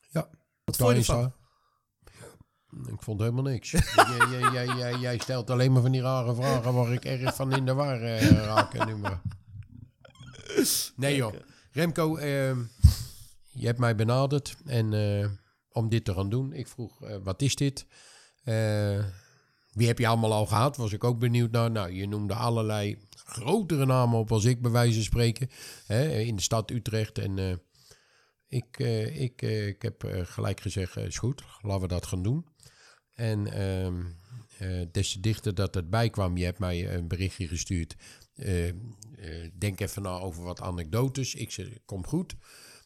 Ja. 0.10 0.30
Wat 0.64 0.76
vond 0.78 0.78
je 0.78 0.84
Daar 0.86 0.96
is 0.96 1.08
ervan? 1.10 1.34
Ik 2.88 3.02
vond 3.02 3.20
helemaal 3.20 3.44
niks. 3.44 3.72
jij, 4.32 4.52
jij, 4.52 4.66
jij, 4.66 4.96
jij, 4.96 5.18
stelt 5.18 5.50
alleen 5.50 5.72
maar 5.72 5.82
van 5.82 5.92
die 5.92 6.02
rare 6.02 6.36
vragen 6.36 6.74
waar 6.74 6.94
ik 6.94 7.06
erg 7.06 7.36
van 7.36 7.56
in 7.56 7.66
de 7.66 7.74
war 7.74 8.02
eh, 8.02 8.30
raak. 8.32 8.86
nu 8.86 8.96
maar. 8.96 9.22
Nee 10.96 11.16
joh. 11.16 11.34
Remco, 11.72 12.16
ehm, 12.16 12.60
je 13.52 13.66
hebt 13.66 13.80
mij 13.80 13.96
benaderd 13.96 14.58
en, 14.66 14.94
eh, 14.94 15.30
om 15.72 15.90
dit 15.90 16.06
te 16.06 16.14
gaan 16.14 16.30
doen. 16.30 16.54
Ik 16.54 16.68
vroeg, 16.68 17.04
eh, 17.04 17.16
wat 17.24 17.42
is 17.42 17.56
dit? 17.56 17.86
Eh, 18.44 19.06
wie 19.72 19.88
heb 19.88 20.00
je 20.00 20.08
allemaal 20.08 20.34
al 20.34 20.46
gehad? 20.46 20.78
Was 20.78 20.94
ik 20.94 21.04
ook 21.04 21.20
benieuwd 21.20 21.52
naar. 21.52 21.72
Nou, 21.72 21.92
je 21.92 22.08
noemde 22.08 22.34
allerlei 22.34 22.98
grotere 23.26 23.86
namen 23.86 24.20
op 24.20 24.32
als 24.32 24.46
ik 24.46 24.62
bij 24.62 24.72
wijze 24.72 24.94
van 24.94 25.04
spreken. 25.04 25.50
Hè, 25.86 26.10
in 26.20 26.36
de 26.36 26.42
stad 26.42 26.72
Utrecht. 26.72 27.18
En 27.18 27.40
eh, 27.40 27.54
ik, 28.52 28.80
eh, 28.80 29.22
ik, 29.22 29.42
eh, 29.42 29.68
ik 29.68 29.82
heb 29.82 30.04
eh, 30.04 30.22
gelijk 30.26 30.60
gezegd, 30.62 30.96
eh, 30.96 31.06
is 31.06 31.18
goed, 31.18 31.44
laten 31.62 31.82
we 31.82 31.88
dat 31.88 32.06
gaan 32.06 32.24
doen. 32.24 32.46
En 33.14 33.54
ehm, 33.54 34.04
eh, 34.58 34.88
des 34.92 35.12
te 35.12 35.20
dichter 35.20 35.56
dat 35.56 35.74
het 35.74 35.90
bijkwam, 35.90 36.38
je 36.38 36.46
hebt 36.46 36.60
mij 36.60 36.94
een 36.94 37.08
berichtje 37.08 37.48
gestuurd. 37.48 37.96
Eh, 38.36 38.68
eh, 38.68 38.76
denk 39.54 39.80
even 39.80 40.02
na 40.02 40.20
over 40.20 40.44
wat 40.44 40.62
anekdotes. 40.62 41.36
Ik 41.36 41.52
zeg, 41.52 41.68
kom 41.86 42.08
goed. 42.08 42.36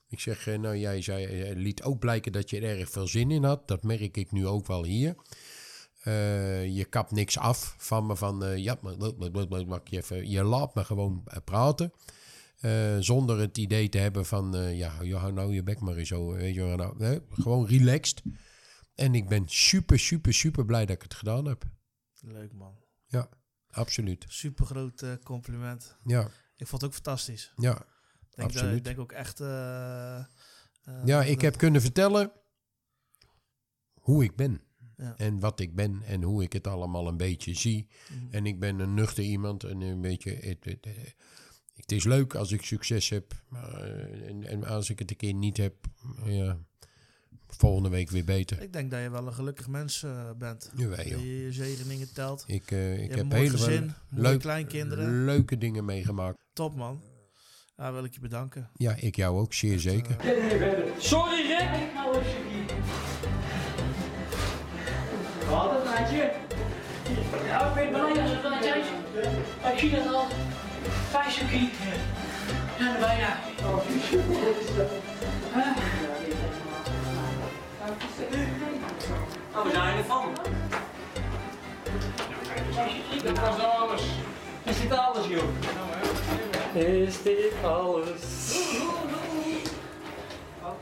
Ik 0.09 0.19
zeg, 0.19 0.45
nou 0.45 0.77
jij 0.77 1.01
zei, 1.01 1.53
liet 1.55 1.83
ook 1.83 1.99
blijken 1.99 2.31
dat 2.31 2.49
je 2.49 2.57
er 2.57 2.79
erg 2.79 2.89
veel 2.89 3.07
zin 3.07 3.31
in 3.31 3.43
had. 3.43 3.67
Dat 3.67 3.83
merk 3.83 4.17
ik 4.17 4.31
nu 4.31 4.47
ook 4.47 4.67
wel 4.67 4.83
hier. 4.83 5.15
Je 6.73 6.85
kapt 6.89 7.11
niks 7.11 7.37
af 7.37 7.75
van 7.77 8.05
me 8.05 8.15
van, 8.15 8.61
ja, 8.61 8.77
maar, 8.81 8.93
je, 9.83 9.97
even, 9.97 10.29
je 10.29 10.43
laat 10.43 10.75
me 10.75 10.83
gewoon 10.83 11.23
praten. 11.43 11.91
Zonder 12.99 13.39
het 13.39 13.57
idee 13.57 13.89
te 13.89 13.97
hebben 13.97 14.25
van, 14.25 14.55
eh, 14.55 14.77
ja, 14.77 14.89
hou 15.17 15.31
nou 15.31 15.53
je 15.53 15.63
bek 15.63 15.79
maar 15.79 15.95
eens 15.95 16.07
zo. 16.07 16.31
Weet 16.31 16.55
je, 16.55 16.61
nou, 16.61 17.19
gewoon 17.29 17.67
relaxed. 17.67 18.21
En 18.95 19.15
ik 19.15 19.27
ben 19.27 19.43
super, 19.47 19.99
super, 19.99 20.33
super 20.33 20.65
blij 20.65 20.85
dat 20.85 20.95
ik 20.95 21.01
het 21.01 21.13
gedaan 21.13 21.45
heb. 21.45 21.63
Leuk 22.19 22.53
man. 22.53 22.75
Ja, 23.05 23.29
absoluut. 23.69 24.25
Super 24.27 24.65
groot 24.65 25.05
compliment. 25.23 25.95
Ja, 26.03 26.29
Ik 26.55 26.67
vond 26.67 26.81
het 26.81 26.83
ook 26.83 26.95
fantastisch. 26.95 27.53
ja, 27.55 27.71
Ik 27.71 27.77
denk, 27.77 27.85
dat- 28.35 28.45
absoluut. 28.45 28.77
ik 28.77 28.83
denk 28.83 28.99
ook 28.99 29.11
echt... 29.11 29.39
eh, 29.39 30.17
eh, 30.17 30.25
Ja, 31.05 31.23
ik 31.23 31.41
heb 31.41 31.57
kunnen 31.57 31.81
vertellen 31.81 32.31
hoe 33.93 34.23
ik 34.23 34.35
ben. 34.35 34.61
Ja. 34.97 35.15
En 35.17 35.39
wat 35.39 35.59
ik 35.59 35.75
ben 35.75 36.01
en 36.03 36.21
hoe 36.23 36.43
ik 36.43 36.53
het 36.53 36.67
allemaal 36.67 37.07
een 37.07 37.17
beetje 37.17 37.53
zie. 37.53 37.87
Mhm. 38.09 38.33
En 38.33 38.45
ik 38.45 38.59
ben 38.59 38.79
een 38.79 38.93
nuchter 38.93 39.23
iemand 39.23 39.63
en 39.63 39.81
een 39.81 40.01
beetje... 40.01 40.31
Het, 40.35 40.65
het, 41.73 41.91
is 41.91 42.03
leuk 42.03 42.35
als 42.35 42.51
ik 42.51 42.61
succes 42.65 43.09
heb. 43.09 43.33
Maar, 43.49 43.73
eh, 43.81 44.29
en, 44.29 44.43
en 44.43 44.63
als 44.63 44.89
ik 44.89 44.99
het 44.99 45.09
een 45.11 45.17
keer 45.17 45.33
niet 45.33 45.57
heb, 45.57 45.75
ja, 46.23 46.57
volgende 47.57 47.89
week 47.89 48.09
weer 48.09 48.23
beter. 48.25 48.61
Ik 48.61 48.73
denk 48.73 48.91
dat 48.91 49.01
je 49.01 49.09
wel 49.09 49.27
een 49.27 49.33
gelukkig 49.33 49.67
mens 49.67 50.03
eh, 50.03 50.29
bent. 50.37 50.71
Jawel, 50.75 50.95
Dat 50.97 51.07
joh. 51.07 51.19
je 51.19 51.43
je 51.43 51.51
zegeningen 51.51 52.13
telt. 52.13 52.43
Ik, 52.47 52.71
eh, 52.71 53.03
ik 53.03 53.09
heb 53.09 53.19
een 53.19 53.27
mooi 53.27 53.41
hele 53.41 53.57
gezin, 53.57 53.93
mooie 54.09 54.27
leuk, 54.29 54.39
kleinkinderen. 54.39 55.25
leuke 55.25 55.57
dingen 55.57 55.85
meegemaakt. 55.85 56.37
Top 56.53 56.75
man. 56.75 57.01
Ja, 57.77 57.93
wil 57.93 58.03
ik 58.03 58.13
je 58.13 58.19
bedanken. 58.19 58.69
Ja, 58.73 58.95
ik 58.99 59.15
jou 59.15 59.39
ook, 59.39 59.53
zeer 59.53 59.79
zeker. 59.79 60.15
Sorry 60.97 61.47
Rick! 61.47 61.93
Wat 65.49 65.71
een 65.79 65.83
maatje? 65.85 66.31
Ja, 67.45 67.67
ik 67.69 67.73
ben 67.75 67.89
blij 67.89 68.21
als 68.21 68.31
het 68.31 68.41
wel 68.41 68.59
thuis. 68.61 68.85
Ik 69.73 69.79
zie 69.79 69.91
dat 69.91 70.13
al. 70.13 70.25
Vijf 71.09 71.31
stukje. 71.31 71.69
Ja, 72.79 72.99
bijna. 72.99 73.37
Oh, 79.55 79.63
we 79.63 79.71
zijn 79.71 79.97
ervan. 79.97 80.25
Dit 83.23 83.39
was 83.39 83.63
alles. 83.63 84.01
Is 84.63 84.81
dit 84.81 84.91
alles, 84.91 85.27
joh? 85.27 86.83
Is 86.83 87.21
dit 87.23 87.53
alles? 87.63 88.21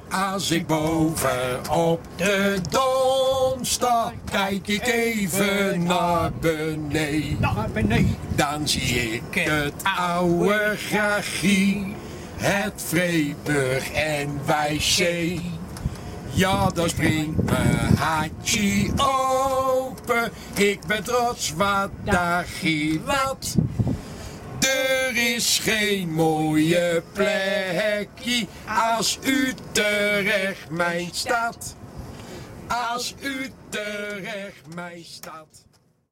Als 0.10 0.52
ik 0.52 0.68
boven 0.68 1.72
op 1.72 2.02
de 2.16 2.60
dom 2.70 3.64
sta, 3.66 4.12
kijk 4.32 4.68
ik 4.68 4.88
even 4.88 5.84
naar 5.84 6.32
beneden. 6.34 8.18
Dan 8.36 8.68
zie 8.68 9.14
ik 9.14 9.36
het 9.36 9.74
oude 9.98 10.74
gragie, 10.78 11.96
het 12.36 12.84
Vreeburg 12.88 13.92
en 13.92 14.40
Wijzee. 14.46 15.52
Ja, 16.36 16.70
dan 16.70 16.90
springt 16.90 17.44
mijn 17.44 17.98
hartje 17.98 18.92
open. 18.98 20.32
Ik 20.54 20.80
ben 20.88 21.04
trots, 21.04 21.54
wat 21.54 21.90
daar 22.04 22.48
wat. 23.06 23.56
Er 24.60 25.36
is 25.36 25.60
geen 25.60 26.14
mooie 26.14 27.04
plekje 27.14 28.48
als 28.68 29.20
Utrecht 29.24 30.70
mijn 30.70 31.10
stad. 31.12 31.76
Als 32.68 33.16
Utrecht 33.22 34.76
mijn 34.76 35.04
stad. 35.04 35.73